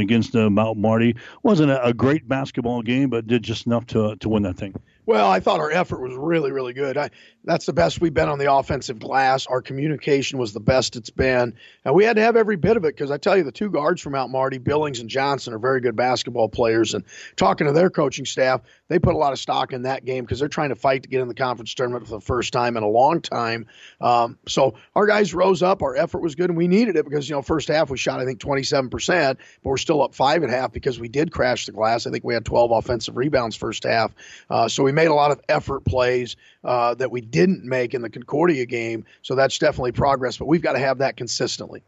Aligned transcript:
against 0.00 0.34
uh, 0.36 0.50
Mount 0.50 0.78
Marty. 0.78 1.16
Wasn't 1.42 1.70
a, 1.70 1.84
a, 1.84 1.94
great 1.94 2.28
basketball 2.28 2.82
game, 2.82 3.10
but 3.10 3.26
did 3.26 3.42
just 3.42 3.66
enough 3.66 3.86
to 3.86 4.16
to 4.16 4.28
win 4.28 4.42
that 4.42 4.56
thing. 4.56 4.74
Well, 5.06 5.30
I 5.30 5.38
thought 5.38 5.60
our 5.60 5.70
effort 5.70 6.00
was 6.00 6.14
really, 6.14 6.50
really 6.50 6.72
good. 6.72 6.96
I, 6.96 7.10
that's 7.44 7.64
the 7.64 7.72
best 7.72 8.00
we've 8.00 8.12
been 8.12 8.28
on 8.28 8.40
the 8.40 8.52
offensive 8.52 8.98
glass. 8.98 9.46
Our 9.46 9.62
communication 9.62 10.36
was 10.36 10.52
the 10.52 10.58
best 10.58 10.96
it's 10.96 11.10
been. 11.10 11.54
And 11.84 11.94
we 11.94 12.04
had 12.04 12.16
to 12.16 12.22
have 12.22 12.34
every 12.34 12.56
bit 12.56 12.76
of 12.76 12.84
it 12.84 12.96
because 12.96 13.12
I 13.12 13.16
tell 13.16 13.36
you, 13.36 13.44
the 13.44 13.52
two 13.52 13.70
guards 13.70 14.02
from 14.02 14.14
Mount 14.14 14.32
Marty, 14.32 14.58
Billings 14.58 14.98
and 14.98 15.08
Johnson, 15.08 15.54
are 15.54 15.58
very 15.60 15.80
good 15.80 15.94
basketball 15.94 16.48
players. 16.48 16.92
And 16.92 17.04
talking 17.36 17.68
to 17.68 17.72
their 17.72 17.88
coaching 17.88 18.24
staff, 18.24 18.62
they 18.88 18.98
put 18.98 19.14
a 19.14 19.18
lot 19.18 19.32
of 19.32 19.38
stock 19.38 19.72
in 19.72 19.82
that 19.82 20.04
game 20.04 20.24
because 20.24 20.40
they're 20.40 20.48
trying 20.48 20.70
to 20.70 20.74
fight 20.74 21.04
to 21.04 21.08
get 21.08 21.20
in 21.20 21.28
the 21.28 21.34
conference 21.34 21.72
tournament 21.72 22.04
for 22.04 22.14
the 22.14 22.20
first 22.20 22.52
time 22.52 22.76
in 22.76 22.82
a 22.82 22.88
long 22.88 23.20
time. 23.20 23.66
Um, 24.00 24.36
so 24.48 24.74
our 24.96 25.06
guys 25.06 25.32
rose 25.32 25.62
up. 25.62 25.82
Our 25.82 25.94
effort 25.96 26.22
was 26.22 26.34
good, 26.34 26.50
and 26.50 26.56
we 26.56 26.66
needed 26.66 26.96
it 26.96 27.04
because, 27.04 27.28
you 27.28 27.36
know, 27.36 27.42
first 27.42 27.68
half 27.68 27.90
we 27.90 27.96
shot, 27.96 28.18
I 28.18 28.24
think, 28.24 28.40
27%, 28.40 28.90
but 28.90 29.38
we're 29.62 29.76
still 29.76 30.02
up 30.02 30.16
five 30.16 30.42
and 30.42 30.52
a 30.52 30.56
half 30.56 30.72
because 30.72 30.98
we 30.98 31.08
did 31.08 31.30
crash 31.30 31.66
the 31.66 31.72
glass. 31.72 32.08
I 32.08 32.10
think 32.10 32.24
we 32.24 32.34
had 32.34 32.44
12 32.44 32.72
offensive 32.72 33.16
rebounds 33.16 33.54
first 33.54 33.84
half. 33.84 34.12
Uh, 34.50 34.66
so 34.66 34.82
we 34.82 34.95
made 34.96 35.06
a 35.06 35.14
lot 35.14 35.30
of 35.30 35.40
effort 35.48 35.84
plays 35.84 36.34
uh, 36.64 36.94
that 36.94 37.12
we 37.12 37.20
didn't 37.20 37.64
make 37.64 37.94
in 37.94 38.02
the 38.02 38.10
Concordia 38.10 38.66
game. 38.66 39.04
So 39.22 39.36
that's 39.36 39.58
definitely 39.58 39.92
progress, 39.92 40.36
but 40.38 40.46
we've 40.46 40.62
got 40.62 40.72
to 40.72 40.80
have 40.80 40.98
that 40.98 41.16
consistently. 41.16 41.84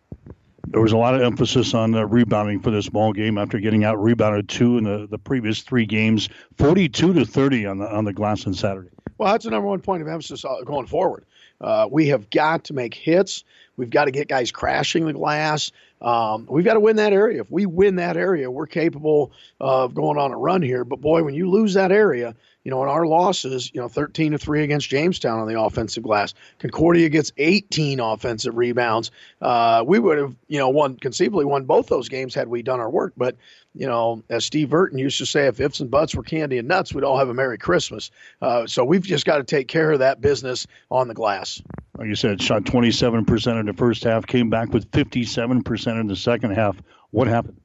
There 0.68 0.82
was 0.82 0.92
a 0.92 0.98
lot 0.98 1.14
of 1.14 1.22
emphasis 1.22 1.72
on 1.72 1.94
uh, 1.94 2.04
rebounding 2.04 2.60
for 2.60 2.70
this 2.70 2.88
ball 2.88 3.14
game 3.14 3.38
after 3.38 3.58
getting 3.58 3.84
out 3.84 4.00
rebounded 4.00 4.50
two 4.50 4.76
in 4.76 4.84
the, 4.84 5.08
the 5.10 5.18
previous 5.18 5.62
three 5.62 5.86
games, 5.86 6.28
42 6.58 7.14
to 7.14 7.24
30 7.24 7.66
on 7.66 7.78
the 7.78 7.90
on 7.90 8.04
the 8.04 8.12
glass 8.12 8.46
on 8.46 8.52
Saturday. 8.52 8.90
Well, 9.16 9.32
that's 9.32 9.46
the 9.46 9.50
number 9.50 9.66
one 9.66 9.80
point 9.80 10.02
of 10.02 10.08
emphasis 10.08 10.44
uh, 10.44 10.62
going 10.64 10.86
forward. 10.86 11.24
Uh, 11.60 11.88
we 11.90 12.08
have 12.08 12.30
got 12.30 12.64
to 12.64 12.74
make 12.74 12.94
hits. 12.94 13.44
We've 13.76 13.90
got 13.90 14.04
to 14.04 14.10
get 14.10 14.28
guys 14.28 14.52
crashing 14.52 15.06
the 15.06 15.12
glass. 15.12 15.72
Um, 16.00 16.46
we've 16.48 16.64
got 16.64 16.74
to 16.74 16.80
win 16.80 16.96
that 16.96 17.12
area. 17.12 17.40
If 17.40 17.50
we 17.50 17.66
win 17.66 17.96
that 17.96 18.16
area, 18.16 18.50
we're 18.50 18.66
capable 18.66 19.32
of 19.60 19.94
going 19.94 20.18
on 20.18 20.32
a 20.32 20.36
run 20.36 20.62
here. 20.62 20.84
But 20.84 21.00
boy, 21.00 21.22
when 21.24 21.34
you 21.34 21.50
lose 21.50 21.74
that 21.74 21.90
area, 21.90 22.36
you 22.64 22.70
know, 22.70 22.82
in 22.82 22.88
our 22.88 23.06
losses, 23.06 23.70
you 23.72 23.80
know, 23.80 23.88
13 23.88 24.32
to 24.32 24.38
3 24.38 24.62
against 24.62 24.88
Jamestown 24.88 25.40
on 25.40 25.48
the 25.48 25.60
offensive 25.60 26.02
glass. 26.02 26.34
Concordia 26.58 27.08
gets 27.08 27.32
18 27.36 28.00
offensive 28.00 28.56
rebounds. 28.56 29.10
Uh, 29.40 29.84
we 29.86 29.98
would 29.98 30.18
have, 30.18 30.34
you 30.48 30.58
know, 30.58 30.68
won 30.68 30.96
conceivably 30.96 31.44
won 31.44 31.64
both 31.64 31.86
those 31.86 32.08
games 32.08 32.34
had 32.34 32.48
we 32.48 32.62
done 32.62 32.80
our 32.80 32.90
work. 32.90 33.14
But, 33.16 33.36
you 33.74 33.86
know, 33.86 34.22
as 34.28 34.44
Steve 34.44 34.70
Burton 34.70 34.98
used 34.98 35.18
to 35.18 35.26
say, 35.26 35.46
if 35.46 35.60
ifs 35.60 35.80
and 35.80 35.90
buts 35.90 36.14
were 36.14 36.22
candy 36.22 36.58
and 36.58 36.68
nuts, 36.68 36.92
we'd 36.92 37.04
all 37.04 37.18
have 37.18 37.28
a 37.28 37.34
Merry 37.34 37.58
Christmas. 37.58 38.10
Uh, 38.42 38.66
so 38.66 38.84
we've 38.84 39.02
just 39.02 39.24
got 39.24 39.38
to 39.38 39.44
take 39.44 39.68
care 39.68 39.92
of 39.92 40.00
that 40.00 40.20
business 40.20 40.66
on 40.90 41.08
the 41.08 41.14
glass. 41.14 41.62
Like 41.96 42.08
you 42.08 42.16
said, 42.16 42.42
shot 42.42 42.64
27% 42.64 43.60
in 43.60 43.66
the 43.66 43.72
first 43.72 44.04
half, 44.04 44.26
came 44.26 44.50
back 44.50 44.72
with 44.72 44.90
57% 44.90 46.00
in 46.00 46.06
the 46.06 46.16
second 46.16 46.52
half. 46.52 46.76
What 47.10 47.28
happened? 47.28 47.60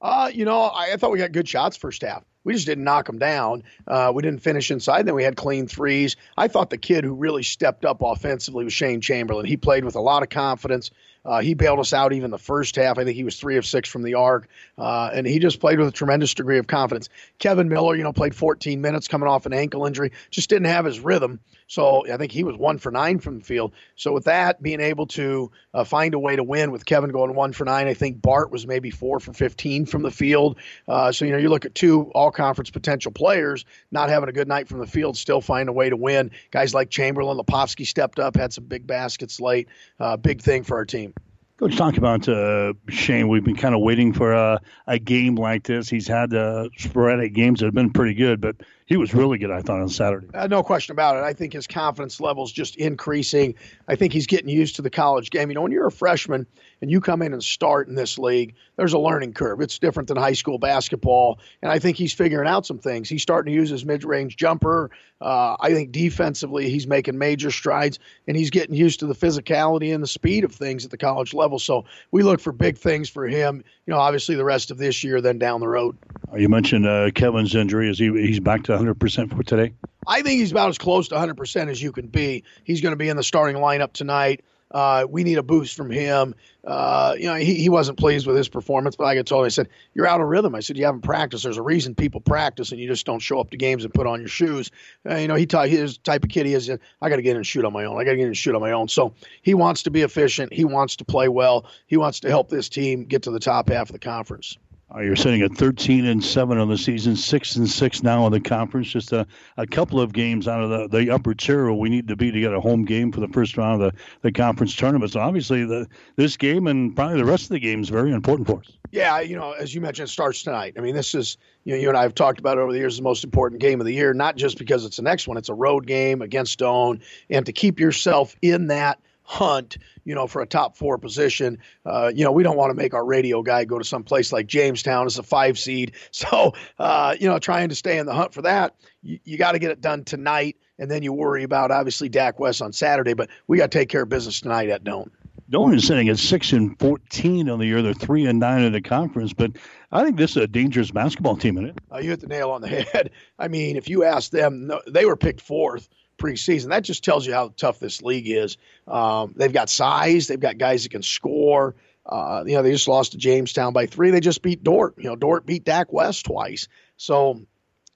Uh, 0.00 0.30
you 0.32 0.44
know, 0.44 0.60
I, 0.60 0.92
I 0.92 0.96
thought 0.96 1.10
we 1.10 1.18
got 1.18 1.32
good 1.32 1.48
shots 1.48 1.76
first 1.76 2.02
half. 2.02 2.22
We 2.46 2.52
just 2.52 2.66
didn't 2.66 2.84
knock 2.84 3.06
them 3.06 3.18
down. 3.18 3.64
Uh, 3.88 4.12
we 4.14 4.22
didn't 4.22 4.40
finish 4.40 4.70
inside. 4.70 5.04
Then 5.04 5.16
we 5.16 5.24
had 5.24 5.36
clean 5.36 5.66
threes. 5.66 6.14
I 6.36 6.46
thought 6.46 6.70
the 6.70 6.78
kid 6.78 7.02
who 7.02 7.12
really 7.12 7.42
stepped 7.42 7.84
up 7.84 8.02
offensively 8.02 8.62
was 8.62 8.72
Shane 8.72 9.00
Chamberlain. 9.00 9.46
He 9.46 9.56
played 9.56 9.84
with 9.84 9.96
a 9.96 10.00
lot 10.00 10.22
of 10.22 10.28
confidence. 10.28 10.92
Uh, 11.24 11.40
he 11.40 11.54
bailed 11.54 11.80
us 11.80 11.92
out 11.92 12.12
even 12.12 12.30
the 12.30 12.38
first 12.38 12.76
half. 12.76 12.98
I 12.98 13.04
think 13.04 13.16
he 13.16 13.24
was 13.24 13.38
three 13.38 13.56
of 13.56 13.66
six 13.66 13.88
from 13.88 14.04
the 14.04 14.14
arc, 14.14 14.48
uh, 14.78 15.10
and 15.12 15.26
he 15.26 15.40
just 15.40 15.58
played 15.58 15.80
with 15.80 15.88
a 15.88 15.92
tremendous 15.92 16.34
degree 16.34 16.58
of 16.58 16.68
confidence. 16.68 17.08
Kevin 17.40 17.68
Miller, 17.68 17.96
you 17.96 18.04
know, 18.04 18.12
played 18.12 18.34
14 18.34 18.80
minutes 18.80 19.08
coming 19.08 19.28
off 19.28 19.44
an 19.44 19.52
ankle 19.52 19.84
injury, 19.86 20.12
just 20.30 20.48
didn't 20.48 20.66
have 20.66 20.84
his 20.84 21.00
rhythm. 21.00 21.40
So 21.66 22.06
I 22.08 22.16
think 22.16 22.30
he 22.30 22.44
was 22.44 22.56
one 22.56 22.78
for 22.78 22.92
nine 22.92 23.18
from 23.18 23.40
the 23.40 23.44
field. 23.44 23.72
So 23.96 24.12
with 24.12 24.26
that, 24.26 24.62
being 24.62 24.80
able 24.80 25.06
to 25.08 25.50
uh, 25.74 25.82
find 25.82 26.14
a 26.14 26.18
way 26.18 26.36
to 26.36 26.44
win 26.44 26.70
with 26.70 26.84
Kevin 26.84 27.10
going 27.10 27.34
one 27.34 27.52
for 27.52 27.64
nine, 27.64 27.88
I 27.88 27.94
think 27.94 28.22
Bart 28.22 28.52
was 28.52 28.68
maybe 28.68 28.90
four 28.90 29.18
for 29.18 29.32
15 29.32 29.86
from 29.86 30.02
the 30.02 30.12
field. 30.12 30.58
Uh, 30.86 31.10
so 31.10 31.24
you 31.24 31.32
know, 31.32 31.38
you 31.38 31.48
look 31.48 31.64
at 31.64 31.74
two 31.74 32.12
all-conference 32.36 32.70
potential 32.70 33.12
players 33.12 33.64
not 33.90 34.08
having 34.08 34.28
a 34.28 34.32
good 34.32 34.48
night 34.48 34.68
from 34.68 34.78
the 34.78 34.86
field, 34.86 35.16
still 35.16 35.40
find 35.40 35.68
a 35.68 35.72
way 35.72 35.88
to 35.88 35.96
win. 35.96 36.30
Guys 36.50 36.74
like 36.74 36.90
Chamberlain, 36.90 37.38
Leposki 37.38 37.86
stepped 37.86 38.18
up, 38.18 38.36
had 38.36 38.52
some 38.52 38.64
big 38.64 38.86
baskets 38.86 39.40
late. 39.40 39.68
Uh, 39.98 40.16
big 40.16 40.40
thing 40.40 40.62
for 40.62 40.76
our 40.76 40.84
team. 40.84 41.14
Coach, 41.58 41.76
talk 41.76 41.96
about 41.96 42.28
uh, 42.28 42.74
Shane. 42.88 43.28
We've 43.28 43.44
been 43.44 43.56
kind 43.56 43.74
of 43.74 43.80
waiting 43.80 44.12
for 44.12 44.34
a, 44.34 44.60
a 44.86 44.98
game 44.98 45.36
like 45.36 45.64
this. 45.64 45.88
He's 45.88 46.06
had 46.06 46.34
uh, 46.34 46.68
sporadic 46.76 47.32
games 47.32 47.60
that 47.60 47.66
have 47.66 47.74
been 47.74 47.90
pretty 47.90 48.12
good, 48.12 48.42
but 48.42 48.56
he 48.86 48.96
was 48.96 49.12
really 49.12 49.36
good, 49.36 49.50
I 49.50 49.62
thought, 49.62 49.80
on 49.80 49.88
Saturday. 49.88 50.28
Uh, 50.32 50.46
no 50.46 50.62
question 50.62 50.92
about 50.92 51.16
it. 51.16 51.24
I 51.24 51.32
think 51.32 51.52
his 51.52 51.66
confidence 51.66 52.20
level's 52.20 52.52
just 52.52 52.76
increasing. 52.76 53.56
I 53.88 53.96
think 53.96 54.12
he's 54.12 54.28
getting 54.28 54.48
used 54.48 54.76
to 54.76 54.82
the 54.82 54.90
college 54.90 55.30
game. 55.30 55.50
You 55.50 55.56
know, 55.56 55.62
when 55.62 55.72
you're 55.72 55.88
a 55.88 55.92
freshman 55.92 56.46
and 56.80 56.90
you 56.90 57.00
come 57.00 57.20
in 57.20 57.32
and 57.32 57.42
start 57.42 57.88
in 57.88 57.96
this 57.96 58.16
league, 58.16 58.54
there's 58.76 58.92
a 58.92 58.98
learning 58.98 59.32
curve. 59.32 59.60
It's 59.60 59.80
different 59.80 60.08
than 60.08 60.16
high 60.16 60.34
school 60.34 60.58
basketball, 60.58 61.40
and 61.62 61.72
I 61.72 61.80
think 61.80 61.96
he's 61.96 62.12
figuring 62.12 62.48
out 62.48 62.64
some 62.64 62.78
things. 62.78 63.08
He's 63.08 63.22
starting 63.22 63.52
to 63.52 63.56
use 63.56 63.70
his 63.70 63.84
mid-range 63.84 64.36
jumper. 64.36 64.90
Uh, 65.20 65.56
I 65.58 65.72
think 65.72 65.92
defensively, 65.92 66.68
he's 66.68 66.86
making 66.86 67.16
major 67.16 67.50
strides, 67.50 67.98
and 68.28 68.36
he's 68.36 68.50
getting 68.50 68.74
used 68.74 69.00
to 69.00 69.06
the 69.06 69.14
physicality 69.14 69.94
and 69.94 70.02
the 70.02 70.06
speed 70.08 70.44
of 70.44 70.52
things 70.52 70.84
at 70.84 70.90
the 70.90 70.98
college 70.98 71.32
level. 71.32 71.58
So 71.58 71.86
we 72.10 72.22
look 72.22 72.38
for 72.38 72.52
big 72.52 72.76
things 72.76 73.08
for 73.08 73.26
him. 73.26 73.64
You 73.86 73.94
know, 73.94 73.98
obviously 73.98 74.34
the 74.34 74.44
rest 74.44 74.70
of 74.70 74.78
this 74.78 75.02
year, 75.02 75.20
then 75.20 75.38
down 75.38 75.60
the 75.60 75.68
road. 75.68 75.96
You 76.36 76.48
mentioned 76.48 76.86
uh, 76.86 77.10
Kevin's 77.12 77.54
injury. 77.54 77.88
Is 77.88 77.98
he 77.98 78.10
he's 78.10 78.40
back 78.40 78.64
to 78.64 78.75
100% 78.76 79.36
for 79.36 79.42
today? 79.42 79.74
I 80.06 80.22
think 80.22 80.40
he's 80.40 80.52
about 80.52 80.68
as 80.68 80.78
close 80.78 81.08
to 81.08 81.16
100% 81.16 81.68
as 81.68 81.82
you 81.82 81.92
can 81.92 82.08
be. 82.08 82.44
He's 82.64 82.80
going 82.80 82.92
to 82.92 82.96
be 82.96 83.08
in 83.08 83.16
the 83.16 83.22
starting 83.22 83.56
lineup 83.56 83.92
tonight. 83.92 84.44
Uh, 84.70 85.06
we 85.08 85.22
need 85.22 85.38
a 85.38 85.42
boost 85.42 85.76
from 85.76 85.90
him. 85.90 86.34
Uh, 86.64 87.14
you 87.16 87.26
know, 87.26 87.36
he, 87.36 87.54
he 87.54 87.68
wasn't 87.68 87.96
pleased 87.96 88.26
with 88.26 88.36
his 88.36 88.48
performance, 88.48 88.96
but 88.96 89.04
like 89.04 89.18
I 89.18 89.22
told 89.22 89.42
him, 89.42 89.46
I 89.46 89.50
said, 89.50 89.68
You're 89.94 90.08
out 90.08 90.20
of 90.20 90.26
rhythm. 90.26 90.56
I 90.56 90.60
said, 90.60 90.76
You 90.76 90.84
haven't 90.84 91.02
practiced. 91.02 91.44
There's 91.44 91.56
a 91.56 91.62
reason 91.62 91.94
people 91.94 92.20
practice 92.20 92.72
and 92.72 92.80
you 92.80 92.88
just 92.88 93.06
don't 93.06 93.20
show 93.20 93.38
up 93.38 93.50
to 93.50 93.56
games 93.56 93.84
and 93.84 93.94
put 93.94 94.08
on 94.08 94.18
your 94.18 94.28
shoes. 94.28 94.72
Uh, 95.08 95.14
you 95.16 95.28
know, 95.28 95.36
he 95.36 95.46
taught 95.46 95.68
his 95.68 95.98
type 95.98 96.24
of 96.24 96.30
kid 96.30 96.46
he 96.46 96.54
is. 96.54 96.68
I 96.68 97.08
got 97.08 97.16
to 97.16 97.22
get 97.22 97.30
in 97.30 97.36
and 97.36 97.46
shoot 97.46 97.64
on 97.64 97.72
my 97.72 97.84
own. 97.84 97.96
I 97.96 98.04
got 98.04 98.10
to 98.10 98.16
get 98.16 98.22
in 98.22 98.28
and 98.28 98.36
shoot 98.36 98.56
on 98.56 98.60
my 98.60 98.72
own. 98.72 98.88
So 98.88 99.14
he 99.42 99.54
wants 99.54 99.84
to 99.84 99.90
be 99.90 100.02
efficient. 100.02 100.52
He 100.52 100.64
wants 100.64 100.96
to 100.96 101.04
play 101.04 101.28
well. 101.28 101.66
He 101.86 101.96
wants 101.96 102.20
to 102.20 102.28
help 102.28 102.48
this 102.48 102.68
team 102.68 103.04
get 103.04 103.22
to 103.22 103.30
the 103.30 103.40
top 103.40 103.68
half 103.68 103.88
of 103.88 103.92
the 103.92 104.00
conference. 104.00 104.58
Uh, 104.94 105.00
you're 105.00 105.16
sitting 105.16 105.42
at 105.42 105.52
13 105.52 106.04
and 106.04 106.22
seven 106.22 106.58
on 106.58 106.68
the 106.68 106.78
season, 106.78 107.16
six 107.16 107.56
and 107.56 107.68
six 107.68 108.04
now 108.04 108.24
in 108.26 108.32
the 108.32 108.38
conference. 108.38 108.88
Just 108.88 109.12
a, 109.12 109.26
a 109.56 109.66
couple 109.66 110.00
of 110.00 110.12
games 110.12 110.46
out 110.46 110.62
of 110.62 110.70
the, 110.70 110.98
the 110.98 111.10
upper 111.10 111.34
tier 111.34 111.64
where 111.64 111.72
we 111.72 111.88
need 111.88 112.06
to 112.06 112.14
be 112.14 112.30
to 112.30 112.38
get 112.38 112.52
a 112.52 112.60
home 112.60 112.84
game 112.84 113.10
for 113.10 113.18
the 113.18 113.26
first 113.28 113.56
round 113.56 113.82
of 113.82 113.92
the, 113.92 113.98
the 114.22 114.30
conference 114.30 114.76
tournament. 114.76 115.10
So 115.10 115.18
obviously, 115.18 115.64
the 115.64 115.88
this 116.14 116.36
game 116.36 116.68
and 116.68 116.94
probably 116.94 117.16
the 117.16 117.24
rest 117.24 117.44
of 117.44 117.48
the 117.50 117.58
game 117.58 117.82
is 117.82 117.88
very 117.88 118.12
important 118.12 118.46
for 118.46 118.60
us. 118.60 118.70
Yeah, 118.92 119.18
you 119.18 119.34
know, 119.34 119.52
as 119.52 119.74
you 119.74 119.80
mentioned, 119.80 120.08
it 120.08 120.12
starts 120.12 120.44
tonight. 120.44 120.74
I 120.78 120.80
mean, 120.80 120.94
this 120.94 121.16
is 121.16 121.36
you 121.64 121.72
know, 121.74 121.80
you 121.80 121.88
and 121.88 121.98
I 121.98 122.02
have 122.02 122.14
talked 122.14 122.38
about 122.38 122.56
it 122.56 122.60
over 122.60 122.72
the 122.72 122.78
years 122.78 122.96
the 122.96 123.02
most 123.02 123.24
important 123.24 123.60
game 123.60 123.80
of 123.80 123.86
the 123.86 123.92
year, 123.92 124.14
not 124.14 124.36
just 124.36 124.56
because 124.56 124.84
it's 124.84 124.98
the 124.98 125.02
next 125.02 125.26
one; 125.26 125.36
it's 125.36 125.48
a 125.48 125.54
road 125.54 125.88
game 125.88 126.22
against 126.22 126.60
Doane, 126.60 127.02
and 127.28 127.44
to 127.46 127.52
keep 127.52 127.80
yourself 127.80 128.36
in 128.40 128.68
that 128.68 129.00
hunt, 129.26 129.76
you 130.04 130.14
know, 130.14 130.26
for 130.26 130.40
a 130.40 130.46
top 130.46 130.76
four 130.76 130.96
position. 130.98 131.58
Uh, 131.84 132.10
you 132.14 132.24
know, 132.24 132.32
we 132.32 132.42
don't 132.42 132.56
want 132.56 132.70
to 132.70 132.74
make 132.74 132.94
our 132.94 133.04
radio 133.04 133.42
guy 133.42 133.64
go 133.64 133.78
to 133.78 133.84
some 133.84 134.04
place 134.04 134.32
like 134.32 134.46
Jamestown 134.46 135.06
as 135.06 135.18
a 135.18 135.22
five 135.22 135.58
seed. 135.58 135.92
So, 136.12 136.54
uh, 136.78 137.14
you 137.20 137.28
know, 137.28 137.38
trying 137.38 137.68
to 137.68 137.74
stay 137.74 137.98
in 137.98 138.06
the 138.06 138.14
hunt 138.14 138.32
for 138.32 138.42
that, 138.42 138.74
you, 139.02 139.18
you 139.24 139.36
got 139.36 139.52
to 139.52 139.58
get 139.58 139.70
it 139.70 139.82
done 139.82 140.02
tonight, 140.04 140.56
and 140.78 140.90
then 140.90 141.02
you 141.02 141.12
worry 141.12 141.42
about 141.42 141.70
obviously 141.70 142.08
Dak 142.08 142.40
West 142.40 142.62
on 142.62 142.72
Saturday. 142.72 143.12
But 143.12 143.28
we 143.46 143.58
got 143.58 143.70
to 143.70 143.78
take 143.78 143.90
care 143.90 144.02
of 144.02 144.08
business 144.08 144.40
tonight 144.40 144.70
at 144.70 144.82
Doane. 144.82 145.10
Doane 145.50 145.76
is 145.76 145.86
sitting 145.86 146.08
at 146.08 146.18
six 146.18 146.52
and 146.52 146.78
fourteen 146.78 147.50
on 147.50 147.58
the 147.58 147.66
year. 147.66 147.82
They're 147.82 147.92
three 147.92 148.24
and 148.26 148.38
nine 148.38 148.62
in 148.62 148.72
the 148.72 148.80
conference, 148.80 149.32
but 149.32 149.52
I 149.92 150.04
think 150.04 150.16
this 150.16 150.32
is 150.32 150.38
a 150.38 150.46
dangerous 150.46 150.90
basketball 150.90 151.36
team, 151.36 151.58
isn't 151.58 151.70
it? 151.70 151.78
Uh, 151.92 151.98
you 151.98 152.10
hit 152.10 152.20
the 152.20 152.26
nail 152.28 152.50
on 152.50 152.62
the 152.62 152.68
head. 152.92 153.10
I 153.38 153.48
mean, 153.48 153.76
if 153.76 153.88
you 153.88 154.04
ask 154.04 154.30
them, 154.30 154.70
they 154.86 155.04
were 155.04 155.16
picked 155.16 155.40
fourth 155.40 155.88
preseason. 156.18 156.68
That 156.68 156.84
just 156.84 157.04
tells 157.04 157.26
you 157.26 157.32
how 157.32 157.52
tough 157.56 157.78
this 157.78 158.02
league 158.02 158.28
is. 158.28 158.56
Um, 158.86 159.34
they've 159.36 159.52
got 159.52 159.68
size. 159.68 160.26
They've 160.26 160.40
got 160.40 160.58
guys 160.58 160.82
that 160.82 160.90
can 160.90 161.02
score. 161.02 161.74
Uh, 162.04 162.44
you 162.46 162.54
know, 162.54 162.62
they 162.62 162.70
just 162.70 162.88
lost 162.88 163.12
to 163.12 163.18
Jamestown 163.18 163.72
by 163.72 163.86
three. 163.86 164.10
They 164.10 164.20
just 164.20 164.42
beat 164.42 164.62
Dordt. 164.62 164.94
You 164.96 165.04
know, 165.04 165.16
Dordt 165.16 165.44
beat 165.44 165.64
Dak 165.64 165.92
West 165.92 166.26
twice. 166.26 166.68
So 166.96 167.42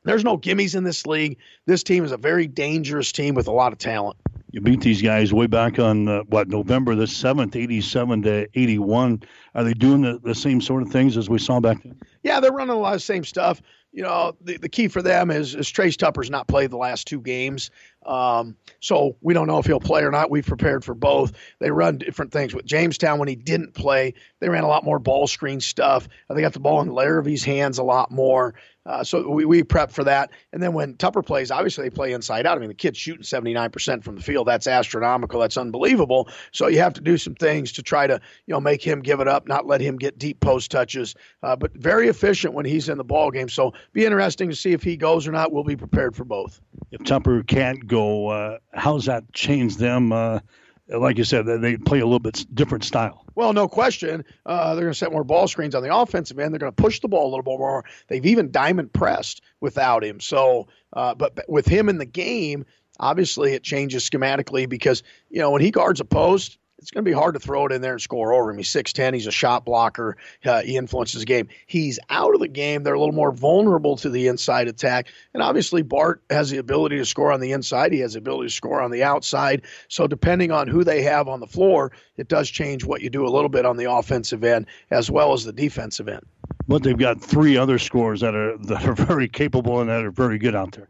there's 0.04 0.24
no 0.24 0.36
gimmies 0.36 0.74
in 0.74 0.84
this 0.84 1.06
league. 1.06 1.38
This 1.66 1.82
team 1.82 2.04
is 2.04 2.12
a 2.12 2.16
very 2.16 2.46
dangerous 2.46 3.12
team 3.12 3.34
with 3.34 3.46
a 3.46 3.52
lot 3.52 3.72
of 3.72 3.78
talent. 3.78 4.16
You 4.50 4.60
beat 4.60 4.80
these 4.80 5.00
guys 5.00 5.32
way 5.32 5.46
back 5.46 5.78
on 5.78 6.08
uh, 6.08 6.22
what 6.24 6.48
November 6.48 6.96
the 6.96 7.06
seventh, 7.06 7.54
eighty-seven 7.54 8.22
to 8.22 8.48
eighty-one. 8.58 9.22
Are 9.54 9.62
they 9.62 9.74
doing 9.74 10.02
the, 10.02 10.18
the 10.18 10.34
same 10.34 10.60
sort 10.60 10.82
of 10.82 10.90
things 10.90 11.16
as 11.16 11.30
we 11.30 11.38
saw 11.38 11.60
back 11.60 11.80
then? 11.84 11.96
Yeah, 12.24 12.40
they're 12.40 12.50
running 12.50 12.74
a 12.74 12.78
lot 12.78 12.94
of 12.94 13.02
same 13.02 13.22
stuff 13.22 13.62
you 13.92 14.02
know, 14.02 14.36
the, 14.40 14.56
the 14.58 14.68
key 14.68 14.88
for 14.88 15.02
them 15.02 15.30
is, 15.30 15.54
is 15.54 15.68
Trace 15.68 15.96
Tupper's 15.96 16.30
not 16.30 16.46
played 16.46 16.70
the 16.70 16.76
last 16.76 17.06
two 17.06 17.20
games. 17.20 17.70
Um, 18.04 18.56
so 18.80 19.16
we 19.20 19.34
don't 19.34 19.46
know 19.46 19.58
if 19.58 19.66
he'll 19.66 19.80
play 19.80 20.02
or 20.02 20.10
not. 20.10 20.30
We've 20.30 20.46
prepared 20.46 20.84
for 20.84 20.94
both. 20.94 21.32
They 21.58 21.70
run 21.70 21.98
different 21.98 22.32
things. 22.32 22.54
With 22.54 22.64
Jamestown, 22.64 23.18
when 23.18 23.28
he 23.28 23.36
didn't 23.36 23.74
play, 23.74 24.14
they 24.40 24.48
ran 24.48 24.64
a 24.64 24.68
lot 24.68 24.84
more 24.84 24.98
ball 24.98 25.26
screen 25.26 25.60
stuff. 25.60 26.08
They 26.28 26.40
got 26.40 26.54
the 26.54 26.60
ball 26.60 26.80
in 26.80 26.88
Larrabee's 26.88 27.44
hands 27.44 27.78
a 27.78 27.82
lot 27.82 28.10
more. 28.10 28.54
Uh, 28.86 29.04
so 29.04 29.28
we, 29.28 29.44
we 29.44 29.62
prep 29.62 29.90
for 29.90 30.04
that. 30.04 30.30
And 30.52 30.62
then 30.62 30.72
when 30.72 30.96
Tupper 30.96 31.22
plays, 31.22 31.50
obviously 31.50 31.84
they 31.84 31.90
play 31.90 32.12
inside 32.12 32.46
out. 32.46 32.56
I 32.56 32.60
mean, 32.60 32.68
the 32.68 32.74
kid's 32.74 32.98
shooting 32.98 33.22
79% 33.22 34.02
from 34.02 34.16
the 34.16 34.22
field. 34.22 34.48
That's 34.48 34.66
astronomical. 34.66 35.38
That's 35.38 35.58
unbelievable. 35.58 36.28
So 36.52 36.66
you 36.66 36.78
have 36.78 36.94
to 36.94 37.02
do 37.02 37.18
some 37.18 37.34
things 37.34 37.72
to 37.72 37.82
try 37.82 38.06
to, 38.06 38.14
you 38.46 38.54
know, 38.54 38.60
make 38.60 38.82
him 38.82 39.00
give 39.00 39.20
it 39.20 39.28
up, 39.28 39.46
not 39.46 39.66
let 39.66 39.82
him 39.82 39.96
get 39.96 40.18
deep 40.18 40.40
post 40.40 40.70
touches. 40.70 41.14
Uh, 41.42 41.56
but 41.56 41.72
very 41.74 42.08
efficient 42.08 42.54
when 42.54 42.64
he's 42.64 42.88
in 42.88 42.96
the 42.96 43.04
ball 43.04 43.30
game. 43.30 43.50
So 43.50 43.74
be 43.92 44.06
interesting 44.06 44.48
to 44.48 44.56
see 44.56 44.72
if 44.72 44.82
he 44.82 44.96
goes 44.96 45.28
or 45.28 45.32
not. 45.32 45.52
We'll 45.52 45.62
be 45.62 45.76
prepared 45.76 46.16
for 46.16 46.24
both. 46.24 46.60
If 46.90 47.04
Tupper 47.04 47.42
can't 47.42 47.86
go, 47.90 48.28
uh, 48.28 48.58
how's 48.72 49.06
that 49.06 49.32
change 49.32 49.76
them? 49.76 50.12
Uh, 50.12 50.40
like 50.88 51.18
you 51.18 51.24
said, 51.24 51.46
they 51.46 51.76
play 51.76 52.00
a 52.00 52.04
little 52.04 52.18
bit 52.18 52.44
different 52.52 52.84
style. 52.84 53.24
Well, 53.34 53.52
no 53.52 53.68
question. 53.68 54.24
Uh, 54.44 54.74
they're 54.74 54.84
going 54.84 54.92
to 54.92 54.98
set 54.98 55.12
more 55.12 55.24
ball 55.24 55.46
screens 55.46 55.74
on 55.74 55.82
the 55.82 55.94
offensive 55.94 56.38
end. 56.38 56.52
They're 56.52 56.58
going 56.58 56.72
to 56.72 56.82
push 56.82 57.00
the 57.00 57.08
ball 57.08 57.24
a 57.24 57.30
little 57.30 57.42
bit 57.42 57.58
more. 57.58 57.84
They've 58.08 58.26
even 58.26 58.50
diamond 58.50 58.92
pressed 58.92 59.40
without 59.60 60.02
him. 60.02 60.20
So, 60.20 60.68
uh, 60.92 61.14
but, 61.14 61.36
but 61.36 61.48
with 61.48 61.66
him 61.66 61.88
in 61.88 61.98
the 61.98 62.06
game, 62.06 62.64
obviously 62.98 63.54
it 63.54 63.62
changes 63.62 64.08
schematically 64.08 64.68
because 64.68 65.02
you 65.30 65.40
know 65.40 65.50
when 65.50 65.62
he 65.62 65.70
guards 65.70 66.00
a 66.00 66.04
post, 66.04 66.58
it's 66.80 66.90
going 66.90 67.04
to 67.04 67.08
be 67.08 67.14
hard 67.14 67.34
to 67.34 67.40
throw 67.40 67.66
it 67.66 67.72
in 67.72 67.82
there 67.82 67.92
and 67.92 68.00
score 68.00 68.32
over 68.32 68.50
him. 68.50 68.56
He's 68.56 68.70
6'10. 68.70 69.12
He's 69.12 69.26
a 69.26 69.30
shot 69.30 69.64
blocker. 69.64 70.16
Uh, 70.44 70.62
he 70.62 70.76
influences 70.76 71.20
the 71.20 71.26
game. 71.26 71.48
He's 71.66 71.98
out 72.08 72.34
of 72.34 72.40
the 72.40 72.48
game. 72.48 72.82
They're 72.82 72.94
a 72.94 72.98
little 72.98 73.14
more 73.14 73.32
vulnerable 73.32 73.96
to 73.98 74.08
the 74.08 74.28
inside 74.28 74.66
attack. 74.66 75.08
And 75.34 75.42
obviously, 75.42 75.82
Bart 75.82 76.22
has 76.30 76.50
the 76.50 76.58
ability 76.58 76.96
to 76.96 77.04
score 77.04 77.32
on 77.32 77.40
the 77.40 77.52
inside. 77.52 77.92
He 77.92 78.00
has 78.00 78.14
the 78.14 78.18
ability 78.18 78.48
to 78.48 78.54
score 78.54 78.80
on 78.80 78.90
the 78.90 79.02
outside. 79.02 79.62
So, 79.88 80.06
depending 80.06 80.50
on 80.50 80.68
who 80.68 80.82
they 80.82 81.02
have 81.02 81.28
on 81.28 81.40
the 81.40 81.46
floor, 81.46 81.92
it 82.16 82.28
does 82.28 82.48
change 82.48 82.84
what 82.84 83.02
you 83.02 83.10
do 83.10 83.26
a 83.26 83.30
little 83.30 83.50
bit 83.50 83.66
on 83.66 83.76
the 83.76 83.90
offensive 83.92 84.42
end 84.42 84.66
as 84.90 85.10
well 85.10 85.32
as 85.34 85.44
the 85.44 85.52
defensive 85.52 86.08
end. 86.08 86.24
But 86.66 86.82
they've 86.82 86.96
got 86.96 87.20
three 87.20 87.56
other 87.56 87.78
scores 87.78 88.20
that 88.20 88.34
are 88.34 88.56
that 88.58 88.86
are 88.86 88.94
very 88.94 89.28
capable 89.28 89.80
and 89.80 89.90
that 89.90 90.04
are 90.04 90.10
very 90.10 90.38
good 90.38 90.54
out 90.54 90.72
there. 90.72 90.88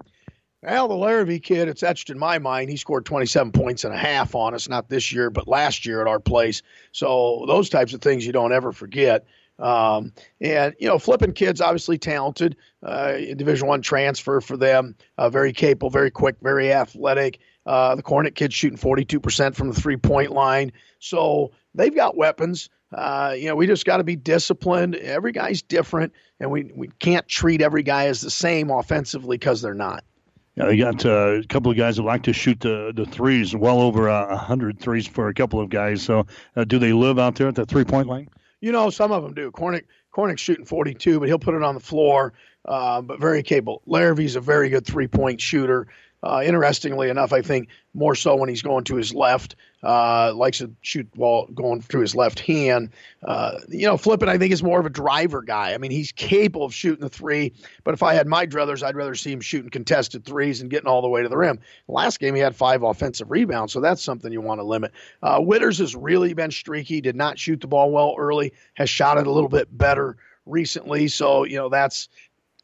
Well, 0.62 0.89
the 0.89 0.95
Larrabee 0.95 1.39
kid, 1.39 1.69
it's 1.69 1.83
etched 1.83 2.11
in 2.11 2.19
my 2.19 2.39
mind. 2.39 2.69
He 2.69 2.77
scored 2.77 3.07
27 3.07 3.51
points 3.53 3.85
and 3.85 3.95
a 3.95 3.97
half 3.97 4.35
on 4.35 4.53
us, 4.55 4.69
not 4.69 4.91
this 4.91 5.11
year, 5.11 5.31
but 5.31 5.49
last 5.49 5.87
year 5.87 6.03
at 6.03 6.07
our 6.07 6.21
place. 6.21 6.61
So 6.93 7.45
those 7.47 7.71
types 7.71 7.95
of 7.95 8.03
things 8.03 8.27
you 8.27 8.33
don't 8.33 8.53
ever 8.53 8.71
forget. 8.71 9.25
Um, 9.59 10.12
and 10.41 10.75
you 10.79 10.89
know, 10.89 10.99
Flippin 10.99 11.33
kids 11.33 11.62
obviously 11.62 11.97
talented. 11.97 12.57
Uh, 12.83 13.12
Division 13.37 13.69
one 13.69 13.81
transfer 13.81 14.41
for 14.43 14.57
them, 14.59 14.97
uh, 15.17 15.31
very 15.31 15.53
capable, 15.53 15.89
very 15.89 16.11
quick, 16.11 16.37
very 16.43 16.73
athletic. 16.73 17.39
Uh, 17.65 17.95
the 17.95 18.03
Cornet 18.03 18.35
kid's 18.35 18.55
shooting 18.55 18.79
42% 18.79 19.55
from 19.55 19.69
the 19.69 19.81
three 19.81 19.97
point 19.97 20.33
line. 20.33 20.73
So 20.99 21.53
they've 21.75 21.95
got 21.95 22.17
weapons. 22.17 22.69
Uh, 22.93 23.35
you 23.37 23.47
know, 23.49 23.55
we 23.55 23.67
just 23.67 23.87
got 23.87 23.99
to 23.99 24.05
be 24.05 24.17
disciplined. 24.17 24.97
Every 24.97 25.33
guy's 25.33 25.62
different, 25.62 26.12
and 26.39 26.51
we, 26.51 26.71
we 26.75 26.89
can't 26.99 27.27
treat 27.29 27.62
every 27.62 27.83
guy 27.83 28.07
as 28.07 28.21
the 28.21 28.31
same 28.31 28.71
offensively 28.71 29.39
because 29.39 29.62
they're 29.62 29.75
not. 29.75 30.05
Yeah, 30.56 30.67
they 30.67 30.76
got 30.76 31.06
uh, 31.06 31.41
a 31.41 31.44
couple 31.44 31.70
of 31.70 31.79
guys 31.79 31.97
that 31.97 32.02
like 32.02 32.25
to 32.25 32.32
shoot 32.32 32.61
the, 32.61 32.93
the 32.94 33.06
threes, 33.06 33.55
well 33.55 33.81
over 33.81 34.08
uh, 34.08 34.37
hundred 34.37 34.81
threes 34.81 35.06
for 35.06 35.29
a 35.29 35.35
couple 35.35 35.61
of 35.61 35.70
guys. 35.70 36.02
So, 36.02 36.26
uh, 36.56 36.64
do 36.64 36.79
they 36.79 36.93
live 36.93 37.19
out 37.19 37.37
there 37.37 37.49
at 37.49 37.55
the 37.55 37.67
three 37.67 37.85
point 37.85 38.08
line? 38.08 38.29
You 38.61 38.73
know, 38.73 38.91
some 38.91 39.12
of 39.12 39.23
them 39.23 39.32
do. 39.32 39.50
Korniak 39.52 39.85
Korniak's 40.14 40.41
shooting 40.41 40.64
42, 40.64 41.20
but 41.20 41.29
he'll 41.29 41.38
put 41.38 41.55
it 41.55 41.62
on 41.62 41.75
the 41.75 41.81
floor. 41.81 42.35
Uh, 42.64 43.00
but 43.00 43.19
very 43.19 43.43
capable. 43.43 43.81
Larrabee's 43.87 44.37
a 44.37 44.41
very 44.41 44.69
good 44.69 44.85
three 44.85 45.06
point 45.06 45.41
shooter. 45.41 45.88
Uh, 46.23 46.43
interestingly 46.45 47.09
enough, 47.09 47.33
I 47.33 47.41
think 47.41 47.69
more 47.95 48.15
so 48.15 48.37
when 48.37 48.49
he's 48.49 48.63
going 48.63 48.85
to 48.85 48.97
his 48.97 49.15
left, 49.15 49.57
uh, 49.83 50.33
likes 50.35 50.59
to 50.59 50.71
shoot 50.83 51.11
ball 51.13 51.47
going 51.55 51.81
through 51.81 52.03
his 52.03 52.15
left 52.15 52.41
hand. 52.41 52.91
Uh, 53.25 53.59
you 53.69 53.87
know, 53.87 53.97
Flippin, 53.97 54.29
I 54.29 54.37
think, 54.37 54.53
is 54.53 54.63
more 54.63 54.79
of 54.79 54.85
a 54.85 54.91
driver 54.91 55.41
guy. 55.41 55.73
I 55.73 55.79
mean, 55.79 55.91
he's 55.91 56.13
capable 56.13 56.67
of 56.67 56.75
shooting 56.75 57.01
the 57.01 57.09
three, 57.09 57.55
but 57.85 57.95
if 57.95 58.03
I 58.03 58.13
had 58.13 58.27
my 58.27 58.47
druthers, 58.47 58.83
I'd 58.83 58.97
rather 58.97 59.15
see 59.15 59.33
him 59.33 59.41
shooting 59.41 59.71
contested 59.71 60.25
threes 60.25 60.61
and 60.61 60.71
getting 60.71 60.87
all 60.87 61.01
the 61.01 61.09
way 61.09 61.23
to 61.23 61.29
the 61.29 61.39
rim. 61.39 61.59
Last 61.89 62.21
game, 62.21 62.35
he 62.35 62.41
had 62.41 62.55
five 62.55 62.83
offensive 62.83 63.31
rebounds, 63.31 63.73
so 63.73 63.81
that's 63.81 64.03
something 64.03 64.31
you 64.31 64.43
want 64.43 64.61
to 64.61 64.65
limit. 64.65 64.93
Uh, 65.23 65.39
Witters 65.39 65.79
has 65.79 65.97
really 65.97 66.35
been 66.35 66.51
streaky, 66.51 67.01
did 67.01 67.17
not 67.17 67.39
shoot 67.39 67.61
the 67.63 67.67
ball 67.67 67.91
well 67.91 68.15
early, 68.19 68.53
has 68.75 68.91
shot 68.91 69.17
it 69.17 69.27
a 69.27 69.33
little 69.33 69.49
bit 69.49 69.77
better 69.77 70.19
recently. 70.45 71.09
So, 71.09 71.45
you 71.45 71.57
know, 71.57 71.71
that's 71.71 72.11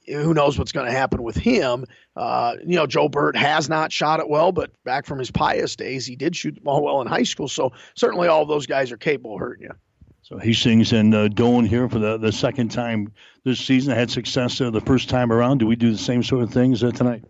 who 0.07 0.35
knows 0.35 0.59
what's 0.59 0.73
going 0.73 0.87
to 0.87 0.93
happen 0.93 1.23
with 1.23 1.37
him. 1.37 1.87
Uh, 2.17 2.57
you 2.65 2.77
know, 2.77 2.87
Joe 2.87 3.09
Burt 3.09 3.37
has 3.37 3.69
not 3.69 3.93
shot 3.93 4.21
it 4.21 4.29
well, 4.29 4.51
but 4.51 4.71
back 4.85 5.05
from 5.05 5.19
his 5.19 5.31
Pius 5.31 5.77
days, 5.77 6.07
he 6.07 6.17
did 6.17 6.35
shoot 6.35 6.55
the 6.55 6.61
ball 6.63 6.83
well 6.83 7.03
in 7.03 7.07
high 7.07 7.25
school. 7.25 7.47
So 7.47 7.73
certainly 7.95 8.27
all 8.27 8.47
those 8.47 8.67
guys 8.67 8.91
are 8.91 8.97
capable 8.97 9.35
of 9.35 9.41
hurting 9.41 9.65
you. 9.65 9.75
So 10.23 10.39
Hastings 10.39 10.93
and 10.93 11.15
uh, 11.15 11.29
here 11.63 11.89
for 11.89 11.99
the, 11.99 12.17
the 12.17 12.33
second 12.33 12.71
time 12.71 13.13
this 13.45 13.61
season. 13.61 13.95
Had 13.95 14.11
success 14.11 14.61
uh, 14.61 14.71
the 14.71 14.81
first 14.81 15.09
time 15.09 15.31
around. 15.31 15.59
Do 15.59 15.67
we 15.67 15.77
do 15.77 15.93
the 15.93 15.99
same 15.99 16.23
sort 16.23 16.43
of 16.43 16.53
things 16.53 16.83
uh, 16.83 16.91
tonight? 16.91 17.23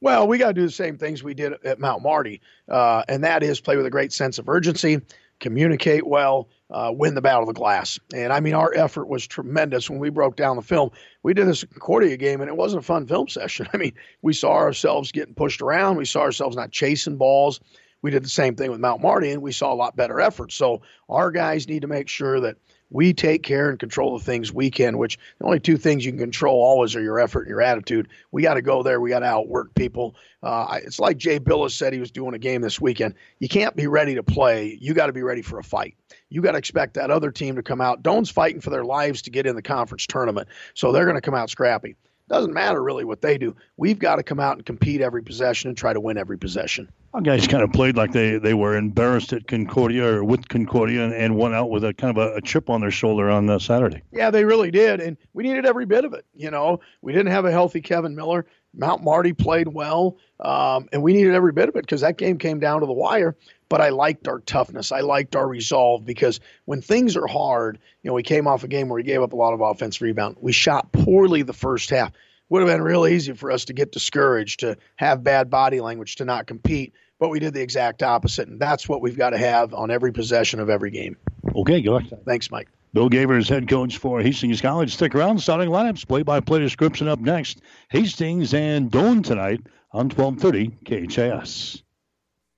Well, 0.00 0.26
we 0.26 0.38
got 0.38 0.48
to 0.48 0.54
do 0.54 0.62
the 0.62 0.72
same 0.72 0.96
things 0.96 1.22
we 1.22 1.34
did 1.34 1.52
at 1.64 1.78
Mount 1.78 2.02
Marty, 2.02 2.40
uh, 2.70 3.02
and 3.08 3.22
that 3.24 3.42
is 3.42 3.60
play 3.60 3.76
with 3.76 3.84
a 3.84 3.90
great 3.90 4.12
sense 4.12 4.38
of 4.38 4.48
urgency, 4.48 5.02
communicate 5.40 6.06
well, 6.06 6.48
uh, 6.70 6.92
win 6.94 7.14
the 7.14 7.20
battle 7.20 7.42
of 7.42 7.46
the 7.46 7.52
glass. 7.52 7.98
And 8.14 8.32
I 8.32 8.40
mean, 8.40 8.54
our 8.54 8.72
effort 8.74 9.08
was 9.08 9.26
tremendous 9.26 9.90
when 9.90 9.98
we 9.98 10.10
broke 10.10 10.36
down 10.36 10.56
the 10.56 10.62
film. 10.62 10.90
We 11.22 11.34
did 11.34 11.46
this 11.46 11.64
Concordia 11.64 12.16
game, 12.16 12.40
and 12.40 12.48
it 12.48 12.56
wasn't 12.56 12.82
a 12.82 12.86
fun 12.86 13.06
film 13.06 13.28
session. 13.28 13.68
I 13.74 13.76
mean, 13.76 13.92
we 14.22 14.32
saw 14.32 14.52
ourselves 14.52 15.12
getting 15.12 15.34
pushed 15.34 15.60
around. 15.60 15.96
We 15.96 16.04
saw 16.04 16.20
ourselves 16.20 16.56
not 16.56 16.70
chasing 16.70 17.16
balls. 17.16 17.60
We 18.02 18.10
did 18.10 18.24
the 18.24 18.28
same 18.28 18.56
thing 18.56 18.70
with 18.70 18.80
Mount 18.80 19.02
Marty, 19.02 19.30
and 19.30 19.42
we 19.42 19.52
saw 19.52 19.72
a 19.72 19.74
lot 19.74 19.96
better 19.96 20.20
effort. 20.20 20.52
So 20.52 20.82
our 21.08 21.30
guys 21.30 21.68
need 21.68 21.82
to 21.82 21.88
make 21.88 22.08
sure 22.08 22.40
that 22.40 22.56
we 22.90 23.12
take 23.14 23.42
care 23.42 23.70
and 23.70 23.78
control 23.78 24.18
the 24.18 24.24
things 24.24 24.52
we 24.52 24.70
can, 24.70 24.98
which 24.98 25.18
the 25.38 25.44
only 25.44 25.60
two 25.60 25.76
things 25.76 26.04
you 26.04 26.12
can 26.12 26.18
control 26.18 26.60
always 26.60 26.96
are 26.96 27.00
your 27.00 27.20
effort 27.20 27.42
and 27.42 27.48
your 27.48 27.62
attitude. 27.62 28.08
We 28.32 28.42
got 28.42 28.54
to 28.54 28.62
go 28.62 28.82
there. 28.82 29.00
We 29.00 29.10
got 29.10 29.20
to 29.20 29.26
outwork 29.26 29.74
people. 29.74 30.16
Uh, 30.42 30.80
it's 30.82 30.98
like 30.98 31.16
Jay 31.16 31.38
Bilas 31.38 31.72
said 31.72 31.92
he 31.92 32.00
was 32.00 32.10
doing 32.10 32.34
a 32.34 32.38
game 32.38 32.62
this 32.62 32.80
weekend. 32.80 33.14
You 33.38 33.48
can't 33.48 33.76
be 33.76 33.86
ready 33.86 34.16
to 34.16 34.22
play. 34.22 34.76
You 34.80 34.94
got 34.94 35.06
to 35.06 35.12
be 35.12 35.22
ready 35.22 35.42
for 35.42 35.58
a 35.58 35.64
fight. 35.64 35.94
You 36.28 36.42
got 36.42 36.52
to 36.52 36.58
expect 36.58 36.94
that 36.94 37.10
other 37.10 37.30
team 37.30 37.56
to 37.56 37.62
come 37.62 37.80
out. 37.80 38.02
Doane's 38.02 38.30
fighting 38.30 38.60
for 38.60 38.70
their 38.70 38.84
lives 38.84 39.22
to 39.22 39.30
get 39.30 39.46
in 39.46 39.56
the 39.56 39.62
conference 39.62 40.06
tournament, 40.06 40.48
so 40.74 40.92
they're 40.92 41.04
going 41.04 41.16
to 41.16 41.20
come 41.20 41.34
out 41.34 41.50
scrappy. 41.50 41.96
Doesn't 42.30 42.54
matter 42.54 42.80
really 42.80 43.04
what 43.04 43.20
they 43.20 43.38
do. 43.38 43.56
We've 43.76 43.98
got 43.98 44.16
to 44.16 44.22
come 44.22 44.38
out 44.38 44.56
and 44.56 44.64
compete 44.64 45.00
every 45.00 45.20
possession 45.20 45.68
and 45.68 45.76
try 45.76 45.92
to 45.92 45.98
win 45.98 46.16
every 46.16 46.38
possession. 46.38 46.88
Our 47.12 47.20
guys 47.20 47.48
kind 47.48 47.64
of 47.64 47.72
played 47.72 47.96
like 47.96 48.12
they, 48.12 48.38
they 48.38 48.54
were 48.54 48.76
embarrassed 48.76 49.32
at 49.32 49.48
Concordia 49.48 50.06
or 50.06 50.22
with 50.22 50.48
Concordia 50.48 51.04
and, 51.04 51.12
and 51.12 51.36
went 51.36 51.56
out 51.56 51.70
with 51.70 51.82
a 51.82 51.92
kind 51.92 52.16
of 52.16 52.22
a, 52.24 52.36
a 52.36 52.40
chip 52.40 52.70
on 52.70 52.82
their 52.82 52.92
shoulder 52.92 53.28
on 53.28 53.50
uh, 53.50 53.58
Saturday. 53.58 54.02
Yeah, 54.12 54.30
they 54.30 54.44
really 54.44 54.70
did. 54.70 55.00
And 55.00 55.16
we 55.32 55.42
needed 55.42 55.66
every 55.66 55.86
bit 55.86 56.04
of 56.04 56.14
it. 56.14 56.24
You 56.32 56.52
know, 56.52 56.78
we 57.02 57.12
didn't 57.12 57.32
have 57.32 57.46
a 57.46 57.50
healthy 57.50 57.80
Kevin 57.80 58.14
Miller. 58.14 58.46
Mount 58.74 59.02
Marty 59.02 59.32
played 59.32 59.66
well, 59.66 60.16
um, 60.38 60.88
and 60.92 61.02
we 61.02 61.12
needed 61.12 61.34
every 61.34 61.50
bit 61.50 61.68
of 61.68 61.74
it 61.74 61.82
because 61.82 62.02
that 62.02 62.16
game 62.16 62.38
came 62.38 62.60
down 62.60 62.78
to 62.78 62.86
the 62.86 62.92
wire. 62.92 63.36
But 63.70 63.80
I 63.80 63.88
liked 63.88 64.28
our 64.28 64.40
toughness. 64.40 64.92
I 64.92 65.00
liked 65.00 65.34
our 65.34 65.48
resolve 65.48 66.04
because 66.04 66.40
when 66.66 66.82
things 66.82 67.16
are 67.16 67.26
hard, 67.26 67.78
you 68.02 68.10
know, 68.10 68.14
we 68.14 68.22
came 68.22 68.46
off 68.46 68.64
a 68.64 68.68
game 68.68 68.88
where 68.88 68.96
we 68.96 69.02
gave 69.02 69.22
up 69.22 69.32
a 69.32 69.36
lot 69.36 69.54
of 69.54 69.62
offense 69.62 70.02
rebound. 70.02 70.36
We 70.40 70.52
shot 70.52 70.92
poorly 70.92 71.42
the 71.42 71.54
first 71.54 71.88
half 71.88 72.12
would 72.50 72.60
have 72.60 72.68
been 72.68 72.82
real 72.82 73.06
easy 73.06 73.32
for 73.32 73.50
us 73.50 73.64
to 73.66 73.72
get 73.72 73.92
discouraged, 73.92 74.60
to 74.60 74.76
have 74.96 75.24
bad 75.24 75.48
body 75.48 75.80
language, 75.80 76.16
to 76.16 76.24
not 76.24 76.46
compete. 76.46 76.92
But 77.18 77.28
we 77.28 77.38
did 77.38 77.54
the 77.54 77.62
exact 77.62 78.02
opposite, 78.02 78.48
and 78.48 78.60
that's 78.60 78.88
what 78.88 79.00
we've 79.00 79.16
got 79.16 79.30
to 79.30 79.38
have 79.38 79.72
on 79.72 79.90
every 79.90 80.12
possession 80.12 80.58
of 80.58 80.68
every 80.68 80.90
game. 80.90 81.16
Okay, 81.54 81.80
go 81.80 81.96
ahead. 81.96 82.24
Thanks, 82.24 82.50
Mike. 82.50 82.68
Bill 82.92 83.08
Gaver 83.08 83.38
is 83.38 83.48
head 83.48 83.68
coach 83.68 83.98
for 83.98 84.20
Hastings 84.20 84.60
College. 84.60 84.92
Stick 84.92 85.14
around. 85.14 85.38
Starting 85.38 85.68
lineups, 85.68 86.08
play-by-play 86.08 86.58
description 86.58 87.06
up 87.08 87.20
next. 87.20 87.60
Hastings 87.90 88.52
and 88.52 88.90
Doane 88.90 89.22
tonight 89.22 89.60
on 89.92 90.08
1230 90.08 91.06
KHAS. 91.06 91.82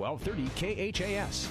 1230 0.00 0.92
KHAS. 0.92 1.48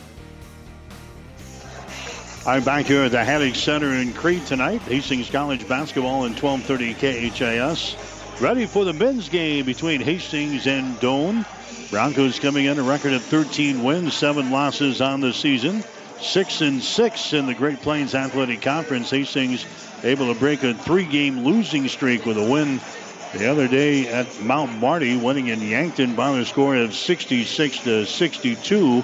I'm 2.48 2.64
back 2.64 2.88
here 2.88 3.04
at 3.04 3.12
the 3.12 3.24
Haddock 3.24 3.54
Center 3.54 3.94
in 3.94 4.12
Crete 4.12 4.44
tonight. 4.48 4.82
Hastings 4.82 5.30
College 5.30 5.68
basketball 5.68 6.26
in 6.26 6.34
1230 6.34 6.96
KHAS. 7.30 8.42
Ready 8.42 8.66
for 8.66 8.86
the 8.86 8.94
men's 8.94 9.30
game 9.30 9.66
between 9.66 10.02
Hastings 10.02 10.66
and 10.66 10.96
Doane. 11.00 11.46
Broncos 11.92 12.40
coming 12.40 12.66
in 12.66 12.80
a 12.80 12.84
record 12.84 13.14
of 13.14 13.22
13 13.22 13.84
wins, 13.84 14.16
seven 14.16 14.50
losses 14.50 15.00
on 15.00 15.22
the 15.22 15.32
season. 15.32 15.84
Six 16.20 16.62
and 16.62 16.82
six 16.82 17.34
in 17.34 17.46
the 17.46 17.54
Great 17.54 17.82
Plains 17.82 18.16
Athletic 18.16 18.64
Conference. 18.64 19.12
Hastings 19.12 19.64
able 20.04 20.34
to 20.34 20.40
break 20.40 20.64
a 20.64 20.74
three-game 20.74 21.44
losing 21.44 21.88
streak 21.88 22.26
with 22.26 22.38
a 22.38 22.50
win 22.50 22.80
the 23.34 23.50
other 23.50 23.68
day 23.68 24.08
at 24.08 24.42
Mount 24.42 24.72
Marty, 24.80 25.16
winning 25.16 25.48
in 25.48 25.62
Yankton 25.62 26.16
by 26.16 26.32
the 26.32 26.46
score 26.46 26.76
of 26.76 26.96
66 26.96 27.80
to 27.80 28.06
62. 28.06 29.04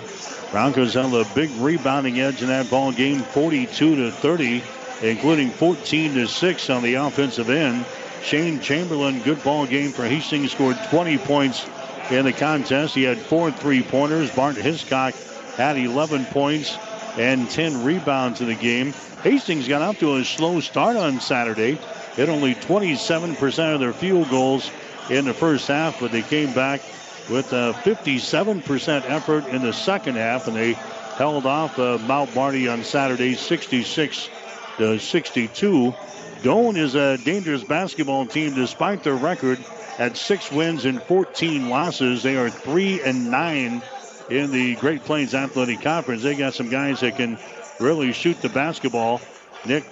Broncos 0.52 0.94
held 0.94 1.14
a 1.14 1.26
big 1.36 1.52
rebounding 1.58 2.20
edge 2.20 2.42
in 2.42 2.48
that 2.48 2.70
ball 2.70 2.92
game, 2.92 3.20
42 3.20 3.96
to 3.96 4.12
30, 4.12 4.64
including 5.02 5.52
14 5.52 6.14
to 6.16 6.28
6 6.28 6.70
on 6.70 6.82
the 6.82 6.96
offensive 6.96 7.50
end. 7.50 7.86
Shane 8.24 8.60
Chamberlain, 8.60 9.22
good 9.22 9.44
ball 9.44 9.68
game 9.68 9.92
for 9.92 10.06
Hastings, 10.06 10.52
scored 10.52 10.78
20 10.90 11.20
points 11.20 11.68
in 12.10 12.26
the 12.26 12.34
contest. 12.34 12.96
He 12.96 13.04
had 13.04 13.20
four 13.20 13.52
three-pointers. 13.52 14.32
Bart 14.32 14.56
Hiscock 14.56 15.14
had 15.56 15.78
11 15.78 16.26
points 16.26 16.78
and 17.18 17.50
10 17.50 17.84
rebounds 17.84 18.42
in 18.42 18.48
the 18.48 18.56
game. 18.56 18.94
Hastings 19.22 19.68
got 19.68 19.84
off 19.84 20.00
to 20.00 20.16
a 20.16 20.26
slow 20.26 20.60
start 20.60 20.98
on 20.98 21.20
Saturday 21.20 21.80
hit 22.16 22.30
only 22.30 22.56
27% 22.56 23.74
of 23.74 23.80
their 23.80 23.94
field 23.94 24.30
goals 24.30 24.72
in 25.10 25.26
the 25.26 25.34
first 25.34 25.68
half, 25.68 26.00
but 26.00 26.12
they 26.12 26.22
came 26.22 26.54
back 26.54 26.82
with 27.30 27.52
a 27.54 27.74
57% 27.84 29.10
effort 29.10 29.48
in 29.48 29.62
the 29.62 29.74
second 29.74 30.16
half, 30.16 30.48
and 30.48 30.56
they 30.56 30.74
held 30.74 31.46
off 31.46 31.78
uh, 31.80 31.98
Mount 32.00 32.34
Marty 32.36 32.68
on 32.68 32.84
Saturday, 32.84 33.36
66 33.36 34.30
to 34.78 35.00
62. 35.00 35.94
Doane 36.42 36.78
is 36.78 36.96
a 36.96 37.18
dangerous 37.18 37.64
basketball 37.64 38.26
team 38.26 38.54
despite 38.54 39.04
their 39.04 39.16
record 39.16 39.60
at 39.98 40.18
six 40.18 40.52
wins 40.52 40.86
and 40.86 41.02
14 41.02 41.70
losses. 41.70 42.22
They 42.22 42.38
are 42.38 42.50
three 42.50 43.02
and 43.02 43.32
nine 43.32 43.82
in 44.30 44.52
the 44.52 44.76
Great 44.76 45.04
Plains 45.04 45.34
Athletic 45.34 45.82
Conference. 45.82 46.24
They 46.24 46.36
got 46.36 46.54
some 46.54 46.70
guys 46.70 47.00
that 47.00 47.16
can 47.16 47.40
really 47.80 48.12
shoot 48.12 48.42
the 48.42 48.50
basketball. 48.50 49.22
Nick 49.66 49.86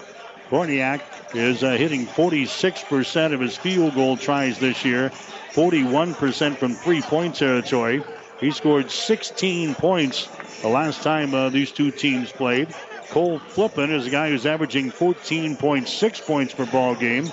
Korniak 0.50 1.02
is 1.36 1.64
uh, 1.64 1.72
hitting 1.72 2.06
46% 2.06 3.34
of 3.34 3.40
his 3.40 3.58
field 3.58 3.96
goal 3.96 4.18
tries 4.18 4.60
this 4.60 4.86
year, 4.86 5.10
41% 5.54 6.58
from 6.58 6.76
three 6.76 7.02
point 7.02 7.36
territory. 7.36 8.04
He 8.40 8.52
scored 8.52 8.92
16 8.92 9.76
points 9.76 10.28
the 10.62 10.68
last 10.68 11.02
time 11.02 11.34
uh, 11.34 11.50
these 11.50 11.72
two 11.72 11.92
teams 11.92 12.32
played. 12.32 12.74
Cole 13.10 13.40
Flippin 13.40 13.92
is 13.92 14.08
a 14.08 14.10
guy 14.10 14.30
who's 14.30 14.46
averaging 14.46 14.92
14.6 14.92 16.26
points 16.26 16.54
per 16.54 16.66
ball 16.66 16.96
game. 16.96 17.32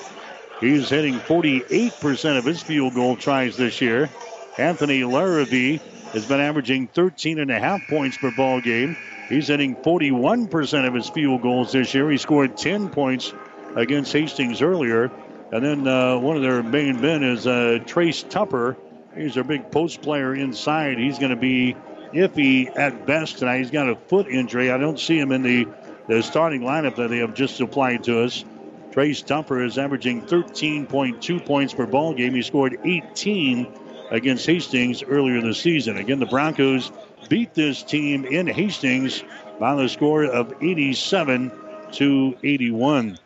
He's 0.60 0.90
hitting 0.90 1.14
48% 1.14 2.36
of 2.36 2.44
his 2.44 2.62
field 2.62 2.94
goal 2.94 3.16
tries 3.16 3.56
this 3.56 3.80
year. 3.80 4.10
Anthony 4.58 5.04
Larrabee 5.04 5.78
has 6.12 6.26
been 6.26 6.40
averaging 6.40 6.88
13 6.88 7.38
and 7.38 7.50
a 7.50 7.58
half 7.58 7.86
points 7.88 8.16
per 8.16 8.30
ball 8.30 8.60
game. 8.60 8.96
He's 9.28 9.48
hitting 9.48 9.76
41% 9.76 10.86
of 10.86 10.94
his 10.94 11.08
field 11.08 11.42
goals 11.42 11.72
this 11.72 11.94
year. 11.94 12.10
He 12.10 12.16
scored 12.16 12.56
10 12.56 12.88
points 12.88 13.32
against 13.76 14.12
Hastings 14.12 14.60
earlier. 14.60 15.10
And 15.52 15.64
then 15.64 15.86
uh, 15.86 16.18
one 16.18 16.36
of 16.36 16.42
their 16.42 16.62
main 16.62 17.00
men 17.00 17.22
is 17.22 17.46
uh, 17.46 17.78
Trace 17.86 18.22
Tupper. 18.24 18.76
He's 19.16 19.34
their 19.34 19.44
big 19.44 19.70
post 19.70 20.02
player 20.02 20.34
inside. 20.34 20.98
He's 20.98 21.18
going 21.18 21.30
to 21.30 21.36
be 21.36 21.76
iffy 22.12 22.76
at 22.76 23.06
best 23.06 23.38
tonight. 23.38 23.58
He's 23.58 23.70
got 23.70 23.88
a 23.88 23.96
foot 23.96 24.28
injury. 24.28 24.70
I 24.70 24.78
don't 24.78 24.98
see 24.98 25.18
him 25.18 25.32
in 25.32 25.42
the, 25.42 25.68
the 26.08 26.22
starting 26.22 26.62
lineup 26.62 26.96
that 26.96 27.10
they 27.10 27.18
have 27.18 27.34
just 27.34 27.56
supplied 27.56 28.04
to 28.04 28.24
us. 28.24 28.44
Trace 28.92 29.22
Tupper 29.22 29.64
is 29.64 29.78
averaging 29.78 30.22
13.2 30.22 31.46
points 31.46 31.74
per 31.74 31.86
ball 31.86 32.14
game. 32.14 32.34
He 32.34 32.42
scored 32.42 32.78
18 32.84 33.72
against 34.10 34.46
Hastings 34.46 35.02
earlier 35.02 35.40
this 35.40 35.60
season. 35.60 35.96
Again, 35.96 36.18
the 36.18 36.26
Broncos 36.26 36.90
beat 37.28 37.54
this 37.54 37.82
team 37.82 38.24
in 38.24 38.46
Hastings 38.46 39.22
by 39.58 39.74
the 39.74 39.88
score 39.88 40.24
of 40.24 40.62
87 40.62 41.52
to 41.92 42.36
81. 42.42 43.18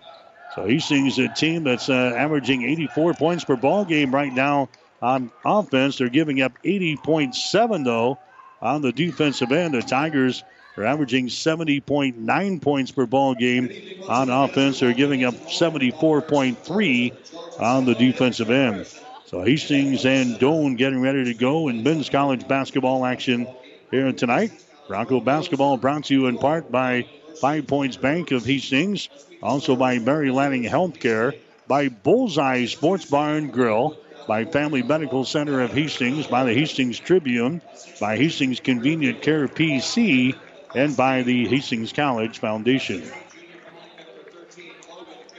So 0.54 0.66
Hastings 0.66 1.18
is 1.18 1.30
a 1.30 1.34
team 1.34 1.64
that's 1.64 1.88
uh, 1.88 2.14
averaging 2.16 2.62
84 2.62 3.14
points 3.14 3.44
per 3.44 3.56
ball 3.56 3.84
game 3.84 4.14
right 4.14 4.32
now 4.32 4.68
on 5.02 5.30
offense. 5.44 5.98
They're 5.98 6.08
giving 6.08 6.42
up 6.42 6.52
80.7 6.64 7.84
though 7.84 8.18
on 8.60 8.82
the 8.82 8.92
defensive 8.92 9.52
end. 9.52 9.74
The 9.74 9.82
Tigers 9.82 10.42
are 10.76 10.84
averaging 10.84 11.26
70.9 11.26 12.62
points 12.62 12.90
per 12.90 13.06
ball 13.06 13.34
game 13.34 13.70
on 14.08 14.30
offense. 14.30 14.80
They're 14.80 14.92
giving 14.92 15.24
up 15.24 15.34
74.3 15.34 17.60
on 17.60 17.84
the 17.84 17.94
defensive 17.94 18.50
end. 18.50 18.86
So 19.26 19.42
Hastings 19.42 20.04
and 20.04 20.38
Doane 20.38 20.76
getting 20.76 21.00
ready 21.00 21.24
to 21.24 21.34
go 21.34 21.68
in 21.68 21.82
men's 21.82 22.10
college 22.10 22.46
basketball 22.46 23.06
action 23.06 23.46
here 23.90 24.12
tonight. 24.12 24.52
Bronco 24.86 25.18
basketball 25.18 25.78
brought 25.78 26.04
to 26.04 26.14
you 26.14 26.26
in 26.26 26.36
part 26.36 26.70
by 26.70 27.06
Five 27.40 27.66
Points 27.66 27.96
Bank 27.96 28.32
of 28.32 28.44
Hastings, 28.44 29.08
also 29.42 29.76
by 29.76 29.98
Mary 29.98 30.30
Lanning 30.30 30.64
Healthcare, 30.64 31.38
by 31.66 31.88
Bullseye 31.88 32.66
Sports 32.66 33.06
Bar 33.06 33.36
and 33.36 33.50
Grill, 33.50 33.96
by 34.28 34.44
Family 34.44 34.82
Medical 34.82 35.24
Center 35.24 35.62
of 35.62 35.72
Hastings, 35.72 36.26
by 36.26 36.44
the 36.44 36.52
Hastings 36.52 36.98
Tribune, 36.98 37.62
by 37.98 38.18
Hastings 38.18 38.60
Convenient 38.60 39.22
Care 39.22 39.48
PC, 39.48 40.34
and 40.74 40.94
by 40.94 41.22
the 41.22 41.48
Hastings 41.48 41.94
College 41.94 42.38
Foundation. 42.40 43.02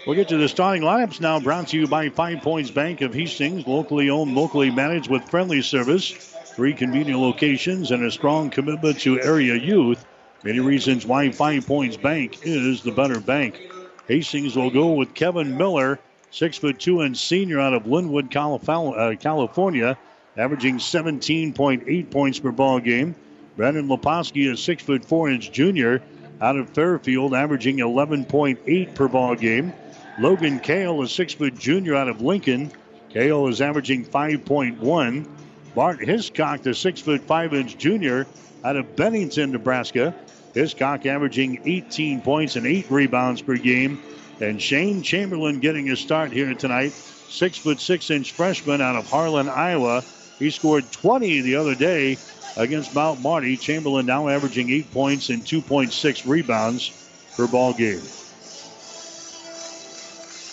We'll 0.06 0.16
get 0.16 0.28
to 0.28 0.38
the 0.38 0.48
starting 0.48 0.84
lineups 0.84 1.20
now, 1.20 1.40
brought 1.40 1.70
to 1.70 1.80
you 1.80 1.88
by 1.88 2.10
Five 2.10 2.44
Points 2.44 2.70
Bank 2.70 3.02
of 3.02 3.12
Hastings, 3.12 3.66
locally 3.66 4.12
owned, 4.12 4.36
locally 4.36 4.70
managed 4.70 5.10
with 5.10 5.28
friendly 5.28 5.64
service, 5.64 6.12
three 6.56 6.74
convenient 6.76 7.20
locations, 7.20 7.90
and 7.90 8.04
a 8.04 8.12
strong 8.12 8.52
commitment 8.52 9.00
to 9.00 9.20
area 9.20 9.56
youth. 9.56 10.06
Many 10.44 10.60
reasons 10.60 11.08
why 11.08 11.32
Five 11.32 11.66
Points 11.66 11.98
Bank 11.98 12.38
is 12.44 12.84
the 12.84 12.92
better 12.92 13.20
bank. 13.20 13.60
Hastings 14.08 14.56
will 14.56 14.70
go 14.70 14.92
with 14.92 15.16
Kevin 15.16 15.58
Miller, 15.58 15.98
six 16.30 16.56
foot 16.60 16.80
two 16.80 17.02
and 17.02 17.18
senior 17.18 17.60
out 17.60 17.74
of 17.74 17.86
Lynwood, 17.86 18.28
uh, 18.36 19.16
California, 19.16 19.98
averaging 20.38 20.78
17.8 20.78 22.12
points 22.12 22.38
per 22.38 22.52
ball 22.52 22.80
game. 22.80 23.16
Brandon 23.58 23.88
Leposki, 23.88 24.52
a 24.52 24.56
six 24.56 24.84
foot 24.84 25.04
four 25.04 25.32
inch 25.32 25.52
junior 25.52 26.04
out 26.42 26.58
of 26.58 26.70
Fairfield, 26.70 27.34
averaging 27.34 27.78
11.8 27.78 28.94
per 28.94 29.08
ball 29.08 29.34
game. 29.34 29.74
Logan 30.18 30.60
Kale, 30.60 31.02
a 31.02 31.08
six 31.08 31.34
foot 31.34 31.56
junior 31.60 31.96
out 31.96 32.08
of 32.08 32.22
Lincoln. 32.22 32.72
Kale 33.10 33.48
is 33.48 33.60
averaging 33.62 34.06
5.1. 34.06 35.28
Bart 35.76 36.00
Hiscock, 36.00 36.62
the 36.62 36.74
six 36.74 37.02
foot 37.02 37.22
five 37.22 37.54
inch 37.54 37.78
junior 37.78 38.26
out 38.64 38.78
of 38.78 38.96
Bennington, 38.96 39.52
Nebraska. 39.52 40.16
Hiscock 40.54 41.06
averaging 41.06 41.62
18 41.66 42.22
points 42.22 42.56
and 42.56 42.66
eight 42.66 42.90
rebounds 42.90 43.42
per 43.42 43.58
game. 43.58 44.02
And 44.40 44.62
Shane 44.62 45.02
Chamberlain 45.02 45.60
getting 45.60 45.86
his 45.86 46.00
start 46.00 46.32
here 46.32 46.54
tonight. 46.54 46.94
Six 46.94 47.58
foot 47.58 47.82
six 47.82 48.10
inch 48.10 48.32
freshman 48.32 48.82
out 48.82 48.96
of 48.96 49.10
Harlan, 49.10 49.50
Iowa. 49.50 50.02
He 50.40 50.50
scored 50.50 50.90
20 50.94 51.42
the 51.42 51.58
other 51.58 51.76
day 51.76 52.18
against 52.56 52.96
Mount 52.96 53.22
Marty. 53.22 53.58
Chamberlain 53.58 54.06
now 54.06 54.30
averaging 54.30 54.70
eight 54.70 54.92
points 54.92 55.30
and 55.30 55.42
2.6 55.42 56.26
rebounds 56.26 56.92
per 57.36 57.48
ball 57.48 57.74
game 57.74 58.02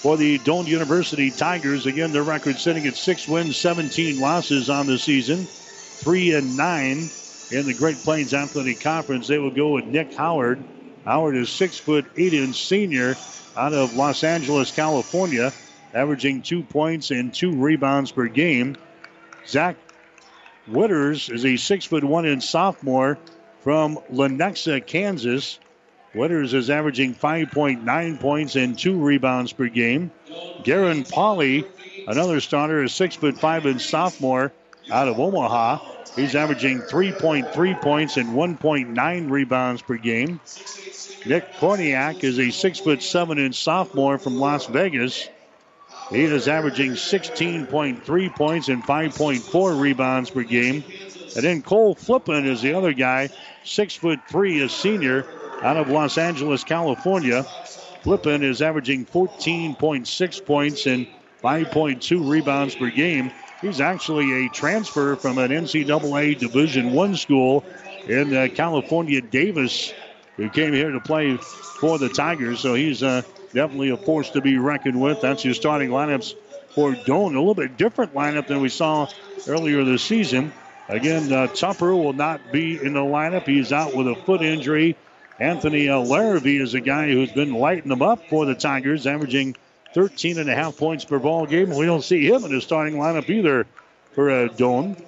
for 0.02 0.16
the 0.16 0.36
Doane 0.40 0.66
University 0.66 1.30
Tigers. 1.30 1.86
Again, 1.86 2.12
their 2.12 2.24
record 2.24 2.58
sitting 2.58 2.86
at 2.88 2.96
six 2.96 3.28
wins, 3.28 3.56
17 3.56 4.18
losses 4.18 4.68
on 4.68 4.86
the 4.86 4.98
season, 4.98 5.46
three 5.46 6.34
and 6.34 6.56
nine 6.56 7.08
in 7.52 7.66
the 7.66 7.72
Great 7.72 7.98
Plains 7.98 8.34
Athletic 8.34 8.80
Conference. 8.80 9.28
They 9.28 9.38
will 9.38 9.52
go 9.52 9.70
with 9.70 9.84
Nick 9.84 10.12
Howard. 10.14 10.62
Howard 11.04 11.36
is 11.36 11.48
six 11.48 11.78
foot 11.78 12.04
eight 12.16 12.34
inch 12.34 12.66
senior 12.66 13.16
out 13.56 13.72
of 13.72 13.94
Los 13.94 14.24
Angeles, 14.24 14.72
California, 14.72 15.52
averaging 15.94 16.42
two 16.42 16.64
points 16.64 17.12
and 17.12 17.32
two 17.32 17.52
rebounds 17.52 18.10
per 18.10 18.26
game. 18.26 18.76
Zach 19.46 19.76
Witters 20.68 21.32
is 21.32 21.44
a 21.44 21.56
six 21.56 21.84
foot 21.84 22.02
one 22.02 22.26
inch 22.26 22.44
sophomore 22.44 23.18
from 23.60 23.98
Lenexa, 24.12 24.84
Kansas. 24.84 25.60
Witters 26.14 26.52
is 26.52 26.68
averaging 26.68 27.14
5.9 27.14 28.20
points 28.20 28.56
and 28.56 28.78
two 28.78 28.98
rebounds 28.98 29.52
per 29.52 29.68
game. 29.68 30.10
Garen 30.62 31.04
Polly, 31.04 31.64
another 32.06 32.40
starter, 32.40 32.82
is 32.82 32.92
six 32.92 33.16
foot 33.16 33.38
five 33.38 33.64
inch 33.64 33.86
sophomore 33.86 34.52
out 34.90 35.08
of 35.08 35.18
Omaha. 35.18 35.78
He's 36.14 36.34
averaging 36.34 36.80
3.3 36.82 37.80
points 37.80 38.18
and 38.18 38.30
1.9 38.30 39.30
rebounds 39.30 39.80
per 39.80 39.96
game. 39.96 40.40
Nick 41.24 41.54
Korniak 41.54 42.22
is 42.24 42.38
a 42.38 42.50
six 42.50 42.78
foot 42.78 43.02
seven 43.02 43.38
inch 43.38 43.62
sophomore 43.62 44.18
from 44.18 44.36
Las 44.36 44.66
Vegas. 44.66 45.28
He 46.10 46.24
is 46.24 46.46
averaging 46.46 46.92
16.3 46.92 48.36
points 48.36 48.68
and 48.68 48.82
5.4 48.82 49.80
rebounds 49.80 50.28
per 50.28 50.42
game. 50.42 50.84
And 51.34 51.42
then 51.42 51.62
Cole 51.62 51.94
Flippin 51.94 52.46
is 52.46 52.60
the 52.60 52.74
other 52.74 52.92
guy, 52.92 53.30
six 53.64 53.94
foot 53.94 54.20
three, 54.28 54.60
a 54.60 54.68
senior 54.68 55.24
out 55.62 55.76
of 55.76 55.88
Los 55.88 56.18
Angeles, 56.18 56.64
California. 56.64 57.44
Flippin 58.02 58.42
is 58.42 58.60
averaging 58.60 59.06
14.6 59.06 60.44
points 60.44 60.86
and 60.86 61.06
5.2 61.42 62.28
rebounds 62.28 62.74
per 62.74 62.90
game. 62.90 63.30
He's 63.60 63.80
actually 63.80 64.46
a 64.46 64.48
transfer 64.50 65.14
from 65.14 65.38
an 65.38 65.50
NCAA 65.52 66.38
Division 66.38 66.92
One 66.92 67.14
school 67.16 67.64
in 68.08 68.34
uh, 68.34 68.48
California, 68.52 69.20
Davis, 69.20 69.92
who 70.36 70.50
came 70.50 70.72
here 70.72 70.90
to 70.90 71.00
play 71.00 71.36
for 71.36 71.98
the 71.98 72.08
Tigers. 72.08 72.58
So 72.58 72.74
he's 72.74 73.04
uh, 73.04 73.22
definitely 73.52 73.90
a 73.90 73.96
force 73.96 74.30
to 74.30 74.40
be 74.40 74.58
reckoned 74.58 75.00
with. 75.00 75.20
That's 75.20 75.44
your 75.44 75.54
starting 75.54 75.90
lineups 75.90 76.34
for 76.74 76.92
Doane. 76.92 77.36
A 77.36 77.38
little 77.38 77.54
bit 77.54 77.76
different 77.76 78.14
lineup 78.14 78.48
than 78.48 78.60
we 78.60 78.68
saw 78.68 79.08
earlier 79.46 79.84
this 79.84 80.02
season. 80.02 80.52
Again, 80.88 81.32
uh, 81.32 81.46
Tupper 81.46 81.94
will 81.94 82.12
not 82.12 82.40
be 82.50 82.82
in 82.82 82.94
the 82.94 83.00
lineup. 83.00 83.46
He's 83.46 83.72
out 83.72 83.94
with 83.94 84.08
a 84.08 84.16
foot 84.26 84.42
injury. 84.42 84.96
Anthony 85.38 85.88
Larrabee 85.88 86.60
is 86.60 86.74
a 86.74 86.80
guy 86.80 87.10
who's 87.10 87.32
been 87.32 87.54
lighting 87.54 87.88
them 87.88 88.02
up 88.02 88.28
for 88.28 88.44
the 88.44 88.54
Tigers, 88.54 89.06
averaging 89.06 89.56
13 89.94 90.38
and 90.38 90.48
a 90.48 90.54
half 90.54 90.76
points 90.76 91.04
per 91.04 91.18
ball 91.18 91.46
game. 91.46 91.70
We 91.70 91.86
don't 91.86 92.04
see 92.04 92.26
him 92.26 92.44
in 92.44 92.52
the 92.52 92.60
starting 92.60 92.94
lineup 92.94 93.28
either 93.28 93.66
for 94.12 94.30
uh, 94.30 94.48
Doane. 94.48 95.02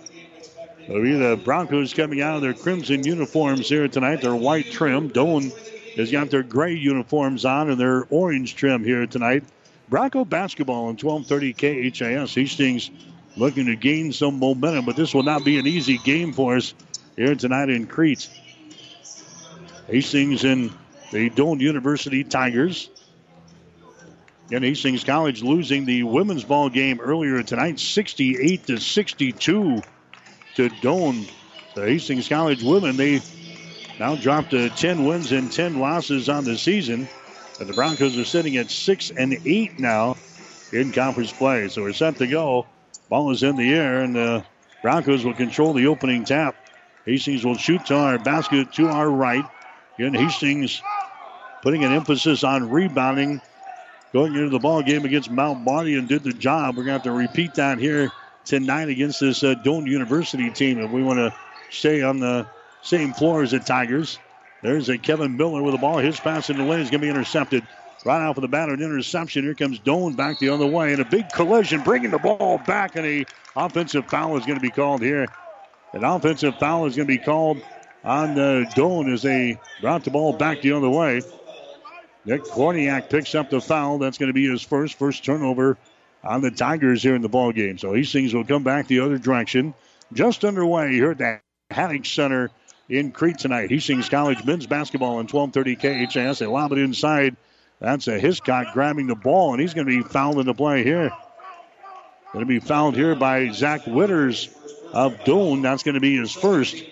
It'll 0.87 1.03
be 1.03 1.17
the 1.17 1.41
Broncos 1.43 1.95
coming 1.95 2.21
out 2.21 2.37
of 2.37 2.43
their 2.43 2.53
crimson 2.53 3.05
uniforms 3.05 3.69
here 3.69 3.89
tonight. 3.89 4.21
Their 4.21 4.35
white 4.35 4.71
trim. 4.71 5.11
Doane 5.11 5.53
has 5.97 6.11
got 6.11 6.31
their 6.31 6.43
gray 6.43 6.75
uniforms 6.75 7.45
on 7.45 7.71
and 7.71 7.81
their 7.81 8.07
orange 8.11 8.55
trim 8.55 8.85
here 8.85 9.07
tonight. 9.07 9.45
Bronco 9.89 10.25
basketball 10.25 10.91
in 10.91 10.97
1230 10.97 11.91
KHAS. 11.91 12.35
Hastings 12.35 12.91
looking 13.37 13.67
to 13.67 13.77
gain 13.77 14.13
some 14.13 14.39
momentum, 14.39 14.85
but 14.85 14.97
this 14.97 15.15
will 15.15 15.23
not 15.23 15.45
be 15.45 15.59
an 15.59 15.67
easy 15.67 15.99
game 15.99 16.33
for 16.33 16.57
us 16.57 16.75
here 17.17 17.35
tonight 17.35 17.71
in 17.71 17.87
Crete. 17.87 18.29
Hastings 19.87 20.45
and 20.45 20.73
the 21.13 21.31
Doane 21.31 21.61
University 21.61 22.25
Tigers. 22.25 22.91
And 24.53 24.63
Hastings 24.63 25.05
College 25.05 25.43
losing 25.43 25.87
the 25.87 26.03
women's 26.03 26.45
ball 26.45 26.69
game 26.69 27.01
earlier 27.01 27.43
tonight, 27.43 27.81
68 27.81 28.67
to 28.67 28.79
62 28.79 29.83
to 30.57 30.69
Doane. 30.69 31.29
The 31.75 31.83
Hastings 31.87 32.29
College 32.29 32.63
women, 32.63 32.97
they 32.97 33.21
now 33.99 34.17
dropped 34.17 34.51
to 34.51 34.71
10 34.71 35.05
wins 35.05 35.33
and 35.33 35.51
10 35.51 35.81
losses 35.81 36.29
on 36.29 36.45
the 36.45 36.59
season. 36.59 37.09
And 37.59 37.69
the 37.69 37.73
Broncos 37.73 38.19
are 38.19 38.25
sitting 38.25 38.57
at 38.57 38.71
6 38.71 39.11
and 39.11 39.39
8 39.45 39.79
now 39.79 40.17
in 40.73 40.93
conference 40.93 41.33
play. 41.33 41.69
So 41.69 41.83
we're 41.83 41.93
set 41.93 42.17
to 42.17 42.27
go. 42.27 42.67
Ball 43.09 43.31
is 43.31 43.43
in 43.43 43.57
the 43.57 43.73
air, 43.73 44.03
and 44.03 44.15
the 44.15 44.45
Broncos 44.83 45.25
will 45.25 45.35
control 45.35 45.73
the 45.73 45.87
opening 45.87 46.25
tap. 46.25 46.57
Hastings 47.07 47.45
will 47.45 47.57
shoot 47.57 47.87
to 47.87 47.97
our 47.97 48.19
basket 48.19 48.73
to 48.75 48.89
our 48.89 49.09
right. 49.09 49.45
Again, 49.99 50.15
Hastings 50.15 50.83
putting 51.63 51.85
an 51.85 51.93
emphasis 51.93 52.45
on 52.45 52.71
rebounding 52.71 53.41
going 54.13 54.35
into 54.35 54.51
the 54.51 54.59
ball 54.59 54.83
game 54.83 55.05
against 55.05 55.31
Mount 55.31 55.61
Marty 55.61 55.97
and 55.97 56.09
did 56.09 56.23
the 56.23 56.33
job. 56.33 56.77
We're 56.77 56.85
going 56.85 56.87
to 56.87 56.93
have 56.93 57.03
to 57.05 57.13
repeat 57.13 57.55
that 57.55 57.79
here 57.79 58.11
tonight 58.45 58.89
against 58.89 59.21
this 59.21 59.43
uh, 59.43 59.55
Doane 59.65 59.87
University 59.87 60.51
team 60.51 60.81
if 60.81 60.91
we 60.91 61.03
want 61.03 61.19
to 61.19 61.35
stay 61.71 62.03
on 62.03 62.21
the 62.21 62.47
same 62.83 63.13
floor 63.13 63.43
as 63.43 63.53
the 63.53 63.61
Tigers. 63.61 64.19
There's 64.63 64.89
a 64.89 64.99
Kevin 64.99 65.37
Miller 65.37 65.63
with 65.63 65.75
the 65.75 65.79
ball. 65.79 65.99
His 65.99 66.19
pass 66.19 66.51
in 66.51 66.57
the 66.57 66.65
lane 66.65 66.81
is 66.81 66.91
going 66.91 67.01
to 67.01 67.07
be 67.07 67.11
intercepted. 67.11 67.67
Right 68.05 68.21
off 68.21 68.37
of 68.37 68.43
the 68.43 68.49
bat, 68.49 68.69
an 68.69 68.83
interception. 68.83 69.45
Here 69.45 69.55
comes 69.55 69.79
Doane 69.79 70.15
back 70.15 70.39
the 70.39 70.51
other 70.51 70.67
way, 70.67 70.93
and 70.93 71.01
a 71.01 71.07
big 71.07 71.31
collision, 71.33 71.81
bringing 71.81 72.11
the 72.11 72.19
ball 72.19 72.59
back, 72.59 72.97
and 72.97 73.07
a 73.07 73.25
offensive 73.57 74.07
foul 74.09 74.37
is 74.37 74.45
going 74.45 74.59
to 74.59 74.63
be 74.63 74.71
called 74.71 75.01
here. 75.01 75.27
An 75.95 76.05
offensive 76.05 76.59
foul 76.59 76.85
is 76.85 76.97
going 76.97 77.09
to 77.09 77.15
be 77.15 77.19
called 77.19 77.63
on 78.05 78.39
uh, 78.39 78.71
Doane 78.75 79.13
as 79.13 79.23
they 79.23 79.59
brought 79.81 80.05
the 80.05 80.11
ball 80.11 80.33
back 80.33 80.61
the 80.61 80.73
other 80.73 80.91
way. 80.91 81.23
Nick 82.27 82.43
Korniak 82.45 83.11
picks 83.11 83.35
up 83.35 83.51
the 83.51 83.61
foul. 83.61 83.99
That's 83.99 84.19
going 84.19 84.29
to 84.29 84.35
be 84.35 84.49
his 84.49 84.63
first 84.63 84.99
first 84.99 85.25
turnover 85.25 85.77
on 86.23 86.41
the 86.41 86.51
Tigers 86.51 87.03
here 87.03 87.15
in 87.15 87.23
the 87.23 87.29
ball 87.29 87.53
game. 87.53 87.79
So 87.79 87.95
Hastings 87.95 88.35
will 88.35 88.45
come 88.45 88.63
back 88.63 88.87
the 88.87 89.01
other 89.01 89.19
direction. 89.19 89.75
Just 90.13 90.45
underway 90.45 90.93
here 90.93 91.11
at 91.11 91.19
the 91.19 91.41
Haddock 91.71 92.07
Center 92.07 92.51
in 92.89 93.13
Crete 93.13 93.39
tonight. 93.39 93.71
Hastings 93.71 94.09
College 94.09 94.45
men's 94.45 94.67
basketball 94.67 95.21
in 95.21 95.27
1230 95.27 95.77
KHS. 95.77 96.39
They 96.39 96.47
lob 96.47 96.73
it 96.73 96.79
inside. 96.79 97.37
That's 97.81 98.09
a 98.09 98.19
Hiscock 98.19 98.73
grabbing 98.73 99.09
the 99.09 99.15
ball, 99.15 99.53
and 99.53 99.61
he's 99.61 99.75
going 99.75 99.87
to 99.87 100.03
be 100.03 100.09
fouled 100.09 100.39
in 100.39 100.47
the 100.47 100.55
play 100.55 100.85
here. 100.85 101.11
Going 102.33 102.45
to 102.45 102.49
be 102.49 102.61
fouled 102.61 102.97
here 102.97 103.15
by 103.15 103.51
Zach 103.51 103.83
Witters 103.83 104.49
of 104.93 105.17
Doane. 105.25 105.63
That's 105.63 105.83
going 105.83 105.95
to 105.95 106.01
be 106.01 106.17
his 106.17 106.33
first. 106.33 106.83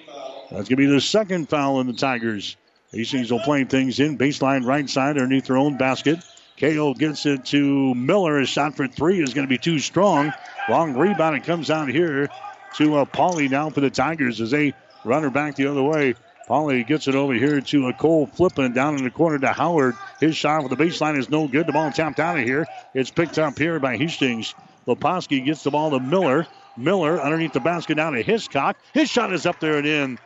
That's 0.52 0.68
going 0.68 0.76
to 0.76 0.76
be 0.76 0.86
the 0.86 1.00
second 1.00 1.48
foul 1.48 1.80
in 1.80 1.86
the 1.86 1.94
Tigers. 1.94 2.58
Hastings 2.92 3.32
will 3.32 3.40
play 3.40 3.64
things 3.64 4.00
in 4.00 4.18
baseline 4.18 4.66
right 4.66 4.88
side 4.88 5.16
underneath 5.16 5.46
their 5.46 5.56
own 5.56 5.78
basket. 5.78 6.18
KO 6.60 6.92
gets 6.92 7.24
it 7.24 7.46
to 7.46 7.94
Miller. 7.94 8.38
His 8.38 8.50
shot 8.50 8.76
for 8.76 8.86
three 8.86 9.22
is 9.22 9.32
going 9.32 9.46
to 9.46 9.50
be 9.50 9.56
too 9.56 9.78
strong. 9.78 10.30
Long 10.68 10.92
rebound. 10.92 11.36
It 11.36 11.44
comes 11.44 11.70
out 11.70 11.88
here 11.88 12.28
to 12.76 12.96
uh, 12.96 13.04
Pauly 13.06 13.50
now 13.50 13.70
for 13.70 13.80
the 13.80 13.88
Tigers 13.88 14.42
as 14.42 14.50
they 14.50 14.74
run 15.06 15.22
her 15.22 15.30
back 15.30 15.56
the 15.56 15.68
other 15.68 15.82
way. 15.82 16.16
Pauly 16.46 16.86
gets 16.86 17.08
it 17.08 17.14
over 17.14 17.32
here 17.32 17.62
to 17.62 17.88
a 17.88 17.94
Cole 17.94 18.26
Flippin 18.26 18.74
down 18.74 18.98
in 18.98 19.04
the 19.04 19.10
corner 19.10 19.38
to 19.38 19.54
Howard. 19.54 19.94
His 20.20 20.36
shot 20.36 20.62
with 20.62 20.76
the 20.76 20.84
baseline 20.84 21.18
is 21.18 21.30
no 21.30 21.48
good. 21.48 21.66
The 21.66 21.72
ball 21.72 21.90
tapped 21.92 22.20
out 22.20 22.38
of 22.38 22.44
here. 22.44 22.66
It's 22.92 23.10
picked 23.10 23.38
up 23.38 23.58
here 23.58 23.80
by 23.80 23.96
Hastings. 23.96 24.54
Leposki 24.86 25.42
gets 25.42 25.62
the 25.62 25.70
ball 25.70 25.92
to 25.92 26.00
Miller. 26.00 26.46
Miller 26.76 27.18
underneath 27.20 27.54
the 27.54 27.60
basket 27.60 27.94
down 27.94 28.12
to 28.12 28.22
Hiscock. 28.22 28.76
His 28.92 29.08
shot 29.08 29.32
is 29.32 29.46
up 29.46 29.58
there 29.58 29.78
and 29.78 29.86
in. 29.86 30.18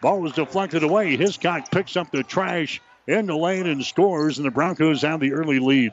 Ball 0.00 0.20
was 0.20 0.32
deflected 0.32 0.82
away. 0.82 1.16
Hiscock 1.16 1.70
picks 1.70 1.96
up 1.96 2.10
the 2.10 2.22
trash 2.22 2.80
in 3.06 3.26
the 3.26 3.36
lane 3.36 3.66
and 3.66 3.84
scores, 3.84 4.38
and 4.38 4.46
the 4.46 4.50
Broncos 4.50 5.02
have 5.02 5.20
the 5.20 5.32
early 5.32 5.58
lead. 5.58 5.92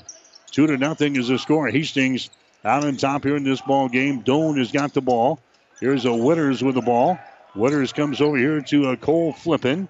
Two 0.51 0.67
to 0.67 0.77
nothing 0.77 1.15
is 1.15 1.27
the 1.27 1.39
score. 1.39 1.67
Hastings 1.67 2.29
out 2.63 2.85
on 2.85 2.97
top 2.97 3.23
here 3.23 3.35
in 3.35 3.43
this 3.43 3.61
ball 3.61 3.89
game. 3.89 4.23
Doane 4.23 4.57
has 4.59 4.71
got 4.71 4.93
the 4.93 5.01
ball. 5.01 5.39
Here's 5.79 6.05
a 6.05 6.09
Witters 6.09 6.61
with 6.61 6.75
the 6.75 6.81
ball. 6.81 7.17
Witters 7.55 7.93
comes 7.93 8.21
over 8.21 8.37
here 8.37 8.61
to 8.61 8.89
a 8.89 8.97
Cole 8.97 9.33
Flippin. 9.33 9.87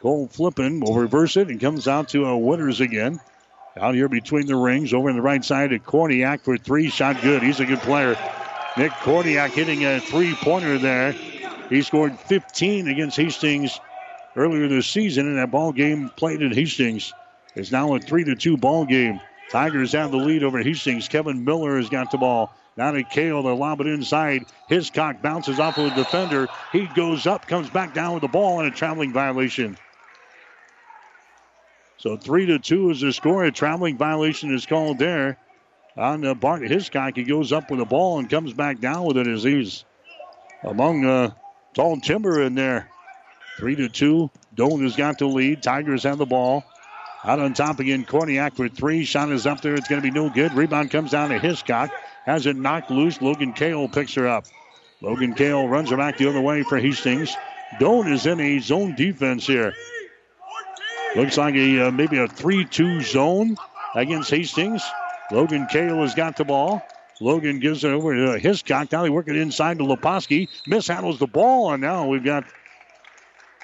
Cole 0.00 0.28
Flippin 0.28 0.80
will 0.80 0.94
reverse 0.94 1.36
it 1.36 1.48
and 1.48 1.60
comes 1.60 1.88
out 1.88 2.10
to 2.10 2.24
a 2.26 2.38
Witters 2.38 2.80
again. 2.80 3.20
Out 3.78 3.94
here 3.94 4.08
between 4.08 4.46
the 4.46 4.56
rings, 4.56 4.94
over 4.94 5.10
in 5.10 5.16
the 5.16 5.22
right 5.22 5.44
side 5.44 5.70
to 5.70 5.78
Korniak 5.78 6.40
for 6.40 6.56
three. 6.56 6.88
Shot 6.88 7.20
good. 7.20 7.42
He's 7.42 7.60
a 7.60 7.66
good 7.66 7.80
player. 7.80 8.16
Nick 8.76 8.92
Korniak 8.92 9.50
hitting 9.50 9.84
a 9.84 10.00
three 10.00 10.34
pointer 10.34 10.78
there. 10.78 11.14
He 11.68 11.82
scored 11.82 12.18
15 12.18 12.88
against 12.88 13.16
Hastings 13.16 13.80
earlier 14.36 14.68
this 14.68 14.86
season, 14.86 15.26
and 15.26 15.38
that 15.38 15.50
ball 15.50 15.72
game 15.72 16.10
played 16.10 16.42
at 16.42 16.52
Hastings 16.52 17.12
is 17.54 17.72
now 17.72 17.94
a 17.94 17.98
three 17.98 18.24
to 18.24 18.36
two 18.36 18.56
ball 18.56 18.84
game. 18.84 19.20
Tigers 19.50 19.92
have 19.92 20.10
the 20.10 20.16
lead 20.16 20.44
over 20.44 20.58
Hastings. 20.62 21.08
Kevin 21.08 21.44
Miller 21.44 21.76
has 21.76 21.88
got 21.88 22.10
the 22.10 22.18
ball. 22.18 22.52
Now 22.76 22.90
to 22.90 23.02
Kale, 23.02 23.42
they 23.42 23.50
lob 23.50 23.80
it 23.80 23.86
inside. 23.86 24.44
Hiscock 24.68 25.22
bounces 25.22 25.58
off 25.58 25.78
of 25.78 25.84
the 25.90 26.02
defender. 26.02 26.48
He 26.72 26.86
goes 26.86 27.26
up, 27.26 27.46
comes 27.46 27.70
back 27.70 27.94
down 27.94 28.14
with 28.14 28.20
the 28.20 28.28
ball, 28.28 28.60
and 28.60 28.68
a 28.68 28.76
traveling 28.76 29.12
violation. 29.12 29.78
So 31.98 32.16
three 32.16 32.46
to 32.46 32.58
two 32.58 32.90
is 32.90 33.00
the 33.00 33.12
score. 33.12 33.44
A 33.44 33.50
traveling 33.50 33.96
violation 33.96 34.54
is 34.54 34.66
called 34.66 34.98
there 34.98 35.38
on 35.96 36.24
uh, 36.24 36.34
Bart 36.34 36.62
Hiscock. 36.62 37.16
He 37.16 37.24
goes 37.24 37.52
up 37.52 37.70
with 37.70 37.80
the 37.80 37.86
ball 37.86 38.18
and 38.18 38.28
comes 38.28 38.52
back 38.52 38.80
down 38.80 39.06
with 39.06 39.16
it 39.16 39.26
as 39.26 39.42
he's 39.42 39.84
among 40.62 41.06
uh, 41.06 41.30
tall 41.76 42.00
timber 42.00 42.42
in 42.42 42.54
there. 42.54 42.88
Three 43.58 43.76
to 43.76 43.88
two. 43.88 44.30
Doane 44.56 44.82
has 44.82 44.96
got 44.96 45.18
the 45.18 45.26
lead. 45.26 45.62
Tigers 45.62 46.02
have 46.02 46.18
the 46.18 46.26
ball. 46.26 46.64
Out 47.22 47.38
on 47.38 47.54
top 47.54 47.80
again, 47.80 48.04
Korniak 48.04 48.54
for 48.54 48.68
three. 48.68 49.04
Shot 49.04 49.30
is 49.30 49.46
up 49.46 49.60
there. 49.60 49.74
It's 49.74 49.88
going 49.88 50.00
to 50.00 50.06
be 50.06 50.14
no 50.14 50.30
good. 50.30 50.52
Rebound 50.54 50.90
comes 50.90 51.10
down 51.10 51.30
to 51.30 51.38
Hiscock. 51.38 51.90
Has 52.24 52.46
it 52.46 52.56
knocked 52.56 52.90
loose. 52.90 53.20
Logan 53.20 53.52
Kale 53.52 53.88
picks 53.88 54.14
her 54.14 54.26
up. 54.26 54.46
Logan 55.02 55.34
Kale 55.34 55.68
runs 55.68 55.90
her 55.90 55.96
back 55.96 56.18
the 56.18 56.28
other 56.28 56.40
way 56.40 56.62
for 56.62 56.78
Hastings. 56.78 57.34
Doane 57.78 58.12
is 58.12 58.26
in 58.26 58.40
a 58.40 58.58
zone 58.58 58.94
defense 58.94 59.46
here. 59.46 59.74
Looks 61.14 61.36
like 61.36 61.54
a 61.54 61.88
uh, 61.88 61.90
maybe 61.90 62.18
a 62.18 62.28
3-2 62.28 63.02
zone 63.02 63.56
against 63.94 64.30
Hastings. 64.30 64.82
Logan 65.30 65.66
Kale 65.70 66.00
has 66.02 66.14
got 66.14 66.36
the 66.36 66.44
ball. 66.44 66.82
Logan 67.20 67.60
gives 67.60 67.84
it 67.84 67.90
over 67.90 68.14
to 68.14 68.38
Hiscock. 68.38 68.92
Now 68.92 69.02
they 69.02 69.10
work 69.10 69.28
it 69.28 69.36
inside 69.36 69.78
to 69.78 69.84
Leposki. 69.84 70.48
Mishandles 70.68 71.18
the 71.18 71.26
ball, 71.26 71.72
and 71.72 71.80
now 71.80 72.06
we've 72.06 72.24
got 72.24 72.44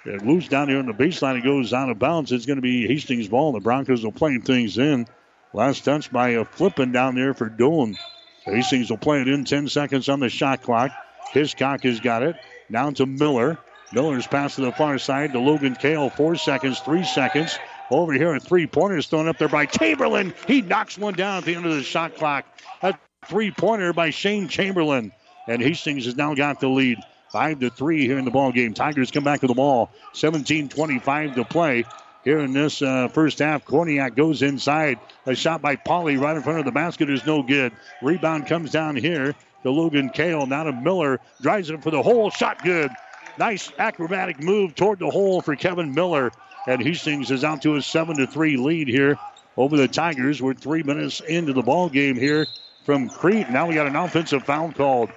it 0.05 0.25
loose 0.25 0.49
down 0.49 0.69
here 0.69 0.79
on 0.79 0.87
the 0.87 0.93
baseline. 0.93 1.38
It 1.38 1.45
goes 1.45 1.73
out 1.73 1.91
of 1.91 1.99
bounds. 1.99 2.33
It's 2.33 2.47
going 2.47 2.57
to 2.57 2.62
be 2.62 2.87
Hastings' 2.87 3.29
ball. 3.29 3.53
The 3.53 3.61
Broncos 3.61 4.05
will 4.05 4.12
play 4.12 4.38
things 4.38 4.79
in. 4.79 5.07
Last 5.53 5.85
touch 5.85 6.11
by 6.11 6.31
a 6.31 6.45
Flippin 6.45 6.93
down 6.93 7.15
there 7.15 7.35
for 7.35 7.49
Doane. 7.51 7.97
Hastings 8.45 8.91
will 8.91 8.99
play 8.99 9.21
it 9.21 9.29
in 9.29 9.45
10 9.45 9.69
seconds 9.69 10.09
on 10.09 10.21
the 10.21 10.29
shot 10.29 10.62
clock. 10.62 10.91
Hiscock 11.33 11.83
has 11.83 12.01
got 12.01 12.23
it. 12.23 12.37
Down 12.71 12.95
to 12.95 13.07
Miller. 13.07 13.59
Miller's 13.93 14.27
pass 14.27 14.57
to 14.57 14.62
the 14.62 14.73
far 14.73 14.99
side 14.99 15.33
to 15.35 15.38
Logan 15.38 15.77
Kale. 15.77 16.09
Four 16.09 16.37
seconds, 16.37 16.81
three 16.81 17.05
seconds. 17.05 17.59
Over 17.91 18.15
here, 18.15 18.35
a 18.35 18.41
three 18.41 18.67
pointer 18.67 18.97
is 18.97 19.07
thrown 19.07 19.29
up 19.29 19.37
there 19.37 19.49
by 19.49 19.67
Chamberlain. 19.67 20.33
He 20.47 20.62
knocks 20.62 20.97
one 20.97 21.12
down 21.12 21.38
at 21.38 21.45
the 21.45 21.55
end 21.55 21.67
of 21.67 21.75
the 21.75 21.83
shot 21.83 22.17
clock. 22.17 22.47
A 22.81 22.95
three 23.26 23.50
pointer 23.50 23.92
by 23.92 24.11
Shane 24.11 24.48
Chamberlain. 24.48 25.12
And 25.48 25.61
Hastings 25.61 26.04
has 26.04 26.16
now 26.16 26.35
got 26.35 26.61
the 26.61 26.68
lead. 26.68 26.98
Five 27.30 27.61
to 27.61 27.70
three 27.70 28.06
here 28.06 28.18
in 28.18 28.24
the 28.24 28.30
ball 28.30 28.52
game. 28.52 28.74
Tigers 28.74 29.11
come 29.11 29.24
back 29.24 29.40
to 29.40 29.46
the 29.46 29.54
ball. 29.54 29.90
17-25 30.14 31.35
to 31.37 31.44
play 31.44 31.85
here 32.24 32.40
in 32.40 32.52
this 32.52 32.82
uh, 32.82 33.08
first 33.08 33.38
half. 33.38 33.64
Korniak 33.64 34.14
goes 34.14 34.42
inside. 34.42 34.98
A 35.26 35.35
shot 35.35 35.62
by 35.62 35.76
Polly 35.76 36.16
right 36.18 36.37
in 36.37 36.42
front 36.42 36.58
of 36.58 36.64
the 36.64 36.72
basket 36.72 37.08
is 37.08 37.24
no 37.24 37.42
good. 37.42 37.72
Rebound 38.02 38.46
comes 38.46 38.70
down 38.70 38.96
here 38.96 39.35
to 39.62 39.70
Logan 39.70 40.11
Kale. 40.11 40.46
Now 40.46 40.64
to 40.64 40.72
Miller. 40.72 41.20
Drives 41.40 41.70
it 41.70 41.82
for 41.82 41.90
the 41.90 42.02
hole. 42.02 42.30
Shot 42.30 42.62
good. 42.62 42.90
Nice 43.38 43.72
acrobatic 43.78 44.42
move 44.42 44.74
toward 44.74 44.98
the 44.98 45.11
hole 45.11 45.40
for 45.40 45.56
Kevin 45.56 45.94
Miller. 45.94 46.32
And 46.66 46.82
Hastings 46.82 47.30
is 47.30 47.44
out 47.44 47.62
to 47.62 47.76
a 47.76 47.82
7 47.82 48.18
to 48.18 48.26
3 48.26 48.58
lead 48.58 48.88
here 48.88 49.18
over 49.56 49.76
the 49.76 49.88
Tigers. 49.88 50.42
We're 50.42 50.54
three 50.54 50.82
minutes 50.82 51.20
into 51.20 51.54
the 51.54 51.62
ball 51.62 51.88
game 51.88 52.16
here 52.16 52.46
from 52.85 53.09
Crete. 53.09 53.51
Now 53.51 53.68
we 53.68 53.75
got 53.75 53.87
an 53.87 53.97
offensive 53.97 54.45
foul 54.45 54.73
called. 54.73 55.11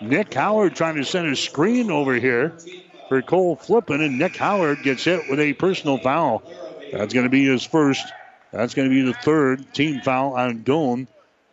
Nick 0.00 0.32
Howard 0.34 0.74
trying 0.74 0.96
to 0.96 1.04
send 1.04 1.28
a 1.28 1.36
screen 1.36 1.90
over 1.90 2.14
here 2.14 2.54
for 3.08 3.20
Cole 3.22 3.56
Flippin, 3.56 4.00
and 4.00 4.18
Nick 4.18 4.36
Howard 4.36 4.82
gets 4.82 5.04
hit 5.04 5.28
with 5.28 5.40
a 5.40 5.52
personal 5.52 5.98
foul. 5.98 6.42
That's 6.92 7.12
going 7.12 7.24
to 7.24 7.30
be 7.30 7.44
his 7.44 7.64
first. 7.64 8.04
That's 8.52 8.74
going 8.74 8.88
to 8.88 8.94
be 8.94 9.02
the 9.02 9.14
third 9.14 9.72
team 9.74 10.00
foul 10.00 10.34
on 10.34 10.64
Doane. 10.64 11.06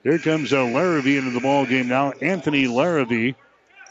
Here 0.04 0.17
comes 0.19 0.54
uh, 0.54 0.63
Larrabee 0.63 1.17
into 1.17 1.32
the 1.32 1.41
ball 1.41 1.65
game 1.65 1.89
now. 1.89 2.12
Anthony 2.21 2.67
Larrabee. 2.67 3.34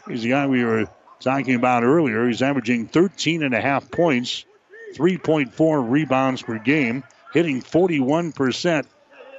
He's 0.09 0.23
the 0.23 0.31
guy 0.31 0.47
we 0.47 0.65
were 0.65 0.87
talking 1.21 1.55
about 1.55 1.85
earlier. 1.85 2.27
He's 2.27 2.43
averaging 2.43 2.87
13 2.87 3.43
and 3.43 3.55
a 3.55 3.61
half 3.61 3.91
points, 3.91 4.45
3.4 4.95 5.91
rebounds 5.91 6.43
per 6.43 6.59
game, 6.59 7.05
hitting 7.33 7.61
41% 7.61 8.87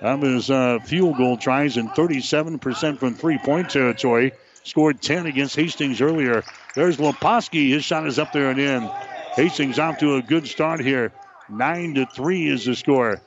of 0.02 0.22
his 0.22 0.50
uh, 0.50 0.80
field 0.80 1.18
goal 1.18 1.38
tries 1.38 1.78
and 1.78 1.90
37% 1.90 3.00
from 3.00 3.14
three 3.14 3.38
point 3.38 3.70
territory. 3.70 4.34
Scored 4.64 5.02
10 5.02 5.28
against 5.28 5.56
Hastings 5.56 6.02
earlier. 6.02 6.44
There's 6.76 6.98
Leposki. 6.98 7.70
His 7.70 7.86
shot 7.86 8.06
is 8.06 8.20
up 8.20 8.34
there 8.34 8.50
and 8.50 8.60
in. 8.60 8.90
Hastings 9.36 9.80
off 9.80 10.00
to 10.00 10.16
a 10.16 10.22
good 10.22 10.46
start 10.46 10.82
here. 10.82 11.14
9 11.50 11.94
to 11.96 12.06
3 12.06 12.48
is 12.50 12.66
the 12.66 12.76
score. 12.76 13.22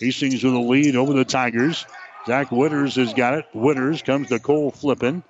Hastings 0.00 0.42
with 0.42 0.54
a 0.54 0.58
lead 0.58 0.96
over 0.96 1.12
the 1.12 1.24
Tigers. 1.24 1.84
Zach 2.26 2.48
Witters 2.48 2.96
has 2.96 3.12
got 3.12 3.34
it. 3.34 3.46
Witters 3.54 4.02
comes 4.02 4.28
to 4.28 4.38
Cole 4.38 4.70
Flippin. 4.70 5.22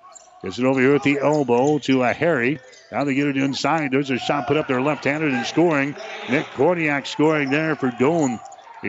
Gets 0.43 0.59
it 0.59 0.65
over 0.65 0.79
here 0.79 0.95
at 0.95 1.03
the 1.03 1.19
elbow 1.19 1.79
to 1.79 2.03
a 2.03 2.13
Harry. 2.13 2.59
Now 2.91 3.03
they 3.03 3.15
get 3.15 3.27
it 3.27 3.37
inside. 3.37 3.91
There's 3.91 4.09
a 4.09 4.17
shot 4.17 4.47
put 4.47 4.57
up 4.57 4.67
there 4.67 4.81
left-handed 4.81 5.33
and 5.33 5.45
scoring. 5.45 5.95
Nick 6.29 6.45
Korniak 6.47 7.07
scoring 7.07 7.49
there 7.49 7.75
for 7.75 7.89
Doane. 7.91 8.39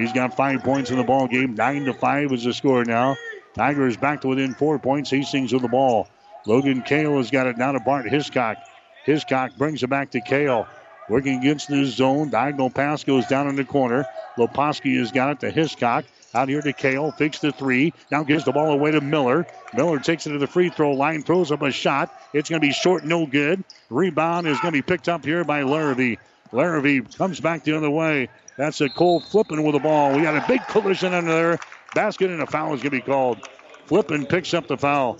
He's 0.01 0.13
got 0.13 0.37
five 0.37 0.63
points 0.63 0.91
in 0.91 0.97
the 0.97 1.05
ball 1.05 1.27
game. 1.27 1.55
Nine 1.55 1.85
to 1.85 1.93
five 1.93 2.33
is 2.33 2.45
the 2.45 2.55
score 2.55 2.85
now. 2.85 3.17
Tigers 3.55 3.97
back 3.97 4.21
to 4.23 4.29
within 4.29 4.55
four 4.55 4.79
points. 4.79 5.11
Hastings 5.11 5.53
with 5.53 5.63
the 5.63 5.69
ball. 5.69 6.09
Logan 6.47 6.83
Kale 6.83 7.17
has 7.17 7.31
got 7.31 7.47
it 7.47 7.59
now 7.59 7.73
to 7.73 7.81
Bart 7.81 8.09
Hiscock. 8.09 8.57
Hiscock 9.05 9.57
brings 9.57 9.83
it 9.83 9.91
back 9.91 10.11
to 10.13 10.21
Kale. 10.21 10.67
Working 11.09 11.39
against 11.39 11.69
the 11.69 11.85
zone. 11.85 12.31
Diagonal 12.31 12.71
pass 12.71 13.05
goes 13.05 13.27
down 13.27 13.49
in 13.49 13.57
the 13.57 13.65
corner. 13.65 14.07
Leposki 14.37 14.99
has 14.99 15.11
got 15.11 15.31
it 15.31 15.41
to 15.41 15.51
Hiscock. 15.51 16.05
Out 16.35 16.49
here 16.49 16.61
to 16.61 16.73
Kale. 16.73 17.11
Fakes 17.13 17.39
the 17.39 17.51
three. 17.51 17.93
Now 18.13 18.23
gives 18.23 18.45
the 18.45 18.53
ball 18.53 18.71
away 18.71 18.91
to 18.91 19.01
Miller. 19.01 19.47
Miller 19.75 19.99
takes 19.99 20.27
it 20.27 20.33
to 20.33 20.39
the 20.39 20.47
free 20.47 20.69
throw 20.69 20.93
line. 20.93 21.23
Throws 21.23 21.51
up 21.51 21.63
a 21.63 21.71
shot. 21.71 22.15
It's 22.35 22.51
going 22.51 22.61
to 22.61 22.67
be 22.67 22.73
short, 22.73 23.05
no 23.05 23.27
good. 23.27 23.65
Rebound 23.89 24.47
is 24.47 24.61
going 24.61 24.73
to 24.73 24.79
be 24.79 24.83
picked 24.83 25.09
up 25.09 25.25
here 25.25 25.45
by 25.45 25.63
Larrabee. 25.63 26.17
Larrabee 26.53 27.01
comes 27.01 27.41
back 27.41 27.65
the 27.65 27.77
other 27.77 27.91
way. 27.91 28.29
That's 28.57 28.81
a 28.81 28.89
Cole 28.89 29.21
Flippin 29.21 29.63
with 29.63 29.75
the 29.75 29.81
ball. 29.81 30.15
We 30.15 30.23
got 30.23 30.37
a 30.37 30.47
big 30.49 30.67
collision 30.67 31.15
under 31.15 31.33
there. 31.33 31.59
Basket 31.95 32.31
and 32.31 32.43
a 32.43 32.47
foul 32.47 32.75
is 32.75 32.83
going 32.83 32.91
to 32.91 32.99
be 32.99 33.01
called. 33.01 33.39
Flippin 33.87 34.27
picks 34.27 34.53
up 34.53 34.67
the 34.67 34.77
foul. 34.77 35.19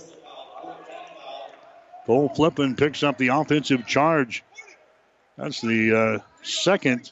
Cole 2.05 2.29
Flippin 2.29 2.75
picks 2.75 3.03
up 3.03 3.17
the 3.17 3.29
offensive 3.29 3.87
charge. 3.87 4.43
That's 5.37 5.61
the 5.61 5.97
uh, 5.97 6.19
second 6.43 7.11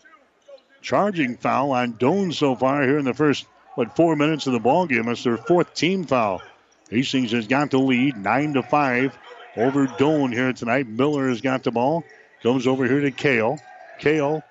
charging 0.81 1.37
foul 1.37 1.71
on 1.71 1.93
Doane 1.93 2.33
so 2.33 2.55
far 2.55 2.83
here 2.83 2.97
in 2.97 3.05
the 3.05 3.13
first, 3.13 3.45
what, 3.75 3.95
four 3.95 4.15
minutes 4.15 4.47
of 4.47 4.53
the 4.53 4.59
ball 4.59 4.85
game. 4.85 5.05
That's 5.05 5.23
their 5.23 5.37
fourth 5.37 5.73
team 5.73 6.03
foul. 6.03 6.41
Hastings 6.89 7.31
has 7.31 7.47
got 7.47 7.71
the 7.71 7.79
lead, 7.79 8.17
nine 8.17 8.53
to 8.53 8.63
five 8.63 9.17
over 9.55 9.87
Doane 9.87 10.33
here 10.33 10.53
tonight. 10.53 10.87
Miller 10.87 11.29
has 11.29 11.41
got 11.41 11.63
the 11.63 11.71
ball. 11.71 12.03
Comes 12.43 12.67
over 12.67 12.85
here 12.85 13.01
to 13.01 13.11
Kale. 13.11 13.59
Kale. 13.99 14.43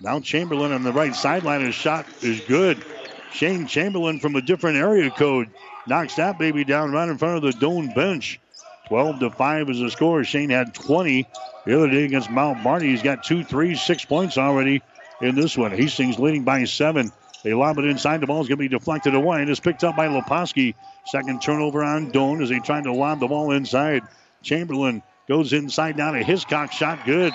Now 0.00 0.20
Chamberlain 0.20 0.72
on 0.72 0.82
the 0.82 0.92
right 0.92 1.14
sideline. 1.14 1.60
His 1.62 1.74
shot 1.74 2.06
is 2.22 2.40
good. 2.40 2.82
Shane 3.32 3.66
Chamberlain 3.66 4.18
from 4.18 4.34
a 4.36 4.42
different 4.42 4.78
area 4.78 5.10
code 5.10 5.50
knocks 5.86 6.16
that 6.16 6.38
baby 6.38 6.64
down 6.64 6.92
right 6.92 7.08
in 7.08 7.18
front 7.18 7.36
of 7.36 7.42
the 7.42 7.58
Doane 7.58 7.94
bench. 7.94 8.40
12 8.88 9.20
to 9.20 9.30
5 9.30 9.70
is 9.70 9.78
the 9.78 9.90
score. 9.90 10.24
Shane 10.24 10.50
had 10.50 10.74
20 10.74 11.26
the 11.64 11.76
other 11.76 11.88
day 11.88 12.04
against 12.04 12.30
Mount 12.30 12.60
Marty. 12.62 12.88
He's 12.88 13.02
got 13.02 13.22
two, 13.22 13.44
three, 13.44 13.76
six 13.76 14.04
points 14.04 14.36
already 14.36 14.82
in 15.20 15.34
this 15.34 15.56
one. 15.56 15.70
Hastings 15.70 16.18
leading 16.18 16.44
by 16.44 16.64
seven. 16.64 17.12
They 17.44 17.54
lob 17.54 17.78
it 17.78 17.84
inside. 17.84 18.20
The 18.20 18.26
ball 18.26 18.42
is 18.42 18.48
going 18.48 18.58
to 18.58 18.62
be 18.62 18.68
deflected 18.68 19.14
away 19.14 19.40
and 19.40 19.50
is 19.50 19.60
picked 19.60 19.84
up 19.84 19.96
by 19.96 20.08
Leposki. 20.08 20.74
Second 21.06 21.40
turnover 21.40 21.84
on 21.84 22.10
Doane 22.10 22.42
as 22.42 22.48
they 22.48 22.58
tried 22.58 22.84
to 22.84 22.92
lob 22.92 23.20
the 23.20 23.28
ball 23.28 23.52
inside. 23.52 24.02
Chamberlain 24.42 25.02
goes 25.28 25.52
inside 25.52 25.96
down 25.96 26.14
to 26.14 26.24
Hiscock. 26.24 26.72
Shot 26.72 27.06
good. 27.06 27.32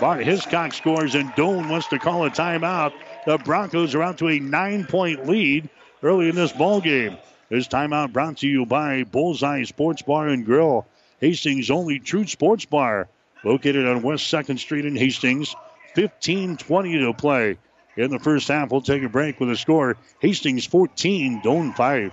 Bart 0.00 0.24
Hiscock 0.24 0.72
scores 0.72 1.14
and 1.14 1.30
Doane 1.34 1.70
wants 1.70 1.86
to 1.88 2.00
call 2.00 2.24
a 2.24 2.30
timeout. 2.30 2.92
The 3.26 3.38
Broncos 3.38 3.94
are 3.94 4.02
out 4.02 4.18
to 4.18 4.28
a 4.28 4.40
nine 4.40 4.86
point 4.86 5.28
lead 5.28 5.68
early 6.02 6.28
in 6.28 6.34
this 6.34 6.52
ball 6.52 6.80
game. 6.80 7.16
This 7.48 7.68
timeout 7.68 8.12
brought 8.12 8.38
to 8.38 8.48
you 8.48 8.66
by 8.66 9.04
Bullseye 9.04 9.62
Sports 9.62 10.02
Bar 10.02 10.28
and 10.28 10.44
Grill. 10.44 10.86
Hastings' 11.20 11.70
only 11.70 12.00
true 12.00 12.26
sports 12.26 12.64
bar, 12.64 13.08
located 13.44 13.86
on 13.86 14.02
West 14.02 14.32
2nd 14.32 14.58
Street 14.58 14.84
in 14.84 14.96
Hastings. 14.96 15.54
15 15.94 16.56
20 16.56 16.98
to 16.98 17.14
play. 17.14 17.56
In 17.96 18.10
the 18.10 18.18
first 18.18 18.48
half, 18.48 18.72
we'll 18.72 18.80
take 18.80 19.04
a 19.04 19.08
break 19.08 19.38
with 19.38 19.50
a 19.50 19.56
score 19.56 19.96
Hastings 20.18 20.66
14, 20.66 21.40
Doane 21.42 21.74
5. 21.76 22.12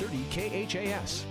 1230 0.00 0.66
KHAS. 0.66 1.24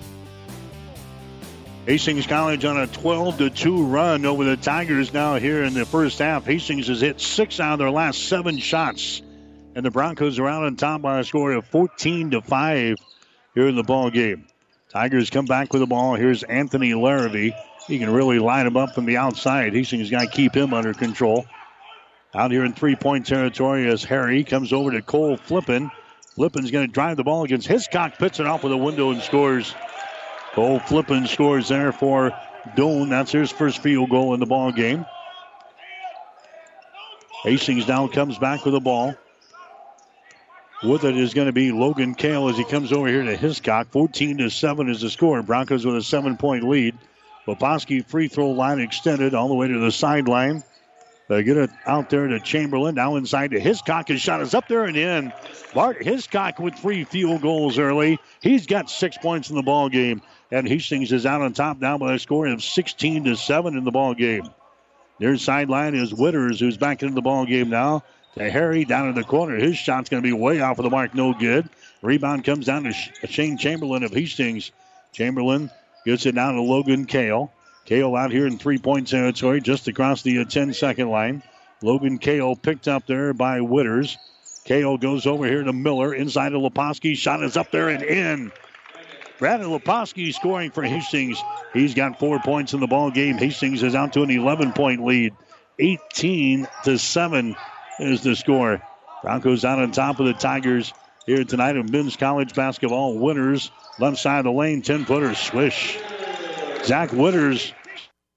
Hastings 1.86 2.25
College 2.25 2.65
on 2.65 2.78
a 2.78 2.88
12 2.88 3.38
to 3.38 3.49
2 3.51 3.86
run 3.86 4.25
over 4.25 4.43
the 4.43 4.58
Tigers 4.58 5.13
now 5.13 5.36
here 5.36 5.63
in 5.63 5.75
the 5.75 5.86
first 5.86 6.17
half. 6.17 6.45
Hastings 6.45 6.88
has 6.88 6.99
hit 6.99 7.21
six 7.21 7.60
out 7.60 7.73
of 7.73 7.80
their 7.80 7.91
last 7.91 8.28
seven 8.28 8.58
shots. 8.58 9.21
And 9.75 9.86
the 9.86 9.91
Broncos 9.91 10.39
are 10.39 10.47
out 10.47 10.63
on 10.63 10.78
top 10.78 11.04
by 11.04 11.19
a 11.19 11.23
score 11.23 11.51
of 11.51 11.67
14 11.67 12.32
to 12.32 12.41
5 12.41 12.97
here 13.54 13.67
in 13.67 13.75
the 13.75 13.84
ball 13.84 14.10
game. 14.10 14.47
Tigers 14.89 15.30
come 15.30 15.45
back 15.45 15.73
with 15.73 15.82
the 15.82 15.88
ball. 15.88 16.15
Here's 16.15 16.41
Anthony 16.41 16.95
Larrabee. 16.95 17.51
He 17.88 17.99
can 17.99 18.10
really 18.10 18.39
line 18.39 18.65
him 18.65 18.78
up 18.78 18.95
from 18.95 19.06
the 19.06 19.17
outside. 19.17 19.73
Hastings 19.73 20.10
got 20.10 20.21
to 20.21 20.28
keep 20.28 20.56
him 20.56 20.73
under 20.73 20.93
control. 20.93 21.45
Out 22.34 22.49
here 22.49 22.65
in 22.65 22.73
three 22.73 22.95
point 22.95 23.28
territory 23.28 23.88
as 23.88 24.04
Harry 24.06 24.43
comes 24.43 24.73
over 24.73 24.89
to 24.91 25.01
Cole 25.04 25.38
Flippin. 25.38 25.91
Flippin's 26.36 26.69
going 26.69 26.86
to 26.86 26.91
drive 26.91 27.15
the 27.15 27.24
ball 27.24 27.45
against 27.45 27.67
Hiscock, 27.67 28.17
pits 28.17 28.41
it 28.41 28.45
off 28.45 28.63
with 28.63 28.74
a 28.74 28.78
window 28.78 29.12
and 29.12 29.21
scores. 29.21 29.74
Cole 30.54 30.80
Flippin 30.80 31.28
scores 31.28 31.69
there 31.69 31.93
for 31.93 32.32
Doane. 32.76 33.10
That's 33.10 33.32
his 33.32 33.52
first 33.52 33.80
field 33.80 34.10
goal 34.10 34.34
in 34.34 34.41
the 34.41 34.45
ball 34.45 34.71
game. 34.74 35.06
Hastings 37.43 37.88
now 37.88 38.08
comes 38.08 38.38
back 38.38 38.65
with 38.65 38.74
the 38.74 38.82
ball. 38.82 39.15
With 40.84 41.06
it 41.06 41.15
is 41.15 41.34
going 41.34 41.48
to 41.48 41.54
be 41.54 41.71
Logan 41.71 42.15
Kale 42.15 42.50
as 42.50 42.58
he 42.58 42.65
comes 42.65 42.91
over 42.91 43.08
here 43.08 43.24
to 43.24 43.38
Hiscock. 43.38 43.88
14 43.91 44.39
to 44.39 44.50
7 44.50 44.89
is 44.89 45.02
the 45.02 45.10
score. 45.10 45.41
Broncos 45.41 45.86
with 45.86 45.95
a 45.95 46.04
seven 46.04 46.36
point 46.36 46.63
lead. 46.63 46.95
Leposki 47.48 48.06
free 48.06 48.28
throw 48.28 48.50
line 48.50 48.80
extended 48.80 49.34
all 49.34 49.48
the 49.48 49.54
way 49.54 49.67
to 49.67 49.80
the 49.80 49.91
sideline. 49.91 50.63
They 51.28 51.44
get 51.44 51.58
it 51.58 51.72
out 51.86 52.10
there 52.10 52.28
to 52.28 52.40
Chamberlain. 52.40 52.96
Now 52.96 53.16
inside 53.16 53.52
to 53.52 53.60
Hiscock. 53.60 54.10
His 54.10 54.22
shot 54.22 54.42
is 54.42 54.54
up 54.54 54.68
there 54.68 54.86
and 54.86 54.96
in. 54.96 55.34
Bart 55.74 56.04
Hiscock 56.04 56.60
with 56.60 56.76
three 56.76 57.04
field 57.04 57.42
goals 57.42 57.80
early. 57.80 58.20
He's 58.42 58.68
got 58.68 58.90
six 58.90 59.18
points 59.18 59.50
in 59.50 59.56
the 59.56 59.64
ball 59.64 59.90
game. 59.90 60.22
And 60.52 60.68
Hastings 60.68 61.12
is 61.12 61.26
out 61.26 61.42
on 61.42 61.54
top 61.54 61.80
now 61.80 61.98
by 61.98 62.14
a 62.14 62.20
score 62.20 62.46
of 62.48 62.64
16 62.64 63.24
to 63.24 63.36
7 63.36 63.76
in 63.76 63.84
the 63.84 63.92
ball 63.92 64.14
game. 64.14 64.48
Their 65.20 65.38
sideline 65.38 65.96
is 65.96 66.14
Witters, 66.14 66.60
who's 66.60 66.78
back 66.78 67.02
into 67.02 67.16
the 67.16 67.22
ball 67.22 67.46
game 67.46 67.70
now. 67.70 68.04
To 68.36 68.50
Harry 68.50 68.84
down 68.84 69.08
in 69.08 69.16
the 69.16 69.24
corner. 69.24 69.56
His 69.56 69.78
shot's 69.78 70.10
going 70.10 70.22
to 70.22 70.28
be 70.28 70.34
way 70.34 70.60
off 70.60 70.78
of 70.78 70.84
the 70.84 70.90
mark. 70.90 71.16
No 71.16 71.34
good. 71.34 71.70
Rebound 72.02 72.44
comes 72.44 72.66
down 72.66 72.84
to 72.84 72.94
Shane 73.28 73.58
Chamberlain 73.58 74.04
of 74.04 74.12
Hastings. 74.12 74.72
Chamberlain 75.14 75.72
gets 76.06 76.26
it 76.26 76.36
down 76.36 76.56
to 76.56 76.62
Logan 76.62 77.06
Kale. 77.06 77.52
Kale 77.86 78.15
out 78.15 78.32
here 78.32 78.48
in 78.48 78.58
three 78.58 78.80
point 78.80 79.08
territory, 79.08 79.62
just 79.62 79.88
across 79.88 80.21
the 80.24 80.39
uh, 80.39 80.45
10 80.45 80.74
second 80.74 81.10
line. 81.10 81.43
Logan 81.82 82.17
Kale 82.17 82.56
picked 82.56 82.88
up 82.88 83.06
there 83.06 83.34
by 83.34 83.60
Witters. 83.60 84.17
Kale 84.63 84.98
goes 84.98 85.28
over 85.28 85.45
here 85.45 85.63
to 85.63 85.74
Miller. 85.74 86.13
Inside 86.13 86.54
of 86.54 86.62
Leposki. 86.62 87.15
Shot 87.15 87.43
is 87.43 87.56
up 87.56 87.69
there 87.71 87.89
and 87.89 88.02
in. 88.04 88.52
Brandon 89.38 89.69
Leposki 89.69 90.34
scoring 90.34 90.71
for 90.71 90.82
Hastings. 90.82 91.41
He's 91.74 91.93
got 91.93 92.19
four 92.19 92.39
points 92.39 92.74
in 92.74 92.80
the 92.80 92.88
ball 92.88 93.12
game. 93.12 93.38
Hastings 93.38 93.84
is 93.84 93.93
out 93.93 94.13
to 94.13 94.24
an 94.24 94.32
11 94.32 94.74
point 94.74 95.04
lead. 95.04 95.34
18 95.78 96.67
to 96.86 96.98
7 96.98 97.56
is 98.00 98.24
the 98.24 98.36
score. 98.36 98.82
Broncos 99.21 99.65
out 99.65 99.80
on 99.80 99.91
top 99.91 100.19
of 100.19 100.26
the 100.26 100.34
Tigers 100.34 100.93
here 101.26 101.43
tonight 101.43 101.76
in 101.76 101.91
men's 101.91 102.15
college 102.15 102.56
basketball. 102.56 103.15
Witters 103.17 103.69
left 104.00 104.17
side 104.17 104.39
of 104.39 104.45
the 104.45 104.52
lane, 104.52 104.82
10 104.82 105.06
footer 105.06 105.36
swish. 105.36 106.00
Zach 106.86 107.10
Witters 107.10 107.74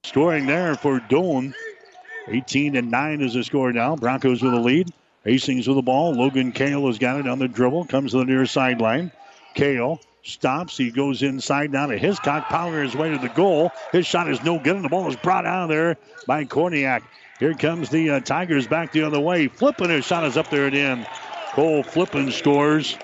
scoring 0.04 0.46
there 0.46 0.74
for 0.74 1.00
Doane. 1.00 1.52
18 2.28 2.76
and 2.76 2.90
9 2.90 3.20
is 3.20 3.34
the 3.34 3.44
score 3.44 3.74
now. 3.74 3.94
Broncos 3.94 4.42
with 4.42 4.54
a 4.54 4.58
lead. 4.58 4.90
Hastings 5.24 5.68
with 5.68 5.76
the 5.76 5.82
ball. 5.82 6.14
Logan 6.14 6.52
Kale 6.52 6.87
has 6.87 6.98
got 6.98 7.20
it 7.20 7.28
on 7.28 7.38
the 7.38 7.46
dribble. 7.46 7.84
Comes 7.84 8.12
to 8.12 8.18
the 8.18 8.24
near 8.24 8.46
sideline. 8.46 9.12
Kale 9.52 10.00
stops. 10.22 10.78
He 10.78 10.90
goes 10.90 11.22
inside 11.22 11.72
down 11.72 11.90
to 11.90 11.98
Hiscock, 11.98 12.48
powering 12.48 12.84
his 12.84 12.96
way 12.96 13.11
to 13.11 13.18
the 13.18 13.28
goal. 13.28 13.70
His 13.92 14.06
shot 14.06 14.30
is 14.30 14.42
no 14.42 14.58
good, 14.58 14.76
and 14.76 14.84
the 14.84 14.88
ball 14.88 15.06
is 15.08 15.16
brought 15.16 15.44
out 15.44 15.64
of 15.64 15.68
there 15.68 15.98
by 16.26 16.46
Korniak. 16.46 17.02
Here 17.38 17.52
comes 17.52 17.90
the 17.90 18.11
uh, 18.11 18.20
Tigers 18.20 18.66
back 18.66 18.92
the 18.92 19.02
other 19.02 19.20
way. 19.20 19.48
Flippin 19.48 19.90
his 19.90 20.06
shot 20.06 20.24
is 20.24 20.38
up 20.38 20.48
there 20.48 20.66
and 20.66 20.74
in. 20.74 21.06
Cole 21.52 21.82
Flippin 21.82 22.30
scores. 22.32 22.96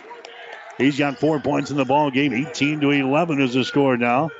He's 0.79 0.99
got 0.99 1.21
four 1.21 1.39
points 1.39 1.71
in 1.71 1.77
the 1.77 1.85
ball 1.85 2.11
game. 2.11 2.33
18 2.33 2.81
to 2.81 2.91
11 2.91 3.43
is 3.43 3.53
the 3.53 3.65
score 3.65 3.99
now. 3.99 4.31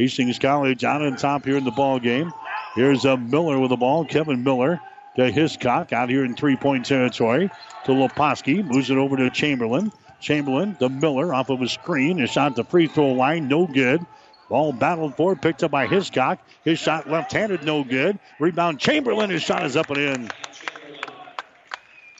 Hastings 0.00 0.38
College 0.38 0.82
out 0.82 1.02
on 1.02 1.16
top 1.16 1.44
here 1.44 1.58
in 1.58 1.64
the 1.64 1.70
ball 1.70 1.98
game. 2.00 2.32
Here's 2.74 3.04
a 3.04 3.12
uh, 3.12 3.16
Miller 3.18 3.58
with 3.58 3.68
the 3.68 3.76
ball. 3.76 4.06
Kevin 4.06 4.42
Miller 4.42 4.80
to 5.16 5.30
Hiscock 5.30 5.92
out 5.92 6.08
here 6.08 6.24
in 6.24 6.34
three-point 6.34 6.86
territory. 6.86 7.50
To 7.84 7.92
Leposki. 7.92 8.64
Moves 8.64 8.88
it 8.88 8.96
over 8.96 9.18
to 9.18 9.28
Chamberlain. 9.28 9.92
Chamberlain 10.18 10.74
to 10.76 10.88
Miller 10.88 11.34
off 11.34 11.50
of 11.50 11.60
a 11.60 11.68
screen. 11.68 12.16
His 12.16 12.30
shot 12.30 12.56
the 12.56 12.64
free 12.64 12.86
throw 12.86 13.12
line. 13.12 13.48
No 13.48 13.66
good. 13.66 14.00
Ball 14.48 14.72
battled 14.72 15.16
for, 15.16 15.36
picked 15.36 15.62
up 15.62 15.70
by 15.70 15.86
Hiscock. 15.86 16.38
His 16.64 16.78
shot 16.78 17.10
left-handed, 17.10 17.64
no 17.64 17.84
good. 17.84 18.18
Rebound 18.38 18.80
Chamberlain. 18.80 19.28
His 19.28 19.42
shot 19.42 19.66
is 19.66 19.76
up 19.76 19.90
and 19.90 19.98
in. 19.98 20.30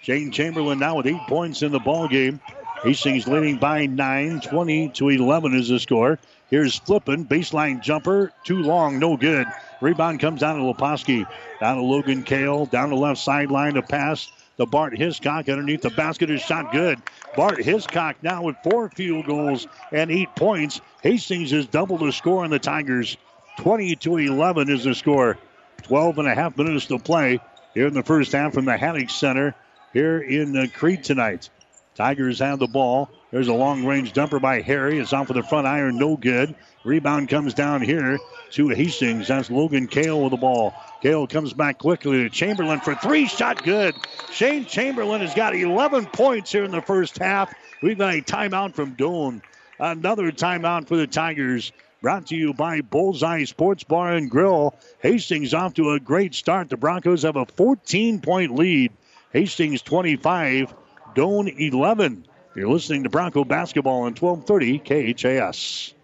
Shane 0.03 0.33
Chamberlain 0.33 0.79
now 0.79 0.99
with 0.99 1.07
eight 1.07 1.27
points 1.29 1.63
in 1.63 1.73
the 1.73 1.81
ball 1.81 2.09
game. 2.09 2.41
Hastings 2.83 3.27
leading 3.27 3.57
by 3.57 3.87
nine, 3.87 4.41
20 4.41 4.91
to 4.91 5.09
11 5.09 5.55
is 5.55 5.69
the 5.69 5.79
score. 5.79 6.19
Here's 6.51 6.77
Flippin, 6.77 7.27
baseline 7.27 7.81
jumper, 7.81 8.33
too 8.45 8.63
long, 8.63 8.99
no 8.99 9.17
good. 9.17 9.47
Rebound 9.81 10.19
comes 10.19 10.41
down 10.41 10.57
to 10.57 10.63
Leposki. 10.63 11.25
Down 11.61 11.77
to 11.77 11.83
Logan 11.83 12.25
Kale, 12.25 12.67
down 12.67 12.91
the 12.91 12.97
left 12.97 13.21
sideline 13.21 13.75
to 13.75 13.83
pass 13.83 14.31
to 14.59 14.67
Bart 14.67 14.99
Hiscock 14.99 15.49
underneath 15.49 15.83
the 15.83 15.91
basket. 15.91 16.29
Is 16.29 16.43
shot 16.43 16.73
good. 16.73 17.01
Bart 17.37 17.63
Hiscock 17.63 18.17
now 18.23 18.43
with 18.43 18.57
four 18.65 18.89
field 18.91 19.27
goals 19.27 19.69
and 19.93 20.11
eight 20.11 20.35
points. 20.35 20.81
Hastings 21.03 21.53
has 21.53 21.67
doubled 21.67 22.01
the 22.01 22.13
score 22.13 22.43
on 22.43 22.51
the 22.51 22.59
Tigers. 22.59 23.17
20 23.59 23.95
to 23.97 24.17
11 24.17 24.71
is 24.71 24.85
the 24.85 24.95
score. 24.95 25.39
12 25.83 26.19
and 26.19 26.29
a 26.29 26.35
half 26.35 26.57
minutes 26.57 26.87
to 26.87 26.99
play 26.99 27.41
here 27.75 27.87
in 27.87 27.95
the 27.95 28.03
first 28.03 28.33
half 28.33 28.53
from 28.53 28.65
the 28.65 28.77
Haddock 28.77 29.09
Center 29.09 29.55
here 29.93 30.19
in 30.19 30.69
Crete 30.71 31.05
tonight. 31.05 31.49
Tigers 32.01 32.39
have 32.39 32.59
the 32.59 32.67
ball. 32.67 33.11
There's 33.31 33.49
a 33.49 33.53
long 33.53 33.85
range 33.85 34.15
dumper 34.15 34.41
by 34.41 34.63
Harry. 34.63 34.99
It's 34.99 35.13
off 35.13 35.29
of 35.29 35.37
the 35.37 35.43
front 35.43 35.67
iron, 35.67 35.99
no 35.99 36.17
good. 36.17 36.55
Rebound 36.83 37.29
comes 37.29 37.53
down 37.53 37.83
here 37.83 38.19
to 38.53 38.69
Hastings. 38.69 39.29
That's 39.29 39.51
Logan 39.51 39.87
Kale 39.87 40.19
with 40.23 40.31
the 40.31 40.39
ball. 40.39 40.73
Kale 41.03 41.27
comes 41.27 41.53
back 41.53 41.77
quickly 41.77 42.23
to 42.23 42.31
Chamberlain 42.31 42.81
for 42.81 42.95
three. 42.95 43.27
Shot 43.27 43.63
good. 43.63 43.95
Shane 44.33 44.65
Chamberlain 44.65 45.21
has 45.21 45.35
got 45.35 45.55
11 45.55 46.07
points 46.07 46.51
here 46.51 46.65
in 46.65 46.71
the 46.71 46.81
first 46.81 47.19
half. 47.19 47.53
We've 47.83 47.99
got 47.99 48.15
a 48.15 48.23
timeout 48.23 48.75
from 48.75 48.97
Doane. 48.97 49.43
Another 49.79 50.33
timeout 50.33 50.89
for 50.89 50.97
the 50.97 51.07
Tigers. 51.07 51.71
Brought 52.01 52.29
to 52.29 52.35
you 52.35 52.55
by 52.55 52.81
Bullseye 52.81 53.45
Sports 53.45 53.85
Bar 53.85 54.15
and 54.15 54.31
Grill. 54.31 54.75
Hastings 55.01 55.53
off 55.53 55.75
to 55.75 55.91
a 55.91 56.01
great 56.01 56.35
start. 56.35 56.71
The 56.71 56.79
Broncos 56.79 57.25
have 57.25 57.37
a 57.37 57.45
14 57.45 58.23
point 58.23 58.55
lead. 58.55 58.91
Hastings 59.35 59.83
25, 59.83 60.75
Doane 61.15 61.55
11. 61.59 62.27
You're 62.55 62.69
listening 62.69 63.05
to 63.05 63.11
Bronco 63.11 63.45
Basketball 63.45 64.03
on 64.03 64.15
1230 64.15 65.15
KHAS. 65.15 65.95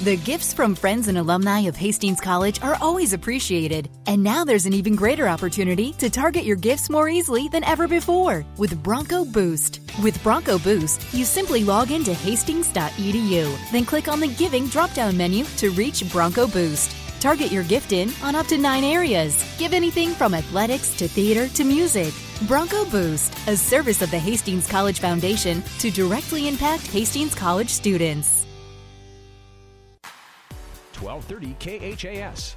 The 0.00 0.16
gifts 0.16 0.52
from 0.52 0.74
friends 0.74 1.06
and 1.06 1.16
alumni 1.16 1.60
of 1.60 1.76
Hastings 1.76 2.20
College 2.20 2.60
are 2.62 2.76
always 2.80 3.12
appreciated. 3.12 3.88
And 4.06 4.22
now 4.22 4.44
there's 4.44 4.66
an 4.66 4.72
even 4.72 4.96
greater 4.96 5.28
opportunity 5.28 5.92
to 5.94 6.10
target 6.10 6.44
your 6.44 6.56
gifts 6.56 6.90
more 6.90 7.08
easily 7.08 7.46
than 7.48 7.62
ever 7.62 7.86
before 7.86 8.44
with 8.58 8.82
Bronco 8.82 9.24
Boost. 9.24 9.80
With 10.02 10.20
Bronco 10.24 10.58
Boost, 10.58 11.14
you 11.14 11.24
simply 11.24 11.62
log 11.62 11.92
into 11.92 12.14
hastings.edu, 12.14 13.70
then 13.70 13.84
click 13.84 14.08
on 14.08 14.18
the 14.18 14.28
Giving 14.28 14.66
drop 14.66 14.92
down 14.92 15.16
menu 15.16 15.44
to 15.58 15.70
reach 15.70 16.10
Bronco 16.10 16.48
Boost. 16.48 16.96
Target 17.20 17.52
your 17.52 17.62
gift 17.62 17.92
in 17.92 18.10
on 18.24 18.34
up 18.34 18.46
to 18.48 18.58
nine 18.58 18.82
areas. 18.82 19.44
Give 19.56 19.72
anything 19.72 20.10
from 20.10 20.34
athletics 20.34 20.96
to 20.96 21.06
theater 21.06 21.46
to 21.54 21.62
music. 21.62 22.12
Bronco 22.42 22.84
Boost, 22.86 23.32
a 23.46 23.56
service 23.56 24.02
of 24.02 24.10
the 24.10 24.18
Hastings 24.18 24.66
College 24.66 24.98
Foundation 24.98 25.62
to 25.78 25.90
directly 25.90 26.48
impact 26.48 26.86
Hastings 26.88 27.34
College 27.34 27.68
students. 27.68 28.46
1230 31.00 31.96
KHAS. 31.96 32.56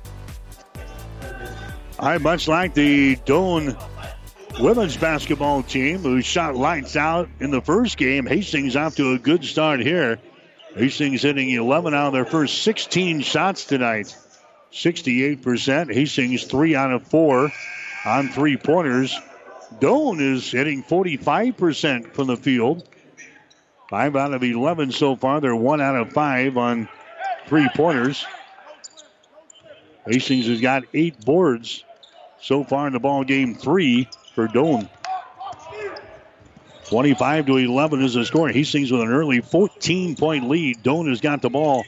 I 1.99 2.17
much 2.17 2.47
like 2.47 2.73
the 2.73 3.15
Doane 3.17 3.75
women's 4.59 4.97
basketball 4.97 5.63
team 5.63 5.99
who 5.99 6.21
shot 6.21 6.55
lights 6.55 6.95
out 6.95 7.29
in 7.39 7.51
the 7.51 7.61
first 7.61 7.97
game. 7.97 8.25
Hastings 8.25 8.75
off 8.75 8.95
to 8.95 9.13
a 9.13 9.19
good 9.19 9.45
start 9.45 9.79
here. 9.79 10.19
Hastings 10.75 11.21
hitting 11.21 11.49
11 11.49 11.93
out 11.93 12.07
of 12.07 12.13
their 12.13 12.25
first 12.25 12.63
16 12.63 13.21
shots 13.21 13.65
tonight. 13.65 14.15
68%. 14.71 15.93
Hastings 15.93 16.43
three 16.43 16.75
out 16.75 16.91
of 16.91 17.07
four 17.07 17.51
on 18.05 18.29
three 18.29 18.57
pointers. 18.57 19.17
Doane 19.79 20.21
is 20.21 20.51
hitting 20.51 20.83
45% 20.83 22.13
from 22.13 22.27
the 22.27 22.37
field. 22.37 22.87
Five 23.89 24.15
out 24.15 24.33
of 24.33 24.43
11 24.43 24.91
so 24.91 25.15
far. 25.15 25.41
They're 25.41 25.55
one 25.55 25.81
out 25.81 25.95
of 25.95 26.11
five 26.13 26.57
on 26.57 26.89
three 27.47 27.69
pointers. 27.75 28.25
Hastings 30.07 30.47
has 30.47 30.61
got 30.61 30.83
eight 30.93 31.23
boards 31.23 31.83
so 32.41 32.63
far 32.63 32.87
in 32.87 32.93
the 32.93 32.99
ball 32.99 33.23
game, 33.23 33.55
three 33.55 34.07
for 34.33 34.47
Doane. 34.47 34.89
25 36.89 37.47
to 37.47 37.57
11 37.57 38.03
is 38.03 38.13
the 38.13 38.25
score. 38.25 38.49
Hastings 38.49 38.91
with 38.91 39.01
an 39.01 39.09
early 39.09 39.41
14 39.41 40.15
point 40.15 40.47
lead. 40.47 40.83
Doane 40.83 41.09
has 41.09 41.21
got 41.21 41.41
the 41.41 41.49
ball. 41.49 41.83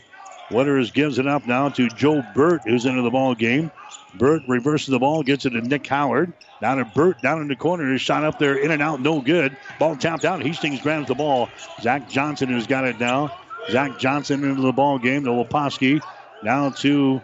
Witters 0.50 0.94
gives 0.94 1.20
it 1.20 1.28
up 1.28 1.46
now 1.46 1.70
to 1.70 1.90
Joe 1.90 2.24
Burt, 2.34 2.62
who's 2.64 2.86
into 2.86 3.02
the 3.02 3.12
ball 3.12 3.36
game. 3.36 3.72
Burt 4.16 4.44
reverses 4.48 4.88
the 4.88 5.00
ball, 5.00 5.24
gets 5.24 5.46
it 5.46 5.52
to 5.52 5.62
Nick 5.62 5.86
Howard. 5.88 6.32
Down 6.62 6.78
to 6.78 6.86
Burt, 6.86 7.22
down 7.22 7.42
in 7.42 7.48
the 7.48 7.56
corner. 7.56 7.92
His 7.92 8.02
shot 8.02 8.24
up 8.24 8.40
there, 8.40 8.56
in 8.56 8.72
and 8.72 8.82
out, 8.82 9.02
no 9.02 9.22
good. 9.22 9.56
Ball 9.78 9.96
tapped 9.96 10.26
out. 10.26 10.42
Hastings 10.42 10.82
grabs 10.82 11.08
the 11.08 11.16
ball. 11.16 11.50
Zach 11.82 12.10
Johnson 12.10 12.50
who's 12.50 12.66
got 12.66 12.86
it 12.86 13.00
now. 13.00 13.32
Zach 13.70 14.00
Johnson 14.00 14.44
into 14.44 14.62
the 14.62 14.72
ball 14.72 14.98
game 14.98 15.26
to 15.26 15.30
Leposki. 15.30 16.02
Now 16.42 16.70
to 16.70 17.22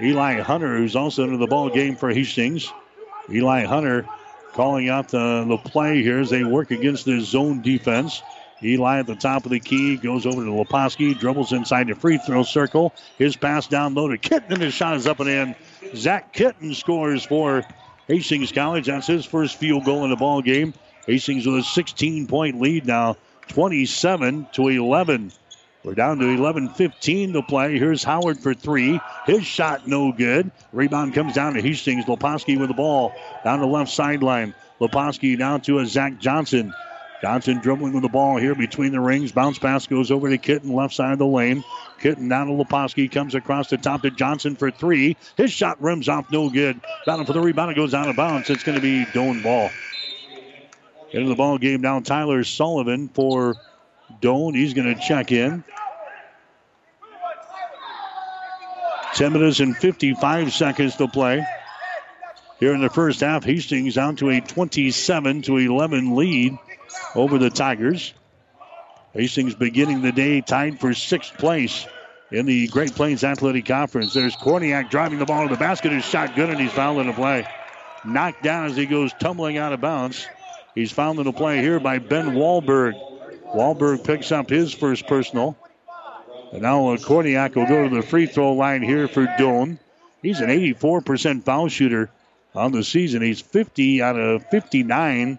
Eli 0.00 0.40
Hunter, 0.40 0.78
who's 0.78 0.96
also 0.96 1.24
into 1.24 1.36
the 1.36 1.46
ball 1.46 1.68
game 1.68 1.94
for 1.94 2.10
Hastings. 2.10 2.72
Eli 3.30 3.64
Hunter 3.64 4.06
calling 4.52 4.88
out 4.88 5.08
the, 5.08 5.44
the 5.46 5.58
play 5.58 6.02
here 6.02 6.18
as 6.18 6.30
they 6.30 6.42
work 6.42 6.70
against 6.70 7.04
the 7.04 7.20
zone 7.20 7.60
defense. 7.60 8.22
Eli 8.62 8.98
at 8.98 9.06
the 9.06 9.14
top 9.16 9.44
of 9.44 9.50
the 9.50 9.60
key 9.60 9.96
goes 9.96 10.26
over 10.26 10.44
to 10.44 10.50
Leposki, 10.50 11.18
dribbles 11.18 11.52
inside 11.52 11.88
the 11.88 11.94
free 11.94 12.18
throw 12.18 12.42
circle. 12.42 12.92
His 13.18 13.36
pass 13.36 13.66
down 13.66 13.94
low 13.94 14.08
to 14.08 14.18
Kitten, 14.18 14.52
and 14.52 14.62
his 14.62 14.74
shot 14.74 14.96
is 14.96 15.06
up 15.06 15.20
and 15.20 15.28
in. 15.28 15.54
Zach 15.94 16.32
Kitten 16.32 16.74
scores 16.74 17.24
for 17.24 17.62
Hastings 18.06 18.52
College. 18.52 18.86
That's 18.86 19.06
his 19.06 19.24
first 19.24 19.56
field 19.56 19.84
goal 19.84 20.04
in 20.04 20.10
the 20.10 20.16
ball 20.16 20.42
game. 20.42 20.74
Hastings 21.06 21.46
with 21.46 21.56
a 21.56 21.62
16 21.62 22.26
point 22.26 22.60
lead 22.60 22.86
now, 22.86 23.16
27 23.48 24.48
to 24.52 24.68
11. 24.68 25.32
We're 25.82 25.94
down 25.94 26.18
to 26.18 26.26
11 26.26 26.70
15 26.70 27.32
to 27.32 27.42
play. 27.42 27.78
Here's 27.78 28.04
Howard 28.04 28.38
for 28.38 28.52
three. 28.52 29.00
His 29.24 29.46
shot 29.46 29.88
no 29.88 30.12
good. 30.12 30.50
Rebound 30.72 31.14
comes 31.14 31.34
down 31.34 31.54
to 31.54 31.62
Hastings. 31.62 32.04
Leposki 32.04 32.58
with 32.58 32.68
the 32.68 32.74
ball 32.74 33.14
down 33.44 33.60
the 33.60 33.66
left 33.66 33.90
sideline. 33.90 34.54
Leposki 34.78 35.38
down 35.38 35.62
to 35.62 35.78
a 35.78 35.86
Zach 35.86 36.18
Johnson. 36.18 36.74
Johnson 37.20 37.58
dribbling 37.58 37.92
with 37.92 38.02
the 38.02 38.08
ball 38.08 38.38
here 38.38 38.54
between 38.54 38.92
the 38.92 39.00
rings. 39.00 39.30
Bounce 39.32 39.58
pass 39.58 39.86
goes 39.86 40.10
over 40.10 40.30
to 40.30 40.38
Kitten, 40.38 40.72
left 40.72 40.94
side 40.94 41.12
of 41.12 41.18
the 41.18 41.26
lane. 41.26 41.62
Kitten 42.00 42.28
down 42.28 42.46
to 42.46 42.52
Leposki, 42.52 43.10
comes 43.10 43.34
across 43.34 43.68
the 43.68 43.76
top 43.76 44.02
to 44.02 44.10
Johnson 44.10 44.56
for 44.56 44.70
three. 44.70 45.16
His 45.36 45.52
shot 45.52 45.82
rims 45.82 46.08
off, 46.08 46.32
no 46.32 46.48
good. 46.48 46.80
Battle 47.04 47.26
for 47.26 47.34
the 47.34 47.40
rebound, 47.40 47.72
it 47.72 47.74
goes 47.74 47.92
out 47.92 48.08
of 48.08 48.16
bounds. 48.16 48.48
It's 48.48 48.64
going 48.64 48.76
to 48.76 48.82
be 48.82 49.04
Doane 49.12 49.42
ball. 49.42 49.70
Into 51.12 51.28
the 51.28 51.34
ball 51.34 51.58
game 51.58 51.82
now, 51.82 52.00
Tyler 52.00 52.42
Sullivan 52.42 53.08
for 53.08 53.54
Doane. 54.22 54.54
He's 54.54 54.72
going 54.72 54.94
to 54.94 55.00
check 55.00 55.30
in. 55.30 55.62
10 59.14 59.32
minutes 59.34 59.60
and 59.60 59.76
55 59.76 60.52
seconds 60.54 60.96
to 60.96 61.08
play. 61.08 61.44
Here 62.60 62.72
in 62.72 62.80
the 62.80 62.88
first 62.88 63.20
half, 63.20 63.44
Hastings 63.44 63.94
down 63.94 64.16
to 64.16 64.30
a 64.30 64.40
27 64.40 65.42
to 65.42 65.56
11 65.58 66.16
lead 66.16 66.58
over 67.14 67.38
the 67.38 67.50
Tigers. 67.50 68.14
Hastings 69.12 69.54
beginning 69.54 70.02
the 70.02 70.12
day 70.12 70.40
tied 70.40 70.78
for 70.78 70.94
sixth 70.94 71.36
place 71.36 71.86
in 72.30 72.46
the 72.46 72.68
Great 72.68 72.94
Plains 72.94 73.24
Athletic 73.24 73.66
Conference. 73.66 74.14
There's 74.14 74.36
Korniak 74.36 74.90
driving 74.90 75.18
the 75.18 75.26
ball 75.26 75.48
to 75.48 75.54
the 75.54 75.58
basket. 75.58 75.92
His 75.92 76.04
shot 76.04 76.36
good, 76.36 76.48
and 76.48 76.60
he's 76.60 76.72
fouled 76.72 77.00
in 77.00 77.08
the 77.08 77.12
play. 77.12 77.46
Knocked 78.04 78.42
down 78.42 78.66
as 78.66 78.76
he 78.76 78.86
goes 78.86 79.12
tumbling 79.14 79.58
out 79.58 79.72
of 79.72 79.80
bounds. 79.80 80.26
He's 80.74 80.92
fouled 80.92 81.18
in 81.18 81.24
the 81.24 81.32
play 81.32 81.60
here 81.60 81.80
by 81.80 81.98
Ben 81.98 82.30
Wahlberg. 82.30 82.94
Wahlberg 83.54 84.04
picks 84.04 84.30
up 84.30 84.48
his 84.48 84.72
first 84.72 85.06
personal. 85.06 85.56
And 86.52 86.62
now 86.62 86.88
uh, 86.88 86.96
Korniak 86.96 87.56
will 87.56 87.66
go 87.66 87.88
to 87.88 87.94
the 87.94 88.02
free 88.02 88.26
throw 88.26 88.52
line 88.52 88.82
here 88.82 89.08
for 89.08 89.26
Doane. 89.26 89.78
He's 90.22 90.40
an 90.40 90.50
84% 90.50 91.44
foul 91.44 91.68
shooter 91.68 92.10
on 92.54 92.72
the 92.72 92.84
season. 92.84 93.22
He's 93.22 93.40
50 93.40 94.02
out 94.02 94.18
of 94.18 94.46
59 94.50 95.38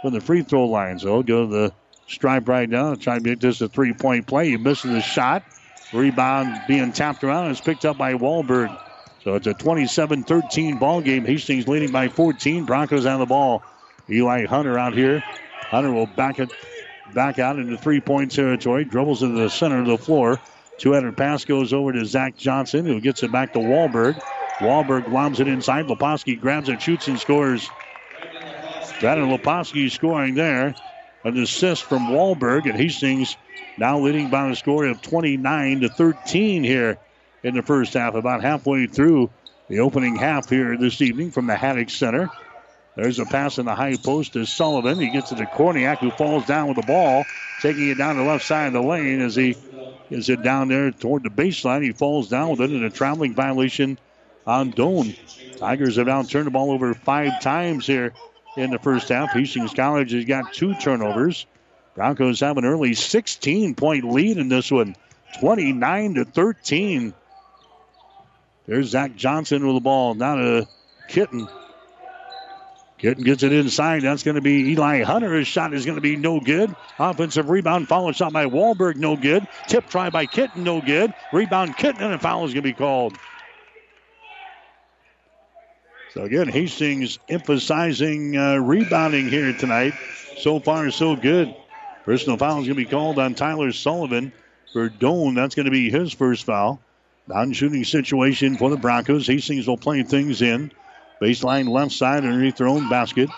from 0.00 0.12
the 0.14 0.20
free 0.20 0.42
throw 0.42 0.66
line. 0.66 0.98
So 0.98 1.22
go 1.22 1.46
to 1.46 1.50
the 1.50 1.72
stripe 2.06 2.48
right 2.48 2.68
now 2.68 2.94
try 2.94 3.18
to 3.18 3.24
make 3.24 3.40
this 3.40 3.60
a 3.60 3.68
three 3.68 3.92
point 3.92 4.26
play. 4.26 4.50
He 4.50 4.56
misses 4.56 4.90
the 4.90 5.00
shot. 5.00 5.44
Rebound 5.92 6.60
being 6.68 6.92
tapped 6.92 7.24
around 7.24 7.50
it's 7.50 7.60
picked 7.60 7.84
up 7.84 7.96
by 7.96 8.14
Wahlberg. 8.14 8.76
So 9.24 9.34
it's 9.34 9.46
a 9.46 9.54
27 9.54 10.24
13 10.24 10.78
ball 10.78 11.00
game. 11.00 11.24
Hastings 11.24 11.66
leading 11.68 11.92
by 11.92 12.08
14. 12.08 12.64
Broncos 12.64 13.06
on 13.06 13.20
the 13.20 13.26
ball. 13.26 13.62
Eli 14.10 14.46
Hunter 14.46 14.78
out 14.78 14.94
here. 14.94 15.22
Hunter 15.70 15.92
will 15.92 16.06
back 16.06 16.38
it 16.38 16.50
back 17.14 17.38
out 17.38 17.58
into 17.58 17.76
three 17.76 18.00
point 18.00 18.32
territory. 18.32 18.84
Dribbles 18.84 19.22
into 19.22 19.38
the 19.40 19.50
center 19.50 19.80
of 19.80 19.86
the 19.86 19.98
floor. 19.98 20.38
Two 20.78 20.92
headed 20.92 21.16
pass 21.16 21.44
goes 21.44 21.72
over 21.72 21.92
to 21.92 22.04
Zach 22.04 22.36
Johnson, 22.36 22.86
who 22.86 23.00
gets 23.00 23.22
it 23.22 23.32
back 23.32 23.52
to 23.54 23.58
Wahlberg. 23.58 24.20
Wahlberg 24.60 25.10
lobs 25.10 25.40
it 25.40 25.48
inside. 25.48 25.86
Leposki 25.86 26.38
grabs 26.38 26.68
it, 26.68 26.80
shoots, 26.80 27.08
and 27.08 27.18
scores. 27.18 27.68
And 29.00 29.30
Leposki 29.30 29.90
scoring 29.90 30.34
there. 30.34 30.74
An 31.24 31.38
assist 31.38 31.84
from 31.84 32.08
Wahlberg, 32.08 32.68
and 32.68 32.76
Hastings 32.76 33.36
now 33.76 34.00
leading 34.00 34.28
by 34.28 34.50
a 34.50 34.56
score 34.56 34.86
of 34.86 35.00
29 35.02 35.80
to 35.80 35.88
13 35.88 36.64
here 36.64 36.98
in 37.44 37.54
the 37.54 37.62
first 37.62 37.94
half. 37.94 38.14
About 38.14 38.42
halfway 38.42 38.86
through 38.86 39.30
the 39.68 39.80
opening 39.80 40.16
half 40.16 40.48
here 40.48 40.76
this 40.76 41.00
evening 41.00 41.30
from 41.30 41.46
the 41.46 41.56
Haddock 41.56 41.90
Center. 41.90 42.28
There's 42.96 43.20
a 43.20 43.26
pass 43.26 43.58
in 43.58 43.66
the 43.66 43.74
high 43.74 43.96
post 43.96 44.32
to 44.32 44.44
Sullivan. 44.44 44.98
He 44.98 45.10
gets 45.10 45.30
it 45.30 45.36
to 45.36 45.46
Korniak, 45.46 45.98
who 45.98 46.10
falls 46.10 46.46
down 46.46 46.66
with 46.66 46.76
the 46.76 46.86
ball, 46.86 47.24
taking 47.60 47.88
it 47.90 47.98
down 47.98 48.16
the 48.16 48.24
left 48.24 48.44
side 48.44 48.66
of 48.68 48.72
the 48.72 48.82
lane 48.82 49.20
as 49.20 49.36
he 49.36 49.56
is 50.10 50.28
it 50.28 50.42
down 50.42 50.68
there 50.68 50.90
toward 50.90 51.22
the 51.22 51.28
baseline. 51.28 51.84
He 51.84 51.92
falls 51.92 52.28
down 52.28 52.50
with 52.50 52.60
it 52.62 52.72
in 52.72 52.82
a 52.82 52.90
traveling 52.90 53.34
violation 53.34 53.98
on 54.46 54.72
Doane. 54.72 55.16
Tigers 55.58 55.96
have 55.96 56.06
now 56.06 56.22
turned 56.22 56.46
the 56.46 56.50
ball 56.50 56.72
over 56.72 56.94
five 56.94 57.40
times 57.40 57.86
here 57.86 58.12
in 58.56 58.70
the 58.70 58.78
first 58.78 59.08
half. 59.08 59.32
Hastings 59.32 59.74
College 59.74 60.12
has 60.12 60.24
got 60.24 60.52
two 60.52 60.74
turnovers. 60.74 61.46
Broncos 61.94 62.40
have 62.40 62.58
an 62.58 62.64
early 62.64 62.94
16 62.94 63.74
point 63.74 64.04
lead 64.04 64.38
in 64.38 64.48
this 64.48 64.70
one, 64.70 64.94
29 65.40 66.14
to 66.14 66.24
13. 66.24 67.14
There's 68.66 68.88
Zach 68.88 69.16
Johnson 69.16 69.66
with 69.66 69.76
the 69.76 69.80
ball. 69.80 70.14
Now 70.14 70.36
to 70.36 70.68
Kitten. 71.08 71.48
Kitten 72.98 73.22
gets 73.22 73.44
it 73.44 73.52
inside. 73.52 74.02
That's 74.02 74.24
going 74.24 74.34
to 74.34 74.40
be 74.40 74.72
Eli 74.72 75.02
Hunter. 75.04 75.34
His 75.34 75.46
shot 75.46 75.72
is 75.72 75.86
going 75.86 75.94
to 75.94 76.02
be 76.02 76.16
no 76.16 76.40
good. 76.40 76.74
Offensive 76.98 77.48
rebound, 77.48 77.88
followed 77.88 78.16
shot 78.16 78.32
by 78.32 78.46
Wahlberg, 78.46 78.96
no 78.96 79.16
good. 79.16 79.46
Tip 79.68 79.88
try 79.88 80.10
by 80.10 80.26
Kitten, 80.26 80.64
no 80.64 80.80
good. 80.80 81.14
Rebound 81.32 81.76
Kitten, 81.76 82.02
and 82.02 82.14
a 82.14 82.18
foul 82.18 82.44
is 82.44 82.52
going 82.52 82.64
to 82.64 82.68
be 82.68 82.72
called. 82.72 83.16
So 86.18 86.24
again, 86.24 86.48
Hastings 86.48 87.20
emphasizing 87.28 88.36
uh, 88.36 88.56
rebounding 88.56 89.28
here 89.28 89.52
tonight. 89.52 89.94
So 90.38 90.58
far, 90.58 90.90
so 90.90 91.14
good. 91.14 91.54
Personal 92.04 92.36
foul 92.36 92.58
is 92.58 92.66
going 92.66 92.70
to 92.76 92.84
be 92.84 92.86
called 92.86 93.20
on 93.20 93.36
Tyler 93.36 93.70
Sullivan 93.70 94.32
for 94.72 94.88
Doane. 94.88 95.36
That's 95.36 95.54
going 95.54 95.66
to 95.66 95.70
be 95.70 95.90
his 95.90 96.12
first 96.12 96.44
foul. 96.44 96.82
Non-shooting 97.28 97.84
situation 97.84 98.56
for 98.56 98.68
the 98.68 98.76
Broncos. 98.76 99.28
Hastings 99.28 99.68
will 99.68 99.76
play 99.76 100.02
things 100.02 100.42
in. 100.42 100.72
Baseline 101.22 101.68
left 101.68 101.92
side 101.92 102.24
underneath 102.24 102.56
their 102.56 102.66
own 102.66 102.88
basket. 102.88 103.30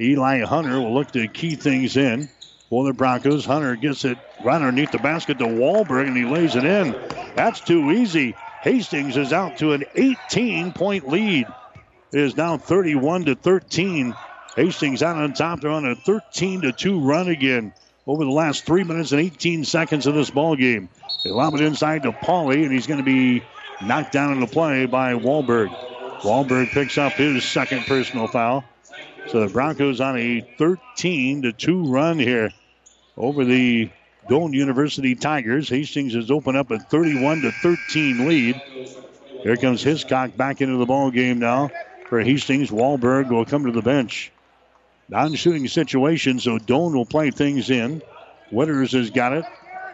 Eli 0.00 0.44
Hunter 0.44 0.80
will 0.80 0.94
look 0.94 1.10
to 1.10 1.26
key 1.26 1.56
things 1.56 1.96
in 1.96 2.28
for 2.70 2.84
the 2.84 2.92
Broncos. 2.92 3.46
Hunter 3.46 3.74
gets 3.74 4.04
it 4.04 4.16
right 4.44 4.62
underneath 4.62 4.92
the 4.92 5.00
basket 5.00 5.38
to 5.38 5.44
Wahlberg 5.44 6.06
and 6.06 6.16
he 6.16 6.24
lays 6.24 6.54
it 6.54 6.64
in. 6.64 6.94
That's 7.34 7.62
too 7.62 7.90
easy. 7.90 8.36
Hastings 8.62 9.16
is 9.16 9.32
out 9.32 9.56
to 9.56 9.72
an 9.72 9.82
18 9.96 10.72
point 10.72 11.08
lead. 11.08 11.52
It 12.10 12.20
is 12.20 12.36
now 12.36 12.56
31 12.56 13.26
to 13.26 13.34
13. 13.34 14.14
Hastings 14.56 15.02
out 15.02 15.16
on 15.16 15.34
top. 15.34 15.60
They're 15.60 15.70
on 15.70 15.84
a 15.84 15.94
13 15.94 16.62
to 16.62 16.72
2 16.72 17.00
run 17.00 17.28
again 17.28 17.74
over 18.06 18.24
the 18.24 18.30
last 18.30 18.64
three 18.64 18.82
minutes 18.82 19.12
and 19.12 19.20
18 19.20 19.64
seconds 19.64 20.06
of 20.06 20.14
this 20.14 20.30
ball 20.30 20.56
game. 20.56 20.88
They 21.22 21.30
lob 21.30 21.54
it 21.54 21.60
inside 21.60 22.04
to 22.04 22.12
Pauly, 22.12 22.62
and 22.62 22.72
he's 22.72 22.86
going 22.86 22.98
to 22.98 23.04
be 23.04 23.44
knocked 23.82 24.12
down 24.12 24.32
in 24.32 24.40
the 24.40 24.46
play 24.46 24.86
by 24.86 25.12
Wahlberg. 25.12 25.68
Wahlberg 26.22 26.70
picks 26.70 26.96
up 26.96 27.12
his 27.12 27.44
second 27.44 27.84
personal 27.84 28.26
foul. 28.26 28.64
So 29.28 29.46
the 29.46 29.52
Broncos 29.52 30.00
on 30.00 30.16
a 30.16 30.40
13 30.56 31.42
to 31.42 31.52
2 31.52 31.92
run 31.92 32.18
here 32.18 32.50
over 33.18 33.44
the 33.44 33.90
Doane 34.30 34.54
University 34.54 35.14
Tigers. 35.14 35.68
Hastings 35.68 36.14
has 36.14 36.30
opened 36.30 36.56
up 36.56 36.70
a 36.70 36.78
31 36.78 37.42
to 37.42 37.52
13 37.52 38.26
lead. 38.26 38.56
Here 39.42 39.56
comes 39.56 39.82
Hiscock 39.82 40.34
back 40.38 40.62
into 40.62 40.78
the 40.78 40.86
ball 40.86 41.10
game 41.10 41.38
now 41.38 41.70
for 42.08 42.20
Hastings. 42.20 42.70
Wahlberg 42.70 43.30
will 43.30 43.44
come 43.44 43.64
to 43.66 43.72
the 43.72 43.82
bench. 43.82 44.32
Non-shooting 45.08 45.68
situation, 45.68 46.38
so 46.38 46.58
Doane 46.58 46.94
will 46.94 47.06
play 47.06 47.30
things 47.30 47.70
in. 47.70 48.02
Witters 48.52 48.92
has 48.92 49.10
got 49.10 49.32
it. 49.32 49.44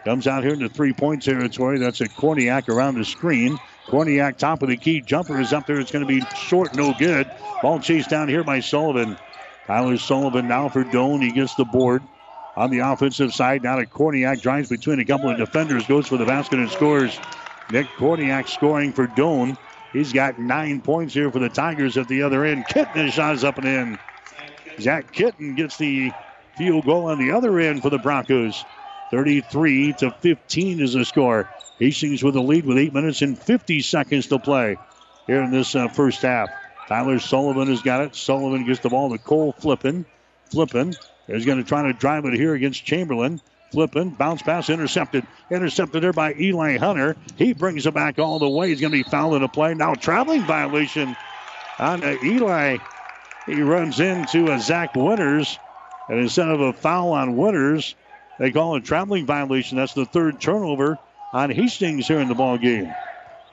Comes 0.03 0.27
out 0.27 0.43
here 0.43 0.53
into 0.53 0.69
three-point 0.69 1.23
territory. 1.23 1.79
That's 1.79 2.01
a 2.01 2.07
Korniak 2.07 2.69
around 2.69 2.95
the 2.95 3.05
screen. 3.05 3.57
Korniak, 3.87 4.37
top 4.37 4.61
of 4.61 4.69
the 4.69 4.77
key. 4.77 5.01
Jumper 5.01 5.39
is 5.39 5.53
up 5.53 5.65
there. 5.65 5.79
It's 5.79 5.91
going 5.91 6.05
to 6.05 6.07
be 6.07 6.21
short, 6.35 6.75
no 6.75 6.93
good. 6.97 7.29
Ball 7.61 7.79
chased 7.79 8.09
down 8.09 8.27
here 8.27 8.43
by 8.43 8.59
Sullivan. 8.59 9.17
Tyler 9.67 9.97
Sullivan 9.97 10.47
now 10.47 10.69
for 10.69 10.83
Doane. 10.83 11.23
He 11.23 11.31
gets 11.31 11.55
the 11.55 11.65
board 11.65 12.03
on 12.55 12.69
the 12.69 12.79
offensive 12.79 13.33
side. 13.33 13.63
Now 13.63 13.77
to 13.77 13.85
Korniak. 13.85 14.41
Drives 14.41 14.69
between 14.69 14.99
a 14.99 15.05
couple 15.05 15.29
of 15.29 15.37
defenders. 15.37 15.87
Goes 15.87 16.07
for 16.07 16.17
the 16.17 16.25
basket 16.25 16.59
and 16.59 16.69
scores. 16.69 17.17
Nick 17.71 17.87
Korniak 17.97 18.47
scoring 18.47 18.93
for 18.93 19.07
Doane. 19.07 19.57
He's 19.93 20.13
got 20.13 20.39
nine 20.39 20.81
points 20.81 21.13
here 21.13 21.31
for 21.31 21.39
the 21.39 21.49
Tigers 21.49 21.97
at 21.97 22.07
the 22.07 22.23
other 22.23 22.43
end. 22.43 22.67
Kitten 22.67 23.09
shot 23.09 23.35
is 23.35 23.43
up 23.43 23.57
and 23.57 23.67
in. 23.67 23.99
Zach 24.79 25.11
Kitten 25.11 25.55
gets 25.55 25.77
the 25.77 26.11
field 26.57 26.85
goal 26.85 27.05
on 27.05 27.19
the 27.19 27.31
other 27.31 27.59
end 27.59 27.81
for 27.81 27.89
the 27.89 27.97
Broncos. 27.97 28.65
33 29.11 29.93
to 29.93 30.11
15 30.11 30.79
is 30.81 30.93
the 30.93 31.05
score. 31.05 31.49
Hastings 31.79 32.23
with 32.23 32.33
the 32.33 32.41
lead 32.41 32.65
with 32.65 32.77
8 32.77 32.93
minutes 32.93 33.21
and 33.21 33.37
50 33.37 33.81
seconds 33.81 34.27
to 34.27 34.39
play 34.39 34.77
here 35.27 35.41
in 35.43 35.51
this 35.51 35.75
uh, 35.75 35.87
first 35.87 36.21
half. 36.21 36.49
Tyler 36.87 37.19
Sullivan 37.19 37.67
has 37.67 37.81
got 37.81 38.01
it. 38.01 38.15
Sullivan 38.15 38.65
gets 38.65 38.79
the 38.79 38.89
ball 38.89 39.09
to 39.11 39.17
Cole 39.17 39.53
Flippin. 39.53 40.05
Flippin 40.51 40.93
is 41.27 41.45
going 41.45 41.57
to 41.57 41.63
try 41.63 41.83
to 41.83 41.93
drive 41.93 42.25
it 42.25 42.33
here 42.33 42.53
against 42.53 42.85
Chamberlain. 42.85 43.41
Flippin, 43.75 44.11
bounce 44.11 44.41
pass 44.41 44.69
intercepted. 44.69 45.27
Intercepted 45.51 46.01
there 46.01 46.13
by 46.13 46.33
Eli 46.33 46.77
Hunter. 46.77 47.17
He 47.35 47.51
brings 47.51 47.85
it 47.85 47.93
back 47.93 48.19
all 48.19 48.39
the 48.39 48.47
way. 48.47 48.69
He's 48.69 48.79
going 48.79 48.93
to 48.93 49.03
be 49.03 49.03
fouled 49.03 49.35
in 49.35 49.43
a 49.43 49.49
play. 49.49 49.73
Now 49.73 49.95
traveling 49.95 50.45
violation 50.45 51.13
on 51.77 52.01
uh, 52.01 52.15
Eli. 52.23 52.77
He 53.45 53.61
runs 53.61 53.99
into 53.99 54.49
a 54.49 54.61
Zach 54.61 54.93
Witters. 54.93 55.57
And 56.07 56.19
instead 56.19 56.47
of 56.47 56.61
a 56.61 56.71
foul 56.71 57.11
on 57.11 57.35
Witters, 57.35 57.95
they 58.39 58.51
call 58.51 58.75
a 58.75 58.81
traveling 58.81 59.25
violation. 59.25 59.77
That's 59.77 59.93
the 59.93 60.05
third 60.05 60.39
turnover 60.39 60.97
on 61.33 61.49
Hastings 61.49 62.07
here 62.07 62.19
in 62.19 62.29
the 62.29 62.35
ball 62.35 62.57
game. 62.57 62.93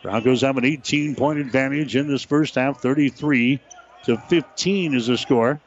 Broncos 0.05 0.43
have 0.43 0.57
an 0.57 0.65
18 0.65 1.17
point 1.17 1.41
advantage 1.41 1.97
in 1.97 2.07
this 2.07 2.23
first 2.23 2.55
half. 2.55 2.81
33 2.81 3.59
to 4.05 4.17
15 4.17 4.95
is 4.95 5.09
the 5.09 5.19
score. 5.19 5.61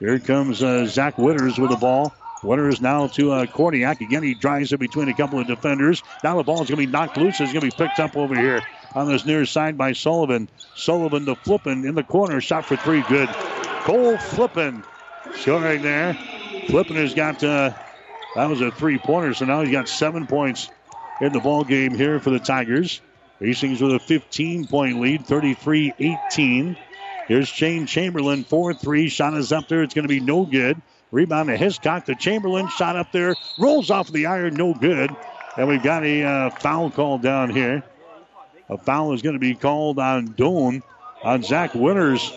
Here 0.00 0.18
comes 0.18 0.62
uh, 0.62 0.84
Zach 0.84 1.16
Witters 1.16 1.58
with 1.58 1.70
the 1.70 1.76
ball. 1.76 2.12
Witters 2.44 2.80
now 2.80 3.06
to 3.08 3.32
uh, 3.32 3.46
Korniak. 3.46 4.00
Again, 4.00 4.22
he 4.22 4.34
drives 4.34 4.72
it 4.72 4.78
between 4.78 5.08
a 5.08 5.14
couple 5.14 5.38
of 5.38 5.46
defenders. 5.46 6.02
Now 6.22 6.36
the 6.36 6.42
ball 6.42 6.62
is 6.62 6.68
going 6.68 6.80
to 6.80 6.86
be 6.86 6.92
knocked 6.92 7.16
loose. 7.16 7.40
It's 7.40 7.52
going 7.52 7.68
to 7.68 7.76
be 7.76 7.84
picked 7.84 7.98
up 7.98 8.16
over 8.16 8.36
here 8.36 8.62
on 8.94 9.08
this 9.08 9.24
near 9.24 9.46
side 9.46 9.78
by 9.78 9.92
Sullivan. 9.92 10.48
Sullivan 10.76 11.24
to 11.26 11.34
Flippin 11.34 11.86
in 11.86 11.94
the 11.94 12.02
corner. 12.02 12.40
Shot 12.40 12.66
for 12.66 12.76
three. 12.76 13.02
Good. 13.08 13.28
Cole 13.84 14.18
Flippin 14.18 14.84
scoring 15.34 15.82
there. 15.82 16.14
Flippin 16.68 16.96
has 16.96 17.14
got, 17.14 17.42
uh, 17.42 17.72
that 18.36 18.48
was 18.48 18.60
a 18.60 18.70
three 18.70 18.98
pointer, 18.98 19.34
so 19.34 19.44
now 19.44 19.62
he's 19.62 19.72
got 19.72 19.88
seven 19.88 20.26
points 20.26 20.70
in 21.20 21.32
the 21.32 21.40
ball 21.40 21.64
game 21.64 21.94
here 21.94 22.20
for 22.20 22.30
the 22.30 22.38
Tigers. 22.38 23.00
Hastings 23.40 23.80
with 23.80 23.94
a 23.94 23.98
15 23.98 24.66
point 24.66 25.00
lead, 25.00 25.26
33 25.26 25.94
18. 25.98 26.76
Here's 27.26 27.48
Shane 27.48 27.86
Chamberlain, 27.86 28.44
4 28.44 28.74
3. 28.74 29.08
Shot 29.08 29.34
is 29.34 29.50
up 29.50 29.68
there. 29.68 29.82
It's 29.82 29.94
going 29.94 30.04
to 30.04 30.08
be 30.08 30.20
no 30.20 30.44
good. 30.44 30.80
Rebound 31.14 31.48
to 31.48 31.56
Hiscock 31.56 32.06
to 32.06 32.16
Chamberlain. 32.16 32.68
Shot 32.68 32.96
up 32.96 33.12
there. 33.12 33.36
Rolls 33.56 33.90
off 33.90 34.10
the 34.10 34.26
iron. 34.26 34.54
No 34.54 34.74
good. 34.74 35.14
And 35.56 35.68
we've 35.68 35.82
got 35.82 36.02
a 36.04 36.24
uh, 36.24 36.50
foul 36.50 36.90
call 36.90 37.18
down 37.18 37.50
here. 37.50 37.84
A 38.68 38.76
foul 38.76 39.12
is 39.12 39.22
going 39.22 39.34
to 39.34 39.40
be 39.40 39.54
called 39.54 40.00
on 40.00 40.28
Doane 40.34 40.82
on 41.22 41.44
Zach 41.44 41.72
Witters. 41.72 42.36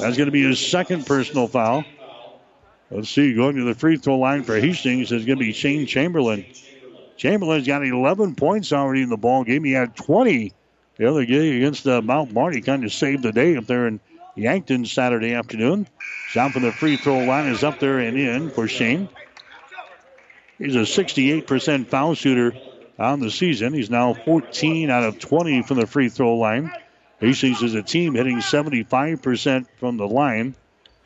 That's 0.00 0.16
going 0.16 0.26
to 0.26 0.32
be 0.32 0.42
his 0.42 0.58
second 0.58 1.06
personal 1.06 1.46
foul. 1.46 1.84
Let's 2.90 3.10
see. 3.10 3.32
Going 3.32 3.56
to 3.56 3.64
the 3.64 3.74
free 3.74 3.96
throw 3.96 4.18
line 4.18 4.42
for 4.42 4.58
Hastings 4.58 5.12
is 5.12 5.24
going 5.24 5.38
to 5.38 5.44
be 5.44 5.52
Shane 5.52 5.86
Chamberlain. 5.86 6.44
Chamberlain's 7.16 7.66
got 7.66 7.86
11 7.86 8.34
points 8.34 8.72
already 8.72 9.02
in 9.02 9.08
the 9.08 9.16
ball 9.16 9.44
game. 9.44 9.62
He 9.62 9.72
had 9.72 9.94
20 9.96 10.52
the 10.96 11.08
other 11.08 11.24
game 11.24 11.58
against 11.58 11.86
uh, 11.86 12.02
Mount 12.02 12.32
Marty. 12.32 12.60
Kind 12.60 12.84
of 12.84 12.92
saved 12.92 13.22
the 13.22 13.32
day 13.32 13.56
up 13.56 13.66
there 13.66 13.86
in 13.86 14.00
Yankton 14.36 14.84
Saturday 14.84 15.34
afternoon. 15.34 15.88
Shot 16.28 16.52
from 16.52 16.62
the 16.62 16.72
free 16.72 16.96
throw 16.96 17.24
line 17.24 17.48
is 17.48 17.64
up 17.64 17.80
there 17.80 17.98
and 17.98 18.18
in 18.18 18.50
for 18.50 18.68
Shane. 18.68 19.08
He's 20.58 20.74
a 20.74 20.80
68% 20.80 21.86
foul 21.86 22.14
shooter 22.14 22.54
on 22.98 23.20
the 23.20 23.30
season. 23.30 23.72
He's 23.72 23.90
now 23.90 24.14
14 24.14 24.90
out 24.90 25.04
of 25.04 25.18
20 25.18 25.62
from 25.62 25.78
the 25.78 25.86
free 25.86 26.08
throw 26.08 26.36
line. 26.36 26.70
Hastings 27.20 27.62
is 27.62 27.74
a 27.74 27.82
team 27.82 28.14
hitting 28.14 28.38
75% 28.38 29.66
from 29.78 29.96
the 29.96 30.06
line, 30.06 30.54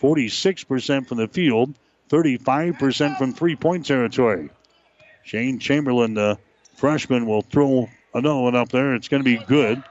46% 0.01 1.07
from 1.07 1.19
the 1.19 1.29
field, 1.29 1.75
35% 2.09 3.17
from 3.17 3.33
three 3.33 3.55
point 3.55 3.87
territory. 3.87 4.51
Shane 5.23 5.61
Chamberlain, 5.61 6.15
the 6.15 6.39
freshman, 6.75 7.27
will 7.27 7.43
throw 7.43 7.89
another 8.13 8.41
one 8.41 8.57
up 8.57 8.71
there. 8.71 8.95
It's 8.95 9.09
going 9.09 9.23
to 9.23 9.39
be 9.39 9.45
good. 9.45 9.83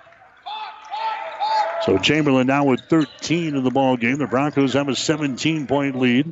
So 1.90 1.98
Chamberlain 1.98 2.46
now 2.46 2.66
with 2.66 2.82
13 2.82 3.56
in 3.56 3.64
the 3.64 3.72
ball 3.72 3.98
game. 3.98 4.20
The 4.20 4.28
Broncos 4.28 4.74
have 4.74 4.90
a 4.90 4.96
17 4.96 5.66
point 5.66 5.96
lead, 5.96 6.32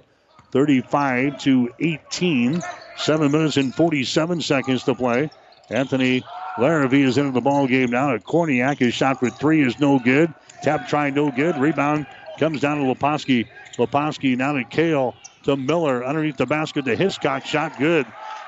35 0.51 1.39
to 1.39 1.74
18. 1.80 2.62
Seven 2.95 3.32
minutes 3.32 3.58
and 3.58 3.74
47 3.74 4.41
seconds 4.41 4.84
to 4.84 4.93
play. 4.93 5.32
Anthony 5.72 6.24
Larrabee 6.60 7.01
is 7.01 7.18
into 7.18 7.32
the 7.32 7.41
ball 7.41 7.66
game 7.66 7.89
now. 7.89 8.14
At 8.14 8.24
Korniak, 8.24 8.78
his 8.78 8.93
shot 8.93 9.20
for 9.20 9.32
three 9.32 9.66
is 9.66 9.80
no 9.80 9.97
good. 9.97 10.32
Tap 10.62 10.89
try 10.89 11.10
no 11.10 11.32
good. 11.32 11.58
Rebound 11.58 12.05
comes 12.38 12.62
down 12.62 12.78
to 12.78 12.84
Leposki. 12.93 13.47
Leposki 13.78 14.38
now 14.38 14.53
to 14.53 14.64
Kale 14.64 15.16
to 15.45 15.58
Miller 15.58 16.05
underneath 16.05 16.38
the 16.38 16.45
basket 16.45 16.86
to 16.86 16.95
Hiscock. 16.95 17.47
Shot 17.47 17.80
good. 17.80 18.05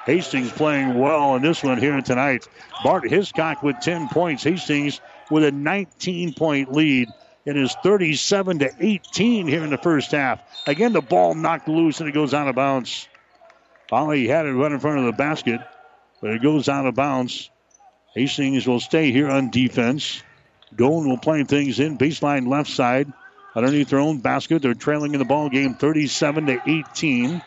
Hastings 0.09 0.51
playing 0.51 0.97
well 0.97 1.35
in 1.35 1.43
this 1.43 1.61
one 1.63 1.77
here 1.77 2.01
tonight. 2.01 2.47
Bart 2.83 3.07
Hiscock 3.07 3.61
with 3.61 3.79
10 3.79 4.09
points. 4.09 4.43
Hastings 4.43 5.01
with 5.29 5.43
a 5.43 5.51
19 5.51 6.33
point 6.33 6.71
lead. 6.71 7.09
It 7.45 7.55
is 7.55 7.75
37 7.83 8.57
to 8.57 8.71
18 8.79 9.47
here 9.47 9.63
in 9.63 9.69
the 9.69 9.77
first 9.77 10.11
half. 10.11 10.41
Again, 10.65 10.93
the 10.93 11.01
ball 11.01 11.35
knocked 11.35 11.67
loose 11.67 11.99
and 11.99 12.09
it 12.09 12.13
goes 12.13 12.33
out 12.33 12.47
of 12.47 12.55
bounds. 12.55 13.07
Polly 13.87 14.27
had 14.27 14.47
it 14.47 14.53
right 14.53 14.71
in 14.71 14.79
front 14.79 14.97
of 14.97 15.05
the 15.05 15.11
basket, 15.11 15.61
but 16.21 16.31
it 16.31 16.41
goes 16.41 16.67
out 16.67 16.87
of 16.87 16.95
bounds. 16.95 17.51
Hastings 18.15 18.65
will 18.65 18.79
stay 18.79 19.11
here 19.11 19.29
on 19.29 19.51
defense. 19.51 20.23
Doane 20.75 21.07
will 21.07 21.19
play 21.19 21.43
things 21.43 21.79
in 21.79 21.99
baseline 21.99 22.47
left 22.47 22.71
side 22.71 23.13
underneath 23.55 23.89
their 23.89 23.99
own 23.99 24.17
basket. 24.17 24.63
They're 24.63 24.73
trailing 24.73 25.13
in 25.13 25.19
the 25.19 25.25
ball 25.25 25.49
game 25.49 25.75
37 25.75 26.47
to 26.47 26.61
18. 26.65 27.43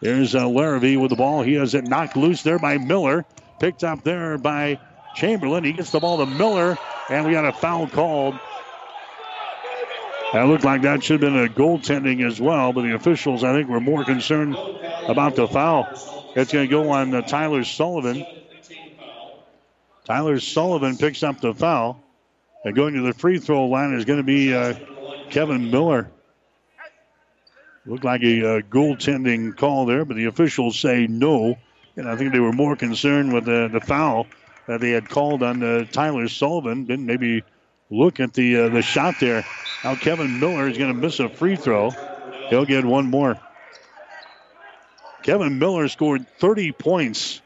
There's 0.00 0.34
uh, 0.34 0.48
Larrabee 0.48 0.96
with 0.96 1.10
the 1.10 1.16
ball. 1.16 1.42
He 1.42 1.54
has 1.54 1.74
it 1.74 1.84
knocked 1.84 2.16
loose 2.16 2.42
there 2.42 2.58
by 2.58 2.78
Miller. 2.78 3.24
Picked 3.58 3.84
up 3.84 4.02
there 4.02 4.38
by 4.38 4.80
Chamberlain. 5.14 5.64
He 5.64 5.72
gets 5.72 5.90
the 5.90 6.00
ball 6.00 6.18
to 6.18 6.26
Miller, 6.26 6.78
and 7.10 7.26
we 7.26 7.32
got 7.32 7.44
a 7.44 7.52
foul 7.52 7.86
called. 7.86 8.38
That 10.32 10.44
looked 10.44 10.64
like 10.64 10.82
that 10.82 11.02
should 11.02 11.22
have 11.22 11.32
been 11.32 11.44
a 11.44 11.48
goaltending 11.48 12.24
as 12.26 12.40
well, 12.40 12.72
but 12.72 12.82
the 12.82 12.94
officials, 12.94 13.42
I 13.42 13.52
think, 13.52 13.68
were 13.68 13.80
more 13.80 14.04
concerned 14.04 14.56
about 15.08 15.34
the 15.34 15.48
foul. 15.48 15.88
It's 16.36 16.52
going 16.52 16.66
to 16.66 16.70
go 16.70 16.90
on 16.90 17.12
uh, 17.12 17.22
Tyler 17.22 17.64
Sullivan. 17.64 18.24
Tyler 20.04 20.38
Sullivan 20.38 20.96
picks 20.96 21.22
up 21.22 21.40
the 21.40 21.52
foul. 21.52 22.02
And 22.64 22.76
going 22.76 22.94
to 22.94 23.00
the 23.00 23.14
free 23.14 23.38
throw 23.38 23.66
line 23.66 23.94
is 23.94 24.04
going 24.04 24.18
to 24.18 24.22
be 24.22 24.52
uh, 24.54 24.74
Kevin 25.30 25.70
Miller. 25.70 26.10
Looked 27.86 28.04
like 28.04 28.22
a 28.22 28.40
uh, 28.40 28.60
goaltending 28.60 29.56
call 29.56 29.86
there, 29.86 30.04
but 30.04 30.16
the 30.16 30.26
officials 30.26 30.78
say 30.78 31.06
no. 31.06 31.56
And 31.96 32.08
I 32.08 32.16
think 32.16 32.32
they 32.32 32.40
were 32.40 32.52
more 32.52 32.76
concerned 32.76 33.32
with 33.32 33.46
the, 33.46 33.68
the 33.72 33.80
foul 33.80 34.26
that 34.66 34.80
they 34.80 34.90
had 34.90 35.08
called 35.08 35.42
on 35.42 35.62
uh, 35.62 35.84
Tyler 35.84 36.28
Sullivan. 36.28 36.84
Didn't 36.84 37.06
maybe 37.06 37.42
look 37.90 38.20
at 38.20 38.34
the 38.34 38.56
uh, 38.56 38.68
the 38.68 38.82
shot 38.82 39.14
there. 39.18 39.44
Now 39.82 39.94
Kevin 39.94 40.38
Miller 40.40 40.68
is 40.68 40.76
going 40.76 40.92
to 40.92 40.98
miss 40.98 41.20
a 41.20 41.28
free 41.28 41.56
throw. 41.56 41.90
He'll 42.50 42.66
get 42.66 42.84
one 42.84 43.06
more. 43.06 43.38
Kevin 45.22 45.58
Miller 45.58 45.88
scored 45.88 46.26
30 46.38 46.72
points 46.72 47.40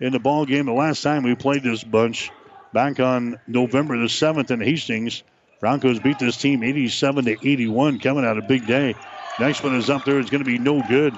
in 0.00 0.12
the 0.12 0.18
ball 0.18 0.44
game 0.46 0.66
the 0.66 0.72
last 0.72 1.02
time 1.02 1.22
we 1.22 1.34
played 1.34 1.62
this 1.62 1.82
bunch 1.82 2.30
back 2.72 3.00
on 3.00 3.40
November 3.46 3.96
the 3.98 4.06
7th 4.06 4.50
in 4.50 4.60
Hastings. 4.60 5.22
Broncos 5.60 5.98
beat 5.98 6.18
this 6.18 6.36
team 6.36 6.62
87 6.62 7.24
to 7.24 7.30
81, 7.32 7.98
coming 8.00 8.24
out 8.24 8.36
a 8.36 8.42
big 8.42 8.66
day. 8.66 8.94
Next 9.38 9.62
one 9.62 9.74
is 9.74 9.90
up 9.90 10.04
there. 10.04 10.18
It's 10.18 10.30
going 10.30 10.44
to 10.44 10.50
be 10.50 10.58
no 10.58 10.82
good. 10.88 11.16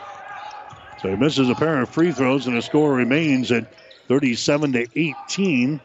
So 1.01 1.11
he 1.11 1.17
misses 1.17 1.49
a 1.49 1.55
pair 1.55 1.81
of 1.81 1.89
free 1.89 2.11
throws, 2.11 2.47
and 2.47 2.57
the 2.57 2.63
score 2.63 2.93
remains 2.93 3.53
at 3.53 3.73
37 4.09 4.73
to 4.73 4.87
18. 4.97 5.81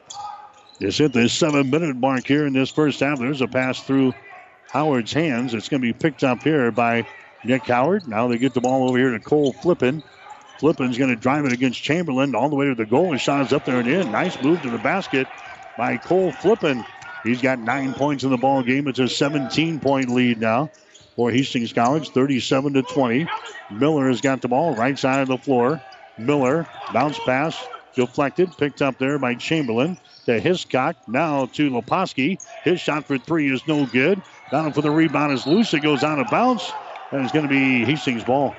Just 0.81 0.97
hit 0.97 1.13
the 1.13 1.29
seven 1.29 1.69
minute 1.69 1.95
mark 1.95 2.25
here 2.25 2.47
in 2.47 2.53
this 2.53 2.71
first 2.71 2.99
half. 2.99 3.19
There's 3.19 3.41
a 3.41 3.47
pass 3.47 3.81
through 3.83 4.13
Howard's 4.69 5.13
hands. 5.13 5.53
It's 5.53 5.69
going 5.69 5.81
to 5.81 5.87
be 5.87 5.93
picked 5.93 6.23
up 6.23 6.41
here 6.41 6.71
by 6.71 7.05
Nick 7.43 7.67
Howard. 7.67 8.07
Now 8.07 8.27
they 8.27 8.39
get 8.39 8.55
the 8.55 8.61
ball 8.61 8.89
over 8.89 8.97
here 8.97 9.11
to 9.11 9.19
Cole 9.19 9.53
Flippin. 9.53 10.01
Flippin's 10.57 10.97
going 10.97 11.11
to 11.11 11.15
drive 11.15 11.45
it 11.45 11.53
against 11.53 11.83
Chamberlain 11.83 12.33
all 12.33 12.49
the 12.49 12.55
way 12.55 12.65
to 12.65 12.75
the 12.75 12.85
goal. 12.85 13.11
And 13.11 13.21
shot 13.21 13.45
is 13.45 13.53
up 13.53 13.65
there 13.65 13.79
and 13.79 13.87
in. 13.87 14.11
Nice 14.11 14.41
move 14.41 14.63
to 14.63 14.71
the 14.71 14.79
basket 14.79 15.27
by 15.77 15.97
Cole 15.97 16.31
Flippin. 16.31 16.83
He's 17.23 17.41
got 17.41 17.59
nine 17.59 17.93
points 17.93 18.23
in 18.23 18.31
the 18.31 18.37
ball 18.37 18.63
game. 18.63 18.87
It's 18.87 18.99
a 18.99 19.07
17 19.07 19.79
point 19.79 20.09
lead 20.09 20.39
now 20.39 20.71
for 21.15 21.31
Hastings 21.31 21.73
College, 21.73 22.09
37 22.09 22.73
to 22.73 22.81
20. 22.81 23.27
Miller 23.71 24.07
has 24.07 24.21
got 24.21 24.41
the 24.41 24.47
ball 24.47 24.75
right 24.75 24.97
side 24.97 25.21
of 25.21 25.27
the 25.27 25.37
floor. 25.37 25.81
Miller 26.17 26.67
bounce 26.93 27.19
pass 27.19 27.57
deflected, 27.95 28.55
picked 28.57 28.81
up 28.81 28.97
there 28.97 29.19
by 29.19 29.35
Chamberlain 29.35 29.97
to 30.25 30.39
Hiscock. 30.39 30.95
Now 31.07 31.45
to 31.47 31.69
Leposki. 31.69 32.39
His 32.63 32.79
shot 32.79 33.05
for 33.05 33.17
three 33.17 33.51
is 33.51 33.65
no 33.67 33.85
good. 33.85 34.21
Down 34.51 34.73
for 34.73 34.81
the 34.81 34.91
rebound 34.91 35.33
is 35.33 35.45
loose. 35.45 35.73
It 35.73 35.81
goes 35.81 36.03
out 36.03 36.19
of 36.19 36.27
bounds, 36.29 36.71
and 37.11 37.23
it's 37.23 37.33
going 37.33 37.47
to 37.47 37.49
be 37.49 37.85
Hastings' 37.85 38.23
ball. 38.23 38.55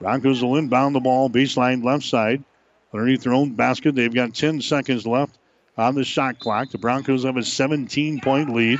Broncos 0.00 0.42
will 0.42 0.56
inbound 0.56 0.94
the 0.94 1.00
ball, 1.00 1.30
baseline 1.30 1.84
left 1.84 2.04
side. 2.04 2.42
Underneath 2.92 3.22
their 3.22 3.34
own 3.34 3.54
basket, 3.54 3.94
they've 3.94 4.12
got 4.12 4.34
10 4.34 4.60
seconds 4.60 5.06
left 5.06 5.38
on 5.76 5.94
the 5.94 6.04
shot 6.04 6.38
clock. 6.38 6.70
The 6.70 6.78
Broncos 6.78 7.24
have 7.24 7.36
a 7.36 7.42
17 7.42 8.20
point 8.20 8.54
lead. 8.54 8.78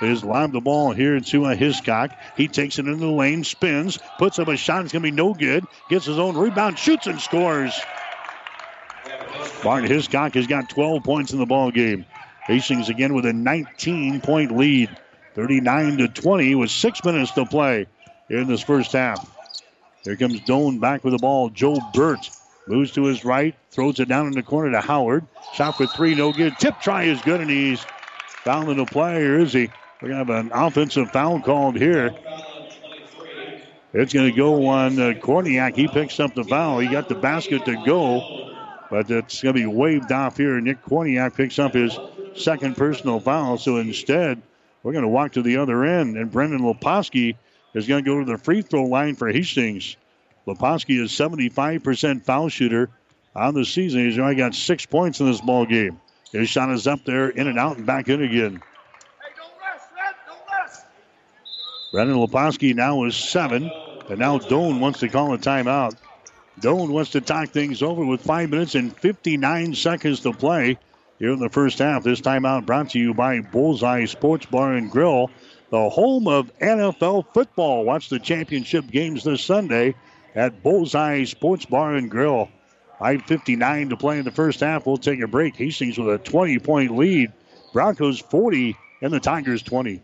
They 0.00 0.08
just 0.08 0.24
lob 0.24 0.52
the 0.52 0.60
ball 0.60 0.92
here 0.92 1.20
to 1.20 1.44
a 1.46 1.54
Hiscock. 1.54 2.12
He 2.36 2.48
takes 2.48 2.78
it 2.78 2.86
into 2.86 2.98
the 2.98 3.10
lane, 3.10 3.44
spins, 3.44 3.98
puts 4.18 4.38
up 4.38 4.48
a 4.48 4.56
shot. 4.56 4.84
It's 4.84 4.92
going 4.92 5.02
to 5.02 5.10
be 5.10 5.16
no 5.16 5.34
good. 5.34 5.64
Gets 5.90 6.06
his 6.06 6.18
own 6.18 6.36
rebound, 6.36 6.78
shoots 6.78 7.06
and 7.06 7.20
scores. 7.20 7.78
Bart 9.62 9.84
Hiscock 9.84 10.34
has 10.34 10.46
got 10.46 10.70
12 10.70 11.04
points 11.04 11.32
in 11.32 11.38
the 11.38 11.44
ball 11.44 11.70
game. 11.70 12.06
Hastings 12.46 12.88
again 12.88 13.12
with 13.12 13.26
a 13.26 13.32
19 13.32 14.22
point 14.22 14.56
lead, 14.56 14.88
39 15.34 15.98
to 15.98 16.08
20 16.08 16.54
with 16.54 16.70
six 16.70 17.04
minutes 17.04 17.32
to 17.32 17.44
play 17.44 17.86
in 18.30 18.46
this 18.46 18.62
first 18.62 18.92
half. 18.92 19.36
Here 20.04 20.16
comes 20.16 20.40
Doane 20.40 20.80
back 20.80 21.04
with 21.04 21.12
the 21.12 21.18
ball. 21.18 21.50
Joe 21.50 21.78
Burt 21.92 22.30
moves 22.70 22.92
to 22.92 23.04
his 23.04 23.24
right, 23.24 23.54
throws 23.70 24.00
it 24.00 24.08
down 24.08 24.26
in 24.26 24.32
the 24.32 24.42
corner 24.42 24.70
to 24.70 24.80
Howard. 24.80 25.26
Shot 25.54 25.76
for 25.76 25.86
three, 25.86 26.14
no 26.14 26.32
good. 26.32 26.56
Tip 26.58 26.80
try 26.80 27.04
is 27.04 27.20
good, 27.22 27.40
and 27.40 27.50
he's 27.50 27.84
fouling 28.44 28.76
the 28.76 28.86
player, 28.86 29.38
is 29.38 29.52
he? 29.52 29.68
We're 30.00 30.08
going 30.08 30.26
to 30.26 30.32
have 30.32 30.46
an 30.46 30.52
offensive 30.54 31.10
foul 31.10 31.40
called 31.40 31.76
here. 31.76 32.14
It's 33.92 34.14
going 34.14 34.30
to 34.30 34.36
go 34.36 34.66
on 34.66 34.98
uh, 35.00 35.14
Korniak. 35.20 35.74
He 35.74 35.88
picks 35.88 36.20
up 36.20 36.34
the 36.34 36.44
foul. 36.44 36.78
He 36.78 36.88
got 36.88 37.08
the 37.08 37.16
basket 37.16 37.64
to 37.64 37.74
go, 37.84 38.54
but 38.88 39.10
it's 39.10 39.42
going 39.42 39.54
to 39.56 39.60
be 39.60 39.66
waved 39.66 40.12
off 40.12 40.36
here. 40.36 40.60
Nick 40.60 40.82
Korniak 40.82 41.34
picks 41.36 41.58
up 41.58 41.74
his 41.74 41.98
second 42.36 42.76
personal 42.76 43.18
foul. 43.20 43.58
So 43.58 43.78
instead 43.78 44.42
We're 44.82 44.92
going 44.92 45.02
to 45.02 45.08
walk 45.08 45.32
to 45.32 45.42
the 45.42 45.58
other 45.58 45.84
end, 45.84 46.16
and 46.16 46.30
Brendan 46.30 46.60
Leposki 46.60 47.36
is 47.74 47.86
going 47.86 48.04
to 48.04 48.10
go 48.10 48.24
to 48.24 48.24
the 48.24 48.38
free 48.38 48.62
throw 48.62 48.84
line 48.84 49.14
for 49.14 49.28
Hastings. 49.28 49.96
Leposki 50.54 51.00
is 51.00 51.12
75% 51.12 52.24
foul 52.24 52.48
shooter 52.48 52.90
on 53.34 53.54
the 53.54 53.64
season. 53.64 54.04
He's 54.04 54.18
only 54.18 54.34
got 54.34 54.54
six 54.54 54.86
points 54.86 55.20
in 55.20 55.26
this 55.26 55.40
ball 55.40 55.66
game. 55.66 56.00
His 56.32 56.48
shot 56.48 56.70
is 56.70 56.86
up 56.86 57.04
there, 57.04 57.28
in 57.28 57.48
and 57.48 57.58
out, 57.58 57.76
and 57.76 57.86
back 57.86 58.08
in 58.08 58.22
again. 58.22 58.54
Hey, 58.54 59.32
don't 59.36 59.52
rest, 59.60 59.88
Red, 59.94 60.14
don't 60.26 60.60
rest. 60.60 60.84
Brendan 61.92 62.16
Leposki 62.16 62.74
now 62.74 63.04
is 63.04 63.16
seven, 63.16 63.70
and 64.08 64.18
now 64.18 64.38
Doane 64.38 64.80
wants 64.80 65.00
to 65.00 65.08
call 65.08 65.34
a 65.34 65.38
timeout. 65.38 65.96
Doane 66.60 66.90
wants 66.90 67.12
to 67.12 67.20
talk 67.20 67.48
things 67.48 67.82
over 67.82 68.04
with 68.04 68.20
five 68.20 68.50
minutes 68.50 68.74
and 68.74 68.96
59 68.96 69.74
seconds 69.74 70.20
to 70.20 70.32
play 70.32 70.78
here 71.18 71.32
in 71.32 71.38
the 71.38 71.48
first 71.48 71.78
half. 71.78 72.04
This 72.04 72.20
timeout 72.20 72.66
brought 72.66 72.90
to 72.90 72.98
you 72.98 73.14
by 73.14 73.40
Bullseye 73.40 74.04
Sports 74.04 74.46
Bar 74.46 74.74
and 74.74 74.90
Grill, 74.90 75.30
the 75.70 75.88
home 75.88 76.28
of 76.28 76.56
NFL 76.58 77.26
football. 77.32 77.84
Watch 77.84 78.08
the 78.08 78.18
championship 78.18 78.86
games 78.88 79.24
this 79.24 79.42
Sunday 79.42 79.94
at 80.34 80.62
Bullseye 80.62 81.24
Sports 81.24 81.66
Bar 81.66 81.96
and 81.96 82.10
Grill. 82.10 82.48
5.59 83.00 83.90
to 83.90 83.96
play 83.96 84.18
in 84.18 84.24
the 84.24 84.30
first 84.30 84.60
half. 84.60 84.86
We'll 84.86 84.98
take 84.98 85.20
a 85.20 85.26
break. 85.26 85.56
Hastings 85.56 85.98
with 85.98 86.08
a 86.08 86.18
20 86.18 86.58
point 86.58 86.96
lead. 86.96 87.32
Broncos 87.72 88.20
40 88.20 88.76
and 89.02 89.12
the 89.12 89.20
Tigers 89.20 89.62
20. 89.62 90.02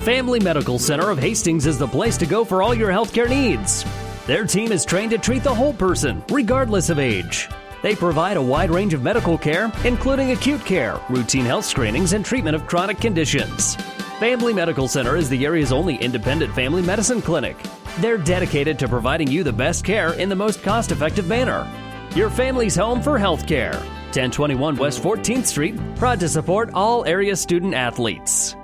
Family 0.00 0.40
Medical 0.40 0.78
Center 0.78 1.10
of 1.10 1.18
Hastings 1.18 1.66
is 1.66 1.78
the 1.78 1.86
place 1.88 2.16
to 2.18 2.26
go 2.26 2.44
for 2.44 2.62
all 2.62 2.74
your 2.74 2.90
healthcare 2.90 3.28
needs. 3.28 3.84
Their 4.26 4.46
team 4.46 4.72
is 4.72 4.84
trained 4.84 5.10
to 5.10 5.18
treat 5.18 5.42
the 5.42 5.54
whole 5.54 5.74
person, 5.74 6.22
regardless 6.30 6.90
of 6.90 6.98
age. 6.98 7.48
They 7.82 7.94
provide 7.94 8.36
a 8.36 8.42
wide 8.42 8.70
range 8.70 8.94
of 8.94 9.02
medical 9.02 9.36
care, 9.36 9.70
including 9.84 10.30
acute 10.30 10.64
care, 10.64 11.00
routine 11.10 11.44
health 11.44 11.64
screenings, 11.64 12.12
and 12.12 12.24
treatment 12.24 12.56
of 12.56 12.66
chronic 12.66 13.00
conditions. 13.00 13.76
Family 14.18 14.54
Medical 14.54 14.88
Center 14.88 15.14
is 15.14 15.28
the 15.28 15.44
area's 15.44 15.72
only 15.72 15.96
independent 15.96 16.54
family 16.54 16.80
medicine 16.80 17.20
clinic. 17.20 17.54
They're 17.98 18.16
dedicated 18.16 18.78
to 18.78 18.88
providing 18.88 19.30
you 19.30 19.42
the 19.44 19.52
best 19.52 19.84
care 19.84 20.14
in 20.14 20.30
the 20.30 20.34
most 20.34 20.62
cost 20.62 20.90
effective 20.90 21.28
manner. 21.28 21.70
Your 22.14 22.30
family's 22.30 22.74
home 22.74 23.02
for 23.02 23.18
health 23.18 23.46
care. 23.46 23.74
1021 24.14 24.76
West 24.76 25.02
14th 25.02 25.44
Street, 25.44 25.74
proud 25.96 26.18
to 26.20 26.30
support 26.30 26.70
all 26.72 27.04
area 27.04 27.36
student 27.36 27.74
athletes. 27.74 28.56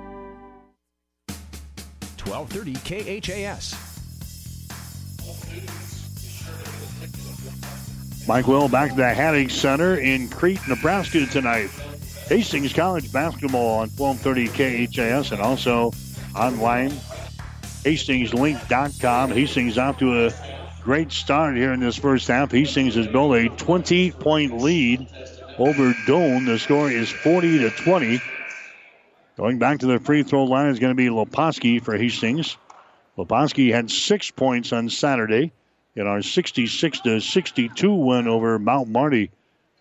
1230 2.25 3.21
KHAS. 3.21 3.75
Mike 8.27 8.47
Will 8.47 8.67
back 8.69 8.89
to 8.89 8.95
the 8.95 9.13
Haddock 9.13 9.51
Center 9.51 9.97
in 9.97 10.29
Crete, 10.29 10.67
Nebraska 10.67 11.27
tonight. 11.27 11.69
Hastings 12.33 12.73
College 12.73 13.11
basketball 13.11 13.81
on 13.81 13.89
1230 13.91 14.87
KHAS 14.87 15.31
and 15.31 15.39
also 15.39 15.91
online, 16.35 16.89
hastingslink.com. 17.85 19.29
Hastings 19.29 19.77
off 19.77 19.99
to 19.99 20.25
a 20.25 20.31
great 20.81 21.11
start 21.11 21.55
here 21.55 21.73
in 21.73 21.79
this 21.79 21.95
first 21.95 22.27
half. 22.27 22.51
Hastings 22.51 22.95
has 22.95 23.05
built 23.05 23.35
a 23.35 23.49
20 23.49 24.09
point 24.13 24.57
lead 24.57 25.07
over 25.59 25.93
Doane. 26.07 26.47
The 26.47 26.57
score 26.57 26.89
is 26.89 27.11
40 27.11 27.59
to 27.59 27.69
20. 27.69 28.19
Going 29.37 29.59
back 29.59 29.77
to 29.81 29.85
the 29.85 29.99
free 29.99 30.23
throw 30.23 30.45
line 30.45 30.71
is 30.71 30.79
going 30.79 30.89
to 30.89 30.95
be 30.95 31.09
Leposki 31.09 31.83
for 31.83 31.95
Hastings. 31.95 32.57
Leposki 33.15 33.71
had 33.71 33.91
six 33.91 34.31
points 34.31 34.73
on 34.73 34.89
Saturday 34.89 35.51
in 35.95 36.07
our 36.07 36.23
66 36.23 36.99
to 37.01 37.19
62 37.19 37.93
win 37.93 38.27
over 38.27 38.57
Mount 38.57 38.89
Marty. 38.89 39.29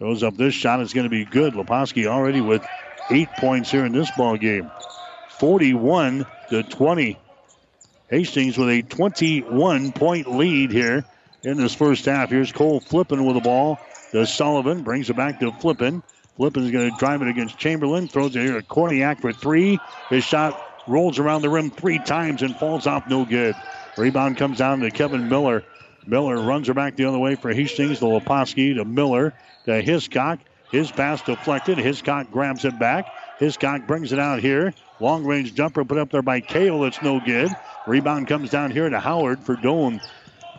Goes 0.03 0.25
up 0.25 0.37
this 0.37 0.53
shot. 0.53 0.81
It's 0.81 0.93
going 0.93 1.05
to 1.05 1.11
be 1.11 1.25
good. 1.25 1.55
Leposki 1.55 2.07
already 2.07 2.41
with 2.41 2.67
eight 3.13 3.29
points 3.39 3.71
here 3.71 3.87
in 3.87 3.93
this 3.93 4.11
ball 4.17 4.37
game. 4.37 4.69
41 5.39 6.27
to 6.51 6.65
20. 6.65 7.17
Hastings 8.11 8.59
with 8.59 8.69
a 8.69 8.83
21 8.83 9.93
point 9.93 10.29
lead 10.29 10.73
here 10.73 11.05
in 11.45 11.57
this 11.57 11.73
first 11.73 12.05
half. 12.05 12.31
Here's 12.31 12.51
Cole 12.51 12.81
Flippin 12.81 13.25
with 13.25 13.37
the 13.37 13.43
ball 13.43 13.79
to 14.11 14.27
Sullivan. 14.27 14.83
Brings 14.83 15.09
it 15.09 15.15
back 15.15 15.39
to 15.39 15.53
Flippin. 15.53 16.03
Flippin's 16.37 16.73
going 16.73 16.91
to 16.91 16.97
drive 16.99 17.23
it 17.23 17.29
against 17.29 17.57
Chamberlain. 17.57 18.09
Throws 18.09 18.35
it 18.35 18.41
here 18.41 18.61
to 18.61 18.67
Korniak 18.67 19.21
for 19.21 19.33
three. 19.33 19.79
His 20.11 20.25
shot 20.25 20.61
rolls 20.89 21.21
around 21.21 21.43
the 21.43 21.49
rim 21.49 21.71
three 21.71 22.01
times 22.01 22.43
and 22.43 22.57
falls 22.57 22.89
off 22.89 23.07
no 23.07 23.25
good. 23.25 23.55
Rebound 23.97 24.37
comes 24.37 24.59
down 24.59 24.81
to 24.81 24.91
Kevin 24.91 25.29
Miller. 25.29 25.63
Miller 26.07 26.41
runs 26.41 26.69
her 26.69 26.75
back 26.75 26.97
the 26.97 27.05
other 27.05 27.19
way 27.19 27.35
for 27.35 27.53
Hastings 27.53 27.99
to 28.01 28.07
Leposki 28.07 28.75
to 28.75 28.85
Miller 28.85 29.35
to 29.67 29.81
Hiscock. 29.81 30.41
His 30.71 30.91
pass 30.91 31.23
deflected. 31.23 31.79
Hiscock 31.79 32.31
grabs 32.31 32.65
it 32.65 32.79
back. 32.79 33.07
Hiscock 33.39 33.87
brings 33.87 34.13
it 34.13 34.19
out 34.19 34.41
here. 34.41 34.73
Long 35.01 35.25
range 35.25 35.55
jumper 35.55 35.85
put 35.85 35.99
up 35.99 36.11
there 36.11 36.23
by 36.23 36.41
Kale. 36.41 36.85
It's 36.85 37.03
no 37.03 37.21
good. 37.21 37.51
Rebound 37.87 38.29
comes 38.29 38.51
down 38.51 38.71
here 38.71 38.89
to 38.89 39.01
Howard 39.01 39.41
for 39.41 39.57
Doane. 39.57 40.01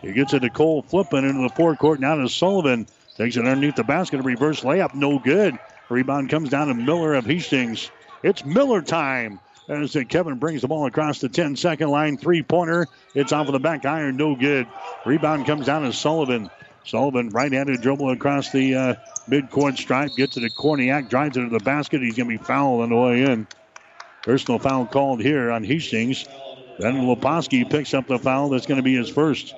He 0.02 0.12
gets 0.12 0.34
it 0.34 0.40
to 0.40 0.50
Cole 0.50 0.82
Flippin 0.82 1.24
into 1.24 1.42
the 1.42 1.54
forecourt. 1.54 2.00
Now 2.00 2.14
to 2.14 2.28
Sullivan. 2.28 2.86
Takes 3.16 3.36
it 3.36 3.46
underneath 3.46 3.76
the 3.76 3.84
basket. 3.84 4.20
A 4.20 4.22
reverse 4.22 4.60
layup. 4.60 4.94
No 4.94 5.18
good. 5.18 5.58
Rebound 5.88 6.30
comes 6.30 6.50
down 6.50 6.68
to 6.68 6.74
Miller 6.74 7.14
of 7.14 7.26
Hastings. 7.26 7.90
It's 8.22 8.44
Miller 8.44 8.82
time. 8.82 9.40
As 9.66 9.96
Kevin 10.08 10.38
brings 10.38 10.60
the 10.60 10.68
ball 10.68 10.86
across 10.86 11.20
the 11.20 11.28
10 11.28 11.56
second 11.56 11.88
line, 11.88 12.18
three 12.18 12.42
pointer. 12.42 12.86
It's 13.14 13.32
off 13.32 13.46
of 13.46 13.52
the 13.52 13.58
back 13.58 13.86
iron, 13.86 14.16
no 14.16 14.36
good. 14.36 14.66
Rebound 15.06 15.46
comes 15.46 15.66
down 15.66 15.82
to 15.82 15.92
Sullivan. 15.92 16.50
Sullivan 16.84 17.30
right 17.30 17.50
handed 17.50 17.80
dribble 17.80 18.10
across 18.10 18.52
the 18.52 18.74
uh, 18.74 18.94
midcourt 19.26 19.78
stripe, 19.78 20.10
gets 20.16 20.36
it 20.36 20.40
to 20.40 20.50
Korniak, 20.50 21.08
drives 21.08 21.36
it 21.38 21.40
to 21.40 21.48
the 21.48 21.64
basket. 21.64 22.02
He's 22.02 22.14
going 22.14 22.28
to 22.28 22.38
be 22.38 22.44
fouled 22.44 22.82
on 22.82 22.90
the 22.90 22.96
way 22.96 23.22
in. 23.22 23.46
Personal 24.22 24.58
foul 24.58 24.84
called 24.84 25.22
here 25.22 25.50
on 25.50 25.64
Hastings. 25.64 26.26
Then 26.78 26.96
Leposki 27.02 27.68
picks 27.68 27.94
up 27.94 28.06
the 28.06 28.18
foul. 28.18 28.50
That's 28.50 28.66
going 28.66 28.76
to 28.76 28.82
be 28.82 28.96
his 28.96 29.08
first. 29.08 29.54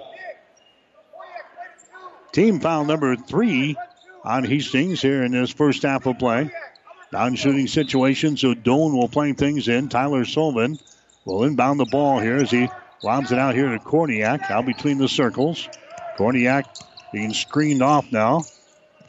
Team 2.32 2.60
foul 2.60 2.84
number 2.84 3.16
three 3.16 3.76
on 4.22 4.44
Hastings 4.44 5.00
here 5.02 5.24
in 5.24 5.32
this 5.32 5.50
first 5.50 5.82
half 5.82 6.06
of 6.06 6.18
play. 6.18 6.50
Non 7.16 7.34
shooting 7.34 7.66
situation, 7.66 8.36
so 8.36 8.52
Doane 8.52 8.92
will 8.92 9.08
play 9.08 9.32
things 9.32 9.68
in. 9.68 9.88
Tyler 9.88 10.26
Sullivan 10.26 10.78
will 11.24 11.44
inbound 11.44 11.80
the 11.80 11.86
ball 11.86 12.20
here 12.20 12.36
as 12.36 12.50
he 12.50 12.68
lobs 13.02 13.32
it 13.32 13.38
out 13.38 13.54
here 13.54 13.70
to 13.70 13.78
Korniak, 13.78 14.50
out 14.50 14.66
between 14.66 14.98
the 14.98 15.08
circles. 15.08 15.66
Korniak 16.18 16.64
being 17.14 17.32
screened 17.32 17.80
off 17.80 18.12
now. 18.12 18.42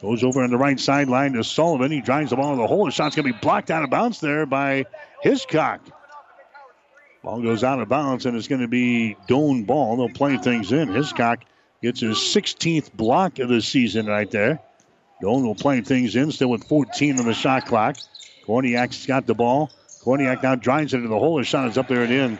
Goes 0.00 0.24
over 0.24 0.42
on 0.42 0.48
the 0.48 0.56
right 0.56 0.80
sideline 0.80 1.34
to 1.34 1.44
Sullivan. 1.44 1.92
He 1.92 2.00
drives 2.00 2.30
the 2.30 2.36
ball 2.36 2.54
in 2.54 2.58
the 2.58 2.66
hole. 2.66 2.86
The 2.86 2.92
shot's 2.92 3.14
going 3.14 3.26
to 3.26 3.34
be 3.34 3.40
blocked 3.42 3.70
out 3.70 3.84
of 3.84 3.90
bounds 3.90 4.20
there 4.20 4.46
by 4.46 4.86
Hiscock. 5.22 5.82
Ball 7.22 7.42
goes 7.42 7.62
out 7.62 7.78
of 7.78 7.90
bounds, 7.90 8.24
and 8.24 8.34
it's 8.38 8.48
going 8.48 8.62
to 8.62 8.68
be 8.68 9.18
Doane 9.28 9.66
ball. 9.66 9.98
They'll 9.98 10.08
play 10.08 10.38
things 10.38 10.72
in. 10.72 10.88
Hiscock 10.88 11.40
gets 11.82 12.00
his 12.00 12.16
16th 12.16 12.90
block 12.94 13.38
of 13.38 13.50
the 13.50 13.60
season 13.60 14.06
right 14.06 14.30
there. 14.30 14.62
Doane 15.22 15.44
will 15.44 15.54
play 15.54 15.80
things 15.80 16.14
in, 16.16 16.30
still 16.30 16.50
with 16.50 16.64
14 16.64 17.18
on 17.18 17.26
the 17.26 17.34
shot 17.34 17.66
clock. 17.66 17.96
Korniak's 18.46 19.06
got 19.06 19.26
the 19.26 19.34
ball. 19.34 19.70
Korniak 20.02 20.42
now 20.42 20.54
drives 20.54 20.94
it 20.94 20.98
into 20.98 21.08
the 21.08 21.18
hole. 21.18 21.38
His 21.38 21.46
shot 21.46 21.68
is 21.68 21.76
up 21.76 21.88
there 21.88 22.02
and 22.02 22.12
in. 22.12 22.38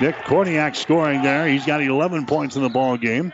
Nick 0.00 0.14
Korniak 0.24 0.76
scoring 0.76 1.22
there. 1.22 1.48
He's 1.48 1.66
got 1.66 1.82
11 1.82 2.26
points 2.26 2.56
in 2.56 2.62
the 2.62 2.68
ball 2.68 2.96
game. 2.96 3.32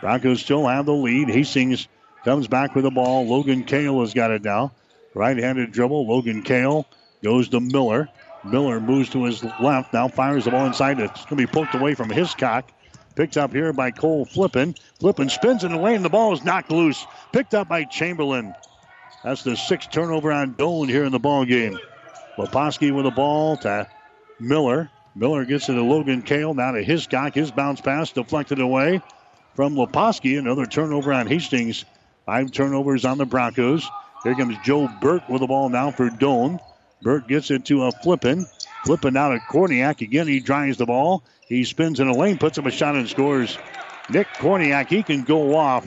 Broncos 0.00 0.40
still 0.40 0.66
have 0.66 0.86
the 0.86 0.92
lead. 0.92 1.28
Hastings 1.28 1.88
comes 2.24 2.48
back 2.48 2.74
with 2.74 2.84
the 2.84 2.90
ball. 2.90 3.26
Logan 3.26 3.64
Kale 3.64 4.00
has 4.00 4.14
got 4.14 4.30
it 4.30 4.42
now. 4.42 4.72
Right-handed 5.14 5.72
dribble. 5.72 6.06
Logan 6.08 6.42
Kale 6.42 6.86
goes 7.22 7.48
to 7.50 7.60
Miller. 7.60 8.08
Miller 8.44 8.80
moves 8.80 9.10
to 9.10 9.24
his 9.24 9.42
left. 9.60 9.92
Now 9.92 10.08
fires 10.08 10.44
the 10.44 10.50
ball 10.50 10.66
inside. 10.66 11.00
It's 11.00 11.24
going 11.24 11.36
to 11.38 11.46
be 11.46 11.46
poked 11.46 11.74
away 11.74 11.94
from 11.94 12.10
Hiscock. 12.10 12.70
Picked 13.18 13.36
up 13.36 13.52
here 13.52 13.72
by 13.72 13.90
Cole 13.90 14.24
Flippin. 14.24 14.76
Flippin 15.00 15.28
spins 15.28 15.64
in 15.64 15.72
the 15.72 15.78
lane. 15.78 16.04
The 16.04 16.08
ball 16.08 16.32
is 16.34 16.44
knocked 16.44 16.70
loose. 16.70 17.04
Picked 17.32 17.52
up 17.52 17.68
by 17.68 17.82
Chamberlain. 17.82 18.54
That's 19.24 19.42
the 19.42 19.56
sixth 19.56 19.90
turnover 19.90 20.30
on 20.30 20.54
Doane 20.54 20.88
here 20.88 21.04
in 21.04 21.10
the 21.10 21.18
ball 21.18 21.44
game. 21.44 21.80
Leposki 22.36 22.94
with 22.94 23.06
the 23.06 23.10
ball 23.10 23.56
to 23.56 23.88
Miller. 24.38 24.88
Miller 25.16 25.44
gets 25.44 25.68
it 25.68 25.74
to 25.74 25.82
Logan 25.82 26.22
Kale. 26.22 26.54
Now 26.54 26.70
to 26.70 26.80
Hiscock. 26.80 27.34
His 27.34 27.50
bounce 27.50 27.80
pass 27.80 28.12
deflected 28.12 28.60
away 28.60 29.02
from 29.56 29.74
Leposki. 29.74 30.38
Another 30.38 30.66
turnover 30.66 31.12
on 31.12 31.26
Hastings. 31.26 31.84
Five 32.24 32.52
turnovers 32.52 33.04
on 33.04 33.18
the 33.18 33.26
Broncos. 33.26 33.84
Here 34.22 34.36
comes 34.36 34.54
Joe 34.64 34.88
Burt 35.00 35.28
with 35.28 35.40
the 35.40 35.48
ball 35.48 35.70
now 35.70 35.90
for 35.90 36.08
Doane. 36.08 36.60
Burt 37.02 37.26
gets 37.26 37.50
it 37.50 37.64
to 37.64 37.82
a 37.82 37.90
Flippin. 37.90 38.46
Flippin 38.84 39.16
out 39.16 39.34
of 39.34 39.40
Korniak. 39.42 40.00
Again, 40.00 40.26
he 40.26 40.40
drives 40.40 40.76
the 40.76 40.86
ball. 40.86 41.22
He 41.46 41.64
spins 41.64 42.00
in 42.00 42.08
a 42.08 42.14
lane, 42.14 42.38
puts 42.38 42.58
up 42.58 42.66
a 42.66 42.70
shot 42.70 42.94
and 42.94 43.08
scores. 43.08 43.58
Nick 44.10 44.28
Korniak, 44.28 44.88
he 44.88 45.02
can 45.02 45.22
go 45.24 45.56
off. 45.56 45.84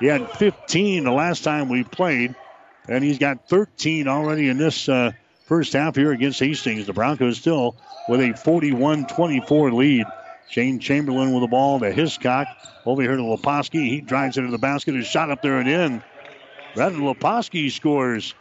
He 0.00 0.06
had 0.06 0.30
15 0.32 1.04
the 1.04 1.12
last 1.12 1.44
time 1.44 1.68
we 1.68 1.84
played, 1.84 2.34
and 2.88 3.02
he's 3.04 3.18
got 3.18 3.48
13 3.48 4.08
already 4.08 4.48
in 4.48 4.58
this 4.58 4.88
uh, 4.88 5.12
first 5.46 5.72
half 5.72 5.96
here 5.96 6.12
against 6.12 6.40
Hastings. 6.40 6.86
The 6.86 6.92
Broncos 6.92 7.38
still 7.38 7.76
with 8.08 8.20
a 8.20 8.34
41 8.34 9.06
24 9.06 9.72
lead. 9.72 10.06
Shane 10.50 10.78
Chamberlain 10.78 11.32
with 11.32 11.42
the 11.42 11.48
ball 11.48 11.80
to 11.80 11.90
Hiscock. 11.90 12.46
Over 12.84 13.02
here 13.02 13.16
to 13.16 13.22
Leposki. 13.22 13.88
He 13.88 14.00
drives 14.00 14.36
into 14.36 14.50
the 14.50 14.58
basket. 14.58 14.94
His 14.94 15.06
shot 15.06 15.30
up 15.30 15.40
there 15.40 15.58
and 15.58 15.68
in. 15.68 16.02
Brandon 16.74 17.02
Leposki 17.02 17.70
scores. 17.70 18.34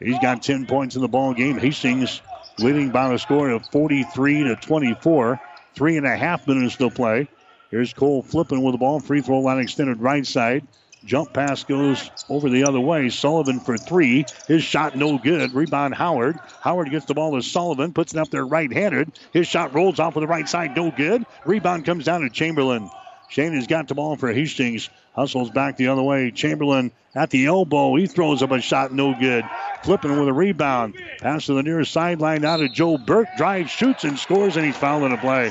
He's 0.00 0.18
got 0.18 0.42
10 0.42 0.66
points 0.66 0.96
in 0.96 1.02
the 1.02 1.08
ball 1.08 1.34
game. 1.34 1.58
Hastings 1.58 2.22
leading 2.58 2.90
by 2.90 3.12
a 3.12 3.18
score 3.18 3.50
of 3.50 3.66
43 3.66 4.44
to 4.44 4.56
24. 4.56 5.40
Three 5.74 5.96
and 5.96 6.06
a 6.06 6.16
half 6.16 6.46
minutes 6.46 6.76
to 6.76 6.90
play. 6.90 7.28
Here's 7.70 7.94
Cole 7.94 8.22
Flippin 8.22 8.62
with 8.62 8.74
the 8.74 8.78
ball. 8.78 9.00
Free 9.00 9.22
throw 9.22 9.40
line 9.40 9.58
extended 9.58 10.00
right 10.00 10.26
side. 10.26 10.66
Jump 11.04 11.32
pass 11.32 11.64
goes 11.64 12.10
over 12.28 12.48
the 12.48 12.64
other 12.64 12.78
way. 12.78 13.08
Sullivan 13.08 13.58
for 13.58 13.76
three. 13.76 14.24
His 14.46 14.62
shot 14.62 14.94
no 14.94 15.18
good. 15.18 15.54
Rebound 15.54 15.94
Howard. 15.94 16.38
Howard 16.60 16.90
gets 16.90 17.06
the 17.06 17.14
ball 17.14 17.34
to 17.34 17.42
Sullivan. 17.42 17.92
Puts 17.92 18.14
it 18.14 18.20
up 18.20 18.30
there 18.30 18.46
right 18.46 18.72
handed. 18.72 19.10
His 19.32 19.48
shot 19.48 19.74
rolls 19.74 19.98
off 19.98 20.14
of 20.16 20.20
the 20.20 20.28
right 20.28 20.48
side. 20.48 20.76
No 20.76 20.90
good. 20.90 21.24
Rebound 21.44 21.84
comes 21.84 22.04
down 22.04 22.20
to 22.20 22.30
Chamberlain. 22.30 22.88
Shane 23.32 23.54
has 23.54 23.66
got 23.66 23.88
the 23.88 23.94
ball 23.94 24.16
for 24.16 24.30
Hastings. 24.30 24.90
Hustles 25.14 25.48
back 25.48 25.78
the 25.78 25.88
other 25.88 26.02
way. 26.02 26.30
Chamberlain 26.30 26.92
at 27.14 27.30
the 27.30 27.46
elbow. 27.46 27.96
He 27.96 28.06
throws 28.06 28.42
up 28.42 28.50
a 28.50 28.60
shot. 28.60 28.92
No 28.92 29.14
good. 29.18 29.42
Flippin 29.82 30.18
with 30.18 30.28
a 30.28 30.34
rebound. 30.34 30.96
Pass 31.18 31.46
to 31.46 31.54
the 31.54 31.62
near 31.62 31.82
sideline 31.86 32.44
out 32.44 32.58
to 32.58 32.68
Joe 32.68 32.98
Burt. 32.98 33.28
Drives, 33.38 33.70
shoots, 33.70 34.04
and 34.04 34.18
scores, 34.18 34.58
and 34.58 34.66
he's 34.66 34.76
fouled 34.76 35.04
in 35.04 35.12
a 35.12 35.16
play. 35.16 35.50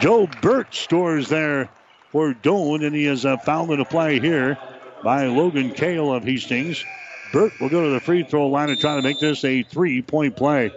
Joe 0.00 0.28
Burt 0.40 0.72
scores 0.72 1.28
there 1.28 1.68
for 2.12 2.32
Doane, 2.32 2.86
and 2.86 2.94
he 2.94 3.06
is 3.06 3.26
uh, 3.26 3.38
fouled 3.38 3.72
in 3.72 3.80
a 3.80 3.84
play 3.84 4.20
here 4.20 4.56
by 5.02 5.26
Logan 5.26 5.72
Kale 5.72 6.12
of 6.12 6.22
Hastings. 6.22 6.84
Burt 7.32 7.54
will 7.60 7.70
go 7.70 7.82
to 7.86 7.90
the 7.90 7.98
free 7.98 8.22
throw 8.22 8.46
line 8.46 8.70
and 8.70 8.78
try 8.78 8.94
to 8.94 9.02
make 9.02 9.18
this 9.18 9.44
a 9.44 9.64
three 9.64 10.00
point 10.00 10.36
play. 10.36 10.70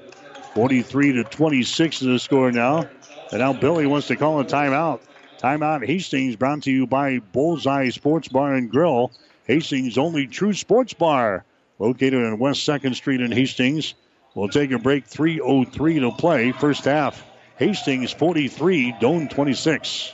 43 0.56 1.14
to 1.14 1.24
26 1.26 2.02
is 2.02 2.08
the 2.08 2.18
score 2.18 2.52
now. 2.52 2.90
And 3.32 3.40
now 3.40 3.54
Billy 3.54 3.86
wants 3.86 4.08
to 4.08 4.16
call 4.16 4.40
a 4.40 4.46
timeout. 4.46 5.02
Timeout 5.42 5.84
Hastings 5.84 6.36
brought 6.36 6.62
to 6.64 6.72
you 6.72 6.86
by 6.86 7.18
Bullseye 7.18 7.90
Sports 7.90 8.28
Bar 8.28 8.54
and 8.54 8.70
Grill. 8.70 9.12
Hastings' 9.48 9.98
only 9.98 10.28
true 10.28 10.54
sports 10.54 10.94
bar. 10.94 11.46
Located 11.80 12.24
on 12.24 12.38
West 12.38 12.68
2nd 12.68 12.94
Street 12.94 13.22
in 13.22 13.32
Hastings. 13.32 13.96
We'll 14.36 14.50
take 14.50 14.72
a 14.72 14.78
break. 14.78 15.08
3.03 15.08 16.02
to 16.02 16.12
play. 16.12 16.52
First 16.52 16.86
half. 16.86 17.26
Hastings 17.58 18.12
43, 18.12 18.94
Doane 19.02 19.32
26. 19.32 20.14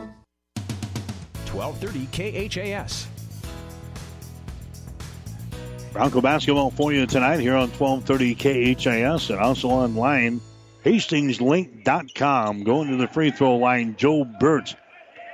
1230 1.61 2.49
KHAS. 2.49 3.07
Bronco 5.93 6.21
basketball 6.21 6.71
for 6.71 6.93
you 6.93 7.05
tonight 7.05 7.39
here 7.39 7.55
on 7.55 7.69
1230 7.69 8.75
KHAS 8.75 9.29
and 9.29 9.39
also 9.39 9.67
online, 9.69 10.41
hastingslink.com. 10.85 12.63
Going 12.63 12.89
to 12.89 12.97
the 12.97 13.07
free 13.07 13.31
throw 13.31 13.57
line, 13.57 13.95
Joe 13.97 14.23
Burt 14.23 14.75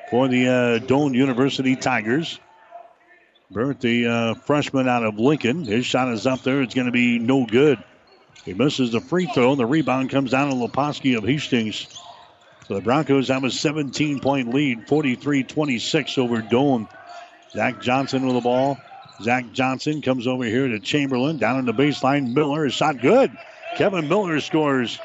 for 0.10 0.28
the 0.28 0.48
uh, 0.48 0.80
Doane 0.80 1.14
University 1.14 1.76
Tigers. 1.76 2.40
Burt, 3.52 3.80
the 3.80 4.08
uh, 4.08 4.34
freshman 4.34 4.90
out 4.90 5.04
of 5.04 5.20
Lincoln, 5.20 5.64
his 5.64 5.86
shot 5.86 6.12
is 6.12 6.28
up 6.28 6.42
there. 6.42 6.62
It's 6.62 6.74
going 6.74 6.88
to 6.88 6.92
be 6.92 7.20
no 7.20 7.46
good. 7.46 7.82
He 8.44 8.54
misses 8.54 8.92
the 8.92 9.00
free 9.00 9.28
throw. 9.28 9.52
and 9.52 9.60
The 9.60 9.66
rebound 9.66 10.10
comes 10.10 10.32
down 10.32 10.50
to 10.50 10.56
Leposki 10.56 11.18
of 11.18 11.24
Hastings. 11.24 11.88
So 12.68 12.76
the 12.76 12.82
Broncos 12.82 13.30
have 13.30 13.46
a 13.46 13.52
17 13.52 14.20
point 14.20 14.54
lead, 14.54 14.88
43 14.88 15.44
26 15.44 16.18
over 16.18 16.42
Doane. 16.42 16.90
Zach 17.52 17.82
Johnson 17.82 18.26
with 18.26 18.36
the 18.36 18.42
ball. 18.42 18.78
Zach 19.22 19.52
Johnson 19.54 20.02
comes 20.02 20.28
over 20.28 20.44
here 20.44 20.68
to 20.68 20.80
Chamberlain. 20.80 21.38
Down 21.38 21.60
in 21.60 21.66
the 21.66 21.74
baseline. 21.74 22.34
Miller 22.34 22.66
is 22.66 22.74
shot 22.74 23.02
good. 23.02 23.32
Kevin 23.78 24.10
Miller 24.10 24.40
scores. 24.42 25.00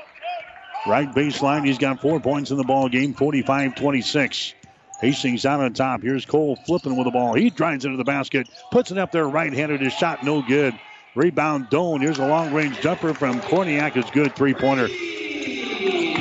Right 0.87 1.09
baseline. 1.15 1.65
He's 1.65 1.79
got 1.79 2.01
four 2.01 2.19
points 2.19 2.51
in 2.51 2.57
the 2.57 2.65
ball 2.65 2.89
game, 2.89 3.15
45 3.15 3.77
26. 3.77 4.55
Hastings 5.01 5.47
out 5.47 5.61
on 5.61 5.73
top. 5.73 6.03
Here's 6.03 6.27
Cole 6.27 6.57
Flippin 6.57 6.97
with 6.97 7.07
the 7.07 7.11
ball. 7.11 7.35
He 7.35 7.51
drives 7.51 7.85
into 7.85 7.97
the 7.97 8.05
basket, 8.05 8.49
puts 8.71 8.91
it 8.91 8.99
up 8.99 9.13
there 9.13 9.29
right 9.29 9.53
handed. 9.53 9.81
His 9.81 9.93
shot 9.93 10.25
no 10.25 10.43
good. 10.43 10.75
Rebound 11.15 11.69
Doane. 11.71 12.01
Here's 12.01 12.19
a 12.19 12.27
long 12.27 12.53
range 12.53 12.81
jumper 12.81 13.15
from 13.15 13.41
Korniak. 13.41 13.97
It's 13.97 14.11
good. 14.11 14.35
Three 14.35 14.55
pointer. 14.55 14.89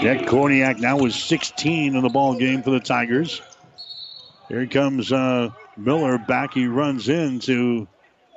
Nick 0.02 0.22
Korniak 0.22 0.80
now 0.80 0.98
with 0.98 1.14
16 1.14 1.96
in 1.96 2.02
the 2.02 2.10
ball 2.10 2.36
game 2.36 2.64
for 2.64 2.72
the 2.72 2.80
Tigers. 2.80 3.40
Here 4.50 4.66
comes 4.66 5.12
uh, 5.12 5.50
Miller 5.78 6.18
back. 6.18 6.56
He 6.56 6.66
runs 6.66 7.08
into 7.08 7.88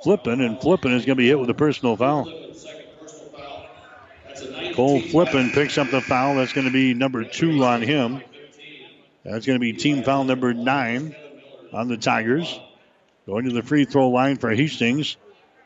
Flippin, 0.03 0.41
and 0.41 0.61
Flippin 0.61 0.91
is 0.91 1.05
going 1.05 1.15
to 1.17 1.21
be 1.21 1.27
hit 1.27 1.39
with 1.39 1.49
a 1.49 1.55
personal 1.55 1.97
foul. 1.97 2.25
Cole 4.75 5.01
Flippin 5.01 5.49
picks 5.49 5.79
up 5.79 5.89
the 5.89 6.01
foul. 6.01 6.35
That's 6.35 6.53
going 6.53 6.67
to 6.67 6.73
be 6.73 6.93
number 6.93 7.23
two 7.23 7.63
on 7.63 7.81
him. 7.81 8.21
That's 9.23 9.47
going 9.47 9.55
to 9.55 9.61
be 9.61 9.73
team 9.73 10.03
foul 10.03 10.23
number 10.23 10.53
nine 10.53 11.15
on 11.73 11.87
the 11.87 11.97
Tigers. 11.97 12.59
Going 13.25 13.45
to 13.45 13.51
the 13.51 13.63
free 13.63 13.85
throw 13.85 14.09
line 14.09 14.37
for 14.37 14.51
Hastings 14.51 15.17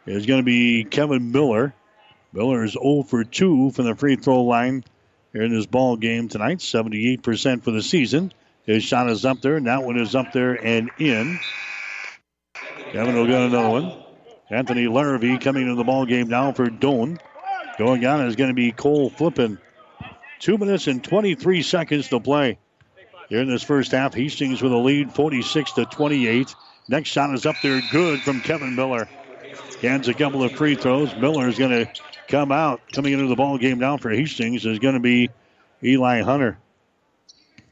is 0.06 0.26
going 0.26 0.40
to 0.40 0.46
be 0.46 0.86
Kevin 0.86 1.34
Miller. 1.34 1.74
Miller 2.32 2.64
is 2.64 2.74
0 2.74 3.04
for 3.04 3.26
2 3.26 3.72
from 3.72 3.84
the 3.84 3.96
free 3.96 4.16
throw 4.16 4.44
line 4.44 4.86
here 5.34 5.44
in 5.44 5.54
this 5.54 5.66
ball 5.66 5.98
game 5.98 6.28
tonight. 6.28 6.60
78% 6.60 7.64
for 7.64 7.72
the 7.72 7.82
season. 7.82 8.34
His 8.64 8.84
shot 8.84 9.10
is 9.10 9.26
up 9.26 9.42
there, 9.42 9.56
and 9.56 9.68
that 9.68 9.84
one 9.84 9.98
is 10.00 10.16
up 10.16 10.32
there 10.32 10.54
and 10.54 10.92
in. 11.00 11.40
Kevin 12.92 13.16
will 13.16 13.28
get 13.28 13.42
another 13.42 13.70
one. 13.70 14.04
Anthony 14.50 14.88
Larrabee 14.88 15.38
coming 15.38 15.64
into 15.64 15.76
the 15.76 15.84
ball 15.84 16.06
game 16.06 16.28
now 16.28 16.52
for 16.52 16.68
Doane. 16.68 17.20
Going 17.78 18.06
on 18.06 18.28
is 18.28 18.36
going 18.36 18.50
to 18.50 18.56
be 18.56 18.72
Cole 18.72 19.10
Flippin. 19.10 19.60
Two 20.40 20.58
minutes 20.58 20.88
and 20.88 21.04
23 21.04 21.62
seconds 21.62 22.10
to 22.10 22.20
play. 22.20 22.58
Here 23.30 23.42
in 23.42 23.50
this 23.50 23.64
first 23.64 23.92
half, 23.92 24.14
Hastings 24.14 24.62
with 24.62 24.72
a 24.72 24.78
lead, 24.78 25.14
46 25.14 25.74
to 25.74 25.86
28. 25.86 26.56
Next 26.88 27.10
shot 27.10 27.34
is 27.34 27.46
up 27.46 27.56
there, 27.62 27.82
good 27.92 28.22
from 28.22 28.42
Kevin 28.42 28.76
Miller. 28.76 29.08
Cans 29.82 30.08
a 30.08 30.14
couple 30.14 30.44
of 30.44 30.52
free 30.54 30.76
throws. 30.76 31.16
Miller 31.16 31.48
is 31.48 31.58
going 31.58 31.86
to 31.86 31.92
come 32.30 32.52
out. 32.52 32.82
Coming 32.94 33.14
into 33.14 33.28
the 33.28 33.36
ball 33.36 33.58
game 33.58 33.80
now 33.80 33.98
for 33.98 34.10
Hastings 34.10 34.66
is 34.66 34.80
going 34.80 34.94
to 34.94 35.00
be 35.00 35.30
Eli 35.84 36.22
Hunter. 36.22 36.58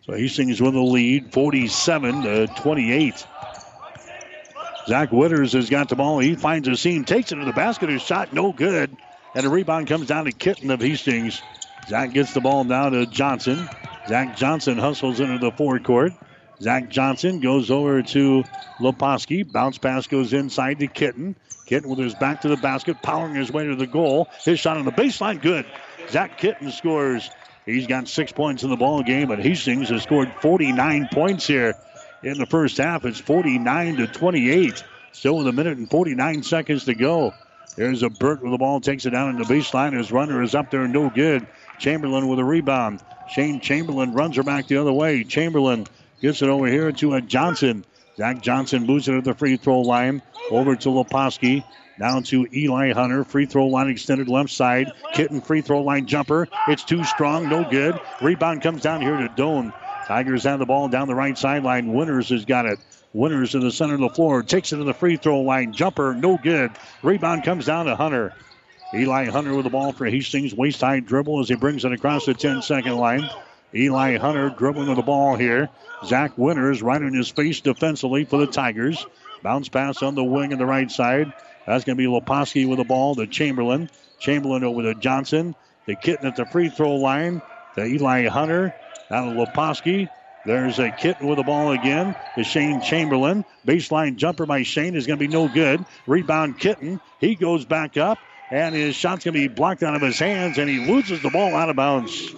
So 0.05 0.13
Hastings 0.13 0.61
with 0.61 0.73
the 0.73 0.81
lead, 0.81 1.31
47 1.31 2.23
to 2.23 2.47
28. 2.47 3.25
Zach 4.87 5.09
Witters 5.09 5.53
has 5.53 5.69
got 5.69 5.89
the 5.89 5.95
ball. 5.95 6.19
He 6.19 6.35
finds 6.35 6.67
a 6.67 6.75
seam, 6.77 7.03
takes 7.03 7.31
it 7.31 7.35
to 7.35 7.45
the 7.45 7.53
basket. 7.53 7.89
His 7.89 8.01
shot 8.01 8.33
no 8.33 8.53
good. 8.53 8.95
And 9.35 9.45
the 9.45 9.49
rebound 9.49 9.87
comes 9.87 10.07
down 10.07 10.25
to 10.25 10.31
Kitten 10.31 10.71
of 10.71 10.81
Hastings. 10.81 11.41
Zach 11.87 12.13
gets 12.13 12.33
the 12.33 12.41
ball 12.41 12.63
now 12.63 12.89
to 12.89 13.05
Johnson. 13.05 13.69
Zach 14.07 14.37
Johnson 14.37 14.77
hustles 14.77 15.19
into 15.19 15.37
the 15.39 15.51
forecourt. 15.51 16.13
Zach 16.61 16.89
Johnson 16.89 17.41
goes 17.41 17.69
over 17.69 18.01
to 18.01 18.43
Leposki. 18.79 19.49
Bounce 19.49 19.77
pass 19.77 20.07
goes 20.07 20.33
inside 20.33 20.79
to 20.79 20.87
Kitten. 20.87 21.35
Kitten 21.67 21.89
with 21.89 21.99
his 21.99 22.15
back 22.15 22.41
to 22.41 22.47
the 22.47 22.57
basket, 22.57 23.01
powering 23.01 23.35
his 23.35 23.51
way 23.51 23.65
to 23.65 23.75
the 23.75 23.85
goal. 23.85 24.29
His 24.43 24.59
shot 24.59 24.77
on 24.77 24.85
the 24.85 24.91
baseline, 24.91 25.41
good. 25.41 25.65
Zach 26.09 26.37
Kitten 26.37 26.71
scores. 26.71 27.29
He's 27.65 27.87
got 27.87 28.07
six 28.07 28.31
points 28.31 28.63
in 28.63 28.69
the 28.69 28.77
ball 28.77 29.03
game, 29.03 29.27
but 29.27 29.39
Hastings 29.39 29.89
has 29.89 30.03
scored 30.03 30.31
49 30.41 31.09
points 31.11 31.45
here 31.45 31.75
in 32.23 32.37
the 32.37 32.45
first 32.45 32.77
half. 32.77 33.03
It's 33.03 33.19
49 33.19 33.97
to 33.97 34.07
28. 34.07 34.83
Still 35.11 35.37
with 35.37 35.47
a 35.47 35.51
minute 35.51 35.77
and 35.77 35.89
49 35.89 36.43
seconds 36.43 36.85
to 36.85 36.95
go. 36.95 37.33
There's 37.75 38.01
a 38.01 38.09
Burt 38.09 38.41
with 38.41 38.51
the 38.51 38.57
ball, 38.57 38.79
takes 38.79 39.05
it 39.05 39.09
down 39.09 39.31
in 39.31 39.37
the 39.37 39.43
baseline. 39.43 39.95
His 39.95 40.11
runner 40.11 40.41
is 40.41 40.55
up 40.55 40.71
there, 40.71 40.87
no 40.87 41.09
good. 41.09 41.45
Chamberlain 41.79 42.29
with 42.29 42.39
a 42.39 42.43
rebound. 42.45 43.01
Shane 43.29 43.59
Chamberlain 43.59 44.13
runs 44.13 44.37
her 44.37 44.43
back 44.43 44.67
the 44.67 44.77
other 44.77 44.93
way. 44.93 45.25
Chamberlain 45.25 45.85
gets 46.21 46.41
it 46.41 46.47
over 46.47 46.67
here 46.67 46.91
to 46.93 47.15
a 47.15 47.21
Johnson. 47.21 47.83
Zach 48.17 48.41
Johnson 48.41 48.85
moves 48.85 49.07
it 49.07 49.15
at 49.15 49.23
the 49.23 49.35
free 49.35 49.57
throw 49.57 49.81
line 49.81 50.21
over 50.49 50.75
to 50.75 50.89
Leposki. 50.89 51.63
Down 51.99 52.23
to 52.23 52.47
Eli 52.53 52.91
Hunter. 52.91 53.23
Free 53.23 53.45
throw 53.45 53.67
line 53.67 53.89
extended 53.89 54.27
left 54.27 54.49
side. 54.49 54.91
Kitten 55.13 55.41
free 55.41 55.61
throw 55.61 55.81
line 55.81 56.05
jumper. 56.05 56.47
It's 56.67 56.83
too 56.83 57.03
strong. 57.03 57.49
No 57.49 57.63
good. 57.69 57.99
Rebound 58.21 58.61
comes 58.61 58.81
down 58.81 59.01
here 59.01 59.17
to 59.17 59.29
Doane. 59.29 59.73
Tigers 60.07 60.43
have 60.43 60.59
the 60.59 60.65
ball 60.65 60.89
down 60.89 61.07
the 61.07 61.15
right 61.15 61.37
sideline. 61.37 61.87
Witters 61.93 62.29
has 62.29 62.45
got 62.45 62.65
it. 62.65 62.79
Witters 63.15 63.55
in 63.55 63.61
the 63.61 63.71
center 63.71 63.95
of 63.95 63.99
the 63.99 64.09
floor. 64.09 64.43
Takes 64.43 64.73
it 64.73 64.77
to 64.77 64.83
the 64.83 64.93
free 64.93 65.17
throw 65.17 65.41
line. 65.41 65.73
Jumper. 65.73 66.13
No 66.13 66.37
good. 66.37 66.71
Rebound 67.03 67.43
comes 67.43 67.65
down 67.65 67.85
to 67.85 67.95
Hunter. 67.95 68.33
Eli 68.93 69.25
Hunter 69.25 69.53
with 69.53 69.65
the 69.65 69.69
ball 69.69 69.91
for 69.91 70.05
Hastings. 70.05 70.55
Waist 70.55 70.81
high 70.81 70.99
dribble 71.01 71.39
as 71.39 71.49
he 71.49 71.55
brings 71.55 71.83
it 71.83 71.91
across 71.91 72.25
the 72.25 72.33
10 72.33 72.61
second 72.61 72.95
line. 72.95 73.27
Eli 73.77 74.17
Hunter 74.17 74.49
dribbling 74.49 74.87
with 74.87 74.97
the 74.97 75.03
ball 75.03 75.35
here. 75.35 75.69
Zach 76.05 76.35
Witters 76.35 76.81
right 76.81 77.01
in 77.01 77.13
his 77.13 77.29
face 77.29 77.61
defensively 77.61 78.25
for 78.25 78.39
the 78.39 78.47
Tigers. 78.47 79.05
Bounce 79.43 79.69
pass 79.69 80.01
on 80.01 80.15
the 80.15 80.23
wing 80.23 80.51
on 80.51 80.59
the 80.59 80.65
right 80.65 80.89
side. 80.89 81.31
That's 81.65 81.83
going 81.83 81.97
to 81.97 82.01
be 82.01 82.07
Leposki 82.07 82.67
with 82.67 82.77
the 82.77 82.83
ball 82.85 83.15
to 83.15 83.27
Chamberlain. 83.27 83.89
Chamberlain 84.19 84.63
over 84.63 84.81
to 84.83 84.95
Johnson. 84.95 85.55
The 85.85 85.95
kitten 85.95 86.25
at 86.25 86.35
the 86.35 86.45
free 86.45 86.69
throw 86.69 86.95
line 86.95 87.41
to 87.75 87.85
Eli 87.85 88.27
Hunter. 88.27 88.73
Out 89.11 89.27
of 89.27 89.33
Leposki. 89.33 90.09
There's 90.45 90.79
a 90.79 90.91
kitten 90.91 91.27
with 91.27 91.37
the 91.37 91.43
ball 91.43 91.71
again 91.71 92.15
to 92.35 92.43
Shane 92.43 92.81
Chamberlain. 92.81 93.43
Baseline 93.65 94.15
jumper 94.15 94.45
by 94.45 94.63
Shane 94.63 94.95
is 94.95 95.05
going 95.05 95.19
to 95.19 95.27
be 95.27 95.31
no 95.31 95.49
good. 95.49 95.83
Rebound 96.07 96.57
kitten. 96.57 97.01
He 97.19 97.35
goes 97.35 97.65
back 97.65 97.97
up, 97.97 98.17
and 98.49 98.73
his 98.73 98.95
shot's 98.95 99.25
going 99.25 99.33
to 99.33 99.39
be 99.41 99.53
blocked 99.53 99.83
out 99.83 99.95
of 99.95 100.01
his 100.01 100.17
hands, 100.17 100.57
and 100.57 100.69
he 100.69 100.89
loses 100.89 101.21
the 101.21 101.29
ball 101.29 101.53
out 101.53 101.69
of 101.69 101.75
bounds. 101.75 102.33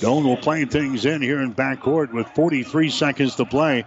Doane 0.00 0.24
will 0.24 0.38
play 0.38 0.64
things 0.64 1.04
in 1.04 1.20
here 1.20 1.40
in 1.40 1.54
backcourt 1.54 2.10
with 2.12 2.26
43 2.28 2.88
seconds 2.88 3.36
to 3.36 3.44
play 3.44 3.84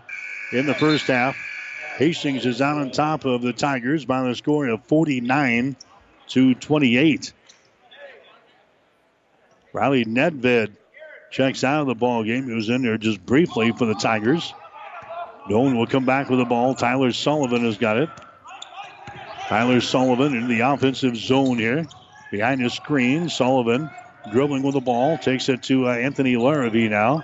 in 0.52 0.68
the 0.68 0.76
first 0.76 1.08
half. 1.08 1.36
Hastings 1.98 2.46
is 2.46 2.62
out 2.62 2.78
on 2.78 2.92
top 2.92 3.26
of 3.26 3.42
the 3.42 3.52
Tigers 3.52 4.06
by 4.06 4.22
the 4.22 4.36
score 4.36 4.68
of 4.68 4.84
49 4.86 5.76
to 6.28 6.54
28. 6.54 7.34
Riley 9.74 10.06
Nedved 10.06 10.76
checks 11.32 11.64
out 11.64 11.82
of 11.82 11.88
the 11.88 11.96
ball 11.96 12.24
game. 12.24 12.48
He 12.48 12.54
was 12.54 12.70
in 12.70 12.84
there 12.84 13.00
just 13.00 13.26
briefly 13.26 13.72
for 13.72 13.86
the 13.86 13.96
Tigers. 13.96 14.54
Doane 15.50 15.76
will 15.76 15.88
come 15.88 16.06
back 16.06 16.30
with 16.30 16.38
the 16.38 16.46
ball. 16.46 16.76
Tyler 16.76 17.12
Sullivan 17.12 17.66
has 17.66 17.78
got 17.78 17.98
it. 17.98 18.10
Tyler 19.48 19.82
Sullivan 19.82 20.36
in 20.36 20.48
the 20.48 20.60
offensive 20.60 21.18
zone 21.18 21.58
here. 21.58 21.88
Behind 22.32 22.64
the 22.64 22.70
screen, 22.70 23.30
Sullivan 23.30 23.90
dribbling 24.32 24.64
with 24.64 24.74
the 24.74 24.82
ball. 24.82 25.18
Takes 25.18 25.50
it 25.50 25.64
to 25.64 25.88
uh, 25.88 25.94
Anthony 25.94 26.36
Larrabee 26.36 26.90
now. 26.90 27.24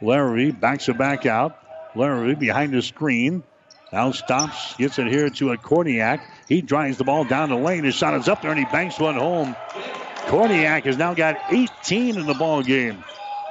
Larrabee 0.00 0.52
backs 0.52 0.88
it 0.88 0.98
back 0.98 1.26
out. 1.26 1.58
Larrabee 1.94 2.34
behind 2.34 2.72
the 2.72 2.82
screen. 2.82 3.42
Now 3.92 4.12
stops, 4.12 4.76
gets 4.76 4.98
it 4.98 5.08
here 5.08 5.30
to 5.30 5.50
a 5.50 5.56
Korniak. 5.56 6.20
He 6.48 6.62
drives 6.62 6.96
the 6.96 7.04
ball 7.04 7.24
down 7.24 7.48
the 7.48 7.56
lane. 7.56 7.82
His 7.82 7.96
shot 7.96 8.14
is 8.14 8.28
up 8.28 8.42
there 8.42 8.52
and 8.52 8.58
he 8.58 8.64
banks 8.66 9.00
one 9.00 9.16
home. 9.16 9.56
Korniak 10.26 10.84
has 10.84 10.96
now 10.96 11.14
got 11.14 11.36
18 11.50 12.16
in 12.16 12.26
the 12.26 12.34
ball 12.34 12.62
game. 12.62 13.02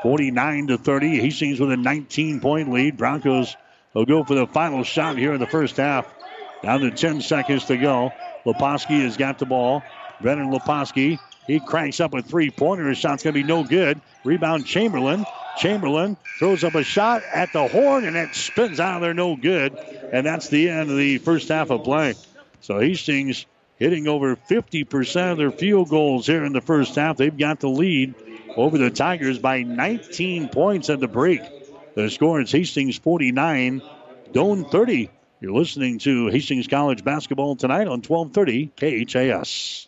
49 0.02 0.68
to 0.68 0.78
30. 0.78 1.20
Hastings 1.20 1.60
with 1.60 1.72
a 1.72 1.78
19 1.78 2.40
point 2.40 2.72
lead. 2.72 2.96
Broncos 2.96 3.58
will 3.94 4.06
go 4.06 4.24
for 4.24 4.36
the 4.36 4.48
final 4.48 4.84
shot 4.84 5.18
here 5.18 5.34
in 5.34 5.42
the 5.42 5.48
first 5.48 5.76
half. 5.76 6.08
Down 6.64 6.82
to 6.82 6.92
10 6.92 7.22
seconds 7.22 7.66
to 7.66 7.76
go. 7.76 8.14
Leposki 8.46 9.02
has 9.02 9.18
got 9.18 9.40
the 9.40 9.46
ball. 9.46 9.84
Brennan 10.22 10.52
Leposki. 10.52 11.20
He 11.50 11.60
cranks 11.60 12.00
up 12.00 12.14
a 12.14 12.22
three 12.22 12.52
pointer. 12.52 12.88
His 12.90 13.00
shot's 13.00 13.24
going 13.24 13.34
to 13.34 13.42
be 13.42 13.44
no 13.44 13.64
good. 13.64 14.00
Rebound 14.24 14.68
Chamberlain. 14.68 15.26
Chamberlain 15.58 16.16
throws 16.38 16.64
up 16.64 16.76
a 16.76 16.84
shot 16.84 17.24
at 17.34 17.52
the 17.54 17.68
horn 17.68 18.06
and 18.06 18.16
it 18.16 18.36
spins 18.36 18.80
out 18.80 18.98
of 18.98 19.02
there 19.02 19.16
no 19.16 19.36
good. 19.36 19.74
And 20.14 20.28
that's 20.28 20.50
the 20.50 20.70
end 20.70 20.92
of 20.92 20.98
the 20.98 21.18
first 21.18 21.50
half 21.50 21.72
of 21.72 21.84
play. 21.84 22.14
So 22.62 22.78
Hastings 22.78 23.48
hitting 23.78 24.08
over 24.08 24.36
50% 24.36 25.32
of 25.32 25.40
their 25.40 25.50
field 25.50 25.90
goals 25.90 26.28
here 26.28 26.46
in 26.46 26.54
the 26.54 26.62
first 26.62 26.94
half. 26.94 27.18
They've 27.18 27.36
got 27.36 27.62
the 27.62 27.70
lead 27.70 28.14
over 28.56 28.78
the 28.78 28.92
Tigers 28.92 29.40
by 29.40 29.64
19 29.64 30.50
points 30.50 30.92
at 30.92 31.00
the 31.00 31.08
break. 31.08 31.42
The 31.96 32.12
score 32.12 32.42
is 32.42 32.52
Hastings 32.52 33.00
49, 33.00 33.82
Doane 34.34 34.70
30. 34.72 35.10
You're 35.42 35.54
listening 35.54 35.98
to 36.00 36.28
Hastings 36.28 36.68
College 36.68 37.04
basketball 37.04 37.56
tonight 37.56 37.88
on 37.88 38.04
1230 38.04 39.06
KHAS. 39.06 39.88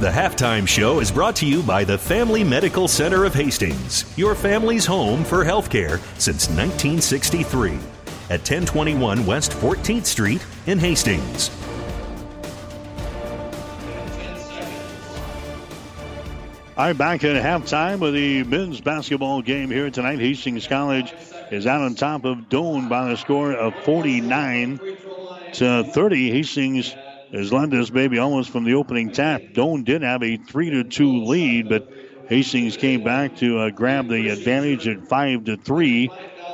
The 0.00 0.08
halftime 0.08 0.66
show 0.66 1.00
is 1.00 1.12
brought 1.12 1.36
to 1.36 1.46
you 1.46 1.62
by 1.62 1.84
the 1.84 1.98
Family 1.98 2.42
Medical 2.42 2.88
Center 2.88 3.24
of 3.24 3.34
Hastings, 3.34 4.10
your 4.16 4.34
family's 4.34 4.86
home 4.86 5.24
for 5.24 5.44
healthcare 5.44 6.00
since 6.18 6.48
1963 6.48 7.72
at 8.30 8.40
1021 8.40 9.26
West 9.26 9.50
14th 9.52 10.06
Street 10.06 10.44
in 10.66 10.78
Hastings. 10.78 11.50
Right, 16.78 16.96
back 16.96 17.22
at 17.24 17.36
halftime 17.36 17.98
with 17.98 18.14
the 18.14 18.42
men's 18.44 18.80
basketball 18.80 19.42
game 19.42 19.70
here 19.70 19.90
tonight. 19.90 20.18
Hastings 20.18 20.66
College 20.66 21.12
is 21.50 21.66
out 21.66 21.82
on 21.82 21.94
top 21.94 22.24
of 22.24 22.48
Doane 22.48 22.88
by 22.88 23.10
the 23.10 23.16
score 23.18 23.52
of 23.52 23.74
49 23.84 24.80
to 25.52 25.84
30. 25.84 26.30
Hastings 26.30 26.94
has 27.32 27.52
led 27.52 27.70
baby 27.92 28.18
almost 28.18 28.50
from 28.50 28.64
the 28.64 28.74
opening 28.74 29.10
tap. 29.10 29.40
Doane 29.52 29.84
did 29.84 30.02
have 30.02 30.22
a 30.22 30.36
3 30.36 30.70
to 30.70 30.84
2 30.84 31.24
lead, 31.24 31.68
but 31.68 31.82
Hastings 32.28 32.76
came 32.76 33.02
back 33.02 33.36
to 33.36 33.58
uh, 33.58 33.70
grab 33.70 34.08
the 34.08 34.28
advantage 34.28 34.86
at 34.88 35.06
5 35.08 35.44
to 35.44 35.56
3. 35.56 36.10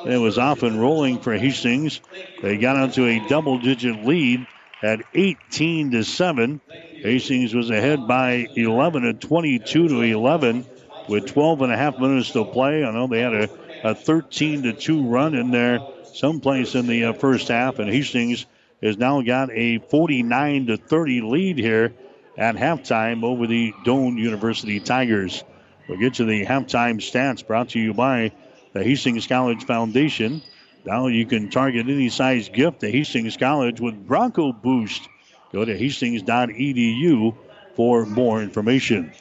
It 0.07 0.17
was 0.19 0.39
off 0.39 0.63
and 0.63 0.81
rolling 0.81 1.19
for 1.19 1.35
Hastings. 1.35 2.01
They 2.43 2.59
got 2.59 2.77
onto 2.77 3.05
a 3.05 3.29
double 3.29 3.59
digit 3.59 4.05
lead 4.07 4.47
at 4.83 5.01
18 5.15 5.91
to 5.93 6.05
7. 6.05 6.61
Hastings 7.03 7.55
was 7.55 7.71
ahead 7.71 8.07
by 8.07 8.49
11 8.57 9.05
at 9.05 9.21
22 9.21 9.89
to 9.89 10.01
11 10.01 10.65
with 11.09 11.27
12 11.27 11.63
and 11.63 11.73
a 11.73 11.77
half 11.77 11.99
minutes 11.99 12.33
to 12.33 12.45
play. 12.45 12.85
I 12.85 12.91
know 12.91 13.07
they 13.07 13.21
had 13.21 13.35
a, 13.35 13.49
a 13.85 13.95
13 13.95 14.65
to 14.65 14.73
2 14.73 15.09
run 15.09 15.35
in 15.35 15.51
there 15.51 15.81
someplace 16.15 16.75
in 16.75 16.87
the 16.87 17.05
uh, 17.05 17.13
first 17.13 17.49
half, 17.49 17.79
and 17.79 17.91
Hastings 17.91 18.47
has 18.83 18.99
now 18.99 19.23
got 19.23 19.51
a 19.53 19.79
49 19.79 20.67
to 20.67 20.77
30 20.77 21.21
lead 21.23 21.59
here 21.59 21.95
at 22.37 22.57
halftime 22.57 23.25
over 23.25 23.47
the 23.47 23.73
Doane 23.85 24.19
University 24.19 24.81
Tigers. 24.81 25.43
We'll 25.89 25.99
get 25.99 26.15
to 26.15 26.25
the 26.25 26.45
halftime 26.45 26.97
stats 26.97 27.47
brought 27.47 27.71
to 27.71 27.79
you 27.79 27.95
by 27.95 28.33
the 28.73 28.83
Hastings 28.83 29.27
College 29.27 29.65
Foundation. 29.65 30.43
Now 30.85 31.07
you 31.07 31.27
can 31.27 31.51
target 31.51 31.89
any 31.89 32.11
size 32.11 32.49
gift 32.49 32.81
to 32.81 32.91
Hastings 32.91 33.37
College 33.37 33.81
with 33.81 34.07
Bronco 34.07 34.53
Boost. 34.53 35.09
Go 35.53 35.65
to 35.65 35.77
hastings.edu 35.77 37.37
for 37.75 38.05
more 38.05 38.43
information. 38.43 39.13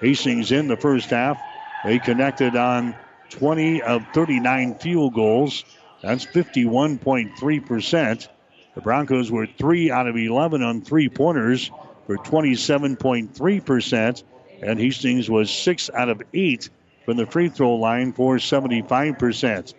Hastings 0.00 0.52
in 0.52 0.68
the 0.68 0.76
first 0.76 1.10
half. 1.10 1.40
They 1.84 1.98
connected 1.98 2.56
on 2.56 2.94
20 3.30 3.82
of 3.82 4.04
39 4.12 4.76
field 4.76 5.14
goals. 5.14 5.64
That's 6.02 6.26
51.3%. 6.26 8.28
The 8.74 8.80
Broncos 8.80 9.30
were 9.30 9.46
3 9.46 9.90
out 9.90 10.06
of 10.06 10.16
11 10.16 10.62
on 10.62 10.82
three 10.82 11.08
pointers 11.08 11.70
for 12.06 12.16
27.3%. 12.16 14.22
And 14.62 14.78
Hastings 14.78 15.30
was 15.30 15.50
6 15.50 15.90
out 15.94 16.08
of 16.08 16.22
8 16.32 16.70
from 17.04 17.16
the 17.16 17.26
free 17.26 17.48
throw 17.48 17.74
line 17.74 18.12
for 18.12 18.36
75%. 18.36 19.74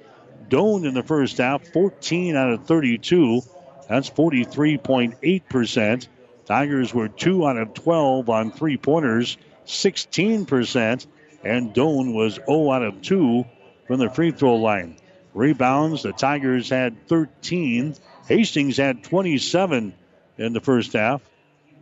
Doane 0.50 0.86
in 0.86 0.94
the 0.94 1.04
first 1.04 1.38
half, 1.38 1.66
14 1.70 2.36
out 2.36 2.52
of 2.52 2.66
32. 2.66 3.42
That's 3.88 4.10
43.8%. 4.10 6.08
Tigers 6.46 6.94
were 6.94 7.08
2 7.08 7.48
out 7.48 7.58
of 7.58 7.74
12 7.74 8.30
on 8.30 8.52
three 8.52 8.78
pointers, 8.78 9.38
16%. 9.66 11.08
And 11.44 11.74
Doane 11.74 12.14
was 12.14 12.40
0 12.46 12.72
out 12.72 12.84
of 12.84 13.02
2 13.02 13.46
from 13.88 14.00
the 14.00 14.10
free 14.10 14.32
throw 14.32 14.56
line. 14.56 14.98
Rebounds, 15.34 16.04
the 16.04 16.12
Tigers 16.12 16.70
had 16.70 17.08
13. 17.08 17.96
Hastings 18.28 18.78
had 18.78 19.04
27 19.04 19.94
in 20.38 20.54
the 20.54 20.62
first 20.62 20.94
half. 20.94 21.22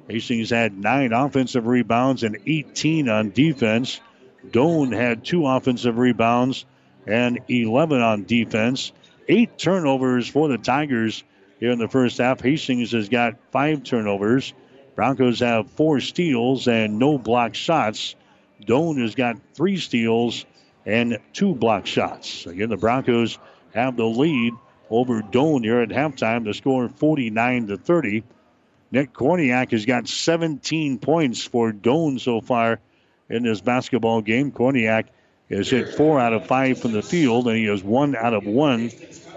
Hastings 0.07 0.49
had 0.49 0.77
nine 0.77 1.13
offensive 1.13 1.67
rebounds 1.67 2.23
and 2.23 2.37
18 2.45 3.09
on 3.09 3.31
defense. 3.31 3.99
Doane 4.47 4.95
had 4.95 5.23
two 5.23 5.45
offensive 5.45 5.97
rebounds 5.97 6.65
and 7.05 7.39
11 7.47 8.01
on 8.01 8.23
defense. 8.23 8.91
Eight 9.27 9.57
turnovers 9.57 10.27
for 10.27 10.47
the 10.47 10.57
Tigers 10.57 11.23
here 11.59 11.71
in 11.71 11.79
the 11.79 11.87
first 11.87 12.17
half. 12.17 12.41
Hastings 12.41 12.93
has 12.93 13.09
got 13.09 13.35
five 13.51 13.83
turnovers. 13.83 14.53
Broncos 14.95 15.39
have 15.39 15.69
four 15.71 15.99
steals 15.99 16.67
and 16.67 16.97
no 16.97 17.17
block 17.17 17.53
shots. 17.53 18.15
Doane 18.65 19.01
has 19.01 19.15
got 19.15 19.37
three 19.53 19.77
steals 19.77 20.45
and 20.85 21.19
two 21.33 21.53
block 21.53 21.85
shots. 21.85 22.45
Again, 22.47 22.69
the 22.69 22.77
Broncos 22.77 23.37
have 23.73 23.95
the 23.95 24.05
lead 24.05 24.53
over 24.89 25.21
Doane 25.21 25.63
here 25.63 25.81
at 25.81 25.89
halftime. 25.89 26.45
The 26.45 26.53
score 26.53 26.89
49 26.89 27.67
to 27.67 27.77
30. 27.77 28.23
Nick 28.91 29.13
Korniak 29.13 29.71
has 29.71 29.85
got 29.85 30.07
17 30.07 30.97
points 30.99 31.43
for 31.43 31.71
Doane 31.71 32.19
so 32.19 32.41
far 32.41 32.79
in 33.29 33.43
this 33.43 33.61
basketball 33.61 34.21
game. 34.21 34.51
Korniak 34.51 35.05
has 35.49 35.69
hit 35.69 35.95
four 35.95 36.19
out 36.19 36.33
of 36.33 36.47
five 36.47 36.79
from 36.79 36.93
the 36.93 37.01
field, 37.01 37.47
and 37.47 37.57
he 37.57 37.65
has 37.65 37.83
one 37.83 38.15
out 38.15 38.33
of 38.33 38.45
one 38.45 38.89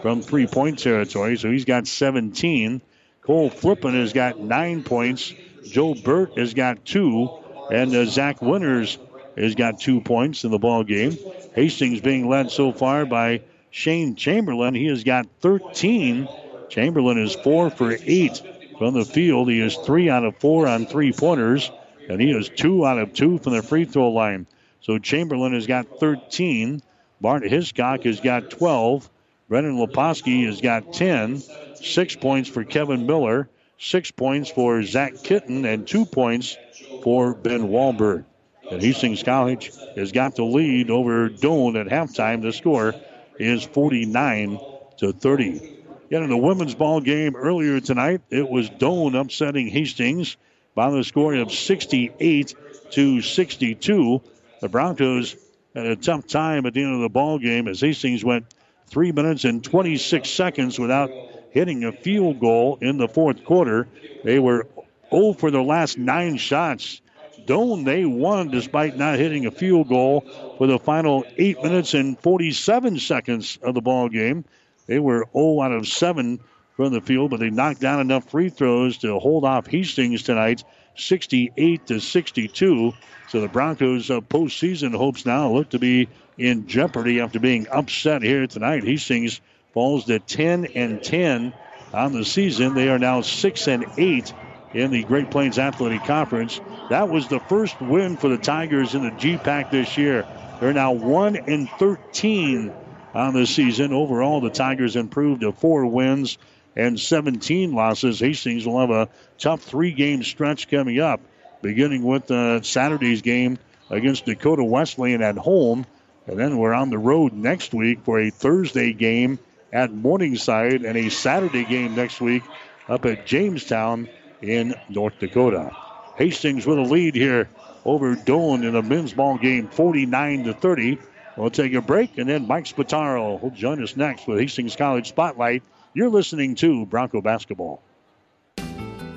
from 0.03 0.23
three 0.23 0.47
point 0.47 0.79
territory. 0.79 1.37
So 1.37 1.51
he's 1.51 1.65
got 1.65 1.87
17. 1.87 2.81
Cole 3.23 3.51
Flippin 3.51 3.95
has 3.95 4.13
got 4.13 4.41
nine 4.41 4.83
points. 4.83 5.33
Joe 5.65 5.95
Burt 5.95 6.37
has 6.39 6.55
got 6.55 6.85
two, 6.85 7.29
and 7.71 7.95
uh, 7.95 8.05
Zach 8.07 8.41
Witters 8.41 8.99
has 9.37 9.55
got 9.55 9.81
two 9.81 10.01
points 10.01 10.45
in 10.45 10.51
the 10.51 10.59
ball 10.59 10.85
game. 10.85 11.17
Hastings 11.55 12.01
being 12.01 12.29
led 12.29 12.51
so 12.51 12.73
far 12.73 13.07
by 13.07 13.43
Shane 13.73 14.17
Chamberlain. 14.17 14.75
He 14.75 14.87
has 14.87 15.03
got 15.03 15.27
13. 15.41 16.29
Chamberlain 16.69 17.19
is 17.19 17.35
four 17.35 17.71
for 17.71 17.97
eight 18.05 18.41
from 18.79 18.95
the 18.95 19.05
field. 19.05 19.49
He 19.49 19.61
is 19.61 19.77
three 19.77 20.11
out 20.11 20.25
of 20.25 20.37
four 20.37 20.69
on 20.69 20.87
three 20.87 21.13
pointers, 21.13 21.71
and 22.09 22.21
he 22.21 22.31
is 22.31 22.51
two 22.51 22.87
out 22.87 22.99
of 22.99 23.15
two 23.15 23.39
from 23.39 23.55
the 23.55 23.63
free 23.63 23.87
throw 23.87 24.11
line. 24.11 24.47
So 24.83 24.99
Chamberlain 24.99 25.55
has 25.55 25.67
got 25.67 25.99
13. 25.99 26.83
Bart 27.21 27.45
Hiscock 27.45 28.03
has 28.03 28.21
got 28.21 28.51
12. 28.51 29.09
Brennan 29.49 29.79
Leposki 29.79 30.45
has 30.47 30.61
got 30.61 30.93
10. 30.93 31.43
Six 31.77 32.15
points 32.17 32.51
for 32.51 32.65
Kevin 32.65 33.07
Miller. 33.07 33.49
Six 33.79 34.11
points 34.11 34.51
for 34.51 34.83
Zach 34.83 35.15
Kitten, 35.23 35.65
and 35.65 35.89
two 35.89 36.05
points 36.05 36.57
for 37.03 37.35
Ben 37.35 37.69
Wahlberg. 37.69 38.25
And 38.71 38.83
Hastings 38.83 39.23
College 39.23 39.73
has 39.97 40.13
got 40.13 40.37
the 40.37 40.45
lead 40.45 40.91
over 40.91 41.31
Doane 41.31 41.81
at 41.81 41.87
halftime. 41.87 42.43
The 42.43 42.53
score 42.53 42.95
is 43.39 43.65
49 43.65 44.59
to 44.99 45.13
30. 45.13 45.79
Yet 46.11 46.23
in 46.23 46.29
the 46.29 46.37
women's 46.37 46.75
ball 46.75 47.01
game 47.01 47.35
earlier 47.37 47.81
tonight, 47.81 48.21
it 48.31 48.49
was 48.49 48.69
Doane 48.69 49.19
upsetting 49.19 49.69
Hastings 49.69 50.37
by 50.75 50.91
the 50.91 51.05
score 51.05 51.35
of 51.35 51.51
68 51.51 52.55
to 52.93 53.23
62. 53.23 54.23
The 54.61 54.69
Broncos 54.69 55.37
had 55.75 55.87
a 55.87 55.97
tough 55.97 56.27
time 56.27 56.67
at 56.67 56.75
the 56.75 56.83
end 56.83 56.95
of 56.95 57.01
the 57.01 57.09
ball 57.09 57.39
game 57.39 57.67
as 57.67 57.81
Hastings 57.81 58.25
went 58.25 58.47
three 58.89 59.11
minutes 59.13 59.45
and 59.45 59.65
26 59.65 60.29
seconds 60.29 60.79
without 60.79 61.11
hitting 61.51 61.85
a 61.85 61.93
field 61.93 62.41
goal 62.41 62.79
in 62.81 62.99
the 62.99 63.09
fourth 63.09 63.45
quarter. 63.45 63.89
They 64.25 64.39
were 64.39 64.67
0 65.11 65.33
for 65.35 65.51
their 65.51 65.63
last 65.63 65.99
nine 65.99 66.37
shots. 66.37 67.01
Doane, 67.47 67.85
they 67.85 68.05
won 68.05 68.51
despite 68.51 68.97
not 68.97 69.19
hitting 69.19 69.47
a 69.47 69.51
field 69.51 69.89
goal 69.89 70.27
for 70.59 70.67
the 70.67 70.79
final 70.79 71.25
eight 71.37 71.63
minutes 71.63 71.95
and 71.95 72.19
47 72.21 72.99
seconds 72.99 73.59
of 73.63 73.75
the 73.75 73.81
ball 73.81 74.09
game. 74.09 74.45
They 74.87 74.99
were 74.99 75.27
0 75.33 75.61
out 75.61 75.73
of 75.73 75.89
7 75.89 76.39
from 76.77 76.93
the 76.93 77.01
field, 77.01 77.31
but 77.31 77.41
they 77.41 77.51
knocked 77.51 77.81
down 77.81 78.01
enough 78.01 78.31
free 78.31 78.49
throws 78.49 78.99
to 78.99 79.19
hold 79.19 79.45
off 79.45 79.67
Hastings 79.67 80.23
tonight, 80.23 80.65
68 80.97 81.87
to 81.87 82.01
62. 82.01 82.93
So 83.27 83.41
the 83.41 83.49
Broncos' 83.49 84.11
uh, 84.11 84.21
postseason 84.21 84.95
hopes 84.95 85.27
now 85.27 85.53
look 85.53 85.71
to 85.71 85.79
be 85.79 86.09
in 86.37 86.67
jeopardy 86.67 87.21
after 87.21 87.39
being 87.39 87.67
upset 87.71 88.23
here 88.23 88.47
tonight. 88.47 88.85
Hastings 88.85 89.41
falls 89.73 90.05
to 90.07 90.19
10 90.19 90.67
and 90.75 91.03
10 91.03 91.53
on 91.93 92.13
the 92.13 92.25
season. 92.25 92.75
They 92.75 92.89
are 92.89 92.99
now 92.99 93.21
6 93.21 93.69
and 93.69 93.87
8 93.97 94.35
in 94.75 94.91
the 94.91 95.03
Great 95.05 95.31
Plains 95.31 95.59
Athletic 95.59 96.05
Conference. 96.05 96.61
That 96.91 97.09
was 97.09 97.29
the 97.29 97.41
first 97.41 97.81
win 97.81 98.17
for 98.17 98.29
the 98.29 98.39
Tigers 98.39 98.95
in 98.95 99.03
the 99.03 99.11
GPAC 99.11 99.71
this 99.71 99.97
year. 99.97 100.27
They're 100.61 100.73
now 100.73 100.93
1 100.93 101.37
and 101.37 101.69
13 101.79 102.73
on 103.15 103.35
the 103.35 103.47
season. 103.47 103.93
Overall, 103.93 104.41
the 104.41 104.51
Tigers 104.51 104.97
improved 104.97 105.43
to 105.43 105.53
four 105.53 105.87
wins 105.87 106.39
and 106.77 106.99
17 106.99 107.73
losses. 107.73 108.21
Hastings 108.21 108.67
will 108.67 108.81
have 108.81 108.91
a 108.91 109.09
tough 109.39 109.63
three 109.63 109.93
game 109.93 110.23
stretch 110.23 110.71
coming 110.71 111.01
up, 111.01 111.21
beginning 111.61 112.03
with 112.03 112.31
uh, 112.31 112.63
Saturday's 112.63 113.23
game 113.23 113.59
against 113.91 114.27
Dakota 114.27 114.65
Wesleyan 114.65 115.23
at 115.23 115.37
home. 115.37 115.87
And 116.27 116.39
then 116.39 116.57
we're 116.57 116.75
on 116.75 116.91
the 116.91 116.99
road 116.99 117.33
next 117.33 117.75
week 117.75 118.05
for 118.05 118.21
a 118.21 118.31
Thursday 118.31 118.93
game 118.93 119.39
at 119.73 119.93
Morningside 119.93 120.85
and 120.85 120.97
a 120.97 121.09
Saturday 121.09 121.65
game 121.65 121.95
next 121.95 122.21
week 122.21 122.43
up 122.89 123.05
at 123.07 123.27
Jamestown 123.27 124.09
in 124.43 124.75
North 124.89 125.19
Dakota. 125.19 125.71
Hastings 126.17 126.67
with 126.67 126.79
a 126.79 126.83
lead 126.83 127.15
here 127.15 127.49
over 127.85 128.15
Doane 128.15 128.67
in 128.67 128.77
a 128.77 128.83
men's 128.83 129.13
ball 129.13 129.39
game 129.39 129.69
49 129.69 130.45
to 130.45 130.55
30. 130.55 130.99
We'll 131.37 131.51
take 131.51 131.73
a 131.73 131.81
break 131.81 132.19
and 132.19 132.29
then 132.29 132.47
Mike 132.47 132.65
Spataro 132.65 133.41
will 133.41 133.51
join 133.51 133.83
us 133.83 133.97
next 133.97 134.27
with 134.27 134.39
Hastings 134.39 134.77
College 134.77 135.09
Spotlight. 135.09 135.63
You're 135.95 136.11
listening 136.11 136.55
to 136.57 136.87
Bronco 136.87 137.21
Basketball. 137.21 137.83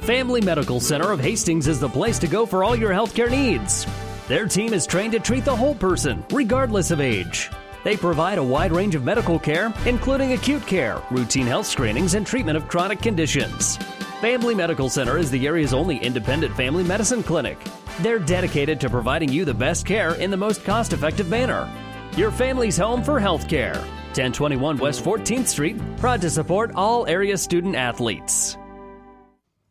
Family 0.01 0.41
Medical 0.41 0.79
Center 0.79 1.11
of 1.11 1.19
Hastings 1.19 1.67
is 1.67 1.79
the 1.79 1.89
place 1.89 2.19
to 2.19 2.27
go 2.27 2.45
for 2.45 2.63
all 2.63 2.75
your 2.75 2.91
healthcare 2.91 3.29
needs. 3.29 3.87
Their 4.27 4.45
team 4.47 4.73
is 4.73 4.85
trained 4.85 5.13
to 5.13 5.19
treat 5.19 5.45
the 5.45 5.55
whole 5.55 5.75
person, 5.75 6.23
regardless 6.31 6.91
of 6.91 7.01
age. 7.01 7.49
They 7.83 7.95
provide 7.97 8.37
a 8.37 8.43
wide 8.43 8.71
range 8.71 8.95
of 8.95 9.03
medical 9.03 9.37
care, 9.37 9.73
including 9.85 10.33
acute 10.33 10.65
care, 10.65 11.01
routine 11.11 11.45
health 11.45 11.67
screenings, 11.67 12.15
and 12.15 12.25
treatment 12.25 12.57
of 12.57 12.67
chronic 12.67 12.99
conditions. 13.01 13.77
Family 14.25 14.55
Medical 14.55 14.89
Center 14.89 15.19
is 15.19 15.29
the 15.29 15.45
area's 15.45 15.71
only 15.71 15.97
independent 15.97 16.57
family 16.57 16.83
medicine 16.83 17.21
clinic. 17.21 17.59
They're 17.99 18.17
dedicated 18.17 18.81
to 18.81 18.89
providing 18.89 19.31
you 19.31 19.45
the 19.45 19.53
best 19.53 19.85
care 19.85 20.15
in 20.15 20.31
the 20.31 20.35
most 20.35 20.63
cost 20.63 20.93
effective 20.93 21.29
manner. 21.29 21.71
Your 22.17 22.31
family's 22.31 22.75
home 22.75 23.03
for 23.03 23.19
health 23.19 23.47
care. 23.47 23.75
1021 23.75 24.79
West 24.79 25.03
14th 25.03 25.45
Street, 25.45 25.79
proud 25.97 26.21
to 26.21 26.31
support 26.31 26.71
all 26.73 27.05
area 27.05 27.37
student 27.37 27.75
athletes. 27.75 28.57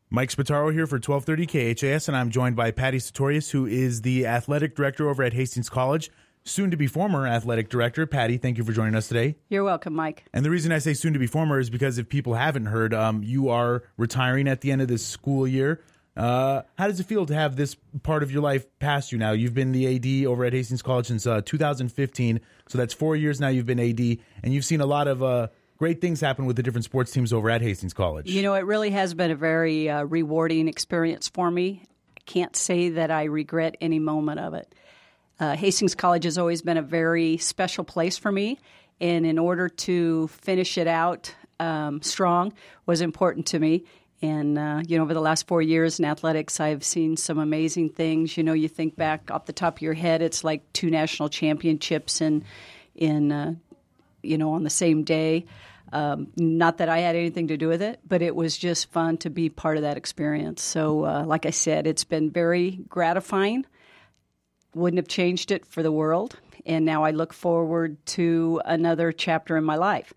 Mike 0.09 0.31
Spataro 0.31 0.73
here 0.73 0.87
for 0.87 1.01
1230 1.01 1.75
KHAS, 1.75 2.07
and 2.07 2.17
I'm 2.17 2.31
joined 2.31 2.55
by 2.55 2.71
Patty 2.71 3.01
Sartorius, 3.01 3.51
who 3.51 3.67
is 3.67 4.03
the 4.03 4.29
athletic 4.29 4.77
director 4.77 5.09
over 5.09 5.25
at 5.25 5.33
Hastings 5.33 5.69
College 5.69 6.13
soon 6.45 6.71
to 6.71 6.77
be 6.77 6.87
former 6.87 7.27
athletic 7.27 7.69
director. 7.69 8.07
Patty, 8.07 8.37
thank 8.37 8.59
you 8.59 8.65
for 8.65 8.73
joining 8.73 8.95
us 8.95 9.09
today. 9.09 9.37
You're 9.49 9.65
welcome, 9.65 9.95
Mike. 9.95 10.25
And 10.33 10.45
the 10.45 10.51
reason 10.51 10.73
I 10.73 10.79
say 10.79 10.95
soon 10.95 11.15
to 11.15 11.19
be 11.19 11.27
former 11.27 11.59
is 11.59 11.71
because 11.71 11.99
if 11.99 12.09
people 12.09 12.35
haven't 12.35 12.67
heard, 12.67 12.93
um, 12.93 13.23
you 13.23 13.49
are 13.49 13.83
retiring 13.97 14.47
at 14.49 14.61
the 14.61 14.71
end 14.71 14.83
of 14.83 14.89
this 14.89 15.05
school 15.05 15.47
year. 15.47 15.81
Uh, 16.17 16.63
how 16.79 16.87
does 16.87 17.01
it 17.01 17.07
feel 17.07 17.27
to 17.27 17.35
have 17.35 17.57
this 17.57 17.77
part 18.05 18.23
of 18.23 18.31
your 18.31 18.43
life 18.43 18.67
past 18.79 19.11
you 19.11 19.19
now? 19.19 19.33
You've 19.33 19.55
been 19.55 19.73
the 19.73 19.97
AD 19.97 20.27
over 20.27 20.45
at 20.45 20.53
Hastings 20.53 20.83
College 20.83 21.07
since 21.07 21.27
uh, 21.27 21.41
2015, 21.45 22.41
so 22.69 22.79
that's 22.79 22.95
four 22.95 23.17
years 23.17 23.41
now 23.41 23.49
you've 23.49 23.67
been 23.67 23.81
AD, 23.81 24.19
and 24.45 24.55
you've 24.55 24.65
seen 24.65 24.81
a 24.81 24.87
lot 24.87 25.09
of 25.09 25.25
uh, 25.25 25.49
great 25.77 26.01
things 26.01 26.21
happen 26.21 26.47
with 26.47 26.55
the 26.55 26.63
different 26.63 26.85
sports 26.85 27.11
teams 27.11 27.33
over 27.33 27.51
at 27.51 27.63
Hastings 27.63 27.95
College. 27.95 28.31
You 28.31 28.43
know, 28.43 28.55
it 28.55 28.65
really 28.65 28.91
has 28.91 29.13
been 29.13 29.33
a 29.33 29.37
very 29.37 29.91
uh, 29.91 30.05
rewarding 30.05 30.69
experience 30.69 31.29
for 31.29 31.51
me. 31.51 31.83
I 32.17 32.21
can't 32.27 32.55
say 32.55 32.91
that 32.91 33.11
I 33.11 33.25
regret 33.25 33.77
any 33.81 33.99
moment 33.99 34.39
of 34.39 34.55
it. 34.55 34.73
Uh, 35.41 35.57
Hastings 35.57 35.95
College 35.95 36.25
has 36.25 36.39
always 36.39 36.63
been 36.63 36.77
a 36.77 36.83
very 36.83 37.37
special 37.39 37.85
place 37.85 38.17
for 38.19 38.31
me, 38.31 38.59
and 39.01 39.27
in 39.27 39.39
order 39.39 39.69
to 39.69 40.29
finish 40.29 40.79
it 40.79 40.87
out 40.87 41.35
um, 41.61 42.03
strong 42.03 42.53
was 42.87 43.01
important 43.01 43.47
to 43.49 43.59
me. 43.59 43.85
And, 44.23 44.59
uh, 44.59 44.83
you 44.87 44.97
know, 44.97 45.05
over 45.05 45.13
the 45.13 45.21
last 45.21 45.47
four 45.47 45.61
years 45.61 45.99
in 45.99 46.05
athletics, 46.05 46.59
I've 46.59 46.85
seen 46.85 47.17
some 47.17 47.39
amazing 47.39 47.91
things. 47.91 48.37
You 48.37 48.43
know, 48.43 48.55
you 48.55 48.69
think 48.69 48.97
back 48.97 49.31
off 49.31 49.45
the 49.45 49.53
top 49.53 49.77
of 49.77 49.83
your 49.83 49.93
head, 49.93 50.23
it's 50.23 50.43
like 50.43 50.73
two 50.73 50.89
national 50.89 51.29
championships 51.29 52.21
in, 52.21 52.45
in 52.95 53.33
uh, 53.33 53.55
you 54.23 54.39
know, 54.39 54.53
on 54.53 54.63
the 54.63 54.71
same 54.71 55.05
day. 55.05 55.45
Um, 55.93 56.29
not 56.37 56.79
that 56.79 56.89
I 56.89 56.99
had 57.01 57.17
anything 57.17 57.49
to 57.49 57.57
do 57.57 57.69
with 57.69 57.83
it, 57.83 58.01
but 58.07 58.23
it 58.23 58.35
was 58.35 58.57
just 58.57 58.91
fun 58.91 59.19
to 59.19 59.31
be 59.31 59.49
part 59.49 59.77
of 59.77 59.83
that 59.83 59.97
experience. 59.97 60.63
So, 60.63 61.05
uh, 61.05 61.25
like 61.25 61.45
I 61.45 61.51
said, 61.51 61.87
it's 61.87 62.05
been 62.05 62.31
very 62.31 62.81
gratifying. 62.89 63.67
Wouldn't 64.75 64.99
have 64.99 65.09
changed 65.09 65.51
it 65.51 65.67
for 65.67 65.83
the 65.83 65.93
world. 65.93 66.37
And 66.67 66.85
now 66.85 67.05
I 67.05 67.11
look 67.11 67.33
forward 67.33 68.05
to 68.07 68.61
another 68.65 69.13
chapter 69.13 69.57
in 69.57 69.65
my 69.65 69.77
life. 69.77 70.15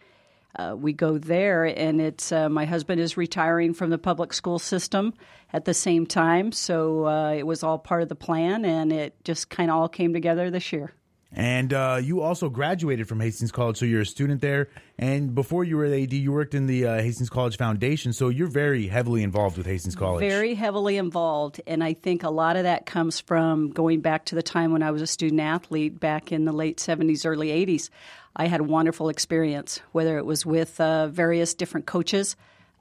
Uh, 0.55 0.75
we 0.75 0.91
go 0.91 1.17
there, 1.17 1.65
and 1.65 2.01
it's 2.01 2.31
uh, 2.31 2.49
my 2.49 2.65
husband 2.65 2.99
is 2.99 3.15
retiring 3.15 3.73
from 3.73 3.91
the 3.91 3.97
public 3.97 4.33
school 4.33 4.57
system 4.57 5.13
at 5.53 5.65
the 5.65 5.73
same 5.73 6.05
time, 6.05 6.51
so 6.51 7.05
uh, 7.05 7.31
it 7.31 7.45
was 7.45 7.63
all 7.63 7.77
part 7.77 8.01
of 8.01 8.09
the 8.09 8.15
plan, 8.15 8.65
and 8.65 8.91
it 8.91 9.13
just 9.23 9.49
kind 9.49 9.69
of 9.69 9.77
all 9.77 9.87
came 9.87 10.13
together 10.13 10.49
this 10.49 10.73
year. 10.73 10.93
And 11.31 11.73
uh, 11.73 11.99
you 12.01 12.21
also 12.21 12.49
graduated 12.49 13.07
from 13.07 13.19
Hastings 13.19 13.51
College, 13.51 13.77
so 13.77 13.85
you're 13.85 14.01
a 14.01 14.05
student 14.05 14.41
there. 14.41 14.69
And 14.97 15.35
before 15.35 15.63
you 15.63 15.77
were 15.77 15.85
at 15.85 15.91
AD, 15.91 16.13
you 16.13 16.31
worked 16.31 16.55
in 16.55 16.67
the 16.67 16.85
uh, 16.85 17.01
Hastings 17.01 17.29
College 17.29 17.57
Foundation, 17.57 18.13
so 18.13 18.29
you're 18.29 18.47
very 18.47 18.87
heavily 18.87 19.23
involved 19.23 19.57
with 19.57 19.65
Hastings 19.65 19.95
College. 19.95 20.21
Very 20.21 20.55
heavily 20.55 20.97
involved, 20.97 21.61
and 21.67 21.83
I 21.83 21.93
think 21.93 22.23
a 22.23 22.29
lot 22.29 22.55
of 22.55 22.63
that 22.63 22.85
comes 22.85 23.19
from 23.19 23.71
going 23.71 23.99
back 23.99 24.25
to 24.25 24.35
the 24.35 24.43
time 24.43 24.71
when 24.71 24.81
I 24.81 24.91
was 24.91 25.01
a 25.01 25.07
student 25.07 25.41
athlete 25.41 25.99
back 25.99 26.31
in 26.31 26.45
the 26.45 26.53
late 26.53 26.77
70s, 26.77 27.25
early 27.25 27.49
80s. 27.49 27.89
I 28.35 28.47
had 28.47 28.61
a 28.61 28.63
wonderful 28.63 29.09
experience, 29.09 29.81
whether 29.91 30.17
it 30.17 30.25
was 30.25 30.45
with 30.45 30.79
uh, 30.79 31.07
various 31.07 31.53
different 31.53 31.87
coaches 31.87 32.35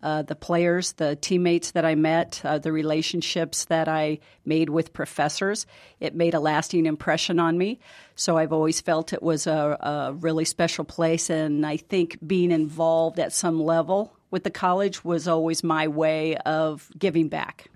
uh, 0.06 0.22
the 0.22 0.36
players, 0.36 0.92
the 0.92 1.16
teammates 1.16 1.72
that 1.72 1.84
I 1.84 1.96
met, 1.96 2.40
uh, 2.44 2.58
the 2.58 2.70
relationships 2.70 3.64
that 3.64 3.88
I 3.88 4.20
made 4.44 4.70
with 4.70 4.92
professors. 4.92 5.66
It 5.98 6.14
made 6.14 6.32
a 6.32 6.38
lasting 6.38 6.86
impression 6.86 7.40
on 7.40 7.58
me. 7.58 7.80
So 8.14 8.38
I've 8.38 8.52
always 8.52 8.80
felt 8.80 9.12
it 9.12 9.20
was 9.20 9.48
a, 9.48 9.76
a 9.80 10.12
really 10.12 10.44
special 10.44 10.84
place. 10.84 11.28
And 11.28 11.66
I 11.66 11.76
think 11.76 12.18
being 12.24 12.52
involved 12.52 13.18
at 13.18 13.32
some 13.32 13.60
level 13.60 14.14
with 14.30 14.44
the 14.44 14.50
college 14.50 15.04
was 15.04 15.26
always 15.26 15.64
my 15.64 15.88
way 15.88 16.36
of 16.36 16.88
giving 16.96 17.28
back. 17.28 17.68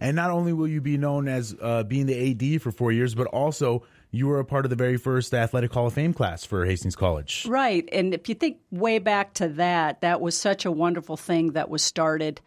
And 0.00 0.16
not 0.16 0.32
only 0.32 0.52
will 0.52 0.66
you 0.66 0.80
be 0.80 0.98
known 0.98 1.28
as 1.28 1.54
uh, 1.62 1.84
being 1.84 2.06
the 2.06 2.32
AD 2.32 2.62
for 2.62 2.72
four 2.72 2.90
years, 2.90 3.14
but 3.14 3.28
also 3.28 3.84
you 4.10 4.26
were 4.26 4.40
a 4.40 4.44
part 4.44 4.64
of 4.64 4.70
the 4.70 4.76
very 4.76 4.96
first 4.96 5.32
Athletic 5.32 5.72
Hall 5.72 5.86
of 5.86 5.94
Fame 5.94 6.12
class 6.12 6.44
for 6.44 6.64
Hastings 6.66 6.96
College. 6.96 7.46
Right. 7.46 7.88
And 7.92 8.12
if 8.12 8.28
you 8.28 8.34
think 8.34 8.58
way 8.70 8.98
back 8.98 9.34
to 9.34 9.48
that, 9.48 10.00
that 10.00 10.20
was 10.20 10.36
such 10.36 10.64
a 10.64 10.72
wonderful 10.72 11.16
thing 11.16 11.52
that 11.52 11.68
was 11.68 11.82
started, 11.82 12.40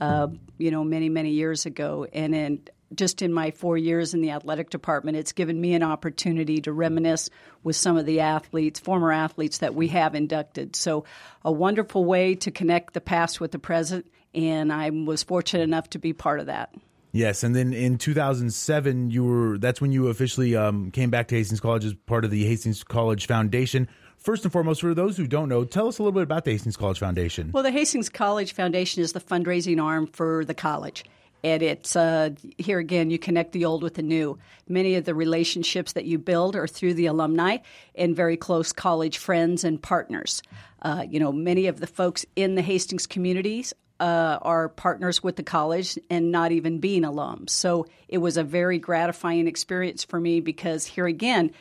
uh, 0.00 0.28
you 0.58 0.70
know, 0.70 0.84
many, 0.84 1.08
many 1.08 1.30
years 1.30 1.66
ago. 1.66 2.06
And 2.12 2.34
in, 2.34 2.60
just 2.94 3.20
in 3.20 3.32
my 3.32 3.50
four 3.50 3.76
years 3.76 4.14
in 4.14 4.20
the 4.20 4.30
athletic 4.30 4.70
department, 4.70 5.16
it's 5.16 5.32
given 5.32 5.60
me 5.60 5.74
an 5.74 5.82
opportunity 5.82 6.60
to 6.62 6.72
reminisce 6.72 7.30
with 7.62 7.76
some 7.76 7.96
of 7.96 8.06
the 8.06 8.20
athletes, 8.20 8.78
former 8.80 9.12
athletes 9.12 9.58
that 9.58 9.74
we 9.74 9.88
have 9.88 10.14
inducted. 10.14 10.76
So, 10.76 11.04
a 11.44 11.52
wonderful 11.52 12.04
way 12.04 12.34
to 12.36 12.50
connect 12.50 12.94
the 12.94 13.00
past 13.00 13.40
with 13.40 13.52
the 13.52 13.58
present. 13.58 14.06
And 14.34 14.72
I 14.72 14.90
was 14.90 15.22
fortunate 15.22 15.64
enough 15.64 15.90
to 15.90 15.98
be 15.98 16.12
part 16.12 16.40
of 16.40 16.46
that. 16.46 16.72
Yes, 17.12 17.42
and 17.42 17.56
then 17.56 17.72
in 17.72 17.98
2007, 17.98 19.10
you 19.10 19.24
were 19.24 19.58
that's 19.58 19.80
when 19.80 19.92
you 19.92 20.08
officially 20.08 20.54
um, 20.54 20.90
came 20.90 21.10
back 21.10 21.28
to 21.28 21.34
Hastings 21.36 21.60
College 21.60 21.84
as 21.84 21.94
part 21.94 22.24
of 22.24 22.30
the 22.30 22.44
Hastings 22.44 22.84
College 22.84 23.26
Foundation. 23.26 23.88
First 24.18 24.44
and 24.44 24.52
foremost, 24.52 24.80
for 24.80 24.94
those 24.94 25.16
who 25.16 25.26
don't 25.26 25.48
know, 25.48 25.64
tell 25.64 25.88
us 25.88 25.98
a 25.98 26.02
little 26.02 26.12
bit 26.12 26.24
about 26.24 26.44
the 26.44 26.50
Hastings 26.50 26.76
College 26.76 26.98
Foundation. 26.98 27.50
Well, 27.52 27.62
the 27.62 27.70
Hastings 27.70 28.08
College 28.08 28.52
Foundation 28.52 29.02
is 29.02 29.12
the 29.12 29.20
fundraising 29.20 29.82
arm 29.82 30.06
for 30.06 30.44
the 30.44 30.54
college. 30.54 31.04
And 31.44 31.62
it's 31.62 31.94
uh, 31.94 32.30
here 32.58 32.80
again, 32.80 33.10
you 33.10 33.18
connect 33.18 33.52
the 33.52 33.64
old 33.64 33.82
with 33.82 33.94
the 33.94 34.02
new. 34.02 34.38
Many 34.68 34.96
of 34.96 35.04
the 35.04 35.14
relationships 35.14 35.92
that 35.92 36.04
you 36.04 36.18
build 36.18 36.56
are 36.56 36.66
through 36.66 36.94
the 36.94 37.06
alumni 37.06 37.58
and 37.94 38.16
very 38.16 38.36
close 38.36 38.72
college 38.72 39.18
friends 39.18 39.62
and 39.62 39.80
partners. 39.80 40.42
Uh, 40.82 41.04
you 41.08 41.20
know, 41.20 41.30
many 41.30 41.68
of 41.68 41.78
the 41.78 41.86
folks 41.86 42.26
in 42.34 42.56
the 42.56 42.62
Hastings 42.62 43.06
communities 43.06 43.72
uh, 44.00 44.38
are 44.42 44.68
partners 44.68 45.22
with 45.22 45.36
the 45.36 45.42
college 45.42 45.98
and 46.08 46.30
not 46.30 46.52
even 46.52 46.78
being 46.78 47.02
alums. 47.02 47.50
So 47.50 47.86
it 48.08 48.18
was 48.18 48.36
a 48.36 48.44
very 48.44 48.78
gratifying 48.78 49.46
experience 49.46 50.04
for 50.04 50.20
me 50.20 50.40
because 50.40 50.84
here 50.84 51.06
again, 51.06 51.52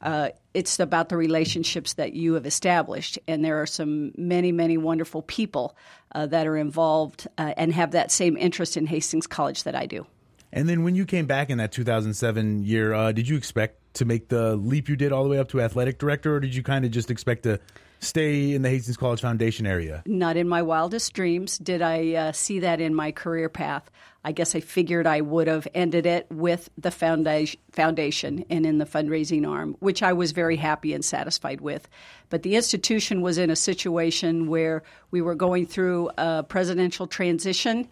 uh, 0.00 0.30
it's 0.54 0.78
about 0.78 1.08
the 1.08 1.16
relationships 1.16 1.94
that 1.94 2.12
you 2.12 2.34
have 2.34 2.46
established, 2.46 3.18
and 3.26 3.44
there 3.44 3.60
are 3.60 3.66
some 3.66 4.12
many, 4.16 4.52
many 4.52 4.76
wonderful 4.76 5.22
people 5.22 5.76
uh, 6.12 6.26
that 6.26 6.46
are 6.46 6.56
involved 6.56 7.26
uh, 7.36 7.52
and 7.56 7.72
have 7.72 7.92
that 7.92 8.12
same 8.12 8.36
interest 8.36 8.76
in 8.76 8.86
Hastings 8.86 9.26
College 9.26 9.64
that 9.64 9.74
I 9.74 9.86
do. 9.86 10.06
And 10.52 10.68
then 10.68 10.82
when 10.82 10.94
you 10.94 11.04
came 11.04 11.26
back 11.26 11.50
in 11.50 11.58
that 11.58 11.72
2007 11.72 12.64
year, 12.64 12.94
uh, 12.94 13.12
did 13.12 13.28
you 13.28 13.36
expect 13.36 13.94
to 13.94 14.04
make 14.04 14.28
the 14.28 14.56
leap 14.56 14.88
you 14.88 14.96
did 14.96 15.12
all 15.12 15.24
the 15.24 15.30
way 15.30 15.38
up 15.38 15.48
to 15.50 15.60
athletic 15.60 15.98
director, 15.98 16.36
or 16.36 16.40
did 16.40 16.54
you 16.54 16.62
kind 16.62 16.84
of 16.84 16.90
just 16.90 17.10
expect 17.10 17.42
to 17.42 17.60
stay 18.00 18.54
in 18.54 18.62
the 18.62 18.68
Hastings 18.68 18.96
College 18.96 19.20
Foundation 19.20 19.66
area? 19.66 20.02
Not 20.06 20.36
in 20.36 20.48
my 20.48 20.62
wildest 20.62 21.12
dreams 21.12 21.58
did 21.58 21.82
I 21.82 22.14
uh, 22.14 22.32
see 22.32 22.60
that 22.60 22.80
in 22.80 22.94
my 22.94 23.12
career 23.12 23.48
path. 23.48 23.90
I 24.24 24.32
guess 24.32 24.54
I 24.54 24.60
figured 24.60 25.06
I 25.06 25.20
would 25.20 25.46
have 25.46 25.66
ended 25.74 26.04
it 26.04 26.26
with 26.30 26.68
the 26.76 26.90
foundation 26.90 28.44
and 28.50 28.66
in 28.66 28.78
the 28.78 28.84
fundraising 28.84 29.48
arm, 29.48 29.76
which 29.78 30.02
I 30.02 30.12
was 30.12 30.32
very 30.32 30.56
happy 30.56 30.92
and 30.92 31.04
satisfied 31.04 31.60
with. 31.60 31.88
But 32.28 32.42
the 32.42 32.56
institution 32.56 33.22
was 33.22 33.38
in 33.38 33.48
a 33.48 33.56
situation 33.56 34.48
where 34.48 34.82
we 35.10 35.22
were 35.22 35.34
going 35.34 35.66
through 35.66 36.10
a 36.18 36.42
presidential 36.42 37.06
transition 37.06 37.88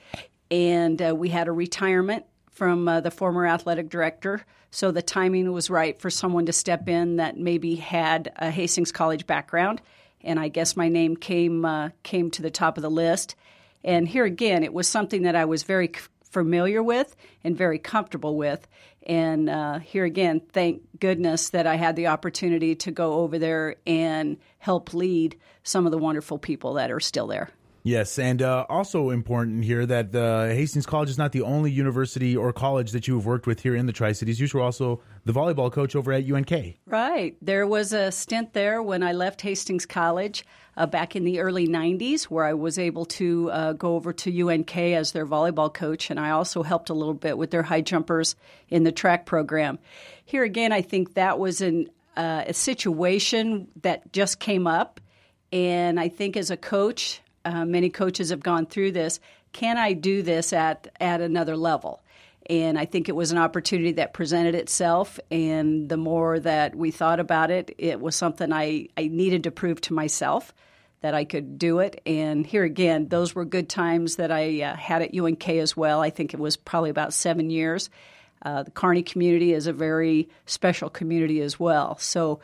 and 0.50 1.00
uh, 1.00 1.14
we 1.16 1.28
had 1.28 1.48
a 1.48 1.52
retirement 1.52 2.24
from 2.50 2.88
uh, 2.88 3.00
the 3.00 3.10
former 3.10 3.46
athletic 3.46 3.88
director. 3.88 4.44
So 4.70 4.90
the 4.90 5.02
timing 5.02 5.52
was 5.52 5.70
right 5.70 5.98
for 6.00 6.10
someone 6.10 6.46
to 6.46 6.52
step 6.52 6.88
in 6.88 7.16
that 7.16 7.38
maybe 7.38 7.76
had 7.76 8.32
a 8.36 8.50
Hastings 8.50 8.92
College 8.92 9.26
background 9.26 9.80
and 10.26 10.40
I 10.40 10.48
guess 10.48 10.76
my 10.76 10.88
name 10.88 11.16
came 11.16 11.64
uh, 11.64 11.90
came 12.02 12.30
to 12.32 12.42
the 12.42 12.50
top 12.50 12.76
of 12.76 12.82
the 12.82 12.90
list. 12.90 13.36
And 13.84 14.06
here 14.06 14.24
again, 14.24 14.64
it 14.64 14.74
was 14.74 14.88
something 14.88 15.22
that 15.22 15.36
I 15.36 15.44
was 15.44 15.62
very 15.62 15.92
familiar 16.24 16.82
with 16.82 17.14
and 17.44 17.56
very 17.56 17.78
comfortable 17.78 18.36
with. 18.36 18.66
And 19.06 19.48
uh, 19.48 19.78
here 19.78 20.04
again, 20.04 20.40
thank 20.52 20.82
goodness 20.98 21.50
that 21.50 21.68
I 21.68 21.76
had 21.76 21.94
the 21.94 22.08
opportunity 22.08 22.74
to 22.74 22.90
go 22.90 23.14
over 23.20 23.38
there 23.38 23.76
and 23.86 24.36
help 24.58 24.92
lead 24.92 25.38
some 25.62 25.86
of 25.86 25.92
the 25.92 25.98
wonderful 25.98 26.38
people 26.38 26.74
that 26.74 26.90
are 26.90 27.00
still 27.00 27.28
there. 27.28 27.50
Yes, 27.86 28.18
and 28.18 28.42
uh, 28.42 28.66
also 28.68 29.10
important 29.10 29.62
here 29.62 29.86
that 29.86 30.12
uh, 30.12 30.46
Hastings 30.46 30.86
College 30.86 31.08
is 31.08 31.18
not 31.18 31.30
the 31.30 31.42
only 31.42 31.70
university 31.70 32.36
or 32.36 32.52
college 32.52 32.90
that 32.90 33.06
you 33.06 33.14
have 33.14 33.26
worked 33.26 33.46
with 33.46 33.60
here 33.60 33.76
in 33.76 33.86
the 33.86 33.92
Tri 33.92 34.10
Cities. 34.10 34.40
You 34.40 34.48
were 34.52 34.60
also 34.60 35.00
the 35.24 35.32
volleyball 35.32 35.70
coach 35.70 35.94
over 35.94 36.12
at 36.12 36.28
UNK. 36.28 36.80
Right. 36.86 37.36
There 37.40 37.64
was 37.64 37.92
a 37.92 38.10
stint 38.10 38.54
there 38.54 38.82
when 38.82 39.04
I 39.04 39.12
left 39.12 39.40
Hastings 39.40 39.86
College 39.86 40.44
uh, 40.76 40.86
back 40.86 41.14
in 41.14 41.22
the 41.22 41.38
early 41.38 41.68
90s 41.68 42.24
where 42.24 42.44
I 42.44 42.54
was 42.54 42.76
able 42.76 43.04
to 43.04 43.52
uh, 43.52 43.72
go 43.74 43.94
over 43.94 44.12
to 44.14 44.48
UNK 44.48 44.76
as 44.76 45.12
their 45.12 45.24
volleyball 45.24 45.72
coach, 45.72 46.10
and 46.10 46.18
I 46.18 46.30
also 46.30 46.64
helped 46.64 46.90
a 46.90 46.94
little 46.94 47.14
bit 47.14 47.38
with 47.38 47.52
their 47.52 47.62
high 47.62 47.82
jumpers 47.82 48.34
in 48.68 48.82
the 48.82 48.90
track 48.90 49.26
program. 49.26 49.78
Here 50.24 50.42
again, 50.42 50.72
I 50.72 50.82
think 50.82 51.14
that 51.14 51.38
was 51.38 51.60
an, 51.60 51.90
uh, 52.16 52.46
a 52.48 52.52
situation 52.52 53.68
that 53.82 54.12
just 54.12 54.40
came 54.40 54.66
up. 54.66 55.00
And 55.52 56.00
I 56.00 56.08
think 56.08 56.36
as 56.36 56.50
a 56.50 56.56
coach, 56.56 57.22
uh, 57.46 57.64
many 57.64 57.88
coaches 57.88 58.30
have 58.30 58.40
gone 58.40 58.66
through 58.66 58.92
this. 58.92 59.20
Can 59.52 59.78
I 59.78 59.92
do 59.92 60.22
this 60.22 60.52
at 60.52 60.88
at 61.00 61.20
another 61.20 61.56
level? 61.56 62.02
And 62.48 62.78
I 62.78 62.84
think 62.84 63.08
it 63.08 63.16
was 63.16 63.32
an 63.32 63.38
opportunity 63.38 63.92
that 63.92 64.12
presented 64.12 64.54
itself. 64.54 65.18
And 65.30 65.88
the 65.88 65.96
more 65.96 66.38
that 66.40 66.76
we 66.76 66.90
thought 66.90 67.18
about 67.18 67.50
it, 67.50 67.74
it 67.78 68.00
was 68.00 68.14
something 68.14 68.52
I, 68.52 68.88
I 68.96 69.08
needed 69.08 69.44
to 69.44 69.50
prove 69.50 69.80
to 69.82 69.94
myself 69.94 70.54
that 71.00 71.14
I 71.14 71.24
could 71.24 71.58
do 71.58 71.80
it. 71.80 72.00
And 72.06 72.46
here 72.46 72.64
again, 72.64 73.08
those 73.08 73.34
were 73.34 73.44
good 73.44 73.68
times 73.68 74.16
that 74.16 74.30
I 74.30 74.62
uh, 74.62 74.76
had 74.76 75.02
at 75.02 75.16
UNK 75.16 75.48
as 75.48 75.76
well. 75.76 76.00
I 76.00 76.10
think 76.10 76.34
it 76.34 76.40
was 76.40 76.56
probably 76.56 76.90
about 76.90 77.12
seven 77.12 77.50
years. 77.50 77.90
Uh, 78.42 78.62
the 78.62 78.70
Kearney 78.70 79.02
community 79.02 79.52
is 79.52 79.66
a 79.66 79.72
very 79.72 80.28
special 80.46 80.88
community 80.88 81.40
as 81.40 81.58
well. 81.58 81.98
So 81.98 82.40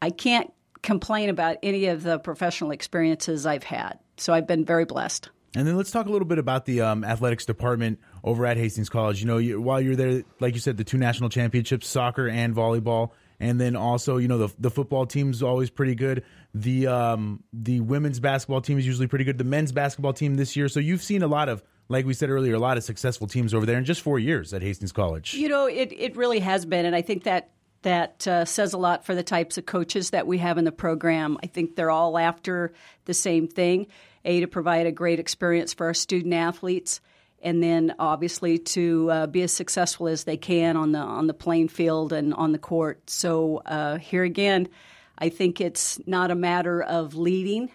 I 0.00 0.10
can't 0.10 0.52
complain 0.82 1.28
about 1.28 1.58
any 1.62 1.86
of 1.86 2.02
the 2.02 2.18
professional 2.18 2.70
experiences 2.70 3.44
I've 3.44 3.64
had. 3.64 3.98
So 4.16 4.32
I've 4.32 4.46
been 4.46 4.64
very 4.64 4.84
blessed. 4.84 5.30
And 5.54 5.66
then 5.66 5.76
let's 5.76 5.90
talk 5.90 6.06
a 6.06 6.10
little 6.10 6.28
bit 6.28 6.38
about 6.38 6.66
the 6.66 6.82
um, 6.82 7.02
athletics 7.02 7.46
department 7.46 7.98
over 8.22 8.44
at 8.44 8.58
Hastings 8.58 8.90
College. 8.90 9.20
You 9.20 9.26
know, 9.26 9.38
you, 9.38 9.60
while 9.60 9.80
you're 9.80 9.96
there, 9.96 10.22
like 10.38 10.52
you 10.52 10.60
said, 10.60 10.76
the 10.76 10.84
two 10.84 10.98
national 10.98 11.30
championships, 11.30 11.86
soccer 11.86 12.28
and 12.28 12.54
volleyball, 12.54 13.12
and 13.40 13.58
then 13.58 13.74
also, 13.74 14.18
you 14.18 14.28
know, 14.28 14.38
the 14.38 14.54
the 14.58 14.70
football 14.70 15.06
team's 15.06 15.42
always 15.42 15.70
pretty 15.70 15.94
good. 15.94 16.24
The 16.54 16.88
um, 16.88 17.42
the 17.54 17.80
women's 17.80 18.20
basketball 18.20 18.60
team 18.60 18.78
is 18.78 18.86
usually 18.86 19.06
pretty 19.06 19.24
good. 19.24 19.38
The 19.38 19.44
men's 19.44 19.72
basketball 19.72 20.12
team 20.12 20.34
this 20.34 20.56
year. 20.56 20.68
So 20.68 20.78
you've 20.78 21.02
seen 21.02 21.22
a 21.22 21.26
lot 21.26 21.48
of 21.48 21.62
like 21.88 22.04
we 22.04 22.14
said 22.14 22.30
earlier, 22.30 22.54
a 22.54 22.58
lot 22.58 22.76
of 22.76 22.84
successful 22.84 23.26
teams 23.26 23.54
over 23.54 23.64
there 23.64 23.78
in 23.78 23.84
just 23.84 24.00
four 24.00 24.18
years 24.18 24.52
at 24.52 24.62
Hastings 24.62 24.92
College. 24.92 25.34
You 25.34 25.48
know, 25.48 25.66
it, 25.66 25.92
it 25.96 26.16
really 26.16 26.40
has 26.40 26.66
been. 26.66 26.84
And 26.84 26.96
I 26.96 27.02
think 27.02 27.24
that 27.24 27.50
that 27.86 28.26
uh, 28.26 28.44
says 28.44 28.72
a 28.72 28.78
lot 28.78 29.04
for 29.04 29.14
the 29.14 29.22
types 29.22 29.58
of 29.58 29.64
coaches 29.64 30.10
that 30.10 30.26
we 30.26 30.38
have 30.38 30.58
in 30.58 30.64
the 30.64 30.72
program. 30.72 31.38
I 31.40 31.46
think 31.46 31.76
they're 31.76 31.88
all 31.88 32.18
after 32.18 32.72
the 33.04 33.14
same 33.14 33.46
thing 33.46 33.86
A, 34.24 34.40
to 34.40 34.48
provide 34.48 34.88
a 34.88 34.90
great 34.92 35.20
experience 35.20 35.72
for 35.72 35.86
our 35.86 35.94
student 35.94 36.34
athletes, 36.34 37.00
and 37.40 37.62
then 37.62 37.94
obviously 38.00 38.58
to 38.58 39.08
uh, 39.12 39.26
be 39.28 39.42
as 39.42 39.52
successful 39.52 40.08
as 40.08 40.24
they 40.24 40.36
can 40.36 40.76
on 40.76 40.90
the, 40.90 40.98
on 40.98 41.28
the 41.28 41.34
playing 41.34 41.68
field 41.68 42.12
and 42.12 42.34
on 42.34 42.50
the 42.50 42.58
court. 42.58 43.08
So 43.08 43.58
uh, 43.58 43.98
here 43.98 44.24
again, 44.24 44.68
I 45.16 45.28
think 45.28 45.60
it's 45.60 46.00
not 46.08 46.32
a 46.32 46.34
matter 46.34 46.82
of 46.82 47.14
leading 47.14 47.70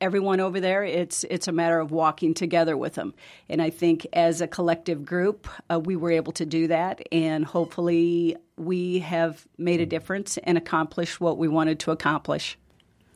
everyone 0.00 0.38
over 0.38 0.60
there. 0.60 0.84
It's 0.84 1.24
it's 1.24 1.48
a 1.48 1.52
matter 1.52 1.80
of 1.80 1.90
walking 1.90 2.34
together 2.34 2.76
with 2.76 2.94
them, 2.94 3.14
and 3.48 3.60
I 3.60 3.70
think 3.70 4.06
as 4.12 4.40
a 4.40 4.46
collective 4.46 5.04
group, 5.04 5.48
uh, 5.68 5.80
we 5.80 5.96
were 5.96 6.12
able 6.12 6.32
to 6.34 6.46
do 6.46 6.68
that, 6.68 7.02
and 7.10 7.44
hopefully, 7.44 8.36
we 8.56 9.00
have 9.00 9.46
made 9.58 9.80
a 9.80 9.86
difference 9.86 10.38
and 10.38 10.56
accomplished 10.56 11.20
what 11.20 11.38
we 11.38 11.48
wanted 11.48 11.78
to 11.80 11.90
accomplish. 11.90 12.58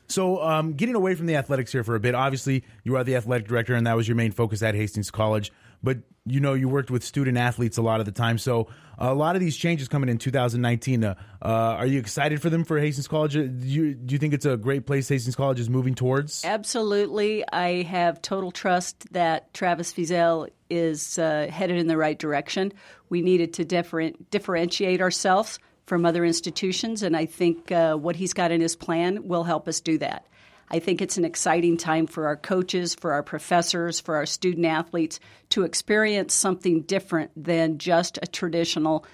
So, 0.09 0.43
um, 0.43 0.73
getting 0.73 0.97
away 0.97 1.15
from 1.15 1.27
the 1.27 1.37
athletics 1.37 1.71
here 1.71 1.85
for 1.85 1.95
a 1.95 2.01
bit, 2.01 2.17
obviously, 2.17 2.65
you 2.83 2.97
are 2.97 3.05
the 3.05 3.15
athletic 3.15 3.47
director, 3.47 3.75
and 3.75 3.87
that 3.87 3.97
was 3.97 4.09
your 4.09 4.17
main 4.17 4.33
focus 4.33 4.61
at 4.63 4.75
Hastings 4.75 5.11
College. 5.11 5.53
But 5.83 5.99
you 6.27 6.41
know, 6.41 6.55
you 6.55 6.69
worked 6.69 6.91
with 6.91 7.03
student 7.03 7.39
athletes 7.39 7.79
a 7.79 7.83
lot 7.83 8.01
of 8.01 8.07
the 8.07 8.13
time. 8.13 8.37
So, 8.37 8.69
a 8.99 9.15
lot 9.15 9.37
of 9.37 9.41
these 9.41 9.57
changes 9.57 9.89
coming 9.89 10.09
in 10.09 10.19
2019. 10.19 11.05
Uh, 11.05 11.15
uh, 11.41 11.47
are 11.49 11.87
you 11.87 11.99
excited 11.99 12.43
for 12.43 12.51
them 12.51 12.65
for 12.65 12.79
Hastings 12.79 13.09
College? 13.09 13.37
Uh, 13.37 13.43
do 13.43 13.67
you, 13.67 13.95
do 13.95 14.13
you 14.15 14.19
think 14.19 14.35
it's 14.35 14.45
a 14.45 14.57
great 14.57 14.85
place 14.85 15.09
Hastings 15.09 15.37
College 15.37 15.61
is 15.61 15.71
moving 15.71 15.95
towards? 15.95 16.45
Absolutely. 16.45 17.45
I 17.51 17.83
have 17.83 18.21
total 18.21 18.51
trust 18.51 19.13
that 19.13 19.55
Travis 19.55 19.93
Feezell 19.93 20.49
is 20.71 21.19
uh, 21.19 21.49
headed 21.51 21.79
in 21.79 21.87
the 21.87 21.97
right 21.97 22.19
direction. 22.19 22.73
We 23.09 23.23
needed 23.23 23.55
to 23.55 23.65
different, 23.65 24.31
differentiate 24.31 25.01
ourselves 25.01 25.59
from 25.87 26.07
other 26.07 26.25
institutions, 26.25 27.03
and 27.03 27.17
I 27.17 27.27
think 27.27 27.73
uh, 27.73 27.97
what 27.97 28.17
he's 28.17 28.33
got 28.33 28.53
in 28.53 28.61
his 28.61 28.77
plan 28.77 29.27
will 29.27 29.45
help 29.45 29.67
us 29.67 29.81
do 29.81 29.99
that. 29.99 30.27
I 30.71 30.79
think 30.79 31.03
it's 31.03 31.19
an 31.19 31.25
exciting 31.25 31.77
time 31.77 32.07
for 32.07 32.27
our 32.27 32.37
coaches, 32.37 32.95
for 32.95 33.13
our 33.13 33.25
professors, 33.25 33.99
for 33.99 34.15
our 34.15 34.27
student 34.27 34.67
athletes 34.67 35.19
to 35.51 35.65
experience 35.65 36.33
something 36.33 36.83
different 36.83 37.33
than 37.37 37.79
just 37.79 38.19
a 38.23 38.27
traditional 38.27 39.05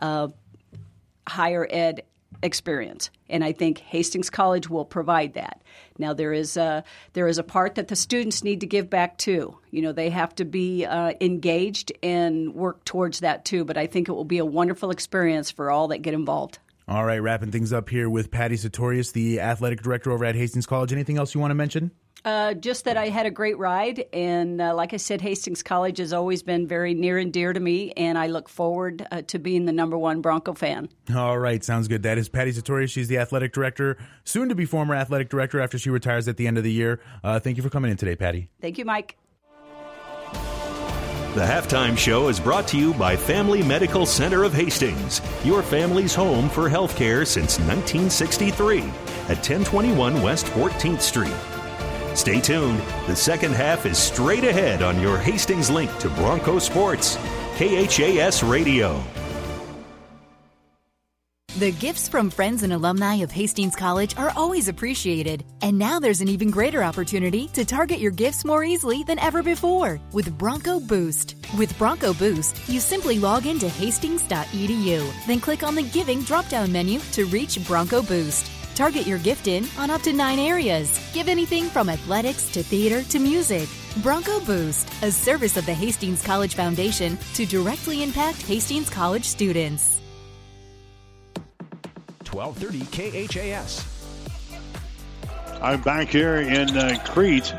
uh, 0.00 0.28
higher 1.26 1.66
ed 1.68 2.04
experience. 2.42 3.10
And 3.28 3.44
I 3.44 3.52
think 3.52 3.78
Hastings 3.78 4.30
College 4.30 4.68
will 4.68 4.84
provide 4.84 5.34
that. 5.34 5.62
Now 5.98 6.14
there 6.14 6.32
is 6.32 6.56
a 6.56 6.84
there 7.12 7.28
is 7.28 7.38
a 7.38 7.42
part 7.42 7.74
that 7.74 7.88
the 7.88 7.96
students 7.96 8.42
need 8.42 8.60
to 8.60 8.66
give 8.66 8.88
back 8.88 9.18
too. 9.18 9.58
You 9.70 9.82
know, 9.82 9.92
they 9.92 10.10
have 10.10 10.34
to 10.36 10.44
be 10.44 10.84
uh, 10.84 11.12
engaged 11.20 11.92
and 12.02 12.54
work 12.54 12.84
towards 12.84 13.20
that 13.20 13.44
too. 13.44 13.64
But 13.64 13.76
I 13.76 13.86
think 13.86 14.08
it 14.08 14.12
will 14.12 14.24
be 14.24 14.38
a 14.38 14.44
wonderful 14.44 14.90
experience 14.90 15.50
for 15.50 15.70
all 15.70 15.88
that 15.88 15.98
get 15.98 16.14
involved. 16.14 16.58
All 16.88 17.04
right, 17.04 17.18
wrapping 17.18 17.52
things 17.52 17.72
up 17.72 17.88
here 17.88 18.10
with 18.10 18.32
Patty 18.32 18.56
Sartorius, 18.56 19.12
the 19.12 19.40
athletic 19.40 19.80
director 19.80 20.10
over 20.10 20.24
at 20.24 20.34
Hastings 20.34 20.66
College. 20.66 20.92
Anything 20.92 21.18
else 21.18 21.34
you 21.34 21.40
want 21.40 21.52
to 21.52 21.54
mention? 21.54 21.92
Uh, 22.24 22.54
just 22.54 22.84
that 22.84 22.96
I 22.96 23.08
had 23.08 23.26
a 23.26 23.30
great 23.30 23.58
ride, 23.58 24.04
and 24.12 24.60
uh, 24.60 24.74
like 24.74 24.92
I 24.92 24.98
said, 24.98 25.20
Hastings 25.20 25.62
College 25.62 25.98
has 25.98 26.12
always 26.12 26.42
been 26.42 26.66
very 26.66 26.92
near 26.92 27.16
and 27.18 27.32
dear 27.32 27.52
to 27.52 27.60
me, 27.60 27.92
and 27.92 28.18
I 28.18 28.26
look 28.26 28.48
forward 28.48 29.06
uh, 29.10 29.22
to 29.22 29.38
being 29.38 29.64
the 29.64 29.72
number 29.72 29.96
one 29.96 30.20
Bronco 30.20 30.52
fan. 30.52 30.88
All 31.14 31.38
right, 31.38 31.64
sounds 31.64 31.88
good. 31.88 32.02
That 32.02 32.18
is 32.18 32.28
Patty 32.28 32.52
Sartorius. 32.52 32.90
She's 32.90 33.08
the 33.08 33.18
athletic 33.18 33.52
director, 33.52 33.96
soon 34.24 34.48
to 34.50 34.54
be 34.54 34.66
former 34.66 34.94
athletic 34.94 35.30
director 35.30 35.60
after 35.60 35.78
she 35.78 35.88
retires 35.90 36.28
at 36.28 36.36
the 36.36 36.46
end 36.46 36.58
of 36.58 36.64
the 36.64 36.72
year. 36.72 37.00
Uh, 37.24 37.40
thank 37.40 37.56
you 37.56 37.62
for 37.62 37.70
coming 37.70 37.90
in 37.90 37.96
today, 37.96 38.16
Patty. 38.16 38.48
Thank 38.60 38.76
you, 38.76 38.84
Mike. 38.84 39.16
The 41.34 41.42
halftime 41.42 41.96
show 41.96 42.26
is 42.26 42.40
brought 42.40 42.66
to 42.68 42.76
you 42.76 42.92
by 42.94 43.14
Family 43.14 43.62
Medical 43.62 44.04
Center 44.04 44.42
of 44.42 44.52
Hastings, 44.52 45.22
your 45.44 45.62
family's 45.62 46.12
home 46.12 46.48
for 46.50 46.68
healthcare 46.68 47.24
since 47.24 47.56
1963 47.60 48.80
at 48.80 49.38
1021 49.38 50.20
West 50.22 50.46
14th 50.46 51.00
Street. 51.00 51.32
Stay 52.14 52.40
tuned. 52.40 52.80
The 53.06 53.16
second 53.16 53.54
half 53.54 53.86
is 53.86 53.98
straight 53.98 54.44
ahead 54.44 54.82
on 54.82 55.00
your 55.00 55.18
Hastings 55.18 55.70
link 55.70 55.96
to 55.98 56.08
Bronco 56.10 56.58
Sports, 56.58 57.16
KHAS 57.56 58.42
Radio. 58.42 59.02
The 61.58 61.72
gifts 61.72 62.08
from 62.08 62.30
friends 62.30 62.62
and 62.62 62.72
alumni 62.72 63.16
of 63.16 63.30
Hastings 63.30 63.76
College 63.76 64.16
are 64.16 64.32
always 64.34 64.68
appreciated. 64.68 65.44
And 65.60 65.78
now 65.78 65.98
there's 65.98 66.20
an 66.20 66.28
even 66.28 66.50
greater 66.50 66.82
opportunity 66.82 67.48
to 67.48 67.64
target 67.64 67.98
your 67.98 68.12
gifts 68.12 68.44
more 68.44 68.64
easily 68.64 69.02
than 69.02 69.18
ever 69.18 69.42
before 69.42 70.00
with 70.12 70.38
Bronco 70.38 70.80
Boost. 70.80 71.34
With 71.58 71.76
Bronco 71.76 72.14
Boost, 72.14 72.66
you 72.68 72.80
simply 72.80 73.18
log 73.18 73.46
into 73.46 73.68
hastings.edu, 73.68 75.26
then 75.26 75.40
click 75.40 75.62
on 75.62 75.74
the 75.74 75.82
Giving 75.82 76.22
drop 76.22 76.48
down 76.48 76.72
menu 76.72 77.00
to 77.12 77.26
reach 77.26 77.62
Bronco 77.66 78.00
Boost. 78.00 78.50
Target 78.80 79.06
your 79.06 79.18
gift 79.18 79.46
in 79.46 79.66
on 79.76 79.90
up 79.90 80.00
to 80.00 80.12
nine 80.14 80.38
areas. 80.38 80.98
Give 81.12 81.28
anything 81.28 81.64
from 81.64 81.90
athletics 81.90 82.50
to 82.52 82.62
theater 82.62 83.02
to 83.10 83.18
music. 83.18 83.68
Bronco 83.98 84.40
Boost, 84.40 84.90
a 85.02 85.12
service 85.12 85.58
of 85.58 85.66
the 85.66 85.74
Hastings 85.74 86.22
College 86.22 86.54
Foundation 86.54 87.18
to 87.34 87.44
directly 87.44 88.02
impact 88.02 88.40
Hastings 88.40 88.88
College 88.88 89.26
students. 89.26 90.00
1230 92.30 93.28
KHAS. 93.28 93.84
I'm 95.60 95.82
back 95.82 96.08
here 96.08 96.36
in 96.36 96.74
uh, 96.74 97.04
Crete. 97.04 97.52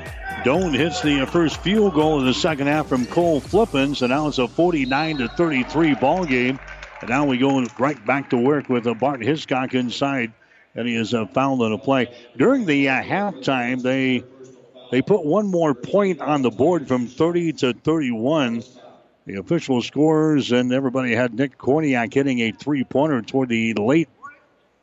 Doane 0.43 0.75
hits 0.75 1.03
the 1.03 1.27
first 1.27 1.57
field 1.57 1.93
goal 1.93 2.19
in 2.19 2.25
the 2.25 2.33
second 2.33 2.65
half 2.65 2.87
from 2.87 3.05
Cole 3.05 3.39
Flippins, 3.41 4.01
and 4.01 4.09
now 4.09 4.27
it's 4.27 4.39
a 4.39 4.47
49 4.47 5.17
to 5.17 5.27
33 5.27 5.93
ball 5.93 6.25
game. 6.25 6.59
And 7.01 7.11
now 7.11 7.25
we 7.25 7.37
go 7.37 7.63
right 7.77 8.03
back 8.07 8.31
to 8.31 8.37
work 8.37 8.69
with 8.69 8.87
uh, 8.87 8.95
Bart 8.95 9.21
Hiscock 9.21 9.75
inside, 9.75 10.33
and 10.75 10.87
he 10.87 10.95
is 10.95 11.13
uh, 11.13 11.25
fouled 11.27 11.61
on 11.61 11.71
a 11.71 11.77
play. 11.77 12.09
During 12.37 12.65
the 12.65 12.89
uh, 12.89 13.01
halftime, 13.01 13.81
they 13.81 14.23
they 14.91 15.01
put 15.01 15.25
one 15.25 15.47
more 15.47 15.73
point 15.73 16.21
on 16.21 16.41
the 16.41 16.49
board 16.49 16.87
from 16.87 17.07
30 17.07 17.53
to 17.53 17.73
31. 17.73 18.63
The 19.25 19.35
official 19.35 19.81
scores, 19.81 20.51
and 20.51 20.73
everybody 20.73 21.13
had 21.13 21.33
Nick 21.33 21.57
Korniak 21.57 22.13
hitting 22.13 22.39
a 22.39 22.51
three 22.51 22.83
pointer 22.83 23.21
toward 23.21 23.49
the 23.49 23.73
late 23.75 24.09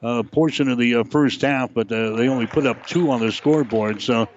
uh, 0.03 0.23
portion 0.23 0.69
of 0.69 0.79
the 0.79 0.97
uh, 0.97 1.05
first 1.05 1.43
half, 1.43 1.75
but 1.75 1.91
uh, 1.91 2.17
they 2.17 2.29
only 2.29 2.47
put 2.47 2.67
up 2.67 2.87
two 2.87 3.11
on 3.11 3.21
the 3.21 3.33
scoreboard. 3.33 4.01
So 4.01 4.29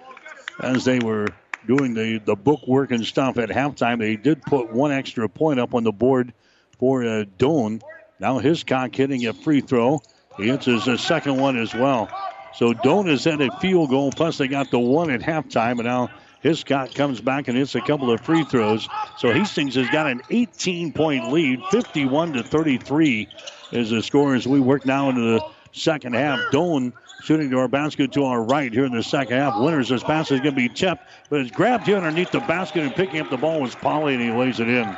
as 0.60 0.86
they 0.86 1.00
were 1.00 1.28
doing 1.68 1.94
the, 1.94 2.18
the 2.18 2.36
book 2.36 2.68
work 2.68 2.92
and 2.92 3.06
stuff 3.06 3.38
at 3.38 3.50
halftime, 3.50 4.00
they 4.00 4.16
did 4.16 4.42
put 4.42 4.74
one 4.74 4.92
extra 4.92 5.30
point 5.30 5.60
up 5.60 5.76
on 5.76 5.84
the 5.84 5.92
board 5.92 6.34
for 6.80 7.04
uh, 7.04 7.26
Doane. 7.38 7.82
Now 8.20 8.40
Hiscock 8.40 8.96
hitting 8.96 9.28
a 9.28 9.34
free 9.34 9.62
throw. 9.62 10.02
He 10.42 10.50
hits 10.50 10.66
his 10.66 10.88
uh, 10.88 10.98
second 10.98 11.38
one 11.38 11.58
as 11.58 11.74
well. 11.76 12.10
So 12.54 12.74
is 13.08 13.28
at 13.28 13.42
a 13.42 13.50
field 13.60 13.90
goal, 13.90 14.12
plus 14.12 14.38
they 14.38 14.48
got 14.48 14.72
the 14.72 14.80
one 14.80 15.10
at 15.10 15.22
halftime, 15.22 15.74
and 15.74 15.84
now 15.84 16.10
Hiscock 16.42 16.94
comes 16.94 17.22
back 17.22 17.48
and 17.48 17.58
hits 17.58 17.76
a 17.76 17.82
couple 17.82 18.12
of 18.12 18.20
free 18.22 18.44
throws. 18.44 18.90
So 19.16 19.32
Hastings 19.32 19.76
has 19.76 19.90
got 19.90 20.08
an 20.08 20.22
18 20.30 20.92
point 20.92 21.32
lead, 21.32 21.64
51 21.72 22.34
to 22.34 22.44
33 22.44 23.30
is 23.72 23.90
the 23.92 24.04
score 24.04 24.36
as 24.36 24.48
we 24.48 24.60
work 24.60 24.86
now 24.86 25.10
into 25.10 25.22
the 25.22 25.46
second 25.72 26.14
half. 26.14 26.40
Doane 26.52 26.92
shooting 27.24 27.52
to 27.52 27.60
our 27.60 27.68
basket 27.68 28.12
to 28.14 28.26
our 28.26 28.44
right 28.44 28.74
here 28.74 28.86
in 28.86 28.92
the 28.92 29.04
second 29.04 29.38
half. 29.38 29.56
Winners, 29.56 29.90
this 29.90 30.04
pass 30.04 30.32
is 30.32 30.40
going 30.42 30.56
to 30.56 30.62
be 30.62 30.70
tipped, 30.70 31.04
but 31.30 31.40
it's 31.40 31.52
grabbed 31.52 31.86
here 31.86 31.98
underneath 31.98 32.32
the 32.32 32.42
basket 32.42 32.84
and 32.84 32.96
picking 32.96 33.20
up 33.20 33.30
the 33.30 33.38
ball 33.38 33.62
was 33.62 33.76
Polly 33.76 34.16
and 34.16 34.24
he 34.24 34.32
lays 34.32 34.60
it 34.60 34.68
in. 34.68 34.98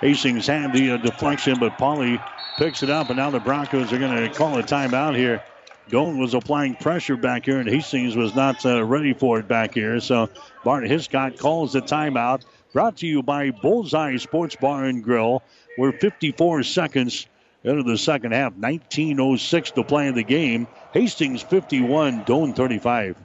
Hastings 0.00 0.46
had 0.46 0.72
the 0.72 0.92
uh, 0.92 0.96
deflection, 0.98 1.58
but 1.58 1.76
Polly 1.76 2.20
picks 2.56 2.82
it 2.82 2.90
up, 2.90 3.08
and 3.08 3.16
now 3.16 3.30
the 3.30 3.40
Broncos 3.40 3.92
are 3.92 3.98
going 3.98 4.16
to 4.16 4.34
call 4.34 4.58
a 4.58 4.62
timeout 4.62 5.16
here. 5.16 5.42
Doane 5.90 6.18
was 6.18 6.34
applying 6.34 6.74
pressure 6.74 7.16
back 7.16 7.46
here, 7.46 7.58
and 7.58 7.68
Hastings 7.68 8.14
was 8.14 8.34
not 8.34 8.64
uh, 8.64 8.84
ready 8.84 9.14
for 9.14 9.38
it 9.38 9.48
back 9.48 9.74
here. 9.74 9.98
So 10.00 10.28
Bart 10.64 10.86
Hiscock 10.86 11.36
calls 11.36 11.72
the 11.72 11.80
timeout. 11.80 12.44
Brought 12.72 12.98
to 12.98 13.06
you 13.06 13.22
by 13.22 13.50
Bullseye 13.50 14.16
Sports 14.18 14.56
Bar 14.56 14.84
and 14.84 15.02
Grill. 15.02 15.42
We're 15.78 15.92
54 15.92 16.62
seconds 16.64 17.26
into 17.64 17.82
the 17.82 17.96
second 17.96 18.32
half. 18.32 18.52
19.06 18.54 19.74
to 19.74 19.82
play 19.82 20.06
in 20.06 20.14
the 20.14 20.22
game. 20.22 20.68
Hastings 20.92 21.42
51, 21.42 22.24
Doane 22.24 22.54
35. 22.54 23.16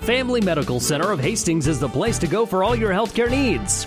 Family 0.00 0.40
Medical 0.40 0.80
Center 0.80 1.12
of 1.12 1.20
Hastings 1.20 1.68
is 1.68 1.78
the 1.78 1.88
place 1.88 2.18
to 2.18 2.26
go 2.26 2.44
for 2.44 2.64
all 2.64 2.74
your 2.74 2.90
healthcare 2.90 3.30
needs. 3.30 3.86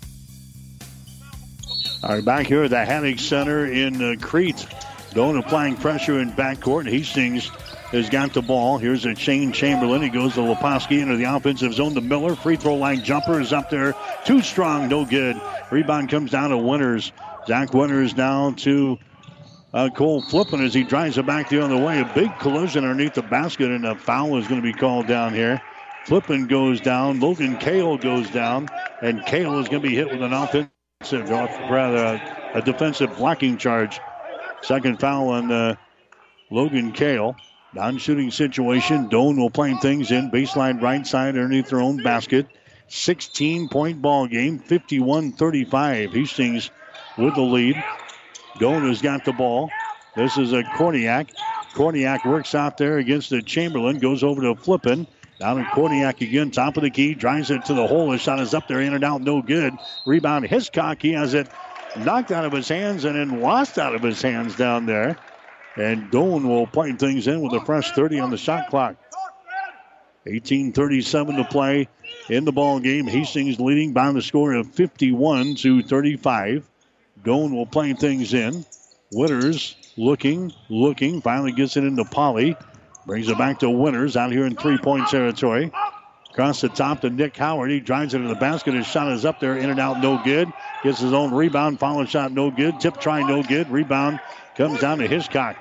All 2.03 2.09
right, 2.09 2.25
back 2.25 2.47
here 2.47 2.63
at 2.63 2.71
the 2.71 2.83
Haddock 2.83 3.19
Center 3.19 3.67
in 3.67 4.01
uh, 4.01 4.15
Crete. 4.19 4.65
Doane 5.11 5.37
applying 5.37 5.75
pressure 5.75 6.19
in 6.19 6.31
backcourt. 6.31 6.89
Hastings 6.89 7.49
has 7.91 8.09
got 8.09 8.33
the 8.33 8.41
ball. 8.41 8.79
Here's 8.79 9.05
a 9.05 9.13
Shane 9.13 9.51
Chamberlain. 9.51 10.01
He 10.01 10.09
goes 10.09 10.33
to 10.33 10.39
Leposki 10.39 10.99
into 10.99 11.15
the 11.15 11.25
offensive 11.25 11.75
zone 11.75 11.93
to 11.93 12.01
Miller. 12.01 12.35
Free 12.35 12.55
throw 12.55 12.73
line 12.73 13.03
jumper 13.03 13.39
is 13.39 13.53
up 13.53 13.69
there. 13.69 13.93
Too 14.25 14.41
strong, 14.41 14.87
no 14.87 15.05
good. 15.05 15.39
Rebound 15.69 16.09
comes 16.09 16.31
down 16.31 16.49
to 16.49 16.57
Winters. 16.57 17.11
Zach 17.45 17.71
Winters 17.71 18.13
down 18.13 18.55
to 18.55 18.97
uh, 19.71 19.89
Cole 19.89 20.23
Flippin 20.23 20.63
as 20.63 20.73
he 20.73 20.83
drives 20.83 21.19
it 21.19 21.27
back 21.27 21.49
the 21.49 21.63
other 21.63 21.77
way. 21.77 21.99
A 21.99 22.11
big 22.15 22.31
collision 22.39 22.83
underneath 22.83 23.13
the 23.13 23.21
basket, 23.21 23.69
and 23.69 23.85
a 23.85 23.93
foul 23.93 24.37
is 24.37 24.47
going 24.47 24.59
to 24.59 24.65
be 24.65 24.73
called 24.73 25.05
down 25.05 25.35
here. 25.35 25.61
Flippin 26.05 26.47
goes 26.47 26.81
down. 26.81 27.19
Logan 27.19 27.57
Kale 27.57 27.97
goes 27.97 28.27
down. 28.31 28.69
And 29.03 29.23
Kale 29.25 29.59
is 29.59 29.67
going 29.67 29.83
to 29.83 29.87
be 29.87 29.95
hit 29.95 30.09
with 30.09 30.23
an 30.23 30.33
offensive, 30.33 30.71
rather, 31.69 32.21
a 32.53 32.61
defensive 32.61 33.15
blocking 33.17 33.57
charge. 33.57 33.99
Second 34.61 34.99
foul 34.99 35.29
on 35.29 35.51
uh, 35.51 35.75
Logan 36.49 36.91
Kale. 36.91 37.35
Non 37.73 37.97
shooting 37.97 38.31
situation. 38.31 39.09
Doane 39.09 39.37
will 39.37 39.49
play 39.49 39.73
things 39.75 40.11
in. 40.11 40.29
Baseline 40.29 40.81
right 40.81 41.07
side 41.07 41.29
underneath 41.29 41.69
their 41.69 41.81
own 41.81 42.03
basket. 42.03 42.47
16 42.89 43.69
point 43.69 44.01
ball 44.01 44.27
game. 44.27 44.59
51 44.59 45.31
35. 45.33 46.11
Hastings 46.11 46.69
with 47.17 47.35
the 47.35 47.41
lead. 47.41 47.81
Doane 48.59 48.87
has 48.89 49.01
got 49.01 49.23
the 49.23 49.31
ball. 49.31 49.69
This 50.15 50.37
is 50.37 50.51
a 50.51 50.63
Korniak. 50.63 51.29
Korniak 51.73 52.25
works 52.25 52.53
out 52.53 52.77
there 52.77 52.97
against 52.97 53.29
the 53.29 53.41
Chamberlain. 53.41 53.99
Goes 53.99 54.23
over 54.23 54.41
to 54.41 54.55
Flippin. 54.55 55.07
Down 55.41 55.57
in 55.57 55.65
Korniak 55.65 56.21
again, 56.21 56.51
top 56.51 56.77
of 56.77 56.83
the 56.83 56.91
key, 56.91 57.15
drives 57.15 57.49
it 57.49 57.65
to 57.65 57.73
the 57.73 57.87
hole. 57.87 58.11
His 58.11 58.21
shot 58.21 58.39
is 58.39 58.53
up 58.53 58.67
there, 58.67 58.79
in 58.79 58.93
and 58.93 59.03
out, 59.03 59.21
no 59.21 59.41
good. 59.41 59.75
Rebound, 60.05 60.45
Hiscock. 60.45 61.01
He 61.01 61.13
has 61.13 61.33
it 61.33 61.47
knocked 61.97 62.31
out 62.31 62.45
of 62.45 62.51
his 62.51 62.69
hands 62.69 63.05
and 63.05 63.15
then 63.15 63.41
lost 63.41 63.79
out 63.79 63.95
of 63.95 64.03
his 64.03 64.21
hands 64.21 64.55
down 64.55 64.85
there. 64.85 65.17
And 65.77 66.11
Doane 66.11 66.47
will 66.47 66.67
play 66.67 66.91
things 66.91 67.25
in 67.25 67.41
with 67.41 67.53
a 67.53 67.65
fresh 67.65 67.89
30 67.89 68.19
on 68.19 68.29
the 68.29 68.37
shot 68.37 68.69
clock. 68.69 68.97
18:37 70.27 71.37
to 71.37 71.43
play 71.45 71.87
in 72.29 72.45
the 72.45 72.51
ball 72.51 72.79
game. 72.79 73.07
Hastings 73.07 73.59
leading 73.59 73.93
by 73.93 74.11
the 74.11 74.21
score 74.21 74.53
of 74.53 74.67
51 74.67 75.55
to 75.55 75.81
35. 75.81 76.69
Doane 77.23 77.51
will 77.51 77.65
play 77.65 77.93
things 77.93 78.35
in. 78.35 78.63
Winters 79.11 79.75
looking, 79.97 80.53
looking, 80.69 81.19
finally 81.21 81.51
gets 81.51 81.77
it 81.77 81.83
into 81.83 82.05
Polly. 82.05 82.55
Brings 83.05 83.29
it 83.29 83.37
back 83.37 83.59
to 83.59 83.69
winners 83.69 84.15
out 84.15 84.31
here 84.31 84.45
in 84.45 84.55
three-point 84.55 85.07
territory. 85.09 85.71
Across 86.29 86.61
the 86.61 86.69
top 86.69 87.01
to 87.01 87.09
Nick 87.09 87.35
Howard. 87.35 87.71
He 87.71 87.79
drives 87.79 88.13
it 88.13 88.19
to 88.19 88.27
the 88.27 88.35
basket. 88.35 88.73
His 88.73 88.87
shot 88.87 89.11
is 89.11 89.25
up 89.25 89.39
there, 89.39 89.57
in 89.57 89.69
and 89.69 89.79
out, 89.79 90.01
no 90.01 90.21
good. 90.23 90.51
Gets 90.83 90.99
his 90.99 91.11
own 91.11 91.33
rebound. 91.33 91.79
Follow 91.79 92.05
shot, 92.05 92.31
no 92.31 92.51
good. 92.51 92.79
Tip 92.79 92.99
try, 92.99 93.21
no 93.21 93.43
good. 93.43 93.69
Rebound 93.69 94.19
comes 94.55 94.79
down 94.79 94.99
to 94.99 95.07
Hiscock. 95.07 95.57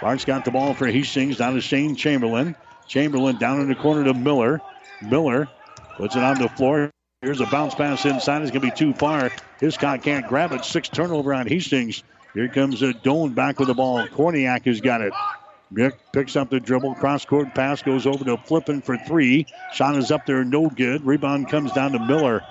Bart's 0.00 0.24
got 0.24 0.44
the 0.44 0.50
ball 0.50 0.74
for 0.74 0.86
Hastings 0.86 1.38
down 1.38 1.54
to 1.54 1.60
Shane 1.60 1.96
Chamberlain. 1.96 2.54
Chamberlain 2.86 3.36
down 3.36 3.60
in 3.60 3.68
the 3.68 3.74
corner 3.74 4.04
to 4.04 4.14
Miller. 4.14 4.60
Miller 5.00 5.48
puts 5.96 6.16
it 6.16 6.22
on 6.22 6.38
the 6.38 6.48
floor. 6.48 6.90
Here's 7.22 7.40
a 7.40 7.46
bounce 7.46 7.74
pass 7.74 8.04
inside. 8.04 8.42
It's 8.42 8.50
going 8.50 8.62
to 8.62 8.66
be 8.66 8.76
too 8.76 8.92
far. 8.94 9.30
Hiscock 9.58 10.02
can't 10.02 10.26
grab 10.26 10.52
it. 10.52 10.64
Six 10.64 10.88
turnover 10.88 11.32
on 11.32 11.46
Hastings. 11.46 12.02
Here 12.34 12.48
comes 12.48 12.82
a 12.82 12.92
Doane 12.92 13.34
back 13.34 13.58
with 13.58 13.68
the 13.68 13.74
ball. 13.74 14.06
Korniak 14.06 14.64
has 14.66 14.80
got 14.80 15.00
it. 15.00 15.12
Nick 15.70 15.98
picks 16.12 16.36
up 16.36 16.50
the 16.50 16.58
dribble. 16.58 16.96
Cross 16.96 17.26
court 17.26 17.54
pass 17.54 17.82
goes 17.82 18.06
over 18.06 18.24
to 18.24 18.36
Flippin 18.36 18.80
for 18.80 18.96
three. 18.98 19.46
Shot 19.72 19.96
is 19.96 20.10
up 20.10 20.26
there, 20.26 20.44
no 20.44 20.68
good. 20.68 21.04
Rebound 21.04 21.48
comes 21.48 21.72
down 21.72 21.92
to 21.92 21.98
Miller. 21.98 22.42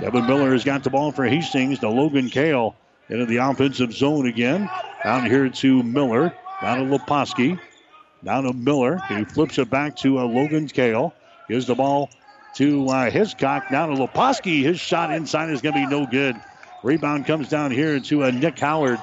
Devin 0.00 0.26
Miller 0.26 0.52
has 0.52 0.64
got 0.64 0.84
the 0.84 0.90
ball 0.90 1.12
for 1.12 1.24
Hastings 1.24 1.80
to 1.80 1.88
Logan 1.88 2.28
Kale 2.28 2.76
into 3.08 3.26
the 3.26 3.36
offensive 3.38 3.92
zone 3.92 4.26
again. 4.26 4.68
Down 5.02 5.26
here 5.26 5.48
to 5.48 5.82
Miller. 5.82 6.34
Down 6.60 6.78
to 6.88 6.98
Leposki. 6.98 7.58
Down 8.22 8.44
to 8.44 8.52
Miller. 8.52 9.00
He 9.08 9.24
flips 9.24 9.58
it 9.58 9.70
back 9.70 9.96
to 9.96 10.18
uh, 10.18 10.24
Logan 10.24 10.68
Kale. 10.68 11.14
Gives 11.48 11.66
the 11.66 11.74
ball 11.74 12.10
to 12.56 12.88
uh, 12.88 13.10
Hiscock. 13.10 13.68
Down 13.70 13.90
to 13.90 14.06
Leposki. 14.06 14.62
His 14.62 14.80
shot 14.80 15.12
inside 15.12 15.50
is 15.50 15.60
going 15.60 15.74
to 15.74 15.80
be 15.80 15.86
no 15.86 16.06
good. 16.06 16.36
Rebound 16.82 17.26
comes 17.26 17.48
down 17.48 17.70
here 17.70 18.00
to 18.00 18.24
uh, 18.24 18.30
Nick 18.30 18.58
Howard. 18.58 19.00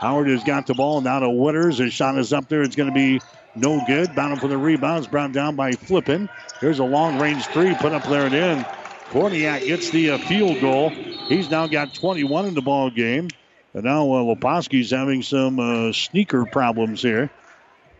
Howard 0.00 0.28
has 0.28 0.44
got 0.44 0.66
the 0.66 0.74
ball 0.74 1.00
now 1.00 1.18
to 1.18 1.28
Winters. 1.28 1.78
His 1.78 1.92
shot 1.92 2.16
is 2.18 2.32
up 2.32 2.48
there. 2.48 2.62
It's 2.62 2.76
going 2.76 2.88
to 2.88 2.94
be 2.94 3.20
no 3.56 3.80
good. 3.86 4.14
Bound 4.14 4.40
for 4.40 4.46
the 4.46 4.56
rebound. 4.56 4.64
rebounds. 4.66 5.06
Brought 5.08 5.32
down 5.32 5.56
by 5.56 5.72
Flippin. 5.72 6.28
Here's 6.60 6.78
a 6.78 6.84
long 6.84 7.18
range 7.18 7.44
three 7.46 7.74
put 7.74 7.92
up 7.92 8.04
there 8.04 8.26
and 8.26 8.34
in. 8.34 8.64
Korniak 9.10 9.66
gets 9.66 9.90
the 9.90 10.10
uh, 10.10 10.18
field 10.18 10.60
goal. 10.60 10.90
He's 10.90 11.50
now 11.50 11.66
got 11.66 11.94
21 11.94 12.46
in 12.46 12.54
the 12.54 12.62
ball 12.62 12.90
game. 12.90 13.28
And 13.74 13.84
now 13.84 14.04
uh, 14.12 14.22
Leposki's 14.22 14.90
having 14.90 15.22
some 15.22 15.58
uh, 15.58 15.92
sneaker 15.92 16.44
problems 16.44 17.02
here. 17.02 17.30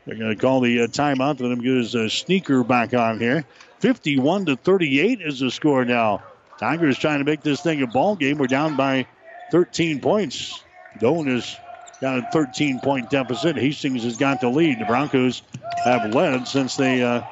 They're 0.07 0.17
going 0.17 0.35
to 0.35 0.41
call 0.41 0.61
the 0.61 0.83
uh, 0.83 0.87
timeout. 0.87 1.41
Let 1.41 1.51
him 1.51 1.61
get 1.61 1.75
his 1.75 1.95
uh, 1.97 2.09
sneaker 2.09 2.63
back 2.63 2.95
on 2.95 3.19
here. 3.19 3.45
51 3.81 4.47
to 4.47 4.57
38 4.57 5.21
is 5.21 5.41
the 5.41 5.51
score 5.51 5.85
now. 5.85 6.23
Tigers 6.59 6.99
trying 6.99 7.19
to 7.19 7.25
make 7.25 7.43
this 7.43 7.61
thing 7.61 7.83
a 7.83 7.87
ball 7.87 8.17
game. 8.17 8.39
We're 8.39 8.47
down 8.47 8.77
by 8.77 9.07
13 9.51 10.01
points. 10.01 10.63
Doane 11.01 11.29
is 11.29 11.57
got 12.01 12.19
a 12.19 12.29
13 12.33 12.81
point 12.81 13.11
deficit. 13.11 13.57
Hastings 13.57 14.05
has 14.05 14.17
got 14.17 14.41
the 14.41 14.49
lead. 14.49 14.79
The 14.79 14.85
Broncos 14.85 15.43
have 15.85 16.15
led 16.15 16.47
since 16.47 16.77
they 16.77 17.03
uh, 17.03 17.23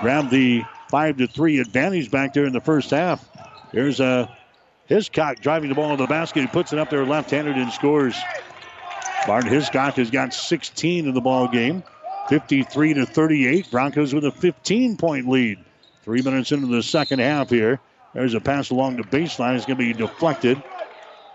grabbed 0.00 0.30
the 0.30 0.62
5 0.90 1.16
to 1.18 1.26
3 1.26 1.60
advantage 1.60 2.10
back 2.10 2.34
there 2.34 2.44
in 2.44 2.52
the 2.52 2.60
first 2.60 2.90
half. 2.90 3.28
Here's 3.72 4.00
a 4.00 4.04
uh, 4.04 4.26
Hiscock 4.86 5.40
driving 5.40 5.70
the 5.70 5.74
ball 5.74 5.92
into 5.92 6.04
the 6.04 6.08
basket. 6.08 6.42
He 6.42 6.46
puts 6.46 6.72
it 6.72 6.78
up 6.78 6.90
there 6.90 7.06
left 7.06 7.30
handed 7.30 7.56
and 7.56 7.72
scores. 7.72 8.16
Bart 9.26 9.44
Hiscock 9.44 9.94
has 9.94 10.10
got 10.10 10.34
16 10.34 11.08
in 11.08 11.14
the 11.14 11.20
ball 11.20 11.48
game. 11.48 11.82
53 12.28 12.94
to 12.94 13.06
38. 13.06 13.70
Broncos 13.70 14.14
with 14.14 14.24
a 14.24 14.30
15 14.30 14.96
point 14.96 15.28
lead. 15.28 15.58
Three 16.02 16.20
minutes 16.20 16.52
into 16.52 16.66
the 16.66 16.82
second 16.82 17.20
half 17.20 17.48
here. 17.48 17.80
There's 18.12 18.34
a 18.34 18.40
pass 18.40 18.70
along 18.70 18.96
the 18.96 19.02
baseline. 19.02 19.56
It's 19.56 19.64
going 19.64 19.78
to 19.78 19.84
be 19.84 19.92
deflected. 19.94 20.62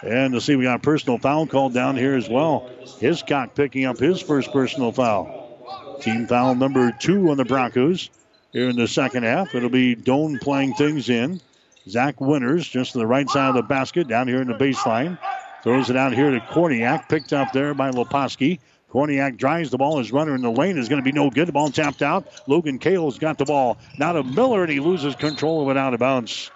And 0.02 0.34
to 0.34 0.42
see, 0.42 0.56
we 0.56 0.64
got 0.64 0.78
a 0.78 0.80
personal 0.80 1.18
foul 1.18 1.46
called 1.48 1.74
down 1.74 1.98
here 1.98 2.16
as 2.16 2.30
well. 2.30 2.70
Hiscock 3.00 3.56
picking 3.56 3.86
up 3.86 3.98
his 3.98 4.22
first 4.22 4.52
personal 4.52 4.92
foul. 4.92 5.98
Team 6.02 6.28
foul 6.28 6.56
number 6.56 6.92
two 6.92 7.30
on 7.30 7.38
the 7.38 7.44
Broncos 7.44 8.10
here 8.54 8.70
in 8.70 8.78
the 8.78 8.88
second 8.88 9.24
half. 9.24 9.54
It'll 9.54 9.70
be 9.70 9.96
Doane 9.96 10.40
playing 10.40 10.74
things 10.74 11.10
in. 11.10 11.42
Zach 11.88 12.22
Winters 12.22 12.68
just 12.68 12.94
to 12.94 13.00
the 13.00 13.08
right 13.08 13.30
side 13.30 13.50
of 13.50 13.56
the 13.56 13.64
basket 13.64 14.08
down 14.08 14.28
here 14.28 14.42
in 14.42 14.48
the 14.48 14.54
baseline. 14.54 15.18
Throws 15.64 15.90
it 15.90 15.98
out 15.98 16.14
here 16.14 16.32
to 16.32 16.40
Korniak. 16.40 17.10
Picked 17.10 17.34
up 17.34 17.52
there 17.52 17.74
by 17.74 17.92
Leposki. 17.92 18.60
Korniak 18.92 19.38
drives 19.38 19.70
the 19.70 19.78
ball. 19.78 19.98
His 19.98 20.12
runner 20.12 20.34
in 20.34 20.42
the 20.42 20.52
lane 20.52 20.78
is 20.78 20.88
going 20.88 21.02
to 21.02 21.04
be 21.04 21.12
no 21.12 21.30
good. 21.30 21.48
The 21.48 21.52
ball 21.52 21.70
tapped 21.70 22.02
out. 22.02 22.26
Logan 22.48 22.80
Kale's 22.80 23.20
got 23.20 23.38
the 23.38 23.46
ball. 23.46 23.78
Now 23.98 24.14
to 24.14 24.24
Miller, 24.24 24.64
and 24.64 24.72
he 24.72 24.80
loses 24.80 25.16
control 25.16 25.62
of 25.64 25.76
it 25.76 25.78
out 25.78 25.94
of 25.94 26.00
bounds. 26.00 26.50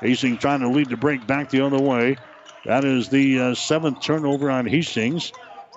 Hastings 0.00 0.38
trying 0.38 0.60
to 0.60 0.68
lead 0.68 0.88
the 0.88 0.96
break 0.96 1.26
back 1.26 1.50
the 1.50 1.60
other 1.60 1.78
way. 1.78 2.16
That 2.64 2.84
is 2.84 3.08
the 3.08 3.40
uh, 3.40 3.54
seventh 3.54 4.02
turnover 4.02 4.50
on 4.50 4.66
Hastings. 4.66 5.32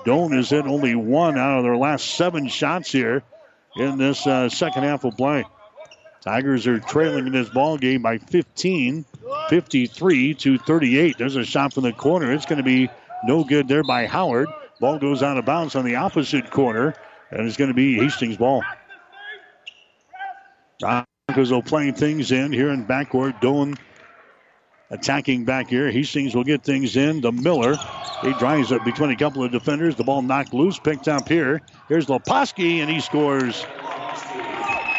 Doane 0.06 0.36
has 0.36 0.50
hit 0.50 0.66
only 0.66 0.96
one 0.96 1.38
out 1.38 1.58
of 1.58 1.64
their 1.64 1.78
last 1.78 2.16
seven 2.16 2.48
shots 2.48 2.92
here 2.92 3.24
in 3.76 3.98
this 3.98 4.26
uh, 4.26 4.50
second 4.50 4.84
half 4.84 5.04
of 5.04 5.16
play. 5.16 5.46
Tigers 6.22 6.68
are 6.68 6.80
trailing 6.80 7.28
in 7.28 7.34
this 7.34 7.50
ball 7.50 7.78
game 7.78 8.02
by 8.02 8.18
15, 8.18 9.06
53 9.50 10.34
to 10.36 10.58
38. 10.60 11.18
There's 11.18 11.36
a 11.36 11.44
shot 11.44 11.74
from 11.74 11.84
the 11.84 11.94
corner. 11.94 12.32
It's 12.32 12.46
going 12.46 12.58
to 12.58 12.64
be 12.64 12.90
no 13.24 13.44
good 13.44 13.68
there 13.68 13.84
by 13.84 14.06
Howard. 14.06 14.48
Ball 14.80 15.00
goes 15.00 15.24
out 15.24 15.38
of 15.38 15.46
bounds 15.46 15.76
on 15.76 15.86
the 15.86 15.96
opposite 15.96 16.50
corner, 16.52 16.94
and 17.32 17.48
it's 17.48 17.58
going 17.58 17.70
to 17.70 17.74
be 17.74 17.96
Hastings' 17.98 18.38
ball. 18.38 18.64
Broncos 20.80 21.52
will 21.52 21.62
playing 21.64 21.94
things 21.94 22.32
in 22.32 22.52
here 22.52 22.72
in 22.72 22.86
backcourt. 22.86 23.40
Doane 23.42 23.78
attacking 24.92 25.46
back 25.46 25.70
here. 25.70 25.90
Hastings 25.90 26.36
will 26.36 26.44
get 26.44 26.64
things 26.64 26.96
in. 26.96 27.22
The 27.22 27.32
Miller. 27.32 27.78
He 28.22 28.34
drives 28.34 28.72
it 28.72 28.86
between 28.86 29.10
a 29.10 29.16
couple 29.16 29.44
of 29.44 29.52
defenders. 29.52 29.96
The 29.96 30.04
ball 30.04 30.22
knocked 30.22 30.54
loose, 30.54 30.78
picked 30.78 31.08
up 31.08 31.28
here. 31.28 31.62
Here's 31.88 32.06
Leposki, 32.06 32.80
and 32.82 32.90
he 32.90 33.00
scores. 33.00 33.66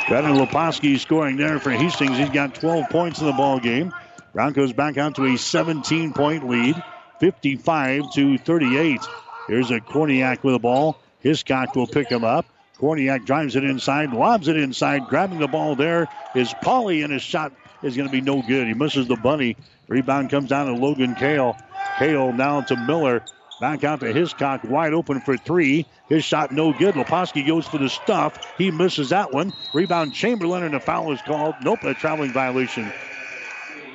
Brandon 0.09 0.35
Leposki 0.37 0.99
scoring 0.99 1.37
there 1.37 1.61
for 1.61 1.71
Hastings. 1.71 2.19
He's 2.19 2.31
got 2.31 2.55
12 2.57 2.89
points 2.91 3.21
in 3.21 3.27
the 3.27 3.33
ball 3.33 3.61
game. 3.61 3.93
Broncos 4.33 4.73
back 4.73 4.99
out 4.99 5.15
to 5.17 5.27
a 5.27 5.37
17 5.37 6.13
point 6.13 6.49
lead, 6.49 6.83
55 7.21 8.11
to 8.15 8.39
38. 8.39 9.01
Here's 9.47 9.71
a 9.71 9.79
Korniak 9.79 10.43
with 10.43 10.55
the 10.55 10.59
ball. 10.59 10.99
Hiscock 11.21 11.77
will 11.77 11.87
pick 11.87 12.09
him 12.09 12.25
up. 12.25 12.47
Korniak 12.79 13.25
drives 13.27 13.55
it 13.55 13.63
inside, 13.63 14.13
lobs 14.13 14.49
it 14.49 14.57
inside. 14.57 15.07
Grabbing 15.07 15.39
the 15.39 15.47
ball 15.47 15.77
there 15.77 16.09
is 16.35 16.53
Polly, 16.63 17.03
and 17.03 17.13
his 17.13 17.23
shot 17.23 17.53
is 17.83 17.97
going 17.97 18.09
to 18.09 18.13
be 18.13 18.21
no 18.21 18.43
good. 18.43 18.67
He 18.67 18.75
misses 18.75 19.07
the 19.07 19.17
bunny. 19.17 19.57
Rebound 19.89 20.31
comes 20.31 20.49
down 20.49 20.67
to 20.67 20.75
Logan 20.75 21.15
Kale. 21.15 21.57
Kale 21.99 22.33
now 22.33 22.61
to 22.63 22.77
Miller. 22.77 23.23
Back 23.61 23.85
out 23.85 24.01
to 24.01 24.13
Hiscock, 24.13 24.65
wide 24.65 24.93
open 24.93 25.21
for 25.21 25.37
three. 25.37 25.87
His 26.09 26.25
shot 26.25 26.51
no 26.51 26.73
good. 26.73 26.97
Leposki 26.97 27.47
goes 27.47 27.67
for 27.69 27.79
the 27.79 27.89
stuff. 27.89 28.57
He 28.59 28.73
misses 28.73 29.11
that 29.11 29.33
one. 29.33 29.53
Rebound 29.73 30.13
Chamberlain, 30.13 30.65
and 30.65 30.75
a 30.75 30.81
foul 30.81 31.13
is 31.13 31.23
called. 31.23 31.55
Nope, 31.63 31.85
a 31.85 31.95
traveling 31.95 32.33
violation. 32.33 32.93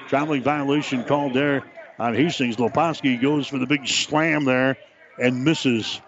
Traveling 0.08 0.42
violation 0.42 1.04
called 1.04 1.34
there 1.34 1.66
on 2.00 2.16
Hastings. 2.16 2.56
Leposki 2.56 3.22
goes 3.22 3.46
for 3.48 3.58
the 3.58 3.66
big 3.66 3.88
slam 3.88 4.46
there 4.46 4.78
and 5.20 5.44
misses. 5.44 6.00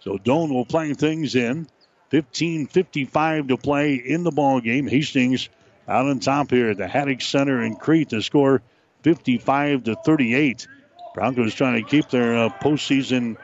So 0.00 0.16
Doane 0.16 0.48
will 0.48 0.64
play 0.64 0.94
things 0.94 1.34
in. 1.34 1.68
15:55 2.10 3.48
to 3.48 3.58
play 3.58 3.96
in 3.96 4.24
the 4.24 4.30
ball 4.30 4.60
game. 4.62 4.86
Hastings 4.86 5.50
out 5.88 6.06
on 6.06 6.20
top 6.20 6.50
here 6.50 6.70
at 6.70 6.76
the 6.76 6.86
Haddock 6.86 7.20
Center 7.22 7.62
in 7.62 7.76
Crete 7.76 8.10
to 8.10 8.22
score 8.22 8.62
55 9.02 9.84
to 9.84 9.96
38. 9.96 10.66
Broncos 11.14 11.54
trying 11.54 11.82
to 11.82 11.88
keep 11.88 12.08
their 12.10 12.36
uh, 12.36 12.48
postseason 12.60 13.36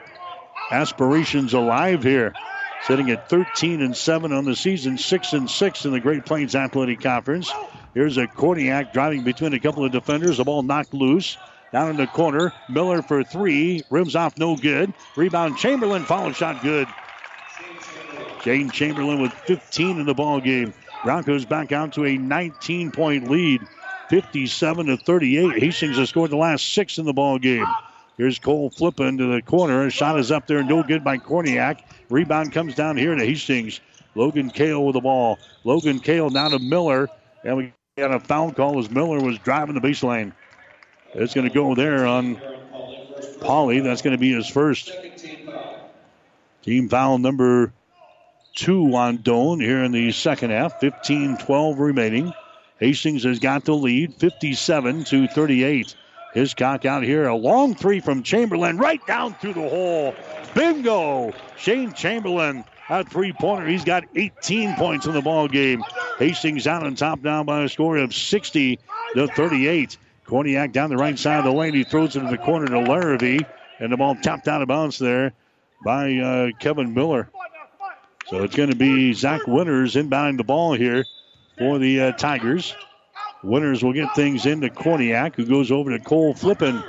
aspirations 0.71 1.53
alive 1.53 2.03
here. 2.03 2.33
sitting 2.83 3.09
at 3.09 3.29
13 3.29 3.81
and 3.81 3.97
7 3.97 4.31
on 4.31 4.45
the 4.45 4.55
season, 4.55 4.97
6 4.97 5.33
and 5.33 5.49
6 5.49 5.85
in 5.85 5.91
the 5.91 5.99
Great 5.99 6.25
Plains 6.25 6.55
Athletic 6.55 7.01
Conference. 7.01 7.51
Here's 7.93 8.17
a 8.17 8.27
Korniak 8.27 8.93
driving 8.93 9.23
between 9.23 9.53
a 9.53 9.59
couple 9.59 9.83
of 9.83 9.91
defenders. 9.91 10.37
The 10.37 10.43
ball 10.43 10.61
knocked 10.61 10.93
loose. 10.93 11.37
Down 11.71 11.89
in 11.89 11.97
the 11.97 12.07
corner, 12.07 12.53
Miller 12.69 13.01
for 13.01 13.23
three. 13.23 13.81
Rims 13.89 14.15
off, 14.15 14.37
no 14.37 14.55
good. 14.55 14.93
Rebound, 15.17 15.57
Chamberlain, 15.57 16.05
follow 16.05 16.31
shot, 16.31 16.61
good. 16.61 16.87
Shane 18.43 18.69
Chamberlain 18.69 19.19
with 19.21 19.33
15 19.33 19.99
in 19.99 20.05
the 20.05 20.13
ball 20.13 20.39
game. 20.39 20.73
Broncos 21.05 21.45
back 21.45 21.71
out 21.71 21.93
to 21.93 22.05
a 22.05 22.17
19 22.17 22.91
point 22.91 23.29
lead, 23.29 23.61
57 24.09 24.87
to 24.87 24.97
38. 24.97 25.61
Hastings 25.61 25.97
has 25.97 26.09
scored 26.09 26.31
the 26.31 26.35
last 26.35 26.73
six 26.73 26.97
in 26.97 27.05
the 27.05 27.13
ball 27.13 27.37
game. 27.37 27.65
Here's 28.17 28.39
Cole 28.39 28.71
Flippin 28.71 29.19
to 29.19 29.31
the 29.31 29.43
corner. 29.43 29.85
A 29.85 29.91
shot 29.91 30.19
is 30.19 30.31
up 30.31 30.47
there, 30.47 30.63
no 30.63 30.81
good 30.81 31.03
by 31.03 31.19
Korniak. 31.19 31.81
Rebound 32.09 32.51
comes 32.51 32.73
down 32.73 32.97
here 32.97 33.13
to 33.13 33.23
Hastings. 33.23 33.81
Logan 34.15 34.49
Kale 34.49 34.83
with 34.83 34.93
the 34.93 35.01
ball. 35.01 35.37
Logan 35.63 35.99
Kale 35.99 36.31
down 36.31 36.51
to 36.51 36.59
Miller. 36.59 37.07
And 37.43 37.55
we 37.55 37.73
got 37.99 38.11
a 38.11 38.19
foul 38.19 38.51
call 38.51 38.79
as 38.79 38.89
Miller 38.89 39.19
was 39.19 39.37
driving 39.37 39.75
the 39.75 39.81
baseline. 39.81 40.33
It's 41.13 41.35
going 41.35 41.47
to 41.47 41.53
go 41.53 41.75
there 41.75 42.07
on 42.07 42.41
Polly. 43.41 43.79
That's 43.81 44.01
going 44.01 44.15
to 44.15 44.19
be 44.19 44.33
his 44.33 44.47
first. 44.47 44.91
Team 46.63 46.89
foul 46.89 47.19
number 47.19 47.73
two 48.55 48.95
on 48.95 49.19
Doane 49.19 49.61
here 49.61 49.83
in 49.83 49.91
the 49.91 50.11
second 50.11 50.49
half. 50.49 50.79
15 50.79 51.37
12 51.37 51.79
remaining. 51.79 52.33
Hastings 52.79 53.23
has 53.23 53.39
got 53.39 53.65
the 53.65 53.75
lead 53.75 54.15
57 54.15 55.03
to 55.05 55.27
38. 55.27 55.95
Hiscock 56.33 56.85
out 56.85 57.03
here. 57.03 57.27
A 57.27 57.35
long 57.35 57.75
three 57.75 57.99
from 57.99 58.23
Chamberlain 58.23 58.77
right 58.77 59.05
down 59.05 59.35
through 59.35 59.53
the 59.53 59.69
hole. 59.69 60.13
Bingo! 60.53 61.33
Shane 61.57 61.93
Chamberlain, 61.93 62.65
a 62.89 63.03
three 63.03 63.31
pointer. 63.31 63.67
He's 63.67 63.85
got 63.85 64.03
18 64.15 64.75
points 64.75 65.05
in 65.05 65.13
the 65.13 65.21
ball 65.21 65.47
game. 65.47 65.83
Hastings 66.19 66.67
out 66.67 66.83
on 66.83 66.95
top 66.95 67.21
now 67.23 67.43
by 67.43 67.63
a 67.63 67.69
score 67.69 67.97
of 67.97 68.13
60 68.13 68.79
to 69.15 69.27
38. 69.27 69.97
Korniak 70.25 70.71
down 70.71 70.89
the 70.89 70.97
right 70.97 71.17
side 71.17 71.39
of 71.39 71.45
the 71.45 71.53
lane. 71.53 71.73
He 71.73 71.83
throws 71.83 72.15
it 72.15 72.23
in 72.23 72.29
the 72.29 72.37
corner 72.37 72.67
to 72.67 72.79
Larrabee. 72.79 73.39
And 73.79 73.91
the 73.91 73.97
ball 73.97 74.15
tapped 74.15 74.47
out 74.47 74.61
of 74.61 74.67
bounds 74.67 74.97
there 74.97 75.33
by 75.83 76.15
uh, 76.15 76.49
Kevin 76.59 76.93
Miller. 76.93 77.29
So 78.27 78.43
it's 78.43 78.55
going 78.55 78.71
to 78.71 78.75
be 78.75 79.13
Zach 79.13 79.45
Winters 79.45 79.93
inbounding 79.93 80.37
the 80.37 80.43
ball 80.43 80.73
here 80.73 81.05
for 81.59 81.77
the 81.77 82.01
uh, 82.01 82.11
Tigers. 82.13 82.73
Winters 83.43 83.83
will 83.83 83.93
get 83.93 84.15
things 84.15 84.47
into 84.47 84.69
Korniak, 84.69 85.35
who 85.35 85.45
goes 85.45 85.71
over 85.71 85.95
to 85.95 86.03
Cole 86.03 86.33
Flippin. 86.33 86.83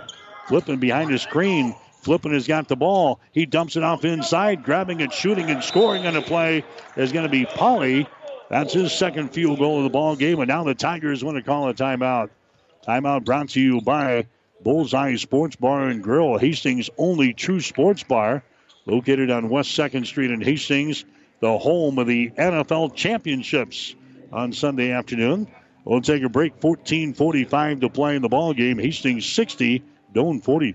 Flippin 0.48 0.78
behind 0.78 1.12
the 1.12 1.18
screen. 1.18 1.74
Flippin 2.00 2.32
has 2.32 2.46
got 2.46 2.68
the 2.68 2.76
ball. 2.76 3.20
He 3.32 3.44
dumps 3.44 3.76
it 3.76 3.82
off 3.82 4.04
inside, 4.06 4.62
grabbing 4.62 5.02
and 5.02 5.12
shooting 5.12 5.50
and 5.50 5.62
scoring 5.62 6.06
on 6.06 6.14
the 6.14 6.22
play 6.22 6.64
is 6.96 7.12
going 7.12 7.26
to 7.26 7.30
be 7.30 7.44
Polly. 7.44 8.08
That's 8.48 8.72
his 8.72 8.92
second 8.92 9.34
field 9.34 9.58
goal 9.58 9.78
of 9.78 9.84
the 9.84 9.90
ball 9.90 10.16
game, 10.16 10.38
and 10.38 10.48
now 10.48 10.64
the 10.64 10.74
Tigers 10.74 11.22
want 11.22 11.36
to 11.36 11.42
call 11.42 11.68
a 11.68 11.74
timeout. 11.74 12.30
Timeout 12.86 13.24
brought 13.24 13.50
to 13.50 13.60
you 13.60 13.80
by 13.82 14.26
Bullseye 14.62 15.16
Sports 15.16 15.56
Bar 15.56 15.88
and 15.88 16.02
Grill, 16.02 16.38
Hastings' 16.38 16.88
only 16.96 17.34
true 17.34 17.60
sports 17.60 18.04
bar, 18.04 18.42
located 18.86 19.30
on 19.30 19.50
West 19.50 19.76
2nd 19.76 20.06
Street 20.06 20.30
in 20.30 20.40
Hastings, 20.40 21.04
the 21.40 21.58
home 21.58 21.98
of 21.98 22.06
the 22.06 22.30
NFL 22.30 22.94
championships 22.94 23.94
on 24.32 24.52
Sunday 24.52 24.92
afternoon. 24.92 25.48
We'll 25.84 26.00
take 26.00 26.22
a 26.22 26.28
break. 26.28 26.60
14:45 26.60 27.80
to 27.80 27.88
play 27.88 28.16
in 28.16 28.22
the 28.22 28.28
ball 28.28 28.54
game. 28.54 28.78
Hastings 28.78 29.26
60, 29.26 29.82
Doane 30.12 30.42
40. 30.42 30.74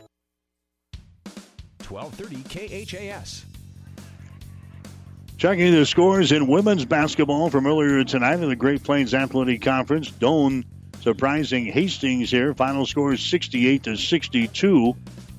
1230 1.91 2.85
KHAS. 2.85 3.45
Checking 5.37 5.73
the 5.73 5.85
scores 5.85 6.31
in 6.31 6.47
women's 6.47 6.85
basketball 6.85 7.49
from 7.49 7.65
earlier 7.65 8.03
tonight 8.03 8.39
in 8.39 8.47
the 8.47 8.55
Great 8.55 8.83
Plains 8.83 9.13
Athletic 9.13 9.61
Conference. 9.61 10.09
Doane 10.09 10.63
surprising 11.01 11.65
Hastings 11.65 12.29
here. 12.29 12.53
Final 12.53 12.85
score 12.85 13.13
is 13.13 13.21
68 13.21 13.83
to 13.83 13.97
62. 13.97 14.95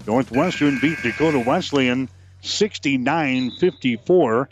Northwestern 0.06 0.78
beat 0.80 0.98
Dakota 1.02 1.38
Wesleyan 1.38 2.08
69 2.42 3.52
54. 3.52 4.48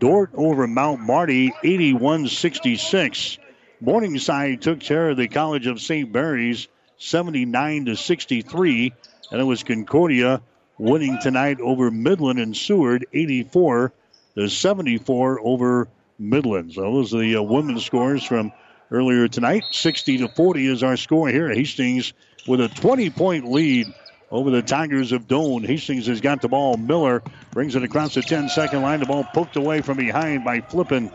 Dordt 0.00 0.30
over 0.34 0.66
Mount 0.66 1.00
Marty 1.00 1.52
81 1.62 2.28
66. 2.28 3.38
Morningside 3.80 4.62
took 4.62 4.80
care 4.80 5.10
of 5.10 5.18
the 5.18 5.28
College 5.28 5.66
of 5.66 5.80
St. 5.80 6.10
Mary's 6.10 6.66
79 6.96 7.84
to 7.86 7.96
63. 7.96 8.94
And 9.30 9.40
it 9.40 9.44
was 9.44 9.62
Concordia 9.62 10.40
winning 10.78 11.18
tonight 11.22 11.60
over 11.60 11.90
Midland 11.90 12.38
and 12.38 12.56
Seward 12.56 13.06
84 13.12 13.92
to 14.36 14.48
74 14.48 15.40
over 15.42 15.88
Midland. 16.18 16.72
So 16.72 16.82
those 16.82 17.14
are 17.14 17.18
the 17.18 17.36
uh, 17.36 17.42
women's 17.42 17.84
scores 17.84 18.24
from 18.24 18.52
earlier 18.90 19.28
tonight. 19.28 19.64
60 19.70 20.18
to 20.18 20.28
40 20.28 20.66
is 20.66 20.82
our 20.82 20.96
score 20.96 21.28
here. 21.28 21.48
Hastings 21.48 22.12
with 22.46 22.60
a 22.60 22.68
20 22.68 23.10
point 23.10 23.50
lead 23.50 23.86
over 24.30 24.50
the 24.50 24.62
Tigers 24.62 25.12
of 25.12 25.28
Doane. 25.28 25.66
Hastings 25.66 26.06
has 26.06 26.20
got 26.20 26.42
the 26.42 26.48
ball. 26.48 26.76
Miller 26.76 27.22
brings 27.52 27.76
it 27.76 27.82
across 27.82 28.14
the 28.14 28.22
10 28.22 28.48
second 28.48 28.82
line. 28.82 29.00
The 29.00 29.06
ball 29.06 29.24
poked 29.24 29.56
away 29.56 29.80
from 29.80 29.96
behind 29.96 30.44
by 30.44 30.60
Flippin. 30.60 31.10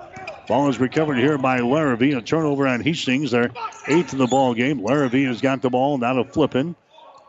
Ball 0.47 0.69
is 0.69 0.79
recovered 0.79 1.17
here 1.17 1.37
by 1.37 1.59
Larrabee. 1.59 2.13
A 2.13 2.21
turnover 2.21 2.67
on 2.67 2.81
Hastings. 2.81 3.31
They're 3.31 3.51
eighth 3.87 4.13
in 4.13 4.19
the 4.19 4.27
ball 4.27 4.53
game. 4.53 4.81
Larrabee 4.81 5.25
has 5.25 5.41
got 5.41 5.61
the 5.61 5.69
ball. 5.69 5.97
Now 5.97 6.13
to 6.13 6.23
Flippin. 6.23 6.75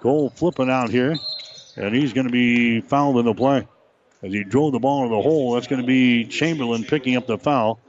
Cole 0.00 0.30
Flippin 0.30 0.70
out 0.70 0.88
here. 0.88 1.16
And 1.80 1.94
he's 1.94 2.12
going 2.12 2.26
to 2.26 2.32
be 2.32 2.82
fouled 2.82 3.16
in 3.16 3.24
the 3.24 3.32
play. 3.32 3.66
As 4.22 4.32
he 4.32 4.44
drove 4.44 4.72
the 4.72 4.78
ball 4.78 5.04
into 5.04 5.16
the 5.16 5.22
hole, 5.22 5.54
that's 5.54 5.66
going 5.66 5.80
to 5.80 5.86
be 5.86 6.26
Chamberlain 6.26 6.84
picking 6.84 7.16
up 7.16 7.26
the 7.26 7.38
foul. 7.38 7.80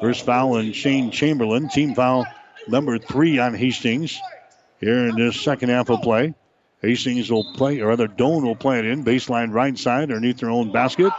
First 0.00 0.26
foul 0.26 0.56
in 0.56 0.72
Shane 0.72 1.12
Chamberlain. 1.12 1.68
Team 1.68 1.94
foul 1.94 2.26
number 2.66 2.98
three 2.98 3.38
on 3.38 3.54
Hastings 3.54 4.20
here 4.80 5.08
in 5.08 5.14
this 5.14 5.40
second 5.40 5.68
half 5.68 5.90
of 5.90 6.02
play. 6.02 6.34
Hastings 6.82 7.30
will 7.30 7.54
play, 7.54 7.80
or 7.80 7.88
rather, 7.88 8.08
Doane 8.08 8.42
will 8.42 8.56
play 8.56 8.80
it 8.80 8.86
in. 8.86 9.04
Baseline 9.04 9.52
right 9.52 9.78
side 9.78 10.04
underneath 10.10 10.38
their 10.38 10.50
own 10.50 10.72
basket. 10.72 11.12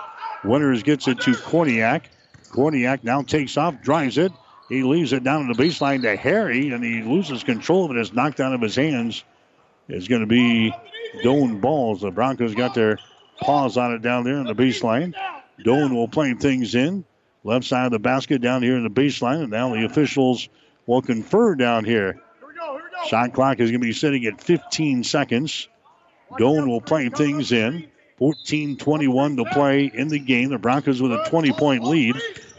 Winters 0.43 0.83
gets 0.83 1.07
it 1.07 1.21
to 1.21 1.31
Korniak. 1.31 2.03
Korniak 2.49 3.05
now 3.05 3.21
takes 3.21 3.55
off, 3.55 3.81
drives 3.81 4.17
it. 4.17 4.33
He 4.67 4.83
leaves 4.83 5.13
it 5.13 5.23
down 5.23 5.47
to 5.47 5.53
the 5.53 5.63
baseline 5.63 6.01
to 6.01 6.17
Harry, 6.17 6.71
and 6.71 6.83
he 6.83 7.03
loses 7.03 7.43
control 7.43 7.85
of 7.85 7.91
it. 7.91 7.99
It's 7.99 8.11
knocked 8.11 8.41
out 8.41 8.53
of 8.53 8.61
his 8.61 8.75
hands. 8.75 9.23
It's 9.87 10.07
going 10.07 10.21
to 10.21 10.27
be 10.27 10.73
Doane 11.23 11.59
balls. 11.59 12.01
The 12.01 12.11
Broncos 12.11 12.55
got 12.55 12.73
their 12.73 12.99
paws 13.41 13.77
on 13.77 13.93
it 13.93 14.01
down 14.01 14.23
there 14.23 14.37
in 14.37 14.45
the 14.45 14.55
baseline. 14.55 15.13
Doane 15.59 15.93
will 15.93 16.07
play 16.07 16.33
things 16.33 16.75
in. 16.75 17.05
Left 17.43 17.65
side 17.65 17.85
of 17.85 17.91
the 17.91 17.99
basket 17.99 18.41
down 18.41 18.61
here 18.61 18.77
in 18.77 18.83
the 18.83 18.89
baseline. 18.89 19.41
And 19.41 19.51
now 19.51 19.73
the 19.73 19.85
officials 19.85 20.49
will 20.85 21.01
confer 21.01 21.55
down 21.55 21.85
here. 21.85 22.21
Shot 23.07 23.33
clock 23.33 23.59
is 23.59 23.71
going 23.71 23.81
to 23.81 23.87
be 23.87 23.93
sitting 23.93 24.25
at 24.25 24.41
15 24.41 25.03
seconds. 25.03 25.67
Doane 26.39 26.67
will 26.67 26.81
play 26.81 27.09
things 27.09 27.51
in. 27.51 27.87
14 28.17 28.77
21 28.77 29.37
to 29.37 29.45
play 29.45 29.91
in 29.91 30.07
the 30.07 30.19
game. 30.19 30.49
The 30.49 30.59
Broncos 30.59 31.01
with 31.01 31.11
a 31.11 31.25
20 31.27 31.53
point 31.53 31.83
lead. 31.83 32.15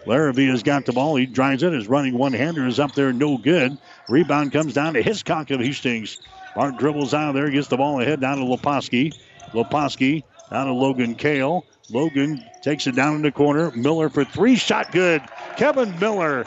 Larrabee 0.06 0.48
has 0.48 0.64
got 0.64 0.84
the 0.84 0.92
ball. 0.92 1.14
He 1.14 1.26
drives 1.26 1.62
it. 1.62 1.72
His 1.72 1.86
running 1.86 2.18
one 2.18 2.32
hander 2.32 2.66
is 2.66 2.80
up 2.80 2.96
there, 2.96 3.12
no 3.12 3.38
good. 3.38 3.78
Rebound 4.08 4.52
comes 4.52 4.74
down 4.74 4.94
to 4.94 5.02
Hiscock 5.02 5.50
of 5.52 5.60
Hastings. 5.60 6.18
Bart 6.54 6.76
dribbles 6.76 7.14
out 7.14 7.30
of 7.30 7.34
there, 7.34 7.50
gets 7.50 7.68
the 7.68 7.76
ball 7.76 8.00
ahead 8.00 8.20
down 8.20 8.38
to 8.38 8.44
Leposki. 8.44 9.14
Leposki 9.52 10.22
down 10.50 10.66
to 10.66 10.72
Logan 10.72 11.14
Kale. 11.14 11.64
Logan 11.90 12.44
takes 12.62 12.86
it 12.86 12.94
down 12.94 13.16
in 13.16 13.22
the 13.22 13.32
corner. 13.32 13.70
Miller 13.72 14.08
for 14.08 14.24
three, 14.24 14.56
shot 14.56 14.92
good. 14.92 15.22
Kevin 15.56 15.98
Miller 15.98 16.46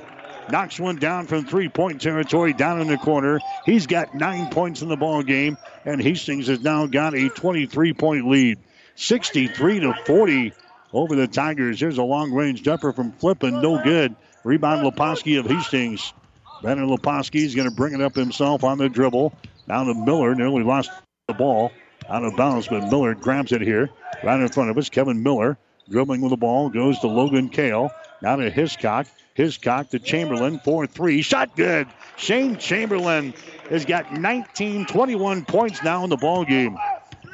knocks 0.50 0.80
one 0.80 0.98
down 0.98 1.26
from 1.26 1.46
three-point 1.46 2.02
territory 2.02 2.54
down 2.54 2.82
in 2.82 2.88
the 2.88 2.98
corner. 2.98 3.40
He's 3.66 3.88
got 3.88 4.14
nine 4.14 4.50
points 4.50 4.82
in 4.82 4.90
the 4.90 4.96
ball 4.96 5.24
game, 5.24 5.58
and 5.86 6.02
Hastings 6.02 6.48
has 6.48 6.62
now 6.62 6.86
got 6.86 7.14
a 7.14 7.30
23-point 7.30 8.28
lead, 8.28 8.60
63 8.96 9.80
to 9.82 9.94
40 10.06 10.54
over 10.94 11.16
the 11.16 11.28
Tigers. 11.28 11.80
Here's 11.80 11.98
a 11.98 12.04
long-range 12.04 12.64
jumper 12.64 12.94
from 12.94 13.12
Flippin, 13.14 13.62
no 13.62 13.84
good. 13.84 14.16
Rebound 14.44 14.86
Leposki 14.86 15.40
of 15.40 15.48
Hastings. 15.48 16.14
Brandon 16.62 16.88
Leposki 16.88 17.44
is 17.44 17.56
going 17.56 17.70
to 17.70 17.76
bring 17.76 17.94
it 17.94 18.02
up 18.02 18.16
himself 18.16 18.64
on 18.64 18.78
the 18.78 18.88
dribble. 18.88 19.34
Down 19.68 19.88
to 19.88 19.94
Miller, 19.94 20.36
nearly 20.36 20.64
lost 20.64 20.92
the 21.28 21.34
ball 21.34 21.72
out 22.08 22.24
of 22.24 22.36
bounds, 22.36 22.68
but 22.68 22.90
Miller 22.90 23.16
grabs 23.16 23.52
it 23.52 23.62
here 23.62 23.90
right 24.24 24.40
in 24.40 24.48
front 24.50 24.70
of 24.70 24.78
us. 24.78 24.90
Kevin 24.90 25.24
Miller 25.24 25.58
Dribbling 25.90 26.22
with 26.22 26.32
the 26.32 26.38
ball 26.38 26.70
goes 26.70 27.00
to 27.00 27.08
Logan 27.08 27.50
Kale. 27.50 27.92
Now 28.22 28.38
to 28.38 28.50
Hiscock. 28.50 29.08
Hiscock 29.36 29.90
to 29.90 30.00
Chamberlain. 30.00 30.60
4 30.60 30.88
3. 30.88 31.22
Shot 31.22 31.56
good. 31.56 31.88
Shane 32.18 32.58
Chamberlain 32.58 33.34
has 33.70 33.86
got 33.86 34.14
19, 34.14 34.86
21 34.86 35.46
points 35.46 35.84
now 35.84 36.04
in 36.04 36.10
the 36.10 36.18
ball 36.18 36.44
game. 36.44 36.78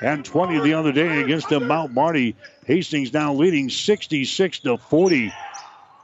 And 0.02 0.26
20 0.26 0.60
the 0.62 0.74
other 0.74 0.91
day 0.91 1.22
against 1.22 1.49
the 1.49 1.60
Mount 1.60 1.94
Marty. 1.94 2.36
Hastings 2.66 3.14
now 3.14 3.34
leading 3.34 3.70
66 3.70 4.60
to 4.60 4.78
40. 4.78 5.32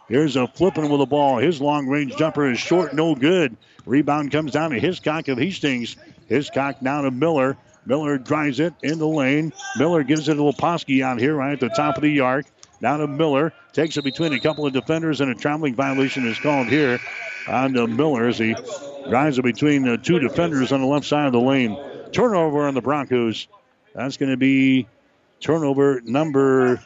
Here's 0.07 0.35
a 0.37 0.47
Flippin 0.47 0.89
with 0.89 0.99
the 0.99 1.05
ball. 1.05 1.39
His 1.39 1.59
long 1.59 1.87
range 1.87 2.15
jumper 2.15 2.49
is 2.49 2.59
short, 2.59 2.93
no 2.93 3.13
good. 3.13 3.57
Rebound 3.85 4.31
comes 4.31 4.53
down 4.53 4.71
to 4.71 4.79
Hiscock 4.79 5.27
of 5.27 5.37
Hastings. 5.37 5.97
Hiscock 6.27 6.81
now 6.81 7.01
to 7.01 7.11
Miller. 7.11 7.57
Miller 7.85 8.17
drives 8.17 8.59
it 8.59 8.73
in 8.83 8.99
the 8.99 9.07
lane. 9.07 9.53
Miller 9.77 10.03
gives 10.03 10.27
it 10.27 10.35
to 10.35 10.41
Leposki 10.41 11.01
out 11.01 11.19
here 11.19 11.35
right 11.35 11.53
at 11.53 11.59
the 11.59 11.69
top 11.69 11.95
of 11.97 12.03
the 12.03 12.19
arc. 12.19 12.45
Down 12.81 12.99
to 12.99 13.07
Miller. 13.07 13.53
Takes 13.73 13.97
it 13.97 14.03
between 14.03 14.33
a 14.33 14.39
couple 14.39 14.65
of 14.65 14.73
defenders, 14.73 15.21
and 15.21 15.31
a 15.31 15.35
traveling 15.35 15.75
violation 15.75 16.27
is 16.27 16.37
called 16.39 16.67
here 16.67 16.99
on 17.47 17.73
to 17.73 17.87
Miller 17.87 18.27
as 18.27 18.37
he 18.37 18.55
drives 19.09 19.39
it 19.39 19.43
between 19.43 19.83
the 19.83 19.97
two 19.97 20.19
defenders 20.19 20.71
on 20.71 20.81
the 20.81 20.87
left 20.87 21.05
side 21.05 21.27
of 21.27 21.31
the 21.31 21.39
lane. 21.39 21.77
Turnover 22.11 22.67
on 22.67 22.73
the 22.73 22.81
Broncos. 22.81 23.47
That's 23.93 24.17
going 24.17 24.31
to 24.31 24.37
be 24.37 24.87
turnover 25.39 26.01
number 26.01 26.81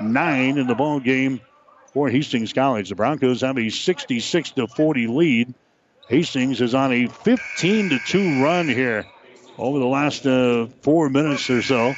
nine 0.00 0.58
in 0.58 0.66
the 0.66 0.74
ball 0.74 1.00
game 1.00 1.40
for 1.92 2.08
Hastings 2.08 2.52
College. 2.52 2.88
The 2.88 2.94
Broncos 2.94 3.42
have 3.42 3.58
a 3.58 3.68
66 3.68 4.50
to 4.52 4.66
40 4.66 5.06
lead. 5.06 5.54
Hastings 6.10 6.60
is 6.60 6.74
on 6.74 6.92
a 6.92 7.06
15 7.06 7.90
to 7.90 7.98
2 8.00 8.42
run 8.42 8.66
here 8.66 9.06
over 9.56 9.78
the 9.78 9.86
last 9.86 10.26
uh, 10.26 10.66
four 10.82 11.08
minutes 11.08 11.48
or 11.48 11.62
so 11.62 11.94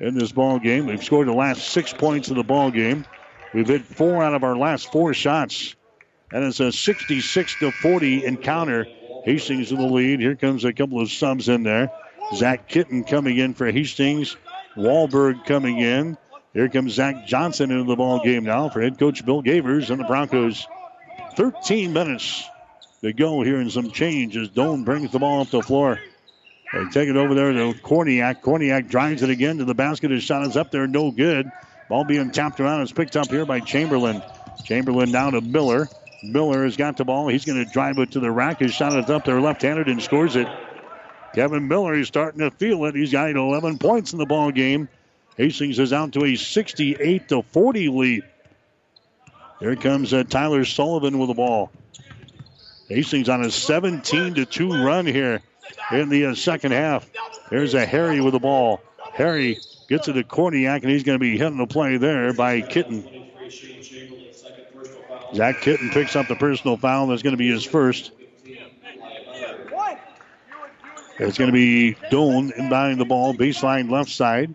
in 0.00 0.18
this 0.18 0.32
ball 0.32 0.58
game. 0.58 0.86
We've 0.86 1.02
scored 1.02 1.28
the 1.28 1.32
last 1.32 1.68
six 1.68 1.90
points 1.90 2.28
of 2.28 2.36
the 2.36 2.42
ball 2.42 2.70
game. 2.70 3.06
We've 3.54 3.66
hit 3.66 3.86
four 3.86 4.22
out 4.22 4.34
of 4.34 4.44
our 4.44 4.54
last 4.54 4.92
four 4.92 5.14
shots, 5.14 5.76
and 6.30 6.44
it's 6.44 6.60
a 6.60 6.72
66 6.72 7.58
to 7.60 7.70
40 7.70 8.26
encounter. 8.26 8.86
Hastings 9.24 9.72
in 9.72 9.78
the 9.78 9.86
lead. 9.86 10.20
Here 10.20 10.36
comes 10.36 10.66
a 10.66 10.72
couple 10.74 11.00
of 11.00 11.10
subs 11.10 11.48
in 11.48 11.62
there. 11.62 11.90
Zach 12.34 12.68
Kitten 12.68 13.02
coming 13.02 13.38
in 13.38 13.54
for 13.54 13.72
Hastings. 13.72 14.36
Wahlberg 14.76 15.46
coming 15.46 15.78
in. 15.78 16.18
Here 16.52 16.68
comes 16.68 16.92
Zach 16.92 17.26
Johnson 17.26 17.70
into 17.70 17.84
the 17.84 17.96
ball 17.96 18.22
game 18.22 18.44
now 18.44 18.68
for 18.68 18.82
head 18.82 18.98
coach 18.98 19.24
Bill 19.24 19.42
Gavers 19.42 19.88
and 19.88 19.98
the 20.00 20.04
Broncos. 20.04 20.66
13 21.36 21.94
minutes 21.94 22.46
to 23.04 23.12
go 23.12 23.42
here 23.42 23.60
and 23.60 23.70
some 23.70 23.90
change 23.90 24.34
as 24.34 24.48
Doane 24.48 24.82
brings 24.82 25.12
the 25.12 25.18
ball 25.18 25.42
up 25.42 25.50
the 25.50 25.60
floor. 25.60 26.00
They 26.72 26.84
take 26.90 27.10
it 27.10 27.16
over 27.16 27.34
there 27.34 27.52
to 27.52 27.74
Korniak. 27.74 28.40
Korniak 28.40 28.88
drives 28.88 29.22
it 29.22 29.28
again 29.28 29.58
to 29.58 29.66
the 29.66 29.74
basket. 29.74 30.10
His 30.10 30.22
shot 30.22 30.46
is 30.46 30.56
up 30.56 30.70
there, 30.70 30.86
no 30.86 31.10
good. 31.10 31.50
Ball 31.90 32.04
being 32.04 32.30
tapped 32.30 32.60
around 32.60 32.80
is 32.80 32.92
picked 32.92 33.14
up 33.14 33.28
here 33.28 33.44
by 33.44 33.60
Chamberlain. 33.60 34.22
Chamberlain 34.64 35.12
down 35.12 35.32
to 35.32 35.42
Miller. 35.42 35.86
Miller 36.22 36.64
has 36.64 36.78
got 36.78 36.96
the 36.96 37.04
ball. 37.04 37.28
He's 37.28 37.44
going 37.44 37.62
to 37.62 37.70
drive 37.70 37.98
it 37.98 38.12
to 38.12 38.20
the 38.20 38.30
rack. 38.30 38.60
His 38.60 38.72
shot 38.72 38.98
is 38.98 39.10
up 39.10 39.26
there 39.26 39.38
left-handed 39.38 39.86
and 39.86 40.02
scores 40.02 40.34
it. 40.34 40.48
Kevin 41.34 41.68
Miller 41.68 41.94
is 41.94 42.08
starting 42.08 42.40
to 42.40 42.50
feel 42.52 42.86
it. 42.86 42.94
He's 42.94 43.12
got 43.12 43.28
11 43.28 43.76
points 43.78 44.14
in 44.14 44.18
the 44.18 44.24
ball 44.24 44.50
game. 44.50 44.88
Hastings 45.36 45.78
is 45.78 45.92
out 45.92 46.12
to 46.12 46.24
a 46.24 46.36
68 46.36 47.28
to 47.28 47.42
40 47.42 47.88
lead. 47.88 48.22
Here 49.60 49.76
comes 49.76 50.14
uh, 50.14 50.24
Tyler 50.24 50.64
Sullivan 50.64 51.18
with 51.18 51.28
the 51.28 51.34
ball. 51.34 51.70
Hastings 52.94 53.28
on 53.28 53.44
a 53.44 53.50
17 53.50 54.34
to 54.34 54.46
2 54.46 54.84
run 54.84 55.04
here 55.04 55.42
in 55.90 56.10
the 56.10 56.26
uh, 56.26 56.34
second 56.36 56.70
half. 56.70 57.10
There's 57.50 57.74
a 57.74 57.84
Harry 57.84 58.20
with 58.20 58.34
the 58.34 58.38
ball. 58.38 58.80
Harry 59.14 59.58
gets 59.88 60.06
it 60.06 60.12
to 60.12 60.22
Korniak, 60.22 60.82
and 60.82 60.90
he's 60.90 61.02
going 61.02 61.16
to 61.16 61.20
be 61.20 61.36
hitting 61.36 61.58
the 61.58 61.66
play 61.66 61.96
there 61.96 62.32
by 62.32 62.60
Kitten. 62.60 63.02
Zach 65.34 65.60
Kitten 65.60 65.90
picks 65.90 66.14
up 66.14 66.28
the 66.28 66.36
personal 66.36 66.76
foul. 66.76 67.08
That's 67.08 67.22
going 67.22 67.32
to 67.32 67.36
be 67.36 67.50
his 67.50 67.64
first. 67.64 68.12
It's 71.18 71.36
going 71.36 71.50
to 71.50 71.52
be 71.52 71.94
Doane 72.12 72.52
inbounding 72.56 72.98
the 72.98 73.04
ball, 73.04 73.34
baseline 73.34 73.90
left 73.90 74.10
side, 74.10 74.54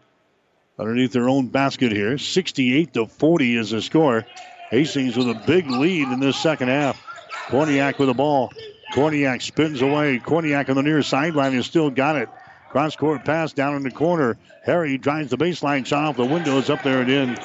underneath 0.77 1.11
their 1.11 1.27
own 1.27 1.47
basket 1.47 1.91
here. 1.91 2.17
68 2.17 2.93
to 2.93 3.05
40 3.05 3.57
is 3.57 3.71
the 3.71 3.81
score. 3.81 4.25
Hastings 4.71 5.17
with 5.17 5.27
a 5.27 5.43
big 5.45 5.69
lead 5.69 6.07
in 6.07 6.21
this 6.21 6.37
second 6.37 6.69
half. 6.69 7.05
Korniak 7.47 7.97
with 7.99 8.07
the 8.07 8.13
ball. 8.13 8.51
Korniak 8.93 9.41
spins 9.41 9.81
away. 9.81 10.19
Korniak 10.19 10.69
on 10.69 10.75
the 10.75 10.83
near 10.83 11.01
sideline 11.01 11.53
has 11.53 11.65
still 11.65 11.89
got 11.89 12.15
it. 12.15 12.29
Cross 12.69 12.95
court 12.97 13.25
pass 13.25 13.53
down 13.53 13.75
in 13.75 13.83
the 13.83 13.91
corner. 13.91 14.37
Harry 14.63 14.97
drives 14.97 15.29
the 15.31 15.37
baseline 15.37 15.85
shot 15.85 16.05
off 16.05 16.17
the 16.17 16.25
window. 16.25 16.57
It's 16.57 16.69
up 16.69 16.83
there 16.83 17.01
and 17.01 17.09
in. 17.09 17.37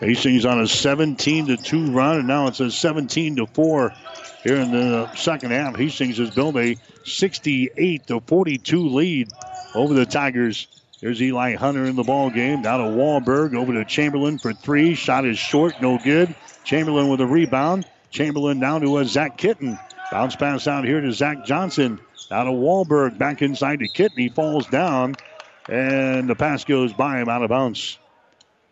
Hastings 0.00 0.46
on 0.46 0.60
a 0.60 0.66
17 0.66 1.48
to 1.48 1.56
2 1.58 1.92
run, 1.92 2.20
and 2.20 2.28
now 2.28 2.46
it's 2.46 2.60
a 2.60 2.70
17 2.70 3.36
to 3.36 3.46
4 3.46 3.92
here 4.42 4.56
in 4.56 4.70
the 4.70 5.14
second 5.14 5.50
half. 5.50 5.76
Hastings 5.76 6.16
has 6.16 6.30
built 6.30 6.56
a 6.56 6.76
68 7.04 8.06
to 8.06 8.20
42 8.20 8.88
lead 8.88 9.28
over 9.74 9.92
the 9.92 10.06
Tigers. 10.06 10.68
There's 11.00 11.22
Eli 11.22 11.54
Hunter 11.54 11.86
in 11.86 11.96
the 11.96 12.02
ball 12.02 12.28
game. 12.30 12.62
Down 12.62 12.80
to 12.80 12.96
Wahlberg. 12.96 13.56
Over 13.56 13.72
to 13.72 13.84
Chamberlain 13.86 14.38
for 14.38 14.52
three. 14.52 14.94
Shot 14.94 15.24
is 15.24 15.38
short. 15.38 15.80
No 15.80 15.98
good. 15.98 16.34
Chamberlain 16.64 17.08
with 17.08 17.20
a 17.20 17.26
rebound. 17.26 17.86
Chamberlain 18.10 18.60
down 18.60 18.82
to 18.82 18.98
a 18.98 19.04
Zach 19.06 19.38
Kitten. 19.38 19.78
Bounce 20.12 20.36
pass 20.36 20.66
out 20.66 20.84
here 20.84 21.00
to 21.00 21.12
Zach 21.12 21.46
Johnson. 21.46 22.00
Out 22.30 22.46
of 22.46 22.54
Wahlberg. 22.54 23.16
Back 23.16 23.40
inside 23.40 23.78
to 23.78 23.88
Kitten. 23.88 24.18
He 24.18 24.28
falls 24.28 24.66
down. 24.66 25.16
And 25.68 26.28
the 26.28 26.34
pass 26.34 26.64
goes 26.64 26.92
by 26.92 27.20
him 27.20 27.28
out 27.28 27.42
of 27.42 27.48
bounds. 27.48 27.98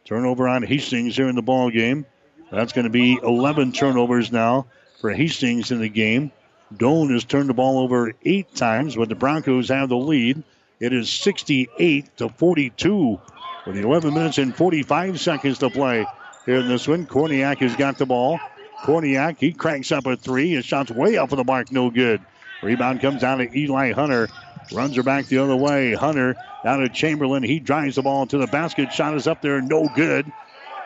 Turnover 0.04 0.48
on 0.48 0.62
Hastings 0.62 1.16
here 1.16 1.28
in 1.28 1.36
the 1.36 1.42
ball 1.42 1.70
game. 1.70 2.04
That's 2.50 2.72
going 2.72 2.84
to 2.84 2.90
be 2.90 3.18
11 3.22 3.72
turnovers 3.72 4.32
now 4.32 4.66
for 5.00 5.10
Hastings 5.10 5.70
in 5.70 5.80
the 5.80 5.88
game. 5.88 6.32
Doane 6.74 7.12
has 7.12 7.24
turned 7.24 7.48
the 7.48 7.54
ball 7.54 7.78
over 7.78 8.12
eight 8.24 8.54
times, 8.54 8.96
but 8.96 9.08
the 9.08 9.14
Broncos 9.14 9.68
have 9.68 9.88
the 9.88 9.96
lead. 9.96 10.42
It 10.80 10.92
is 10.92 11.10
68 11.10 12.16
to 12.18 12.28
42 12.28 13.20
with 13.66 13.76
11 13.76 14.14
minutes 14.14 14.38
and 14.38 14.54
45 14.54 15.20
seconds 15.20 15.58
to 15.58 15.70
play 15.70 16.06
here 16.46 16.56
in 16.56 16.68
this 16.68 16.86
one. 16.86 17.06
Korniak 17.06 17.58
has 17.58 17.74
got 17.74 17.98
the 17.98 18.06
ball. 18.06 18.38
Korniak, 18.82 19.38
he 19.38 19.52
cranks 19.52 19.90
up 19.90 20.06
a 20.06 20.16
three. 20.16 20.52
His 20.52 20.64
shot's 20.64 20.90
way 20.90 21.16
off 21.16 21.32
of 21.32 21.38
the 21.38 21.44
mark, 21.44 21.72
no 21.72 21.90
good. 21.90 22.20
Rebound 22.62 23.00
comes 23.00 23.20
down 23.20 23.38
to 23.38 23.58
Eli 23.58 23.92
Hunter. 23.92 24.28
Runs 24.72 24.94
her 24.96 25.02
back 25.02 25.26
the 25.26 25.38
other 25.38 25.56
way. 25.56 25.94
Hunter 25.94 26.36
down 26.62 26.80
to 26.80 26.88
Chamberlain. 26.88 27.42
He 27.42 27.58
drives 27.58 27.96
the 27.96 28.02
ball 28.02 28.26
to 28.26 28.38
the 28.38 28.46
basket. 28.46 28.92
Shot 28.92 29.16
is 29.16 29.26
up 29.26 29.42
there, 29.42 29.60
no 29.60 29.88
good. 29.94 30.30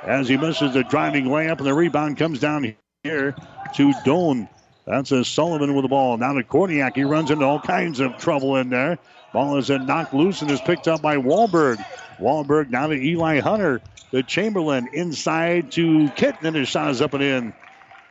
As 0.02 0.28
he 0.28 0.36
misses 0.36 0.72
the 0.72 0.84
driving 0.84 1.26
layup, 1.26 1.58
and 1.58 1.66
the 1.66 1.74
rebound 1.74 2.16
comes 2.16 2.40
down 2.40 2.74
here 3.04 3.34
to 3.74 3.92
Doane. 4.04 4.48
That's 4.86 5.12
a 5.12 5.24
Sullivan 5.24 5.74
with 5.74 5.84
the 5.84 5.88
ball. 5.88 6.16
Now 6.16 6.32
to 6.32 6.42
Korniak. 6.42 6.96
He 6.96 7.04
runs 7.04 7.30
into 7.30 7.44
all 7.44 7.60
kinds 7.60 8.00
of 8.00 8.16
trouble 8.16 8.56
in 8.56 8.70
there. 8.70 8.98
Ball 9.32 9.56
is 9.56 9.70
knocked 9.70 10.14
loose 10.14 10.42
and 10.42 10.50
is 10.50 10.60
picked 10.60 10.88
up 10.88 11.00
by 11.00 11.16
Wahlberg. 11.16 11.84
Wahlberg 12.18 12.70
down 12.70 12.90
to 12.90 12.96
Eli 12.96 13.40
Hunter. 13.40 13.80
The 14.10 14.22
Chamberlain 14.22 14.90
inside 14.92 15.72
to 15.72 16.10
Kitten, 16.10 16.46
and 16.46 16.56
his 16.56 16.68
shot 16.68 16.90
is 16.90 17.00
up 17.00 17.14
and 17.14 17.22
in. 17.22 17.54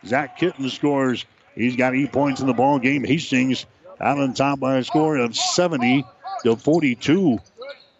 Zach 0.05 0.37
Kitten 0.37 0.69
scores. 0.69 1.25
He's 1.53 1.75
got 1.75 1.95
eight 1.95 2.11
points 2.11 2.41
in 2.41 2.47
the 2.47 2.53
ball 2.53 2.79
game. 2.79 3.03
Hastings 3.03 3.65
out 3.99 4.17
on 4.17 4.33
top 4.33 4.59
by 4.59 4.77
a 4.77 4.83
score 4.83 5.17
of 5.17 5.35
70 5.35 6.03
to 6.43 6.55
42. 6.55 7.37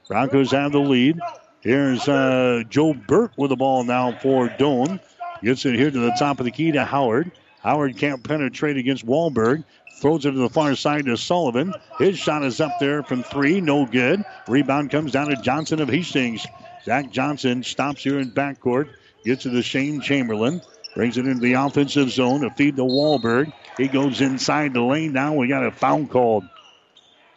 Broncos 0.07 0.51
have 0.51 0.71
the 0.71 0.79
lead. 0.79 1.19
Here's 1.61 2.07
uh, 2.07 2.63
Joe 2.69 2.93
Burke 2.93 3.33
with 3.37 3.49
the 3.49 3.55
ball 3.55 3.83
now 3.83 4.13
for 4.13 4.49
Doane. 4.49 4.99
Gets 5.43 5.65
it 5.65 5.75
here 5.75 5.91
to 5.91 5.99
the 5.99 6.15
top 6.17 6.39
of 6.39 6.45
the 6.45 6.51
key 6.51 6.71
to 6.71 6.83
Howard. 6.83 7.31
Howard 7.61 7.97
can't 7.97 8.23
penetrate 8.23 8.77
against 8.77 9.05
Wahlberg. 9.05 9.63
Throws 10.01 10.25
it 10.25 10.31
to 10.31 10.37
the 10.37 10.49
far 10.49 10.75
side 10.75 11.05
to 11.05 11.15
Sullivan. 11.15 11.75
His 11.99 12.17
shot 12.17 12.43
is 12.43 12.59
up 12.59 12.79
there 12.79 13.03
from 13.03 13.21
three. 13.21 13.61
No 13.61 13.85
good. 13.85 14.25
Rebound 14.47 14.89
comes 14.89 15.11
down 15.11 15.27
to 15.27 15.35
Johnson 15.35 15.79
of 15.79 15.89
Hastings. 15.89 16.47
Zach 16.83 17.11
Johnson 17.11 17.61
stops 17.61 18.03
here 18.03 18.17
in 18.17 18.31
backcourt. 18.31 18.89
Gets 19.23 19.45
it 19.45 19.51
to 19.51 19.61
Shane 19.61 20.01
Chamberlain. 20.01 20.61
Brings 20.95 21.19
it 21.19 21.27
into 21.27 21.39
the 21.39 21.53
offensive 21.53 22.09
zone 22.09 22.41
to 22.41 22.49
feed 22.49 22.77
to 22.77 22.81
Wahlberg. 22.81 23.53
He 23.77 23.87
goes 23.87 24.21
inside 24.21 24.73
the 24.73 24.81
lane. 24.81 25.13
Now 25.13 25.35
we 25.35 25.47
got 25.47 25.63
a 25.63 25.71
foul 25.71 26.07
called. 26.07 26.45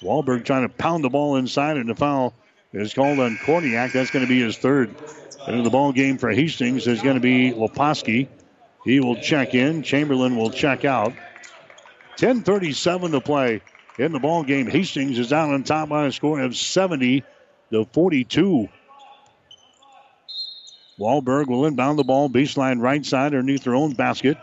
Wahlberg 0.01 0.47
trying 0.47 0.67
to 0.67 0.75
pound 0.75 1.05
the 1.05 1.11
ball 1.11 1.37
inside, 1.37 1.77
and 1.77 1.89
the 1.89 1.95
foul 1.95 2.33
is 2.73 2.95
called 2.95 3.21
on 3.21 3.37
Korniak. 3.37 3.93
That's 3.93 4.11
going 4.11 4.25
to 4.25 4.29
be 4.29 4.41
his 4.41 4.57
third. 4.57 4.95
Into 5.47 5.63
the 5.63 5.71
ball 5.71 5.93
game 5.93 6.17
for 6.17 6.31
Hastings 6.31 6.87
is 6.87 7.03
going 7.03 7.17
to 7.17 7.21
be 7.21 7.53
Leposki. 7.53 8.27
He 8.87 9.01
will 9.01 9.17
check 9.17 9.55
in. 9.55 9.83
Chamberlain 9.83 10.37
will 10.37 10.51
check 10.51 10.87
out. 10.87 11.13
10:37 12.17 13.13
to 13.13 13.21
play 13.21 13.61
in 13.99 14.13
the 14.13 14.19
ball 14.19 14.43
game. 14.45 14.67
Hastings 14.67 15.19
is 15.19 15.33
out 15.33 15.51
on 15.51 15.65
top 15.65 15.89
by 15.89 16.07
a 16.07 16.13
score 16.13 16.41
of 16.41 16.57
70 16.57 17.23
to 17.71 17.85
42. 17.93 18.69
Wahlberg 20.99 21.49
will 21.49 21.67
inbound 21.67 21.99
the 21.99 22.05
ball 22.05 22.31
baseline 22.31 22.81
right 22.81 23.05
side 23.05 23.35
underneath 23.35 23.65
their 23.65 23.75
own 23.75 23.93
basket. 23.95 24.39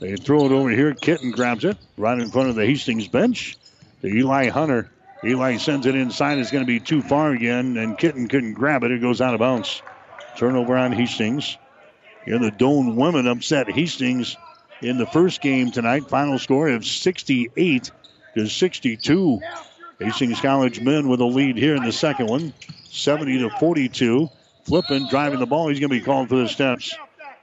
They 0.00 0.16
throw 0.16 0.46
it 0.46 0.52
over 0.52 0.70
here. 0.70 0.92
Kitten 0.92 1.30
grabs 1.30 1.64
it 1.64 1.76
right 1.96 2.18
in 2.18 2.30
front 2.30 2.48
of 2.48 2.56
the 2.56 2.66
Hastings 2.66 3.06
bench. 3.06 3.56
Eli 4.04 4.48
Hunter. 4.48 4.90
Eli 5.24 5.56
sends 5.56 5.86
it 5.86 5.94
inside. 5.94 6.38
It's 6.38 6.50
going 6.50 6.64
to 6.64 6.66
be 6.66 6.80
too 6.80 7.00
far 7.00 7.30
again, 7.30 7.76
and 7.76 7.96
Kitten 7.96 8.28
couldn't 8.28 8.54
grab 8.54 8.82
it. 8.82 8.90
It 8.90 9.00
goes 9.00 9.20
out 9.20 9.34
of 9.34 9.40
bounds. 9.40 9.82
Turnover 10.36 10.76
on 10.76 10.92
Hastings. 10.92 11.56
Here 12.24 12.38
the 12.38 12.50
Doane 12.50 12.96
women 12.96 13.26
upset 13.26 13.70
Hastings 13.70 14.36
in 14.82 14.98
the 14.98 15.06
first 15.06 15.40
game 15.40 15.70
tonight. 15.70 16.08
Final 16.08 16.38
score 16.38 16.68
of 16.68 16.84
68 16.84 17.90
to 18.34 18.48
62. 18.48 19.40
Hastings 20.00 20.40
College 20.40 20.80
men 20.80 21.08
with 21.08 21.20
a 21.20 21.24
lead 21.24 21.56
here 21.56 21.76
in 21.76 21.84
the 21.84 21.92
second 21.92 22.26
one, 22.26 22.52
70 22.90 23.38
to 23.38 23.50
42. 23.58 24.28
Flippin 24.64 25.08
driving 25.08 25.38
the 25.38 25.46
ball. 25.46 25.68
He's 25.68 25.80
going 25.80 25.90
to 25.90 25.98
be 25.98 26.04
called 26.04 26.28
for 26.28 26.36
the 26.36 26.48
steps. 26.48 26.94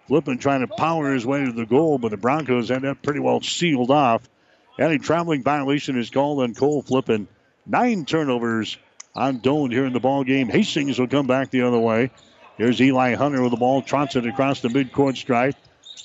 Flippin 0.08 0.38
trying 0.38 0.62
to 0.62 0.68
power 0.68 1.14
his 1.14 1.26
way 1.26 1.46
to 1.46 1.52
the 1.52 1.66
goal, 1.66 1.98
but 1.98 2.12
the 2.12 2.18
Broncos 2.18 2.72
end 2.72 2.86
up 2.86 3.02
pretty 3.02 3.20
well 3.20 3.42
sealed 3.42 3.92
off. 3.92 4.28
And 4.78 4.92
a 4.92 4.98
traveling 4.98 5.44
violation 5.44 5.98
is 5.98 6.10
called 6.10 6.42
on 6.42 6.56
Cole 6.56 6.82
Flippin. 6.82 7.28
Nine 7.66 8.06
turnovers 8.06 8.78
on 9.16 9.40
Doane 9.40 9.72
here 9.72 9.86
in 9.86 9.94
the 9.94 10.00
ball 10.00 10.24
game. 10.24 10.50
Hastings 10.50 11.00
will 11.00 11.08
come 11.08 11.28
back 11.28 11.52
the 11.52 11.62
other 11.62 11.80
way. 11.80 12.12
Here's 12.58 12.82
Eli 12.82 13.16
Hunter 13.16 13.42
with 13.42 13.52
the 13.52 13.58
ball, 13.58 13.82
trots 13.82 14.16
it 14.16 14.26
across 14.26 14.62
the 14.62 14.70
midcourt 14.70 15.18
stripe. 15.18 15.56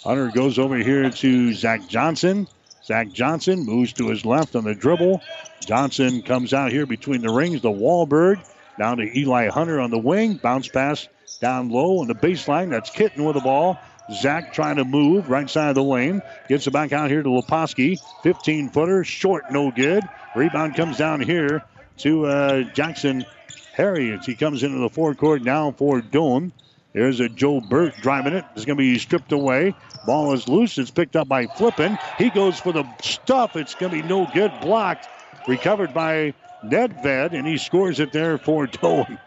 Hunter 0.07 0.29
goes 0.29 0.57
over 0.57 0.77
here 0.77 1.11
to 1.11 1.53
Zach 1.53 1.89
Johnson. 1.89 2.47
Zach 2.85 3.11
Johnson 3.11 3.67
moves 3.67 3.93
to 3.95 4.09
his 4.09 4.25
left 4.25 4.55
on 4.55 4.63
the 4.63 4.73
dribble. 4.73 5.21
Johnson 5.67 6.23
comes 6.23 6.55
out 6.55 6.71
here 6.71 6.87
between 6.87 7.23
the 7.23 7.33
rings 7.33 7.61
The 7.61 7.73
Wahlberg. 7.73 8.41
Down 8.79 8.99
to 8.99 9.19
Eli 9.19 9.49
Hunter 9.49 9.81
on 9.81 9.91
the 9.91 9.99
wing. 9.99 10.35
Bounce 10.35 10.69
pass 10.69 11.09
down 11.41 11.71
low 11.71 11.99
on 11.99 12.07
the 12.07 12.15
baseline. 12.15 12.71
That's 12.71 12.89
Kitten 12.89 13.25
with 13.25 13.35
the 13.35 13.41
ball. 13.41 13.81
Zach 14.15 14.53
trying 14.53 14.77
to 14.77 14.85
move 14.85 15.29
right 15.29 15.51
side 15.51 15.71
of 15.71 15.75
the 15.75 15.83
lane. 15.83 16.23
Gets 16.49 16.69
it 16.69 16.71
back 16.71 16.93
out 16.93 17.11
here 17.11 17.25
to 17.25 17.29
Leposki. 17.29 17.99
15 18.23 18.69
footer, 18.69 19.03
short, 19.03 19.51
no 19.51 19.73
good. 19.73 20.05
Rebound 20.37 20.77
comes 20.77 20.99
down 20.99 21.21
here 21.21 21.65
to 21.99 22.27
uh, 22.27 22.63
Jackson 22.75 23.27
Harriets. 23.73 24.25
He 24.25 24.37
comes 24.37 24.63
into 24.63 24.79
the 24.79 24.89
forecourt 24.89 25.43
now 25.43 25.73
for 25.73 26.01
Doane. 26.01 26.53
There's 26.97 27.21
a 27.21 27.29
Joe 27.29 27.61
Burt 27.61 27.95
driving 28.01 28.33
it. 28.33 28.47
It's 28.55 28.65
going 28.65 28.79
to 28.79 28.83
be 28.83 28.99
stripped 28.99 29.31
away. 29.31 29.75
Ball 30.07 30.33
is 30.33 30.49
loose. 30.49 30.79
It's 30.79 30.91
picked 30.91 31.15
up 31.15 31.29
by 31.29 31.47
Flippin. 31.47 31.99
He 32.17 32.31
goes 32.31 32.59
for 32.59 32.73
the 32.73 32.85
stuff. 33.03 33.55
It's 33.55 33.75
going 33.75 33.93
to 33.93 34.01
be 34.01 34.09
no 34.09 34.27
good. 34.33 34.51
Blocked. 34.63 35.07
Recovered 35.47 35.93
by 35.93 36.33
Nedved, 36.65 37.35
and 37.35 37.47
he 37.47 37.59
scores 37.59 38.01
it 38.01 38.13
there 38.13 38.39
for 38.39 38.67
Doane. 38.67 39.19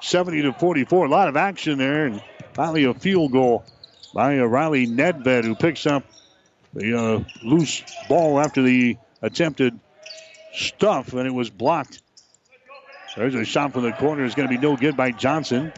70 0.00 0.40
to 0.40 0.54
44. 0.54 1.04
A 1.04 1.08
lot 1.10 1.28
of 1.28 1.36
action 1.36 1.76
there, 1.76 2.06
and 2.06 2.22
finally 2.54 2.84
a 2.84 2.94
field 2.94 3.32
goal 3.32 3.62
by 4.14 4.38
Riley 4.38 4.86
Nedved, 4.86 5.44
who 5.44 5.54
picks 5.54 5.84
up 5.84 6.04
the 6.72 6.98
uh, 6.98 7.24
loose 7.44 7.82
ball 8.08 8.40
after 8.40 8.62
the 8.62 8.96
attempted 9.20 9.78
stuff, 10.54 11.12
and 11.12 11.26
it 11.26 11.34
was 11.34 11.50
blocked. 11.50 12.00
There's 13.14 13.34
a 13.34 13.44
shot 13.44 13.74
from 13.74 13.82
the 13.82 13.92
corner. 13.92 14.24
It's 14.24 14.34
going 14.34 14.48
to 14.48 14.58
be 14.58 14.58
no 14.58 14.78
good 14.78 14.96
by 14.96 15.10
Johnson. 15.10 15.74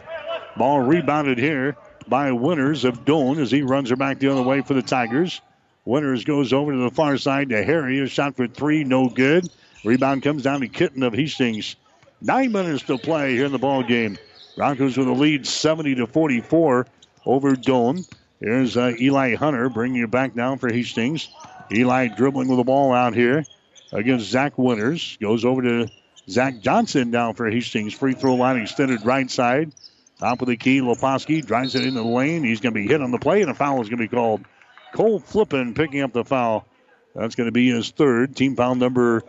Ball 0.57 0.79
rebounded 0.79 1.37
here 1.37 1.75
by 2.07 2.31
Winters 2.31 2.85
of 2.85 3.03
Doane 3.05 3.39
as 3.39 3.51
he 3.51 3.61
runs 3.61 3.89
her 3.89 3.95
back 3.95 4.19
the 4.19 4.29
other 4.29 4.41
way 4.41 4.61
for 4.61 4.73
the 4.73 4.81
Tigers. 4.81 5.41
Winters 5.83 6.23
goes 6.23 6.53
over 6.53 6.71
to 6.71 6.77
the 6.77 6.91
far 6.91 7.17
side 7.17 7.49
to 7.49 7.63
Harry. 7.63 7.99
A 7.99 8.07
shot 8.07 8.35
for 8.35 8.47
three, 8.47 8.83
no 8.83 9.09
good. 9.09 9.49
Rebound 9.83 10.23
comes 10.23 10.43
down 10.43 10.61
to 10.61 10.67
Kitten 10.67 11.03
of 11.03 11.13
Hastings. 11.13 11.75
Nine 12.21 12.51
minutes 12.51 12.83
to 12.83 12.97
play 12.97 13.33
here 13.33 13.45
in 13.45 13.51
the 13.51 13.59
ball 13.59 13.83
game. 13.83 14.17
Broncos 14.55 14.97
with 14.97 15.07
a 15.07 15.11
lead, 15.11 15.45
70 15.45 15.95
to 15.95 16.07
44 16.07 16.87
over 17.25 17.55
Doane. 17.55 18.09
Here's 18.39 18.77
uh, 18.77 18.93
Eli 18.99 19.35
Hunter 19.35 19.69
bringing 19.69 20.03
it 20.03 20.11
back 20.11 20.33
down 20.33 20.57
for 20.57 20.71
Hastings. 20.71 21.29
Eli 21.71 22.07
dribbling 22.07 22.47
with 22.47 22.57
the 22.57 22.63
ball 22.63 22.93
out 22.93 23.13
here 23.13 23.45
against 23.91 24.27
Zach 24.27 24.57
Winters. 24.57 25.17
Goes 25.21 25.45
over 25.45 25.61
to 25.61 25.87
Zach 26.29 26.61
Johnson 26.61 27.11
down 27.11 27.33
for 27.33 27.49
Hastings. 27.49 27.93
Free 27.93 28.13
throw 28.13 28.35
line 28.35 28.61
extended 28.61 29.05
right 29.05 29.29
side. 29.29 29.71
Top 30.19 30.41
of 30.41 30.47
the 30.47 30.55
key, 30.55 30.79
Leposki 30.79 31.45
drives 31.45 31.75
it 31.75 31.85
into 31.85 32.01
the 32.01 32.07
lane. 32.07 32.43
He's 32.43 32.61
going 32.61 32.73
to 32.73 32.79
be 32.79 32.87
hit 32.87 33.01
on 33.01 33.11
the 33.11 33.19
play, 33.19 33.41
and 33.41 33.51
a 33.51 33.53
foul 33.53 33.81
is 33.81 33.89
going 33.89 33.99
to 33.99 34.03
be 34.03 34.15
called. 34.15 34.41
Cole 34.93 35.19
Flippin 35.19 35.73
picking 35.73 36.01
up 36.01 36.13
the 36.13 36.23
foul. 36.23 36.65
That's 37.13 37.35
going 37.35 37.47
to 37.47 37.51
be 37.51 37.69
his 37.69 37.91
third. 37.91 38.35
Team 38.35 38.55
foul 38.55 38.75
number 38.75 39.23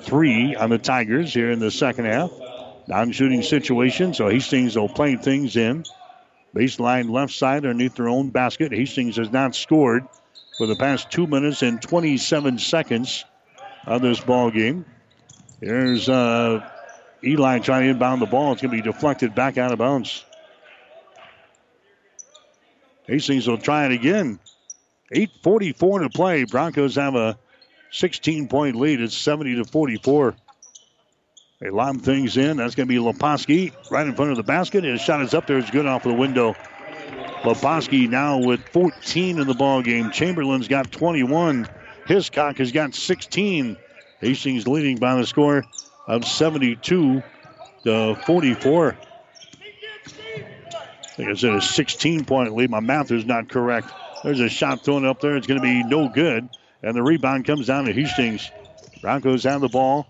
three 0.00 0.54
on 0.54 0.70
the 0.70 0.78
Tigers 0.78 1.32
here 1.32 1.50
in 1.50 1.58
the 1.58 1.70
second 1.70 2.04
half. 2.04 2.30
Non 2.86 3.12
shooting 3.12 3.42
situation, 3.42 4.14
so 4.14 4.28
Hastings 4.28 4.76
will 4.76 4.88
play 4.88 5.16
things 5.16 5.56
in. 5.56 5.84
Baseline 6.54 7.10
left 7.10 7.32
side 7.32 7.64
underneath 7.66 7.96
their 7.96 8.08
own 8.08 8.30
basket. 8.30 8.72
Hastings 8.72 9.16
has 9.16 9.30
not 9.30 9.54
scored 9.54 10.06
for 10.56 10.66
the 10.66 10.76
past 10.76 11.10
two 11.10 11.26
minutes 11.26 11.62
and 11.62 11.82
27 11.82 12.58
seconds 12.58 13.24
of 13.86 14.02
this 14.02 14.20
ball 14.20 14.50
game. 14.50 14.84
Here's 15.60 16.08
uh, 16.08 16.68
Eli 17.24 17.58
trying 17.58 17.84
to 17.84 17.90
inbound 17.90 18.22
the 18.22 18.26
ball. 18.26 18.52
It's 18.52 18.62
going 18.62 18.76
to 18.76 18.82
be 18.82 18.90
deflected 18.90 19.34
back 19.34 19.58
out 19.58 19.72
of 19.72 19.78
bounds. 19.78 20.24
Hastings 23.06 23.46
will 23.46 23.58
try 23.58 23.86
it 23.86 23.92
again. 23.92 24.38
8.44 25.14 26.02
to 26.02 26.10
play. 26.10 26.44
Broncos 26.44 26.96
have 26.96 27.14
a 27.14 27.38
16 27.92 28.48
point 28.48 28.76
lead. 28.76 29.00
It's 29.00 29.16
70 29.16 29.56
to 29.56 29.64
44. 29.64 30.34
They 31.60 31.70
lob 31.70 32.02
things 32.02 32.36
in. 32.36 32.58
That's 32.58 32.74
going 32.74 32.88
to 32.88 32.94
be 32.94 33.00
Leposki 33.00 33.72
right 33.90 34.06
in 34.06 34.14
front 34.14 34.32
of 34.32 34.36
the 34.36 34.42
basket. 34.42 34.84
His 34.84 35.00
shot 35.00 35.22
is 35.22 35.32
up 35.32 35.46
there. 35.46 35.58
It's 35.58 35.70
good 35.70 35.86
off 35.86 36.04
of 36.04 36.12
the 36.12 36.18
window. 36.18 36.54
Leposki 37.42 38.08
now 38.10 38.38
with 38.38 38.60
14 38.68 39.38
in 39.38 39.46
the 39.46 39.54
ball 39.54 39.80
game. 39.82 40.10
Chamberlain's 40.10 40.68
got 40.68 40.90
21. 40.90 41.68
Hiscock 42.06 42.58
has 42.58 42.72
got 42.72 42.94
16. 42.94 43.76
Hastings 44.20 44.66
leading 44.66 44.96
by 44.96 45.14
the 45.14 45.26
score 45.26 45.64
of 46.06 46.24
72 46.24 47.22
to 47.84 48.14
44. 48.14 48.96
I 51.16 51.18
think 51.18 51.30
I 51.30 51.34
said 51.34 51.54
a 51.54 51.62
16 51.62 52.24
point 52.24 52.54
lead. 52.54 52.70
My 52.70 52.80
math 52.80 53.10
is 53.10 53.24
not 53.24 53.48
correct. 53.48 53.90
There's 54.22 54.40
a 54.40 54.48
shot 54.48 54.84
thrown 54.84 55.06
up 55.06 55.20
there. 55.20 55.36
It's 55.36 55.46
going 55.46 55.60
to 55.60 55.64
be 55.64 55.82
no 55.82 56.08
good. 56.08 56.48
And 56.82 56.94
the 56.94 57.02
rebound 57.02 57.46
comes 57.46 57.66
down 57.66 57.86
to 57.86 57.92
Hastings. 57.92 58.50
Broncos 59.00 59.44
have 59.44 59.60
the 59.60 59.68
ball. 59.68 60.06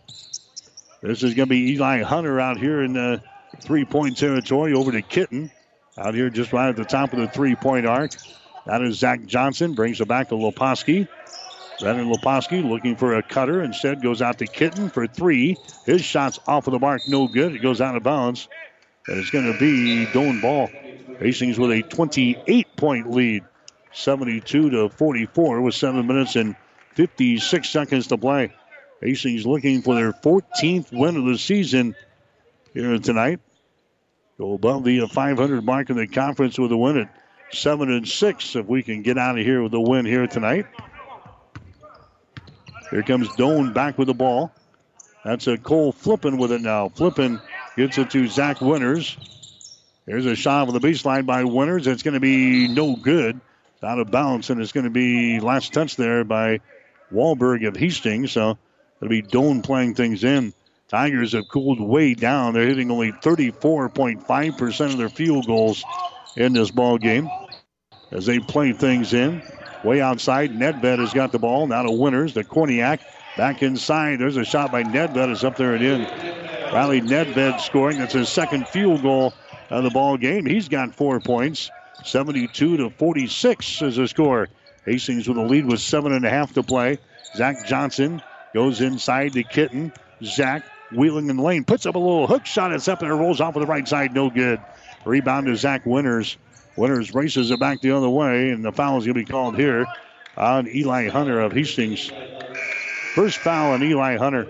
This 1.02 1.23
is 1.23 1.35
going 1.35 1.48
to 1.48 1.51
be 1.51 1.73
Eli 1.73 2.02
Hunter 2.02 2.40
out 2.40 2.59
here 2.59 2.82
in 2.82 2.97
uh, 2.97 3.20
the 3.52 3.56
three 3.59 3.85
point 3.85 4.16
territory 4.16 4.73
over 4.73 4.90
to 4.90 5.02
Kitten. 5.02 5.51
Out 5.98 6.14
here 6.14 6.28
just 6.28 6.52
right 6.52 6.68
at 6.68 6.77
the 6.77 6.85
top 6.85 7.12
of 7.12 7.20
the 7.20 7.28
three 7.28 7.55
point 7.55 7.86
arc. 7.86 8.12
That 8.66 8.82
is 8.82 8.98
Zach 8.98 9.24
Johnson. 9.27 9.74
Brings 9.74 10.01
it 10.01 10.09
back 10.09 10.31
to 10.31 10.35
Leposki. 10.35 11.09
Brennan 11.81 12.11
Leposki 12.11 12.66
looking 12.66 12.97
for 12.97 13.15
a 13.15 13.23
cutter. 13.23 13.62
Instead 13.62 14.03
goes 14.03 14.23
out 14.23 14.39
to 14.39 14.47
Kitten 14.47 14.89
for 14.89 15.07
three. 15.07 15.57
His 15.85 16.03
shot's 16.03 16.39
off 16.47 16.66
of 16.66 16.73
the 16.73 16.78
mark. 16.78 17.03
No 17.09 17.28
good. 17.28 17.55
It 17.55 17.62
goes 17.62 17.81
out 17.81 17.97
of 17.97 18.03
bounds. 18.03 18.48
And 19.07 19.19
it's 19.19 19.31
going 19.31 19.53
to 19.53 19.59
be 19.59 20.07
Doane 20.07 20.40
ball. 20.40 20.69
Hastings 21.19 21.59
with 21.59 21.70
a 21.70 21.82
28 21.82 22.77
point 22.77 23.11
lead. 23.11 23.44
72 23.93 24.70
to 24.70 24.89
44 24.90 25.62
with 25.62 25.74
seven 25.74 26.07
minutes 26.07 26.36
and 26.36 26.55
56 26.94 27.69
seconds 27.69 28.09
to 28.09 28.19
play. 28.19 28.53
Hastings 29.01 29.47
looking 29.47 29.82
for 29.82 29.94
their 29.94 30.12
14th 30.12 30.93
win 30.93 31.16
of 31.16 31.24
the 31.24 31.39
season 31.39 31.94
here 32.74 32.98
tonight. 32.98 33.40
Go 34.39 34.55
above 34.55 34.85
the 34.85 35.07
500 35.07 35.65
mark 35.65 35.89
in 35.89 35.97
the 35.97 36.07
conference 36.07 36.59
with 36.59 36.73
a 36.73 36.77
win 36.77 36.98
at 36.98 37.15
seven 37.53 37.90
and 37.90 38.07
six. 38.07 38.55
If 38.55 38.66
we 38.66 38.82
can 38.82 39.03
get 39.03 39.16
out 39.16 39.39
of 39.39 39.44
here 39.44 39.62
with 39.62 39.73
a 39.73 39.81
win 39.81 40.05
here 40.05 40.27
tonight. 40.27 40.66
Here 42.90 43.02
comes 43.02 43.28
Doane 43.30 43.74
back 43.74 43.98
with 43.98 44.08
the 44.08 44.14
ball. 44.14 44.52
That's 45.24 45.46
a 45.48 45.58
Cole 45.58 45.92
Flippin 45.92 46.38
with 46.38 46.52
it 46.52 46.60
now. 46.60 46.88
Flippin 46.88 47.40
gets 47.76 47.98
it 47.98 48.10
to 48.10 48.28
Zach 48.28 48.60
Winters. 48.60 49.16
There's 50.06 50.26
a 50.26 50.36
shot 50.36 50.68
on 50.68 50.74
the 50.74 50.80
baseline 50.80 51.26
by 51.26 51.44
Winters. 51.44 51.86
It's 51.86 52.04
going 52.04 52.14
to 52.14 52.20
be 52.20 52.68
no 52.68 52.96
good. 52.96 53.40
Out 53.82 53.98
of 54.00 54.10
bounds, 54.10 54.50
and 54.50 54.60
it's 54.60 54.72
going 54.72 54.84
to 54.84 54.90
be 54.90 55.38
last 55.38 55.72
touch 55.72 55.94
there 55.94 56.24
by 56.24 56.60
Wahlberg 57.12 57.68
of 57.68 57.76
Hastings. 57.76 58.32
So 58.32 58.58
it'll 59.00 59.08
be 59.08 59.22
Doane 59.22 59.62
playing 59.62 59.94
things 59.94 60.24
in. 60.24 60.54
Tigers 60.88 61.32
have 61.32 61.48
cooled 61.48 61.80
way 61.80 62.14
down. 62.14 62.54
They're 62.54 62.66
hitting 62.66 62.90
only 62.90 63.12
34.5% 63.12 64.92
of 64.92 64.98
their 64.98 65.08
field 65.08 65.46
goals 65.46 65.84
in 66.36 66.52
this 66.52 66.70
ball 66.70 66.98
game 66.98 67.28
as 68.10 68.26
they 68.26 68.38
play 68.38 68.72
things 68.72 69.12
in. 69.12 69.42
Way 69.86 70.00
outside, 70.00 70.50
Nedved 70.50 70.98
has 70.98 71.12
got 71.12 71.30
the 71.30 71.38
ball. 71.38 71.68
Now 71.68 71.84
to 71.84 71.92
Winners, 71.92 72.34
the 72.34 72.42
Korniak. 72.42 72.98
Back 73.36 73.62
inside, 73.62 74.18
there's 74.18 74.36
a 74.36 74.44
shot 74.44 74.72
by 74.72 74.82
Nedved. 74.82 75.30
It's 75.30 75.44
up 75.44 75.56
there 75.56 75.76
and 75.76 75.84
in. 75.84 76.02
Riley 76.72 77.00
Nedved 77.00 77.60
scoring. 77.60 77.98
That's 77.98 78.14
his 78.14 78.28
second 78.28 78.66
field 78.66 79.02
goal 79.02 79.32
of 79.70 79.84
the 79.84 79.90
ball 79.90 80.16
game. 80.16 80.44
He's 80.44 80.68
got 80.68 80.92
four 80.92 81.20
points. 81.20 81.70
72 82.02 82.78
to 82.78 82.90
46 82.90 83.82
is 83.82 83.94
the 83.94 84.08
score. 84.08 84.48
Hastings 84.84 85.28
with 85.28 85.36
a 85.38 85.42
lead 85.42 85.66
with 85.66 85.78
seven 85.78 86.12
and 86.12 86.24
a 86.24 86.30
half 86.30 86.52
to 86.54 86.64
play. 86.64 86.98
Zach 87.36 87.64
Johnson 87.68 88.20
goes 88.52 88.80
inside 88.80 89.34
to 89.34 89.44
Kitten. 89.44 89.92
Zach 90.24 90.64
wheeling 90.90 91.30
in 91.30 91.36
the 91.36 91.42
lane, 91.44 91.62
puts 91.62 91.86
up 91.86 91.94
a 91.94 91.98
little 91.98 92.26
hook 92.26 92.44
shot. 92.44 92.72
It's 92.72 92.88
up 92.88 92.98
there, 92.98 93.14
rolls 93.14 93.40
off 93.40 93.54
of 93.54 93.60
the 93.60 93.68
right 93.68 93.86
side, 93.86 94.12
no 94.12 94.30
good. 94.30 94.60
Rebound 95.04 95.46
to 95.46 95.54
Zach 95.54 95.86
Winters. 95.86 96.36
Winters 96.77 97.15
races 97.15 97.51
it 97.51 97.59
back 97.59 97.81
the 97.81 97.93
other 97.93 98.09
way, 98.09 98.51
and 98.51 98.65
the 98.65 98.73
foul 98.73 98.98
is 98.98 99.05
going 99.05 99.15
to 99.15 99.20
be 99.20 99.24
called 99.24 99.57
here 99.57 99.86
on 100.36 100.69
Eli 100.69 101.09
Hunter 101.09 101.40
of 101.40 101.53
Hastings. 101.53 102.11
First 103.15 103.39
foul 103.39 103.73
on 103.73 103.82
Eli 103.82 104.16
Hunter. 104.16 104.47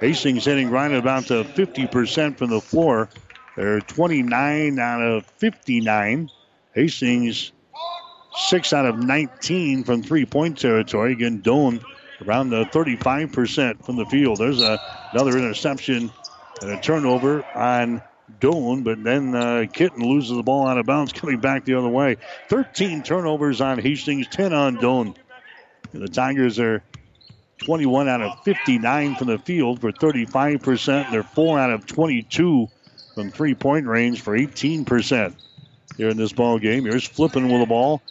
Hastings 0.00 0.44
hitting 0.44 0.70
right 0.70 0.92
about 0.92 1.26
to 1.26 1.44
50% 1.44 2.36
from 2.36 2.50
the 2.50 2.60
floor. 2.60 3.08
They're 3.56 3.80
29 3.80 4.78
out 4.78 5.00
of 5.00 5.26
59. 5.26 6.30
Hastings 6.74 7.52
6 8.34 8.72
out 8.72 8.86
of 8.86 8.98
19 8.98 9.84
from 9.84 10.02
three 10.02 10.26
point 10.26 10.58
territory. 10.58 11.12
Again, 11.12 11.40
Doane 11.40 11.80
around 12.26 12.50
the 12.50 12.64
35% 12.66 13.84
from 13.84 13.96
the 13.96 14.06
field. 14.06 14.38
There's 14.38 14.60
a, 14.60 14.80
another 15.12 15.38
interception 15.38 16.10
and 16.60 16.70
a 16.70 16.80
turnover 16.80 17.44
on 17.54 18.02
Doane, 18.40 18.84
but 18.84 19.02
then 19.02 19.34
uh, 19.34 19.66
Kitten 19.72 20.02
loses 20.02 20.36
the 20.36 20.42
ball 20.42 20.66
out 20.66 20.78
of 20.78 20.86
bounds 20.86 21.12
coming 21.12 21.40
back 21.40 21.64
the 21.64 21.74
other 21.74 21.88
way. 21.88 22.16
13 22.48 23.02
turnovers 23.02 23.60
on 23.60 23.78
Hastings, 23.78 24.26
10 24.28 24.52
on 24.52 24.76
Doane. 24.76 25.14
And 25.92 26.02
the 26.02 26.08
Tigers 26.08 26.58
are 26.58 26.82
21 27.58 28.08
out 28.08 28.22
of 28.22 28.42
59 28.44 29.16
from 29.16 29.26
the 29.28 29.38
field 29.38 29.80
for 29.80 29.92
35%. 29.92 31.10
They're 31.10 31.22
4 31.22 31.58
out 31.58 31.70
of 31.70 31.86
22 31.86 32.68
from 33.14 33.30
three 33.30 33.54
point 33.54 33.86
range 33.86 34.22
for 34.22 34.36
18% 34.36 35.34
here 35.96 36.08
in 36.08 36.16
this 36.16 36.32
ball 36.32 36.58
game. 36.58 36.84
Here's 36.84 37.06
Flippin 37.06 37.48
with 37.48 37.60
the 37.60 37.66
ball. 37.66 38.02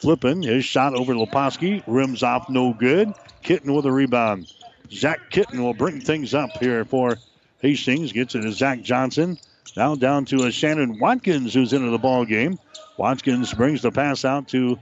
Flippin, 0.00 0.42
his 0.42 0.64
shot 0.64 0.94
over 0.94 1.14
Leposki, 1.14 1.82
rims 1.86 2.22
off 2.22 2.48
no 2.48 2.72
good. 2.72 3.12
Kitten 3.42 3.72
with 3.72 3.86
a 3.86 3.92
rebound. 3.92 4.52
Zach 4.90 5.30
Kitten 5.30 5.62
will 5.62 5.74
bring 5.74 6.00
things 6.00 6.34
up 6.34 6.50
here 6.58 6.84
for 6.84 7.18
Hastings. 7.60 8.12
Gets 8.12 8.34
it 8.34 8.42
to 8.42 8.52
Zach 8.52 8.82
Johnson. 8.82 9.38
Now 9.76 9.94
down 9.94 10.24
to 10.26 10.50
Shannon 10.50 10.98
Watkins 10.98 11.54
who's 11.54 11.72
into 11.72 11.90
the 11.90 11.98
ball 11.98 12.24
game. 12.24 12.58
Watkins 12.96 13.52
brings 13.54 13.82
the 13.82 13.90
pass 13.90 14.24
out 14.24 14.48
to 14.48 14.78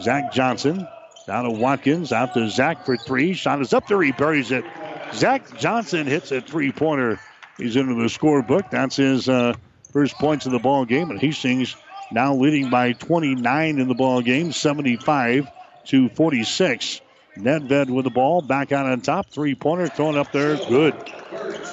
Zach 0.00 0.32
Johnson. 0.32 0.86
Down 1.26 1.44
to 1.44 1.50
Watkins, 1.50 2.12
out 2.12 2.34
to 2.34 2.48
Zach 2.48 2.86
for 2.86 2.96
three. 2.96 3.34
Shot 3.34 3.60
is 3.60 3.74
up 3.74 3.86
there, 3.86 4.00
he 4.00 4.12
buries 4.12 4.50
it. 4.50 4.64
Zach 5.12 5.58
Johnson 5.58 6.06
hits 6.06 6.32
a 6.32 6.40
three 6.40 6.72
pointer. 6.72 7.20
He's 7.58 7.76
into 7.76 7.94
the 7.94 8.08
scorebook. 8.08 8.70
That's 8.70 8.96
his 8.96 9.28
uh, 9.28 9.54
first 9.92 10.14
points 10.14 10.46
of 10.46 10.52
the 10.52 10.58
ball 10.58 10.84
game. 10.84 11.10
And 11.10 11.20
Hastings 11.20 11.76
now 12.10 12.34
leading 12.34 12.70
by 12.70 12.92
29 12.92 13.78
in 13.78 13.88
the 13.88 13.94
ball 13.94 14.22
game, 14.22 14.52
75 14.52 15.48
to 15.86 16.08
46. 16.08 17.00
Nedved 17.38 17.90
with 17.90 18.04
the 18.04 18.10
ball, 18.10 18.42
back 18.42 18.72
out 18.72 18.86
on 18.86 19.00
top. 19.00 19.30
Three 19.30 19.54
pointer 19.54 19.86
thrown 19.86 20.16
up 20.16 20.32
there. 20.32 20.56
Good. 20.56 20.94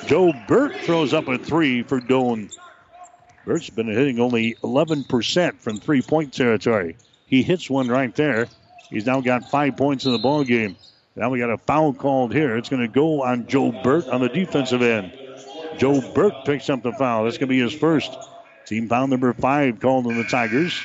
Joe 0.06 0.32
Burt 0.48 0.76
throws 0.82 1.14
up 1.14 1.28
a 1.28 1.38
three 1.38 1.82
for 1.82 2.00
Doane. 2.00 2.56
Burt's 3.46 3.70
been 3.70 3.88
hitting 3.88 4.20
only 4.20 4.56
11% 4.64 5.60
from 5.60 5.78
three 5.78 6.02
point 6.02 6.34
territory. 6.34 6.98
He 7.26 7.42
hits 7.42 7.70
one 7.70 7.88
right 7.88 8.14
there. 8.16 8.48
He's 8.90 9.06
now 9.06 9.22
got 9.22 9.50
five 9.50 9.78
points 9.78 10.06
in 10.06 10.12
the 10.12 10.20
ball 10.20 10.44
game. 10.44 10.76
Now 11.16 11.30
we 11.30 11.40
got 11.40 11.50
a 11.50 11.58
foul 11.58 11.94
called 11.94 12.34
here. 12.34 12.58
It's 12.58 12.70
going 12.70 12.82
to 12.82 12.88
go 12.88 13.24
on 13.24 13.48
Joe 13.48 13.72
Burt 13.72 14.08
on 14.08 14.22
the 14.22 14.30
defensive 14.30 14.82
end. 14.82 15.14
Joe 15.78 16.02
Burt 16.14 16.34
picks 16.46 16.70
up 16.70 16.84
the 16.84 16.92
foul. 16.94 17.24
That's 17.24 17.38
going 17.38 17.48
to 17.48 17.54
be 17.54 17.60
his 17.60 17.74
first. 17.74 18.16
Team 18.66 18.88
foul 18.88 19.08
number 19.08 19.34
five 19.34 19.80
called 19.80 20.08
on 20.08 20.18
the 20.18 20.24
Tigers. 20.24 20.80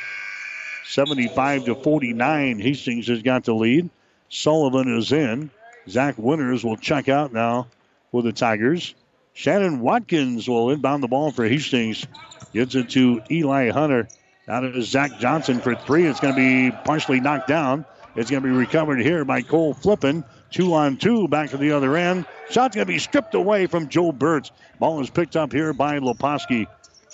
75 0.87 1.67
to 1.67 1.75
49. 1.75 2.59
Hastings 2.59 3.09
has 3.09 3.23
got 3.23 3.45
the 3.45 3.55
lead. 3.55 3.91
Sullivan 4.31 4.97
is 4.97 5.13
in. 5.13 5.51
Zach 5.89 6.15
Winters 6.17 6.65
will 6.65 6.77
check 6.77 7.09
out 7.09 7.33
now 7.33 7.67
for 8.13 8.23
the 8.23 8.33
Tigers. 8.33 8.95
Shannon 9.33 9.81
Watkins 9.81 10.49
will 10.49 10.71
inbound 10.71 11.03
the 11.03 11.09
ball 11.09 11.33
for 11.33 11.47
Hastings. 11.47 12.07
Gets 12.53 12.75
it 12.75 12.91
to 12.91 13.23
Eli 13.31 13.71
Hunter. 13.71 14.09
Out 14.49 14.65
of 14.65 14.83
Zach 14.83 15.19
Johnson 15.19 15.61
for 15.61 15.75
three. 15.75 16.07
It's 16.07 16.21
going 16.21 16.35
to 16.35 16.71
be 16.71 16.77
partially 16.85 17.21
knocked 17.21 17.49
down. 17.49 17.85
It's 18.17 18.31
going 18.31 18.43
to 18.43 18.49
be 18.49 18.55
recovered 18.55 19.01
here 19.01 19.25
by 19.25 19.43
Cole 19.43 19.75
Flippin. 19.75 20.25
Two 20.51 20.75
on 20.75 20.97
two 20.97 21.29
back 21.29 21.51
to 21.51 21.57
the 21.57 21.73
other 21.73 21.97
end. 21.97 22.25
Shot's 22.51 22.75
going 22.75 22.87
to 22.87 22.93
be 22.93 22.99
stripped 22.99 23.35
away 23.35 23.67
from 23.67 23.89
Joe 23.89 24.13
Burtz. 24.13 24.51
Ball 24.79 25.01
is 25.01 25.11
picked 25.11 25.37
up 25.37 25.53
here 25.53 25.73
by 25.73 25.99
Leposki. 25.99 26.67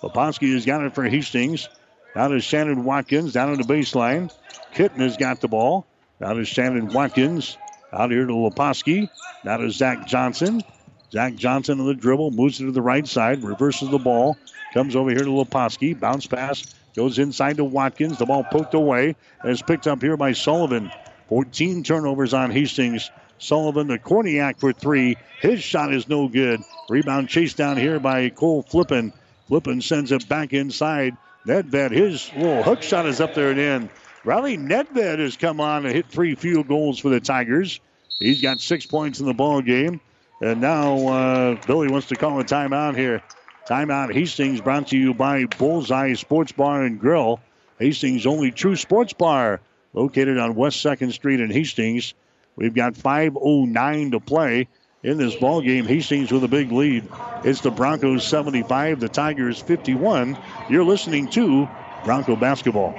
Leposki 0.03 0.55
has 0.55 0.65
got 0.65 0.85
it 0.85 0.95
for 0.95 1.05
Hastings. 1.05 1.69
Now 2.15 2.29
to 2.29 2.41
Shannon 2.41 2.85
Watkins 2.85 3.35
down 3.35 3.51
on 3.51 3.59
the 3.59 3.65
baseline. 3.65 4.33
Kitten 4.73 5.01
has 5.01 5.19
got 5.19 5.41
the 5.41 5.49
ball. 5.49 5.87
Now 6.21 6.33
to 6.33 6.45
Shannon 6.45 6.89
Watkins. 6.89 7.57
Out 7.93 8.11
here 8.11 8.27
to 8.27 8.33
Leposki. 8.33 9.09
Now 9.45 9.59
to 9.59 9.71
Zach 9.71 10.07
Johnson. 10.07 10.63
Zach 11.13 11.35
Johnson 11.35 11.81
on 11.81 11.87
the 11.87 11.95
dribble. 11.95 12.31
Moves 12.31 12.61
it 12.61 12.65
to 12.65 12.73
the 12.73 12.83
right 12.83 13.07
side. 13.07 13.43
Reverses 13.43 13.91
the 13.91 13.99
ball. 13.99 14.37
Comes 14.75 14.97
over 14.97 15.11
here 15.11 15.21
to 15.21 15.31
Leposki. 15.31 15.99
Bounce 15.99 16.27
pass. 16.27 16.75
Goes 16.95 17.19
inside 17.19 17.59
to 17.59 17.65
Watkins. 17.65 18.19
The 18.19 18.27
ball 18.27 18.45
poked 18.45 18.75
away. 18.75 19.17
And 19.43 19.51
is 19.51 19.63
picked 19.63 19.87
up 19.87 20.03
here 20.03 20.17
by 20.17 20.33
Sullivan. 20.33 20.91
14 21.29 21.83
turnovers 21.83 22.35
on 22.35 22.51
Hastings. 22.51 23.11
Sullivan 23.39 23.89
the 23.89 23.99
Korniak 23.99 24.59
for 24.59 24.73
three. 24.73 25.17
His 25.41 25.63
shot 25.63 25.93
is 25.93 26.09
no 26.09 26.29
good. 26.29 26.63
Rebound 26.89 27.29
chased 27.29 27.57
down 27.57 27.77
here 27.77 28.01
by 28.01 28.31
Cole 28.31 28.63
Flippin. 28.63 29.13
Flippin 29.49 29.83
sends 29.83 30.13
it 30.13 30.29
back 30.29 30.53
inside. 30.53 31.17
Nedved, 31.47 31.93
his 31.93 32.33
little 32.35 32.63
hook 32.63 32.83
shot 32.83 33.07
is 33.07 33.21
up 33.21 33.35
there 33.35 33.51
and 33.51 33.61
in. 33.61 33.91
Riley 34.27 34.59
Nedved 34.59 35.20
has 35.20 35.36
come 35.36 35.61
on 35.61 35.86
and 35.86 35.94
hit 35.94 36.07
three 36.09 36.35
field 36.35 36.66
goals 36.66 36.98
for 36.98 37.11
the 37.11 37.20
Tigers. 37.20 37.78
He's 38.19 38.43
got 38.43 38.59
six 38.59 38.85
points 38.85 39.20
in 39.20 39.27
the 39.27 39.32
ball 39.32 39.62
game. 39.62 40.01
And 40.40 40.61
now 40.61 41.07
uh, 41.07 41.57
Billy 41.65 41.86
wants 41.86 42.09
to 42.09 42.16
call 42.16 42.40
a 42.40 42.44
timeout 42.44 42.97
here. 42.97 43.23
Timeout 43.69 44.12
Hastings 44.12 44.61
brought 44.61 44.89
to 44.89 44.98
you 44.98 45.15
by 45.15 45.44
Bullseye 45.44 46.15
Sports 46.15 46.51
Bar 46.51 46.82
and 46.82 46.98
Grill. 46.98 47.39
Hastings' 47.78 48.27
only 48.27 48.51
true 48.51 48.74
sports 48.74 49.12
bar 49.12 49.61
located 49.94 50.39
on 50.39 50.57
West 50.57 50.85
2nd 50.85 51.12
Street 51.12 51.39
in 51.39 51.51
Hastings. 51.51 52.15
We've 52.57 52.74
got 52.74 52.94
5.09 52.94 54.11
to 54.11 54.19
play 54.19 54.66
in 55.05 55.19
this 55.19 55.36
ball 55.36 55.61
game. 55.61 55.86
Hastings 55.86 56.32
with 56.32 56.43
a 56.43 56.48
big 56.48 56.73
lead. 56.73 57.09
It's 57.44 57.61
the 57.61 57.70
Broncos 57.70 58.27
75, 58.27 58.98
the 58.98 59.09
Tigers 59.09 59.61
51. 59.61 60.36
You're 60.69 60.85
listening 60.85 61.28
to 61.28 61.69
Bronco 62.05 62.35
Basketball. 62.35 62.98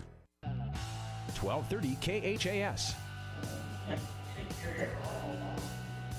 1230 1.41 2.37
KHAS. 2.37 2.95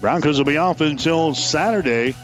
Broncos 0.01 0.39
will 0.39 0.45
be 0.45 0.57
off 0.57 0.81
until 0.81 1.35
Saturday. 1.35 2.15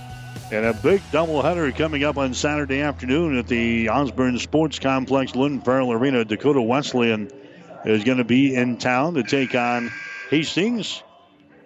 And 0.51 0.65
a 0.65 0.73
big 0.73 1.01
doubleheader 1.13 1.77
coming 1.77 2.05
up 2.05 2.17
on 2.17 2.33
Saturday 2.33 2.81
afternoon 2.81 3.37
at 3.37 3.47
the 3.47 3.91
Osborne 3.91 4.39
Sports 4.39 4.79
Complex, 4.79 5.37
Lynn 5.37 5.61
Farrell 5.61 5.93
Arena. 5.93 6.25
Dakota 6.25 6.63
Wesleyan 6.63 7.31
is 7.85 8.03
going 8.03 8.19
to 8.19 8.25
be 8.25 8.55
in 8.55 8.79
town 8.79 9.15
to 9.15 9.23
take 9.23 9.55
on 9.55 9.93
Hastings. 10.31 11.03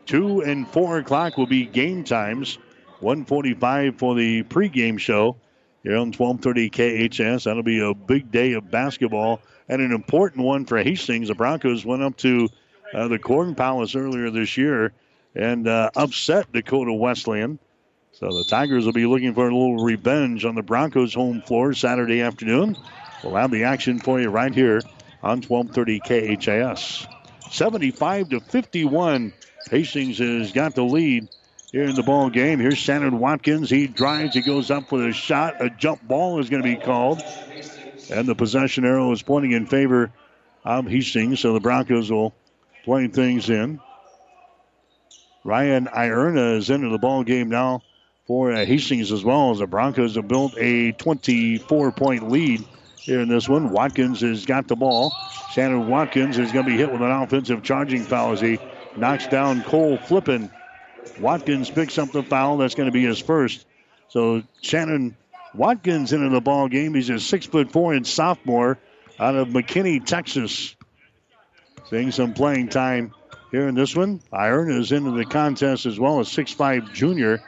Two 0.04 0.40
and 0.42 0.66
four 0.68 0.98
o'clock 0.98 1.38
will 1.38 1.46
be 1.46 1.64
game 1.64 2.02
times. 2.02 2.58
145 3.00 3.98
for 3.98 4.14
the 4.14 4.42
pregame 4.44 4.98
show 4.98 5.36
here 5.82 5.96
on 5.96 6.12
1230 6.12 7.08
KHAS. 7.08 7.44
That'll 7.44 7.62
be 7.62 7.80
a 7.80 7.94
big 7.94 8.30
day 8.30 8.52
of 8.52 8.70
basketball 8.70 9.40
and 9.68 9.82
an 9.82 9.92
important 9.92 10.44
one 10.44 10.64
for 10.64 10.82
Hastings. 10.82 11.28
The 11.28 11.34
Broncos 11.34 11.84
went 11.84 12.02
up 12.02 12.16
to 12.18 12.48
uh, 12.94 13.08
the 13.08 13.18
Corn 13.18 13.54
Palace 13.54 13.94
earlier 13.94 14.30
this 14.30 14.56
year 14.56 14.92
and 15.34 15.66
uh, 15.66 15.90
upset 15.96 16.52
Dakota 16.52 16.92
Wesleyan. 16.92 17.58
So 18.12 18.28
the 18.28 18.44
Tigers 18.44 18.84
will 18.84 18.92
be 18.92 19.06
looking 19.06 19.34
for 19.34 19.48
a 19.48 19.54
little 19.54 19.82
revenge 19.82 20.44
on 20.44 20.54
the 20.54 20.62
Broncos' 20.62 21.14
home 21.14 21.40
floor 21.40 21.72
Saturday 21.72 22.20
afternoon. 22.20 22.76
We'll 23.24 23.36
have 23.36 23.50
the 23.50 23.64
action 23.64 23.98
for 23.98 24.20
you 24.20 24.28
right 24.28 24.54
here 24.54 24.82
on 25.22 25.40
1230 25.40 26.36
KHAS. 26.36 27.06
75 27.50 28.28
to 28.30 28.40
51. 28.40 29.32
Hastings 29.70 30.18
has 30.18 30.52
got 30.52 30.74
the 30.74 30.84
lead 30.84 31.28
here 31.72 31.84
in 31.84 31.94
the 31.94 32.02
ball 32.02 32.28
game. 32.28 32.60
Here's 32.60 32.76
Shannon 32.76 33.18
Watkins. 33.18 33.70
He 33.70 33.86
drives. 33.86 34.34
He 34.34 34.42
goes 34.42 34.70
up 34.70 34.92
with 34.92 35.06
a 35.06 35.12
shot. 35.12 35.60
A 35.60 35.70
jump 35.70 36.06
ball 36.06 36.38
is 36.38 36.50
going 36.50 36.62
to 36.62 36.68
be 36.68 36.76
called. 36.76 37.22
And 38.10 38.28
the 38.28 38.34
possession 38.34 38.84
arrow 38.84 39.10
is 39.12 39.22
pointing 39.22 39.52
in 39.52 39.66
favor 39.66 40.12
of 40.64 40.86
Hastings. 40.86 41.40
So 41.40 41.54
the 41.54 41.60
Broncos 41.60 42.10
will 42.10 42.34
play 42.84 43.08
things 43.08 43.48
in. 43.48 43.80
Ryan 45.44 45.86
Ierna 45.86 46.58
is 46.58 46.68
into 46.68 46.90
the 46.90 46.98
ball 46.98 47.24
game 47.24 47.48
now 47.48 47.82
for 48.26 48.52
uh, 48.52 48.64
Hastings 48.64 49.10
as 49.10 49.24
well 49.24 49.50
as 49.50 49.58
the 49.58 49.66
Broncos 49.66 50.14
have 50.14 50.28
built 50.28 50.54
a 50.58 50.92
24 50.92 51.92
point 51.92 52.30
lead 52.30 52.64
here 52.96 53.20
in 53.20 53.28
this 53.28 53.48
one. 53.48 53.70
Watkins 53.70 54.20
has 54.20 54.44
got 54.44 54.68
the 54.68 54.76
ball. 54.76 55.10
Shannon 55.52 55.88
Watkins 55.88 56.38
is 56.38 56.52
going 56.52 56.66
to 56.66 56.70
be 56.70 56.76
hit 56.76 56.92
with 56.92 57.00
an 57.00 57.10
offensive 57.10 57.62
charging 57.62 58.04
foul 58.04 58.32
as 58.32 58.40
he 58.40 58.58
knocks 58.96 59.26
down 59.26 59.62
Cole 59.62 59.96
Flippin. 59.96 60.50
Watkins 61.20 61.70
picks 61.70 61.98
up 61.98 62.12
the 62.12 62.22
foul. 62.22 62.58
That's 62.58 62.74
going 62.74 62.86
to 62.86 62.92
be 62.92 63.04
his 63.04 63.18
first. 63.18 63.66
So 64.08 64.42
Shannon 64.60 65.16
Watkins 65.54 66.12
into 66.12 66.28
the 66.28 66.40
ball 66.40 66.68
game. 66.68 66.94
He's 66.94 67.10
a 67.10 67.20
six 67.20 67.46
foot 67.46 67.72
four 67.72 67.94
inch 67.94 68.06
sophomore 68.06 68.78
out 69.18 69.36
of 69.36 69.48
McKinney, 69.48 70.04
Texas. 70.04 70.74
Seeing 71.90 72.10
some 72.10 72.32
playing 72.32 72.68
time 72.68 73.12
here 73.50 73.68
in 73.68 73.74
this 73.74 73.94
one. 73.94 74.20
Ierna 74.32 74.80
is 74.80 74.92
into 74.92 75.10
the 75.10 75.26
contest 75.26 75.84
as 75.84 76.00
well, 76.00 76.20
a 76.20 76.24
six-five 76.24 76.92
junior 76.94 77.42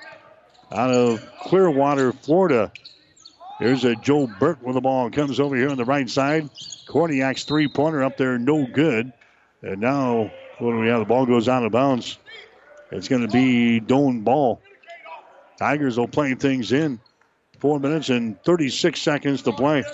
out 0.71 0.91
of 0.91 1.27
Clearwater, 1.41 2.13
Florida. 2.13 2.71
Here's 3.59 3.85
a 3.85 3.95
Joe 3.95 4.27
Burt 4.27 4.63
with 4.63 4.75
the 4.75 4.81
ball. 4.81 5.11
Comes 5.11 5.41
over 5.41 5.57
here 5.57 5.71
on 5.71 5.77
the 5.77 5.85
right 5.85 6.09
side. 6.09 6.51
Korniak's 6.87 7.45
three 7.45 7.69
pointer 7.69 8.03
up 8.03 8.17
there, 8.17 8.39
no 8.39 8.67
good. 8.67 9.13
And 9.63 9.81
now, 9.81 10.31
what 10.59 10.73
do 10.73 10.79
we 10.79 10.89
have? 10.89 11.01
The 11.01 11.07
ball 11.07 11.25
goes 11.25 11.49
out 11.49 11.65
of 11.65 11.73
bounds. 11.73 12.19
It's 12.91 13.09
going 13.09 13.23
to 13.23 13.29
be 13.29 13.81
Doane 13.81 14.25
ball. 14.25 14.61
Tigers 15.59 15.99
will 15.99 16.09
play 16.09 16.35
things 16.35 16.73
in. 16.73 17.01
Four 17.61 17.81
minutes 17.81 18.09
and 18.11 18.43
36 18.45 19.01
seconds 19.01 19.43
to 19.43 19.53
play 19.53 19.85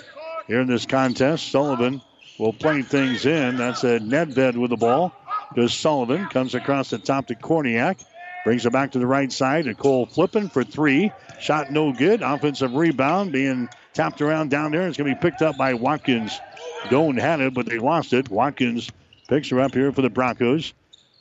here 0.47 0.61
in 0.61 0.67
this 0.67 0.85
contest. 0.85 1.51
Sullivan 1.51 2.01
will 2.37 2.53
play 2.53 2.81
things 2.81 3.25
in. 3.25 3.57
That's 3.57 3.83
a 3.83 3.99
Nedved 3.99 4.57
with 4.57 4.71
the 4.71 4.77
ball. 4.77 5.13
Does 5.55 5.73
Sullivan 5.73 6.27
comes 6.27 6.55
across 6.55 6.89
the 6.89 6.97
top 6.97 7.27
to 7.27 7.35
Korniak. 7.35 8.03
Brings 8.43 8.65
it 8.65 8.73
back 8.73 8.93
to 8.93 8.99
the 8.99 9.05
right 9.05 9.31
side 9.31 9.65
to 9.65 9.75
Cole 9.75 10.07
Flippin 10.07 10.49
for 10.49 10.63
three. 10.63 11.11
Shot 11.39 11.71
no 11.71 11.93
good. 11.93 12.23
Offensive 12.23 12.73
rebound 12.73 13.31
being 13.31 13.69
tapped 13.93 14.21
around 14.21 14.49
down 14.49 14.71
there. 14.71 14.87
It's 14.87 14.97
going 14.97 15.09
to 15.09 15.15
be 15.15 15.21
picked 15.21 15.43
up 15.43 15.57
by 15.57 15.75
Watkins. 15.75 16.39
Doane 16.85 17.19
had 17.19 17.39
it, 17.39 17.53
but 17.53 17.67
they 17.67 17.77
lost 17.77 18.13
it. 18.13 18.29
Watkins 18.29 18.89
picks 19.27 19.49
her 19.49 19.59
up 19.59 19.73
here 19.73 19.91
for 19.91 20.01
the 20.01 20.09
Broncos. 20.09 20.73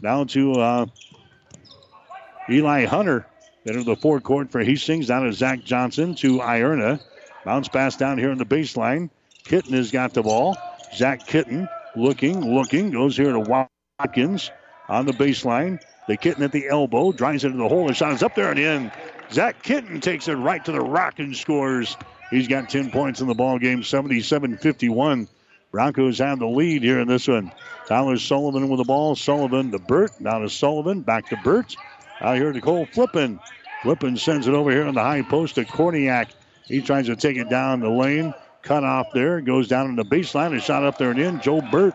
Down 0.03 0.29
to 0.29 0.53
uh, 0.55 0.87
Eli 2.51 2.85
Hunter. 2.87 3.27
Into 3.67 3.85
the 3.85 3.97
forecourt 3.97 4.51
for 4.51 4.63
Hastings. 4.63 5.09
Down 5.09 5.25
to 5.25 5.33
Zach 5.33 5.63
Johnson 5.65 6.15
to 6.17 6.39
Ierna. 6.39 7.01
Bounce 7.45 7.69
pass 7.69 7.97
down 7.97 8.19
here 8.19 8.31
on 8.31 8.39
the 8.39 8.47
baseline. 8.47 9.11
Kitten 9.45 9.75
has 9.75 9.91
got 9.91 10.15
the 10.15 10.23
ball. 10.23 10.57
Zach 10.95 11.27
Kitten 11.27 11.69
looking, 11.95 12.55
looking. 12.55 12.91
Goes 12.91 13.17
here 13.17 13.33
to 13.33 13.69
Watkins 13.99 14.51
on 14.89 15.07
the 15.07 15.13
baseline. 15.13 15.81
The 16.09 16.17
Kitten 16.17 16.43
at 16.43 16.53
the 16.53 16.69
elbow. 16.69 17.13
Drives 17.13 17.45
into 17.45 17.59
the 17.59 17.69
hole. 17.69 17.87
The 17.87 17.95
shot 17.95 18.13
is 18.13 18.23
up 18.23 18.35
there 18.35 18.51
and 18.51 18.59
in. 18.59 18.93
Zach 19.31 19.63
Kitten 19.63 20.01
takes 20.01 20.27
it 20.27 20.35
right 20.35 20.65
to 20.65 20.73
the 20.73 20.81
rock 20.81 21.19
and 21.19 21.37
scores. 21.37 21.97
He's 22.31 22.49
got 22.49 22.69
10 22.69 22.91
points 22.91 23.21
in 23.21 23.27
the 23.27 23.35
ball 23.35 23.59
game, 23.59 23.83
77-51. 23.83 25.29
Broncos 25.71 26.19
have 26.19 26.39
the 26.39 26.47
lead 26.47 26.83
here 26.83 27.01
in 27.01 27.09
this 27.09 27.29
one. 27.29 27.53
Tyler 27.87 28.17
Sullivan 28.17 28.69
with 28.69 28.79
the 28.79 28.85
ball. 28.85 29.15
Sullivan 29.15 29.71
to 29.71 29.79
Burt. 29.79 30.13
Now 30.21 30.39
to 30.39 30.49
Sullivan. 30.49 31.01
Back 31.03 31.29
to 31.29 31.37
Burt. 31.45 31.77
Out 32.21 32.37
here 32.37 32.53
to 32.53 32.61
Cole 32.61 32.87
Flippin. 32.87 33.41
Flippin 33.83 34.17
sends 34.17 34.47
it 34.47 34.55
over 34.55 34.71
here 34.71 34.87
on 34.87 34.95
the 34.95 35.01
high 35.01 35.23
post 35.23 35.55
to 35.55 35.65
Korniak. 35.65 36.29
He 36.67 36.83
tries 36.83 37.07
to 37.07 37.17
take 37.17 37.37
it 37.37 37.49
down 37.49 37.81
the 37.81 37.89
lane. 37.89 38.35
Cut 38.63 38.85
off 38.85 39.09
there. 39.15 39.41
Goes 39.41 39.69
down 39.69 39.87
in 39.87 39.97
the 39.97 40.05
baseline. 40.05 40.55
A 40.55 40.61
shot 40.61 40.85
up 40.85 40.99
there 40.99 41.11
and 41.11 41.19
in. 41.19 41.41
Joe 41.41 41.63
Burt. 41.63 41.95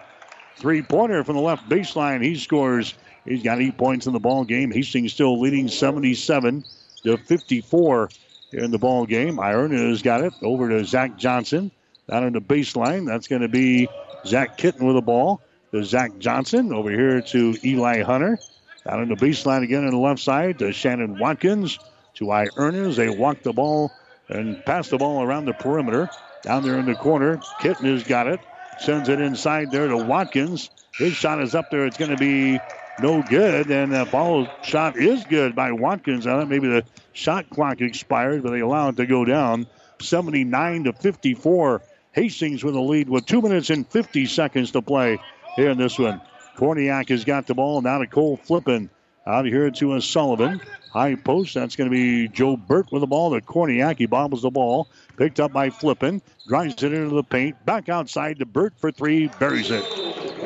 Three 0.57 0.81
pointer 0.81 1.23
from 1.23 1.35
the 1.35 1.41
left 1.41 1.69
baseline. 1.69 2.23
He 2.23 2.35
scores. 2.35 2.95
He's 3.23 3.43
got 3.43 3.61
eight 3.61 3.77
points 3.77 4.07
in 4.07 4.13
the 4.13 4.19
ball 4.19 4.45
game. 4.45 4.71
Hastings 4.71 5.13
still 5.13 5.39
leading 5.39 5.67
77 5.67 6.63
to 7.03 7.17
54 7.17 8.09
in 8.53 8.71
the 8.71 8.77
ball 8.79 9.05
game. 9.05 9.37
Ierna 9.37 9.89
has 9.89 10.01
got 10.01 10.21
it 10.21 10.33
over 10.41 10.69
to 10.69 10.85
Zach 10.85 11.17
Johnson. 11.17 11.71
Down 12.09 12.23
in 12.23 12.33
the 12.33 12.41
baseline. 12.41 13.05
That's 13.05 13.27
going 13.27 13.41
to 13.41 13.47
be 13.47 13.87
Zach 14.25 14.57
Kitten 14.57 14.85
with 14.85 14.95
the 14.95 15.01
ball. 15.01 15.41
To 15.71 15.83
Zach 15.83 16.17
Johnson 16.19 16.71
over 16.73 16.89
here 16.89 17.21
to 17.21 17.57
Eli 17.63 18.01
Hunter. 18.01 18.39
Down 18.87 19.01
in 19.01 19.09
the 19.09 19.15
baseline 19.15 19.63
again 19.63 19.83
on 19.83 19.91
the 19.91 19.97
left 19.97 20.19
side 20.19 20.59
to 20.59 20.71
Shannon 20.71 21.17
Watkins. 21.17 21.79
To 22.15 22.25
Ierna 22.25 22.87
as 22.87 22.95
they 22.95 23.09
walk 23.09 23.41
the 23.43 23.51
ball 23.51 23.91
and 24.29 24.63
pass 24.65 24.89
the 24.89 24.97
ball 24.97 25.21
around 25.21 25.45
the 25.45 25.53
perimeter. 25.53 26.09
Down 26.43 26.63
there 26.63 26.77
in 26.77 26.85
the 26.85 26.95
corner, 26.95 27.39
Kitten 27.59 27.91
has 27.91 28.03
got 28.03 28.27
it. 28.27 28.39
Sends 28.77 29.09
it 29.09 29.19
inside 29.19 29.71
there 29.71 29.87
to 29.87 29.97
Watkins. 29.97 30.69
His 30.93 31.13
shot 31.13 31.41
is 31.41 31.55
up 31.55 31.71
there. 31.71 31.85
It's 31.85 31.97
going 31.97 32.11
to 32.11 32.17
be 32.17 32.59
no 33.01 33.21
good. 33.23 33.69
And 33.69 33.91
the 33.91 34.05
ball 34.05 34.47
shot 34.61 34.95
is 34.95 35.23
good 35.25 35.55
by 35.55 35.71
Watkins. 35.71 36.27
I 36.27 36.31
thought 36.31 36.49
maybe 36.49 36.67
the 36.67 36.83
shot 37.13 37.49
clock 37.49 37.81
expired, 37.81 38.43
but 38.43 38.51
they 38.51 38.59
allow 38.59 38.89
it 38.89 38.97
to 38.97 39.05
go 39.05 39.25
down. 39.25 39.67
79 39.99 40.85
to 40.85 40.93
54. 40.93 41.81
Hastings 42.11 42.63
with 42.63 42.75
the 42.75 42.81
lead 42.81 43.09
with 43.09 43.25
two 43.25 43.41
minutes 43.41 43.69
and 43.71 43.85
50 43.85 44.25
seconds 44.27 44.71
to 44.71 44.81
play 44.81 45.19
here 45.57 45.71
in 45.71 45.77
this 45.77 45.99
one. 45.99 46.21
Korniak 46.55 47.09
has 47.09 47.25
got 47.25 47.47
the 47.47 47.53
ball. 47.53 47.81
Now 47.81 47.99
to 47.99 48.07
Cole 48.07 48.37
Flippin. 48.37 48.89
Out 49.27 49.45
here 49.45 49.71
to 49.71 49.95
a 49.95 50.01
Sullivan. 50.01 50.61
High 50.91 51.15
post. 51.15 51.55
That's 51.55 51.75
going 51.75 51.89
to 51.89 51.93
be 51.93 52.27
Joe 52.27 52.55
Burt 52.55 52.91
with 52.91 53.01
the 53.01 53.07
ball. 53.07 53.33
To 53.33 53.41
Korniak. 53.41 53.97
He 53.97 54.05
bobbles 54.05 54.43
the 54.43 54.51
ball. 54.51 54.87
Picked 55.17 55.39
up 55.39 55.51
by 55.51 55.69
Flippin. 55.69 56.21
Drives 56.47 56.81
it 56.83 56.93
into 56.93 57.15
the 57.15 57.23
paint. 57.23 57.63
Back 57.65 57.89
outside 57.89 58.39
to 58.39 58.45
Burt 58.45 58.73
for 58.77 58.91
three. 58.91 59.27
Buries 59.39 59.71
it. 59.71 59.83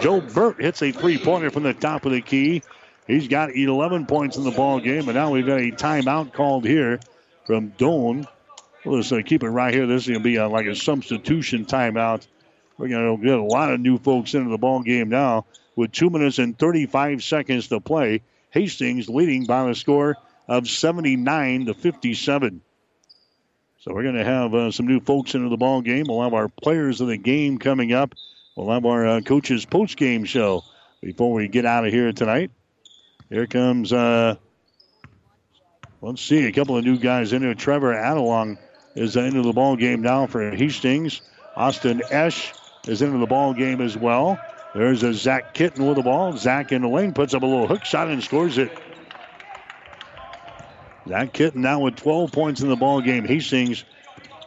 Joe 0.01 0.21
Burt 0.21 0.61
hits 0.61 0.81
a 0.81 0.91
three 0.91 1.17
pointer 1.17 1.49
from 1.49 1.63
the 1.63 1.73
top 1.73 2.05
of 2.05 2.13
the 2.13 2.21
key. 2.21 2.63
He's 3.05 3.27
got 3.27 3.55
11 3.55 4.05
points 4.05 4.37
in 4.37 4.43
the 4.43 4.51
ball 4.51 4.79
game, 4.79 5.09
and 5.09 5.15
now 5.15 5.31
we've 5.31 5.45
got 5.45 5.59
a 5.59 5.71
timeout 5.71 6.31
called 6.31 6.63
here 6.63 6.99
from 7.45 7.71
Doane. 7.71 8.25
We'll 8.85 9.01
just 9.01 9.11
uh, 9.11 9.21
keep 9.23 9.43
it 9.43 9.49
right 9.49 9.73
here. 9.73 9.87
This 9.87 10.03
is 10.03 10.07
going 10.09 10.19
to 10.19 10.23
be 10.23 10.37
uh, 10.37 10.47
like 10.47 10.67
a 10.67 10.75
substitution 10.75 11.65
timeout. 11.65 12.27
We're 12.77 12.87
going 12.87 13.17
to 13.17 13.23
get 13.23 13.37
a 13.37 13.43
lot 13.43 13.73
of 13.73 13.81
new 13.81 13.97
folks 13.97 14.35
into 14.35 14.49
the 14.51 14.57
ball 14.57 14.83
game 14.83 15.09
now 15.09 15.45
with 15.79 15.93
two 15.93 16.09
minutes 16.09 16.39
and 16.39 16.59
35 16.59 17.23
seconds 17.23 17.69
to 17.69 17.79
play. 17.79 18.21
Hastings 18.51 19.07
leading 19.07 19.45
by 19.45 19.65
the 19.65 19.73
score 19.73 20.17
of 20.47 20.67
79 20.67 21.67
to 21.67 21.73
57. 21.73 22.61
So 23.79 23.93
we're 23.93 24.03
going 24.03 24.15
to 24.15 24.25
have 24.25 24.53
uh, 24.53 24.71
some 24.71 24.87
new 24.87 24.99
folks 24.99 25.35
into 25.35 25.47
the 25.47 25.55
ball 25.55 25.81
game. 25.81 26.07
We'll 26.09 26.23
have 26.23 26.33
our 26.33 26.49
players 26.49 26.99
of 26.99 27.07
the 27.07 27.15
game 27.15 27.59
coming 27.59 27.93
up. 27.93 28.13
We'll 28.57 28.71
have 28.71 28.85
our 28.85 29.07
uh, 29.07 29.21
coaches 29.21 29.65
post 29.65 29.95
game 29.95 30.25
show 30.25 30.63
before 31.01 31.31
we 31.31 31.47
get 31.47 31.65
out 31.65 31.87
of 31.87 31.93
here 31.93 32.11
tonight. 32.11 32.51
Here 33.29 33.47
comes, 33.47 33.93
uh, 33.93 34.35
let's 36.01 36.21
see, 36.21 36.45
a 36.45 36.51
couple 36.51 36.75
of 36.75 36.83
new 36.83 36.97
guys 36.97 37.31
in 37.31 37.41
here. 37.41 37.53
Trevor 37.53 37.93
Adelong 37.93 38.57
is 38.95 39.15
into 39.15 39.43
the 39.43 39.53
ball 39.53 39.77
game 39.77 40.01
now 40.01 40.27
for 40.27 40.51
Hastings. 40.51 41.21
Austin 41.55 42.01
Esch 42.11 42.51
is 42.85 43.01
into 43.01 43.19
the 43.19 43.27
ball 43.27 43.53
game 43.53 43.79
as 43.79 43.95
well. 43.95 44.37
There's 44.73 45.01
a 45.03 45.13
Zach 45.13 45.53
Kitten 45.53 45.85
with 45.85 45.97
the 45.97 46.03
ball. 46.03 46.37
Zach 46.37 46.71
in 46.71 46.83
the 46.83 46.87
lane 46.87 47.13
puts 47.13 47.33
up 47.33 47.41
a 47.41 47.45
little 47.45 47.67
hook 47.67 47.85
shot 47.85 48.09
and 48.09 48.23
scores 48.23 48.57
it. 48.57 48.71
Zach 51.07 51.33
Kitten 51.33 51.61
now 51.61 51.79
with 51.79 51.95
12 51.95 52.31
points 52.31 52.61
in 52.61 52.69
the 52.69 52.75
ball 52.75 53.01
game. 53.01 53.25
Hastings 53.25 53.83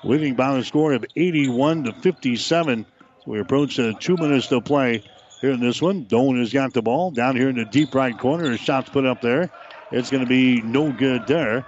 leading 0.04 0.34
by 0.34 0.54
the 0.54 0.64
score 0.64 0.92
of 0.92 1.04
81 1.16 1.84
to 1.84 1.92
57. 1.92 2.86
We 3.26 3.40
approach 3.40 3.78
uh, 3.78 3.92
two 3.98 4.16
minutes 4.16 4.48
to 4.48 4.60
play 4.60 5.02
here 5.40 5.50
in 5.50 5.60
this 5.60 5.82
one. 5.82 6.06
Doane 6.06 6.38
has 6.38 6.52
got 6.52 6.72
the 6.72 6.82
ball 6.82 7.10
down 7.10 7.36
here 7.36 7.48
in 7.48 7.56
the 7.56 7.64
deep 7.64 7.94
right 7.94 8.16
corner. 8.16 8.50
His 8.50 8.60
shot's 8.60 8.90
put 8.90 9.04
up 9.04 9.20
there. 9.20 9.50
It's 9.90 10.10
going 10.10 10.22
to 10.22 10.28
be 10.28 10.62
no 10.62 10.92
good 10.92 11.26
there. 11.26 11.66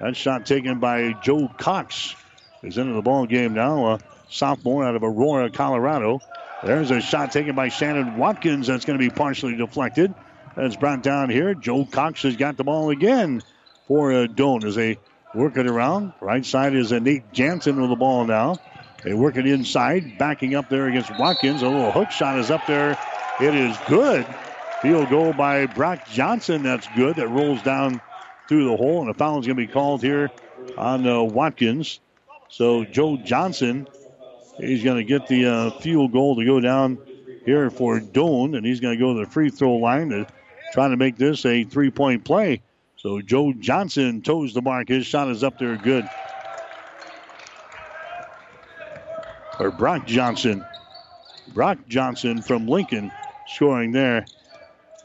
That 0.00 0.16
shot 0.16 0.46
taken 0.46 0.78
by 0.78 1.12
Joe 1.22 1.48
Cox 1.58 2.14
is 2.62 2.78
into 2.78 2.92
the 2.92 3.02
ball 3.02 3.26
game 3.26 3.54
now. 3.54 3.94
A 3.94 3.98
sophomore 4.28 4.84
out 4.84 4.94
of 4.94 5.02
Aurora, 5.02 5.50
Colorado. 5.50 6.20
There's 6.62 6.90
a 6.90 7.00
shot 7.00 7.32
taken 7.32 7.54
by 7.54 7.68
Shannon 7.68 8.16
Watkins 8.16 8.66
that's 8.66 8.84
going 8.84 8.98
to 8.98 9.04
be 9.04 9.14
partially 9.14 9.56
deflected. 9.56 10.14
That's 10.56 10.76
brought 10.76 11.02
down 11.02 11.28
here. 11.30 11.54
Joe 11.54 11.84
Cox 11.84 12.22
has 12.22 12.36
got 12.36 12.56
the 12.56 12.64
ball 12.64 12.90
again 12.90 13.42
for 13.86 14.12
uh, 14.12 14.26
Doane 14.26 14.64
as 14.64 14.74
they 14.74 14.98
work 15.34 15.56
it 15.56 15.66
around. 15.66 16.14
Right 16.20 16.44
side 16.44 16.74
is 16.74 16.92
a 16.92 17.00
Nate 17.00 17.32
Jansen 17.32 17.80
with 17.80 17.90
the 17.90 17.96
ball 17.96 18.24
now. 18.24 18.56
They 19.04 19.12
work 19.12 19.36
it 19.36 19.46
inside, 19.46 20.18
backing 20.18 20.54
up 20.54 20.68
there 20.70 20.88
against 20.88 21.16
Watkins. 21.18 21.62
A 21.62 21.68
little 21.68 21.92
hook 21.92 22.10
shot 22.10 22.38
is 22.38 22.50
up 22.50 22.66
there. 22.66 22.98
It 23.40 23.54
is 23.54 23.76
good. 23.86 24.26
Field 24.80 25.10
goal 25.10 25.34
by 25.34 25.66
Brock 25.66 26.08
Johnson. 26.08 26.62
That's 26.62 26.88
good. 26.96 27.16
That 27.16 27.28
rolls 27.28 27.62
down 27.62 28.00
through 28.48 28.68
the 28.70 28.76
hole, 28.76 29.02
and 29.02 29.10
a 29.10 29.14
foul 29.14 29.38
is 29.40 29.46
going 29.46 29.56
to 29.58 29.66
be 29.66 29.72
called 29.72 30.02
here 30.02 30.30
on 30.76 31.06
uh, 31.06 31.22
Watkins. 31.22 32.00
So 32.48 32.84
Joe 32.84 33.16
Johnson, 33.16 33.88
he's 34.58 34.82
going 34.82 34.96
to 34.96 35.04
get 35.04 35.26
the 35.26 35.46
uh, 35.46 35.70
field 35.80 36.12
goal 36.12 36.36
to 36.36 36.44
go 36.44 36.60
down 36.60 36.98
here 37.44 37.70
for 37.70 38.00
Doane, 38.00 38.56
and 38.56 38.66
he's 38.66 38.80
going 38.80 38.98
to 38.98 39.00
go 39.02 39.14
to 39.14 39.24
the 39.24 39.30
free 39.30 39.50
throw 39.50 39.74
line 39.74 40.10
to 40.10 40.26
try 40.72 40.88
to 40.88 40.96
make 40.96 41.16
this 41.16 41.44
a 41.46 41.64
three 41.64 41.90
point 41.90 42.24
play. 42.24 42.62
So 42.96 43.20
Joe 43.20 43.52
Johnson 43.52 44.22
toes 44.22 44.54
the 44.54 44.62
mark. 44.62 44.88
His 44.88 45.06
shot 45.06 45.30
is 45.30 45.44
up 45.44 45.58
there 45.58 45.76
good. 45.76 46.08
Or 49.58 49.70
Brock 49.70 50.06
Johnson. 50.06 50.64
Brock 51.54 51.78
Johnson 51.88 52.42
from 52.42 52.66
Lincoln 52.66 53.12
scoring 53.46 53.92
there 53.92 54.26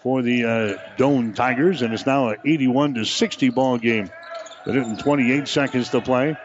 for 0.02 0.22
the 0.22 0.44
uh, 0.44 0.78
Doane 0.98 1.36
Tigers, 1.36 1.82
and 1.82 1.94
it's 1.94 2.06
now 2.06 2.30
an 2.30 2.38
81 2.44 2.96
to 2.96 3.06
60 3.06 3.50
ball 3.50 3.78
game. 3.78 4.10
Minute 4.66 4.88
and 4.88 5.00
28 5.00 5.48
seconds 5.48 5.90
to 5.90 6.02
play. 6.02 6.36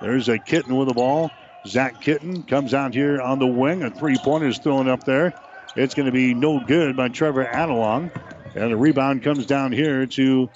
There's 0.00 0.28
a 0.28 0.38
kitten 0.38 0.76
with 0.76 0.88
the 0.88 0.94
ball. 0.94 1.30
Zach 1.66 2.00
Kitten 2.00 2.42
comes 2.44 2.74
out 2.74 2.94
here 2.94 3.20
on 3.20 3.38
the 3.38 3.46
wing. 3.46 3.82
A 3.82 3.90
three 3.90 4.16
pointer 4.16 4.48
is 4.48 4.58
thrown 4.58 4.88
up 4.88 5.04
there. 5.04 5.34
It's 5.74 5.94
going 5.94 6.06
to 6.06 6.12
be 6.12 6.34
no 6.34 6.60
good 6.60 6.96
by 6.96 7.08
Trevor 7.08 7.44
Adelong. 7.44 8.10
And 8.54 8.72
the 8.72 8.76
rebound 8.76 9.22
comes 9.22 9.46
down 9.46 9.72
here 9.72 10.06
to 10.06 10.48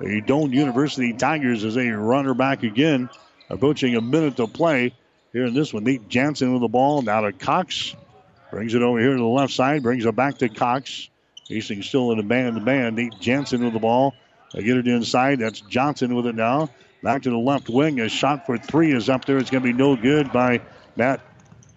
the 0.00 0.22
Doane 0.22 0.52
University 0.52 1.12
Tigers 1.12 1.64
as 1.64 1.74
they 1.74 1.88
run 1.90 2.24
her 2.24 2.34
back 2.34 2.62
again. 2.62 3.10
Approaching 3.50 3.94
a 3.96 4.00
minute 4.00 4.36
to 4.36 4.46
play 4.46 4.94
here 5.32 5.44
in 5.44 5.54
this 5.54 5.74
one. 5.74 5.84
Nate 5.84 6.08
Jansen 6.08 6.52
with 6.52 6.62
the 6.62 6.68
ball. 6.68 7.02
Now 7.02 7.22
to 7.22 7.32
Cox. 7.32 7.94
Brings 8.50 8.74
it 8.74 8.82
over 8.82 8.98
here 8.98 9.12
to 9.12 9.18
the 9.18 9.24
left 9.24 9.52
side. 9.52 9.82
Brings 9.82 10.06
it 10.06 10.16
back 10.16 10.38
to 10.38 10.48
Cox. 10.48 11.10
Hastings 11.48 11.86
still 11.86 12.12
in 12.12 12.16
the 12.16 12.22
band 12.22 12.56
to 12.56 12.62
band. 12.62 12.96
Nate 12.96 13.18
Jansen 13.20 13.64
with 13.64 13.74
the 13.74 13.80
ball. 13.80 14.14
They 14.54 14.62
get 14.62 14.76
it 14.76 14.86
inside. 14.86 15.40
That's 15.40 15.60
Johnson 15.60 16.14
with 16.14 16.26
it 16.26 16.36
now. 16.36 16.70
Back 17.04 17.24
to 17.24 17.30
the 17.30 17.36
left 17.36 17.68
wing. 17.68 18.00
A 18.00 18.08
shot 18.08 18.46
for 18.46 18.56
three 18.56 18.90
is 18.94 19.10
up 19.10 19.26
there. 19.26 19.36
It's 19.36 19.50
going 19.50 19.62
to 19.62 19.70
be 19.70 19.76
no 19.76 19.94
good 19.94 20.32
by 20.32 20.62
Matt 20.96 21.20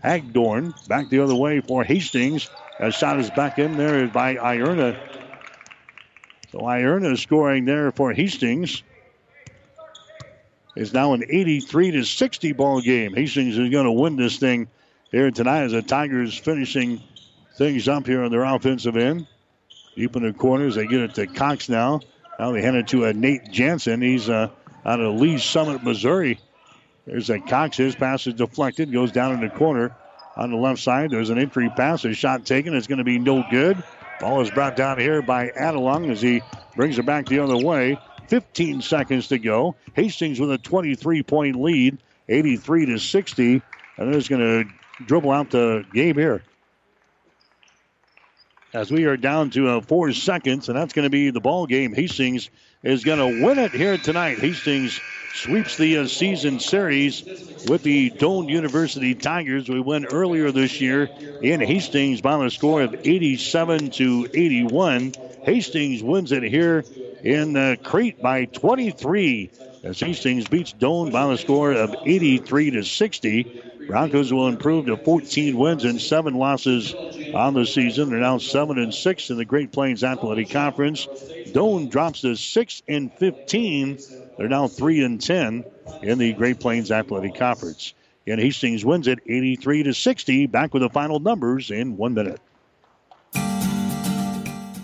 Hagdorn. 0.01 0.73
Back 0.87 1.09
the 1.09 1.19
other 1.19 1.35
way 1.35 1.59
for 1.59 1.83
Hastings. 1.83 2.49
A 2.79 2.93
shot 2.93 3.19
is 3.19 3.29
back 3.31 3.59
in 3.59 3.75
there 3.75 4.07
by 4.07 4.35
Ierna. 4.35 4.97
So 6.53 6.59
Ierna 6.59 7.17
scoring 7.17 7.65
there 7.65 7.91
for 7.91 8.13
Hastings. 8.13 8.83
Is 10.77 10.93
now 10.93 11.11
an 11.11 11.25
83 11.27 11.91
to 11.91 12.03
60 12.05 12.53
ball 12.53 12.79
game. 12.79 13.13
Hastings 13.13 13.57
is 13.57 13.69
going 13.69 13.85
to 13.85 13.91
win 13.91 14.15
this 14.15 14.37
thing 14.37 14.69
here 15.11 15.29
tonight 15.31 15.63
as 15.63 15.73
the 15.73 15.81
Tigers 15.81 16.37
finishing 16.37 17.01
things 17.57 17.89
up 17.89 18.07
here 18.07 18.23
on 18.23 18.31
their 18.31 18.45
offensive 18.45 18.95
end. 18.95 19.27
Deep 19.97 20.15
in 20.15 20.23
the 20.23 20.31
corners, 20.31 20.75
they 20.75 20.87
get 20.87 21.01
it 21.01 21.15
to 21.15 21.27
Cox 21.27 21.67
now. 21.67 21.99
Now 22.39 22.53
they 22.53 22.61
hand 22.61 22.77
it 22.77 22.87
to 22.89 23.03
a 23.03 23.13
Nate 23.13 23.51
Jansen. 23.51 24.01
He's 24.01 24.29
uh, 24.29 24.51
out 24.87 25.01
of 25.01 25.19
Lee 25.19 25.37
Summit, 25.37 25.83
Missouri. 25.83 26.39
There's 27.05 27.29
a 27.29 27.39
Cox. 27.39 27.77
His 27.77 27.95
pass 27.95 28.25
is 28.25 28.33
deflected, 28.33 28.91
goes 28.91 29.11
down 29.11 29.33
in 29.33 29.41
the 29.41 29.49
corner 29.49 29.95
on 30.35 30.51
the 30.51 30.57
left 30.57 30.81
side. 30.81 31.11
There's 31.11 31.29
an 31.29 31.37
entry 31.37 31.69
pass, 31.69 32.05
a 32.05 32.13
shot 32.13 32.45
taken. 32.45 32.73
It's 32.73 32.87
going 32.87 32.97
to 32.97 33.03
be 33.03 33.19
no 33.19 33.43
good. 33.51 33.83
Ball 34.19 34.41
is 34.41 34.49
brought 34.49 34.75
down 34.75 34.99
here 34.99 35.21
by 35.21 35.49
Adelung 35.49 36.09
as 36.09 36.21
he 36.21 36.41
brings 36.75 36.97
it 36.97 37.05
back 37.05 37.27
the 37.27 37.39
other 37.39 37.57
way. 37.57 37.99
15 38.29 38.81
seconds 38.81 39.27
to 39.27 39.37
go. 39.37 39.75
Hastings 39.93 40.39
with 40.39 40.51
a 40.51 40.57
23 40.57 41.23
point 41.23 41.55
lead, 41.55 41.97
83 42.29 42.87
to 42.87 42.97
60. 42.97 43.61
And 43.97 44.13
they're 44.13 44.21
going 44.21 44.41
to 44.41 45.05
dribble 45.05 45.31
out 45.31 45.49
the 45.51 45.85
game 45.93 46.15
here. 46.15 46.43
As 48.73 48.91
we 48.91 49.05
are 49.05 49.15
down 49.15 49.49
to 49.51 49.69
uh, 49.69 49.81
four 49.81 50.11
seconds, 50.11 50.67
and 50.67 50.77
that's 50.77 50.91
going 50.91 51.05
to 51.05 51.09
be 51.09 51.29
the 51.29 51.39
ball 51.39 51.67
game. 51.67 51.93
Hastings 51.93 52.49
is 52.83 53.05
going 53.05 53.19
to 53.19 53.45
win 53.45 53.59
it 53.59 53.71
here 53.71 53.97
tonight. 53.97 54.39
Hastings 54.39 54.99
sweeps 55.33 55.77
the 55.77 55.99
uh, 55.99 56.07
season 56.07 56.59
series 56.59 57.23
with 57.69 57.83
the 57.83 58.11
Doane 58.11 58.49
University 58.49 59.15
Tigers. 59.15 59.69
We 59.69 59.79
won 59.79 60.05
earlier 60.05 60.51
this 60.51 60.81
year 60.81 61.09
in 61.41 61.61
Hastings 61.61 62.19
by 62.19 62.45
a 62.45 62.49
score 62.49 62.81
of 62.81 62.93
87 62.93 63.91
to 63.91 64.27
81. 64.33 65.13
Hastings 65.43 66.03
wins 66.03 66.33
it 66.33 66.43
here 66.43 66.83
in 67.23 67.55
uh, 67.55 67.77
Crete 67.81 68.21
by 68.21 68.45
23 68.45 69.49
as 69.83 69.97
Hastings 70.01 70.49
beats 70.49 70.73
Doane 70.73 71.13
by 71.13 71.31
a 71.31 71.37
score 71.37 71.71
of 71.71 71.95
83 72.05 72.71
to 72.71 72.83
60. 72.83 73.61
Broncos 73.87 74.33
will 74.33 74.49
improve 74.49 74.87
to 74.87 74.97
14 74.97 75.57
wins 75.57 75.85
and 75.85 76.01
seven 76.01 76.33
losses 76.33 76.93
on 77.33 77.53
the 77.53 77.65
season. 77.65 78.09
They're 78.09 78.19
now 78.19 78.37
seven 78.37 78.77
and 78.77 78.93
six 78.93 79.29
in 79.29 79.37
the 79.37 79.45
Great 79.45 79.71
Plains 79.71 80.03
Athletic 80.03 80.49
Conference. 80.49 81.07
Doane 81.51 81.89
drops 81.89 82.21
to 82.21 82.35
six 82.35 82.83
and 82.87 83.11
15. 83.13 83.97
They're 84.37 84.49
now 84.49 84.67
three 84.67 85.03
and 85.03 85.21
10 85.21 85.63
in 86.03 86.17
the 86.17 86.33
Great 86.33 86.59
Plains 86.59 86.91
Athletic 86.91 87.35
Conference. 87.35 87.93
And 88.27 88.41
Hastings 88.41 88.83
wins 88.83 89.07
it 89.07 89.19
83 89.25 89.83
to 89.83 89.93
60. 89.93 90.47
Back 90.47 90.73
with 90.73 90.83
the 90.83 90.89
final 90.89 91.19
numbers 91.19 91.71
in 91.71 91.95
one 91.95 92.13
minute. 92.13 92.41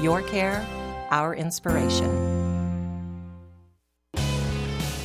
your 0.00 0.22
care, 0.22 0.66
our 1.10 1.34
inspiration. 1.34 2.10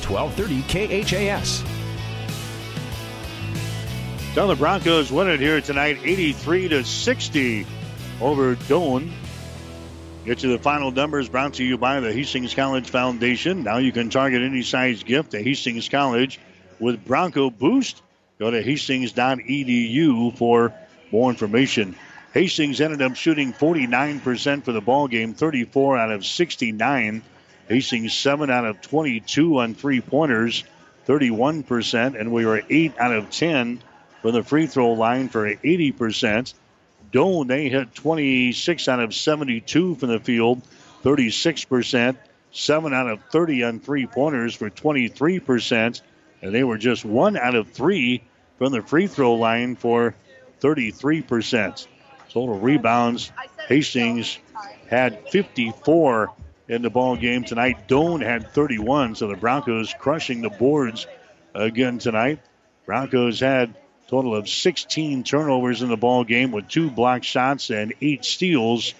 1230 0.08 1.04
KHAS. 1.04 1.64
So 4.34 4.46
the 4.46 4.56
Broncos 4.56 5.12
win 5.12 5.28
it 5.28 5.40
here 5.40 5.60
tonight, 5.60 5.98
83 6.02 6.68
to 6.68 6.84
60 6.84 7.66
over 8.20 8.56
Doane. 8.56 9.10
Get 10.24 10.38
to 10.38 10.48
the 10.48 10.58
final 10.58 10.90
numbers 10.90 11.28
brought 11.28 11.54
to 11.54 11.64
you 11.64 11.76
by 11.76 12.00
the 12.00 12.12
Hastings 12.12 12.54
College 12.54 12.88
Foundation. 12.88 13.62
Now 13.64 13.78
you 13.78 13.92
can 13.92 14.08
target 14.08 14.42
any 14.42 14.62
size 14.62 15.02
gift 15.02 15.32
to 15.32 15.42
Hastings 15.42 15.88
College 15.88 16.38
with 16.78 17.04
Bronco 17.04 17.50
Boost. 17.50 18.02
Go 18.38 18.50
to 18.50 18.62
hastings.edu 18.62 20.36
for 20.36 20.72
more 21.10 21.30
information. 21.30 21.96
Hastings 22.32 22.80
ended 22.80 23.02
up 23.02 23.14
shooting 23.14 23.52
49% 23.52 24.64
for 24.64 24.72
the 24.72 24.80
ball 24.80 25.06
game, 25.06 25.34
34 25.34 25.98
out 25.98 26.12
of 26.12 26.24
69. 26.24 27.22
Hastings 27.68 28.14
7 28.14 28.50
out 28.50 28.64
of 28.64 28.80
22 28.80 29.60
on 29.60 29.74
three 29.74 30.00
pointers, 30.00 30.64
31%, 31.06 32.18
and 32.18 32.32
we 32.32 32.46
were 32.46 32.62
8 32.70 32.94
out 32.98 33.14
of 33.14 33.30
10 33.30 33.82
for 34.22 34.30
the 34.30 34.42
free 34.42 34.66
throw 34.66 34.92
line 34.92 35.28
for 35.28 35.54
80%. 35.54 36.54
Doane, 37.12 37.48
they 37.48 37.68
hit 37.68 37.94
26 37.94 38.88
out 38.88 39.00
of 39.00 39.14
72 39.14 39.96
from 39.96 40.08
the 40.08 40.18
field, 40.18 40.62
36%, 41.04 42.16
7 42.50 42.94
out 42.94 43.10
of 43.10 43.20
30 43.30 43.64
on 43.64 43.80
three 43.80 44.06
pointers 44.06 44.54
for 44.54 44.70
23%, 44.70 46.00
and 46.40 46.54
they 46.54 46.64
were 46.64 46.78
just 46.78 47.04
1 47.04 47.36
out 47.36 47.54
of 47.54 47.70
3 47.72 48.22
from 48.56 48.72
the 48.72 48.80
free 48.80 49.06
throw 49.06 49.34
line 49.34 49.76
for 49.76 50.14
33%. 50.62 51.86
Total 52.32 52.58
rebounds. 52.58 53.30
Hastings 53.68 54.38
had 54.88 55.28
54 55.28 56.32
in 56.68 56.80
the 56.80 56.88
ball 56.88 57.16
game 57.16 57.44
tonight. 57.44 57.86
Doane 57.88 58.22
had 58.22 58.52
31, 58.52 59.16
so 59.16 59.28
the 59.28 59.36
Broncos 59.36 59.94
crushing 59.98 60.40
the 60.40 60.48
boards 60.48 61.06
again 61.54 61.98
tonight. 61.98 62.40
Broncos 62.86 63.40
had 63.40 63.74
total 64.08 64.34
of 64.34 64.48
16 64.48 65.24
turnovers 65.24 65.82
in 65.82 65.88
the 65.88 65.96
ball 65.96 66.24
game 66.24 66.52
with 66.52 66.68
two 66.68 66.90
block 66.90 67.22
shots 67.22 67.70
and 67.70 67.92
eight 68.00 68.24
steals. 68.24 68.94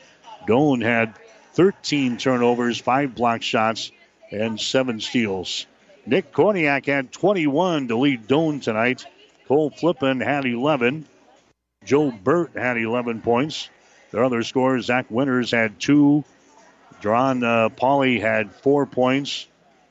Doane 0.47 0.83
had 0.83 1.15
13 1.55 2.19
turnovers, 2.19 2.79
five 2.81 3.15
block 3.15 3.43
shots, 3.43 3.93
and 4.31 4.61
seven 4.61 5.01
steals. 5.01 5.67
Nick 6.05 6.33
Korniak 6.33 6.85
had 6.87 7.13
21 7.13 7.89
to 7.89 7.97
lead 7.97 8.27
Doane 8.27 8.61
tonight. 8.61 9.07
Cole 9.47 9.71
Flippin 9.71 10.21
had 10.21 10.45
11. 10.45 11.07
Joe 11.85 12.11
Burt 12.11 12.57
had 12.57 12.77
11 12.77 13.23
points. 13.23 13.69
Their 14.11 14.25
other 14.25 14.43
scorers, 14.43 14.87
Zach 14.87 15.07
Winters 15.11 15.51
had 15.51 15.81
two. 15.81 16.25
John 17.01 17.43
uh, 17.43 17.69
had 17.71 18.53
four 18.53 18.87
points. 18.87 19.47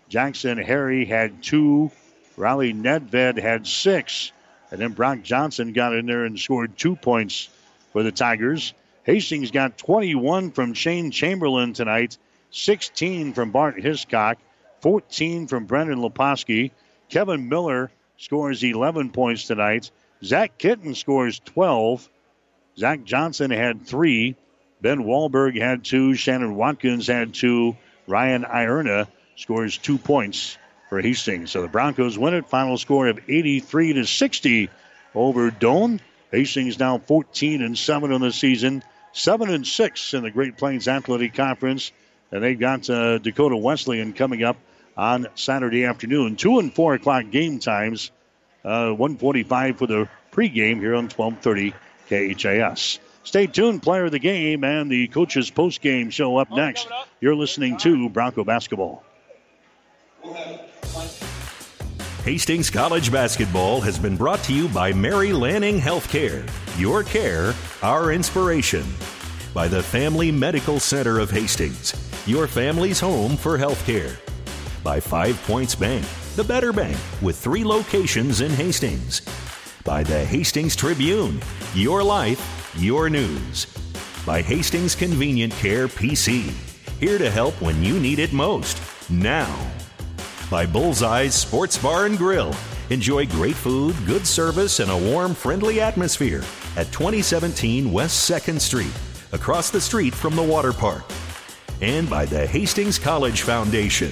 Jackson 0.07 0.57
Harry 0.57 1.05
had 1.05 1.43
two. 1.43 1.91
Riley 2.37 2.73
Nedved 2.73 3.39
had 3.39 3.67
six. 3.67 4.31
And 4.69 4.79
then 4.79 4.93
Brock 4.93 5.21
Johnson 5.21 5.73
got 5.73 5.93
in 5.93 6.05
there 6.05 6.23
and 6.23 6.39
scored 6.39 6.77
two 6.77 6.95
points 6.95 7.49
for 7.91 8.03
the 8.03 8.11
Tigers. 8.11 8.73
Hastings 9.03 9.51
got 9.51 9.77
21 9.77 10.51
from 10.51 10.73
Shane 10.73 11.11
Chamberlain 11.11 11.73
tonight, 11.73 12.17
16 12.51 13.33
from 13.33 13.51
Bart 13.51 13.81
Hiscock, 13.81 14.37
14 14.81 15.47
from 15.47 15.65
Brendan 15.65 15.99
Leposki. 15.99 16.71
Kevin 17.09 17.49
Miller 17.49 17.91
scores 18.17 18.63
11 18.63 19.09
points 19.09 19.45
tonight. 19.47 19.91
Zach 20.23 20.57
Kitten 20.57 20.95
scores 20.95 21.39
12. 21.39 22.07
Zach 22.77 23.03
Johnson 23.03 23.51
had 23.51 23.85
three. 23.85 24.35
Ben 24.81 25.03
Wahlberg 25.03 25.59
had 25.59 25.83
two. 25.83 26.15
Shannon 26.15 26.55
Watkins 26.55 27.07
had 27.07 27.33
two. 27.33 27.75
Ryan 28.07 28.43
Ierna 28.43 29.07
scores 29.35 29.77
two 29.77 29.97
points 29.97 30.57
for 30.89 31.01
Hastings. 31.01 31.51
So 31.51 31.61
the 31.61 31.67
Broncos 31.67 32.17
win 32.17 32.33
it. 32.33 32.49
Final 32.49 32.77
score 32.77 33.07
of 33.07 33.19
83 33.27 33.93
to 33.93 34.05
60 34.05 34.69
over 35.15 35.51
Doane. 35.51 35.99
Hastings 36.31 36.79
now 36.79 36.97
14 36.97 37.61
and 37.61 37.77
7 37.77 38.11
on 38.11 38.21
the 38.21 38.31
season, 38.31 38.83
7 39.11 39.49
and 39.49 39.67
6 39.67 40.13
in 40.13 40.23
the 40.23 40.31
Great 40.31 40.57
Plains 40.57 40.87
Athletic 40.87 41.33
Conference. 41.33 41.91
And 42.31 42.41
they've 42.41 42.59
got 42.59 42.89
uh, 42.89 43.17
Dakota 43.17 43.57
Wesleyan 43.57 44.13
coming 44.13 44.43
up 44.43 44.55
on 44.95 45.27
Saturday 45.35 45.83
afternoon. 45.83 46.37
2 46.37 46.59
and 46.59 46.73
4 46.73 46.93
o'clock 46.95 47.29
game 47.31 47.59
times. 47.59 48.11
Uh, 48.63 48.91
145 48.91 49.77
for 49.77 49.87
the 49.87 50.07
pregame 50.31 50.79
here 50.79 50.95
on 50.95 51.09
1230 51.09 51.73
KHAS. 52.07 52.99
Stay 53.23 53.47
tuned, 53.47 53.83
player 53.83 54.05
of 54.05 54.11
the 54.11 54.19
game, 54.19 54.63
and 54.63 54.91
the 54.91 55.07
coaches 55.07 55.51
postgame 55.51 56.11
show 56.11 56.37
up 56.37 56.51
next. 56.51 56.87
You're 57.19 57.35
listening 57.35 57.77
to 57.77 58.09
Bronco 58.09 58.43
Basketball. 58.43 59.03
Hastings 62.23 62.69
College 62.69 63.11
basketball 63.11 63.81
has 63.81 63.97
been 63.97 64.15
brought 64.15 64.43
to 64.43 64.53
you 64.53 64.67
by 64.67 64.93
Mary 64.93 65.33
Lanning 65.33 65.79
Healthcare. 65.79 66.47
Your 66.79 67.03
care, 67.03 67.53
our 67.81 68.11
inspiration. 68.11 68.85
By 69.53 69.67
the 69.67 69.81
Family 69.81 70.31
Medical 70.31 70.79
Center 70.79 71.19
of 71.19 71.31
Hastings, 71.31 71.93
your 72.27 72.47
family's 72.47 72.99
home 72.99 73.35
for 73.35 73.57
healthcare. 73.57 74.17
By 74.83 74.99
Five 74.99 75.41
Points 75.43 75.73
Bank, 75.73 76.05
the 76.35 76.43
better 76.43 76.71
bank 76.73 76.97
with 77.21 77.37
three 77.37 77.63
locations 77.63 78.41
in 78.41 78.51
Hastings. 78.51 79.21
By 79.83 80.03
the 80.03 80.25
Hastings 80.25 80.75
Tribune, 80.75 81.41
your 81.73 82.03
life, 82.03 82.73
your 82.77 83.09
news. 83.09 83.65
By 84.25 84.41
Hastings 84.41 84.95
Convenient 84.95 85.53
Care 85.53 85.87
PC, 85.87 86.51
here 86.99 87.17
to 87.17 87.29
help 87.29 87.59
when 87.61 87.83
you 87.83 87.99
need 87.99 88.19
it 88.19 88.33
most. 88.33 88.81
Now 89.09 89.71
by 90.51 90.65
Bullseye's 90.65 91.33
Sports 91.33 91.77
Bar 91.77 92.07
and 92.07 92.17
Grill. 92.17 92.53
Enjoy 92.89 93.25
great 93.25 93.55
food, 93.55 93.95
good 94.05 94.27
service, 94.27 94.81
and 94.81 94.91
a 94.91 94.97
warm, 94.97 95.33
friendly 95.33 95.79
atmosphere 95.79 96.43
at 96.75 96.91
2017 96.91 97.89
West 97.89 98.29
2nd 98.29 98.59
Street, 98.59 98.91
across 99.31 99.69
the 99.69 99.79
street 99.79 100.13
from 100.13 100.35
the 100.35 100.43
water 100.43 100.73
park. 100.73 101.05
And 101.79 102.09
by 102.09 102.25
the 102.25 102.45
Hastings 102.45 102.99
College 102.99 103.43
Foundation. 103.43 104.11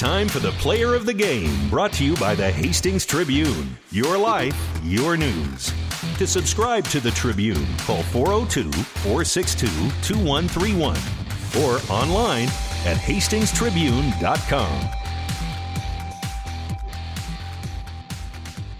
Time 0.00 0.28
for 0.28 0.38
the 0.38 0.52
player 0.52 0.94
of 0.94 1.04
the 1.04 1.12
game, 1.12 1.68
brought 1.68 1.92
to 1.92 2.02
you 2.06 2.16
by 2.16 2.34
the 2.34 2.50
Hastings 2.50 3.04
Tribune. 3.04 3.76
Your 3.90 4.16
life, 4.16 4.58
your 4.82 5.14
news. 5.14 5.74
To 6.16 6.26
subscribe 6.26 6.84
to 6.86 7.00
the 7.00 7.10
Tribune, 7.10 7.66
call 7.80 8.02
402 8.04 8.72
462 8.72 9.66
2131 10.00 10.96
or 11.62 11.74
online 11.92 12.48
at 12.86 12.96
hastingstribune.com. 12.96 14.88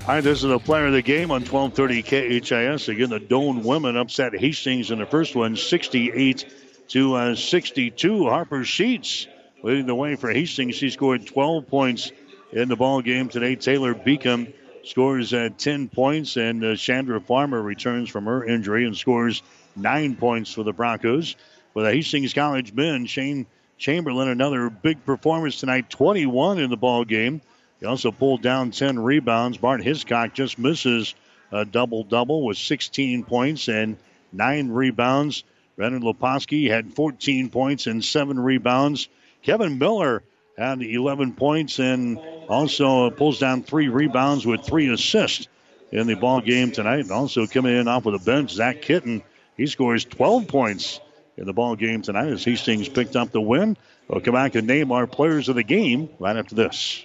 Hi, 0.06 0.22
this 0.22 0.42
is 0.42 0.48
the 0.48 0.59
player 0.59 0.86
of 0.86 0.94
the 0.94 1.02
game 1.02 1.30
on 1.30 1.44
1230 1.44 2.40
KHAS. 2.40 2.88
Again, 2.88 3.10
the 3.10 3.20
Doane 3.20 3.62
women 3.62 3.98
upset 3.98 4.34
Hastings 4.34 4.90
in 4.90 5.01
the 5.01 5.06
first 5.06 5.36
one, 5.36 5.55
68 5.55 6.47
to 6.88 7.14
uh, 7.14 7.34
62. 7.34 8.24
Harper 8.24 8.64
Sheets 8.64 9.26
leading 9.62 9.86
the 9.86 9.94
way 9.94 10.16
for 10.16 10.30
Hastings. 10.30 10.74
She 10.74 10.90
scored 10.90 11.26
12 11.26 11.66
points 11.66 12.12
in 12.52 12.68
the 12.68 12.76
ball 12.76 13.02
game 13.02 13.28
today. 13.28 13.56
Taylor 13.56 13.94
Beacom 13.94 14.52
scores 14.84 15.32
uh, 15.32 15.50
10 15.56 15.88
points, 15.88 16.36
and 16.36 16.64
uh, 16.64 16.76
Chandra 16.76 17.20
Farmer 17.20 17.60
returns 17.60 18.08
from 18.08 18.24
her 18.24 18.44
injury 18.44 18.86
and 18.86 18.96
scores 18.96 19.42
nine 19.76 20.16
points 20.16 20.52
for 20.52 20.62
the 20.62 20.72
Broncos. 20.72 21.36
For 21.72 21.82
the 21.82 21.92
Hastings 21.92 22.34
College 22.34 22.72
men, 22.72 23.06
Shane 23.06 23.46
Chamberlain, 23.78 24.28
another 24.28 24.70
big 24.70 25.04
performance 25.04 25.60
tonight, 25.60 25.88
21 25.88 26.58
in 26.58 26.70
the 26.70 26.76
ball 26.76 27.04
game. 27.04 27.40
He 27.78 27.86
also 27.86 28.10
pulled 28.10 28.42
down 28.42 28.72
10 28.72 28.98
rebounds. 28.98 29.56
Bart 29.56 29.82
Hiscock 29.82 30.34
just 30.34 30.58
misses 30.58 31.14
a 31.52 31.64
double 31.64 32.04
double 32.04 32.44
with 32.44 32.58
16 32.58 33.24
points 33.24 33.68
and 33.68 33.96
nine 34.32 34.68
rebounds. 34.68 35.44
Brennan 35.76 36.02
Leposki 36.02 36.68
had 36.68 36.92
14 36.92 37.48
points 37.48 37.86
and 37.86 38.04
seven 38.04 38.38
rebounds. 38.38 39.08
Kevin 39.42 39.78
Miller 39.78 40.22
had 40.56 40.82
11 40.82 41.34
points 41.34 41.78
and 41.78 42.18
also 42.48 43.10
pulls 43.10 43.38
down 43.38 43.62
three 43.62 43.88
rebounds 43.88 44.46
with 44.46 44.62
three 44.62 44.92
assists 44.92 45.48
in 45.92 46.06
the 46.06 46.14
ball 46.14 46.40
game 46.40 46.70
tonight. 46.70 47.00
And 47.00 47.10
also 47.10 47.46
coming 47.46 47.76
in 47.76 47.88
off 47.88 48.06
of 48.06 48.12
the 48.12 48.30
bench, 48.30 48.50
Zach 48.50 48.82
Kitten. 48.82 49.22
He 49.56 49.66
scores 49.66 50.04
12 50.04 50.48
points 50.48 51.00
in 51.36 51.46
the 51.46 51.52
ball 51.52 51.76
game 51.76 52.02
tonight 52.02 52.28
as 52.28 52.44
Hastings 52.44 52.88
picked 52.88 53.16
up 53.16 53.30
the 53.30 53.40
win. 53.40 53.76
We'll 54.08 54.20
come 54.20 54.34
back 54.34 54.54
and 54.54 54.66
name 54.66 54.92
our 54.92 55.06
players 55.06 55.48
of 55.48 55.54
the 55.54 55.62
game 55.62 56.08
right 56.18 56.36
after 56.36 56.54
this. 56.54 57.04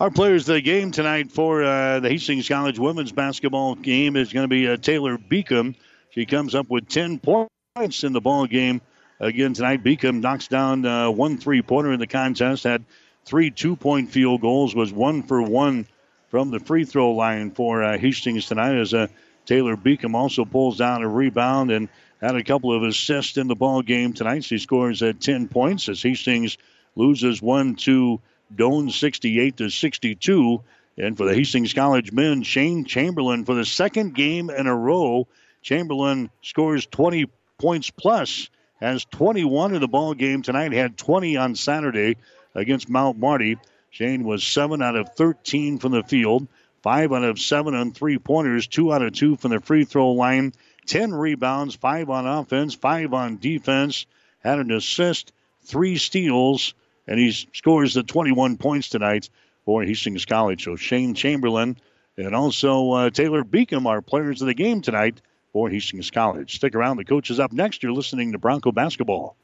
Our 0.00 0.12
players 0.12 0.48
of 0.48 0.54
the 0.54 0.60
game 0.60 0.92
tonight 0.92 1.32
for 1.32 1.64
uh, 1.64 1.98
the 1.98 2.08
Hastings 2.08 2.48
College 2.48 2.78
women's 2.78 3.10
basketball 3.10 3.74
game 3.74 4.14
is 4.14 4.32
going 4.32 4.44
to 4.44 4.48
be 4.48 4.68
uh, 4.68 4.76
Taylor 4.76 5.18
Beacom. 5.18 5.74
She 6.10 6.24
comes 6.24 6.54
up 6.54 6.70
with 6.70 6.88
10 6.88 7.18
points 7.18 8.04
in 8.04 8.12
the 8.12 8.20
ball 8.20 8.46
game 8.46 8.80
again 9.18 9.54
tonight. 9.54 9.82
Beacom 9.82 10.20
knocks 10.20 10.46
down 10.46 10.86
uh, 10.86 11.10
one 11.10 11.36
three 11.36 11.62
pointer 11.62 11.92
in 11.92 11.98
the 11.98 12.06
contest, 12.06 12.62
had 12.62 12.84
three 13.24 13.50
two 13.50 13.74
point 13.74 14.12
field 14.12 14.40
goals, 14.40 14.72
was 14.72 14.92
one 14.92 15.24
for 15.24 15.42
one 15.42 15.84
from 16.28 16.52
the 16.52 16.60
free 16.60 16.84
throw 16.84 17.10
line 17.10 17.50
for 17.50 17.82
uh, 17.82 17.98
Hastings 17.98 18.46
tonight. 18.46 18.76
As 18.76 18.94
uh, 18.94 19.08
Taylor 19.46 19.76
Beacom 19.76 20.14
also 20.14 20.44
pulls 20.44 20.78
down 20.78 21.02
a 21.02 21.08
rebound 21.08 21.72
and 21.72 21.88
had 22.20 22.36
a 22.36 22.44
couple 22.44 22.72
of 22.72 22.84
assists 22.84 23.36
in 23.36 23.48
the 23.48 23.56
ball 23.56 23.82
game 23.82 24.12
tonight. 24.12 24.44
She 24.44 24.58
scores 24.58 25.02
at 25.02 25.20
10 25.20 25.48
points 25.48 25.88
as 25.88 26.00
Hastings 26.00 26.56
loses 26.94 27.42
one 27.42 27.74
to 27.74 28.20
Doane 28.54 28.90
68 28.90 29.56
to 29.58 29.70
62. 29.70 30.62
And 30.96 31.16
for 31.16 31.26
the 31.26 31.34
Hastings 31.34 31.74
College 31.74 32.12
men, 32.12 32.42
Shane 32.42 32.84
Chamberlain 32.84 33.44
for 33.44 33.54
the 33.54 33.64
second 33.64 34.14
game 34.14 34.50
in 34.50 34.66
a 34.66 34.74
row. 34.74 35.28
Chamberlain 35.62 36.30
scores 36.42 36.86
20 36.86 37.26
points 37.58 37.90
plus, 37.90 38.48
has 38.80 39.04
21 39.06 39.74
in 39.74 39.80
the 39.80 39.88
ball 39.88 40.14
game 40.14 40.42
tonight, 40.42 40.72
had 40.72 40.96
20 40.96 41.36
on 41.36 41.54
Saturday 41.54 42.16
against 42.54 42.88
Mount 42.88 43.18
Marty. 43.18 43.58
Shane 43.90 44.24
was 44.24 44.44
7 44.44 44.82
out 44.82 44.96
of 44.96 45.14
13 45.14 45.78
from 45.78 45.92
the 45.92 46.02
field, 46.02 46.46
5 46.82 47.12
out 47.12 47.24
of 47.24 47.38
7 47.38 47.74
on 47.74 47.92
three 47.92 48.18
pointers, 48.18 48.66
2 48.66 48.92
out 48.92 49.02
of 49.02 49.12
2 49.12 49.36
from 49.36 49.50
the 49.50 49.60
free 49.60 49.84
throw 49.84 50.12
line, 50.12 50.52
10 50.86 51.12
rebounds, 51.12 51.74
5 51.74 52.10
on 52.10 52.26
offense, 52.26 52.74
5 52.74 53.14
on 53.14 53.38
defense, 53.38 54.06
had 54.40 54.58
an 54.58 54.70
assist, 54.70 55.32
3 55.64 55.96
steals, 55.96 56.74
and 57.08 57.18
he 57.18 57.32
scores 57.32 57.94
the 57.94 58.02
21 58.04 58.58
points 58.58 58.88
tonight 58.88 59.28
for 59.64 59.82
Hastings 59.82 60.24
College. 60.24 60.64
So 60.64 60.76
Shane 60.76 61.14
Chamberlain 61.14 61.76
and 62.16 62.34
also 62.34 62.92
uh, 62.92 63.10
Taylor 63.10 63.42
Beacom 63.42 63.86
are 63.86 64.02
players 64.02 64.40
of 64.42 64.46
the 64.46 64.54
game 64.54 64.82
tonight 64.82 65.20
for 65.52 65.70
Hastings 65.70 66.10
College. 66.10 66.54
Stick 66.54 66.74
around. 66.74 66.98
The 66.98 67.04
coach 67.04 67.30
is 67.30 67.40
up 67.40 67.52
next. 67.52 67.82
You're 67.82 67.92
listening 67.92 68.32
to 68.32 68.38
Bronco 68.38 68.70
Basketball. 68.70 69.36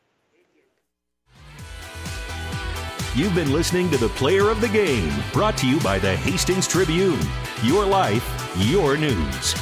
You've 3.16 3.34
been 3.34 3.52
listening 3.52 3.90
to 3.90 3.96
the 3.96 4.08
Player 4.08 4.50
of 4.50 4.60
the 4.60 4.68
Game, 4.68 5.12
brought 5.32 5.56
to 5.58 5.68
you 5.68 5.78
by 5.80 6.00
the 6.00 6.16
Hastings 6.16 6.66
Tribune. 6.66 7.20
Your 7.62 7.86
life, 7.86 8.52
your 8.58 8.96
news. 8.96 9.54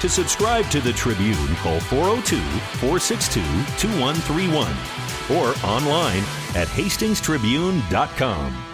To 0.00 0.08
subscribe 0.08 0.70
to 0.70 0.80
the 0.80 0.92
Tribune, 0.94 1.54
call 1.56 1.80
402 1.80 2.36
462 2.78 3.40
2131 3.78 5.13
or 5.30 5.54
online 5.64 6.22
at 6.54 6.68
hastingstribune.com. 6.68 8.73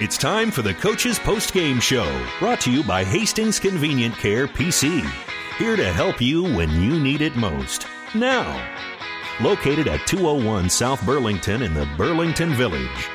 It's 0.00 0.16
time 0.16 0.50
for 0.50 0.62
the 0.62 0.72
Coach's 0.72 1.18
Post 1.18 1.52
Game 1.52 1.78
Show, 1.78 2.26
brought 2.38 2.58
to 2.62 2.72
you 2.72 2.82
by 2.82 3.04
Hastings 3.04 3.58
Convenient 3.58 4.14
Care 4.14 4.46
PC. 4.46 5.06
Here 5.58 5.76
to 5.76 5.92
help 5.92 6.22
you 6.22 6.42
when 6.42 6.70
you 6.80 6.98
need 6.98 7.20
it 7.20 7.36
most. 7.36 7.86
Now, 8.14 8.46
located 9.42 9.88
at 9.88 10.06
201 10.06 10.70
South 10.70 11.04
Burlington 11.04 11.60
in 11.60 11.74
the 11.74 11.86
Burlington 11.98 12.54
Village. 12.54 13.10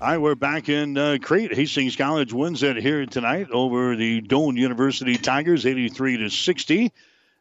All 0.00 0.08
right, 0.08 0.18
we're 0.18 0.34
back 0.34 0.68
in 0.68 0.98
uh, 0.98 1.18
Crete. 1.22 1.54
Hastings 1.54 1.94
College 1.94 2.32
wins 2.32 2.64
it 2.64 2.78
here 2.78 3.06
tonight 3.06 3.46
over 3.52 3.94
the 3.94 4.22
Doane 4.22 4.56
University 4.56 5.16
Tigers, 5.16 5.66
83 5.66 6.16
to 6.16 6.30
60 6.30 6.92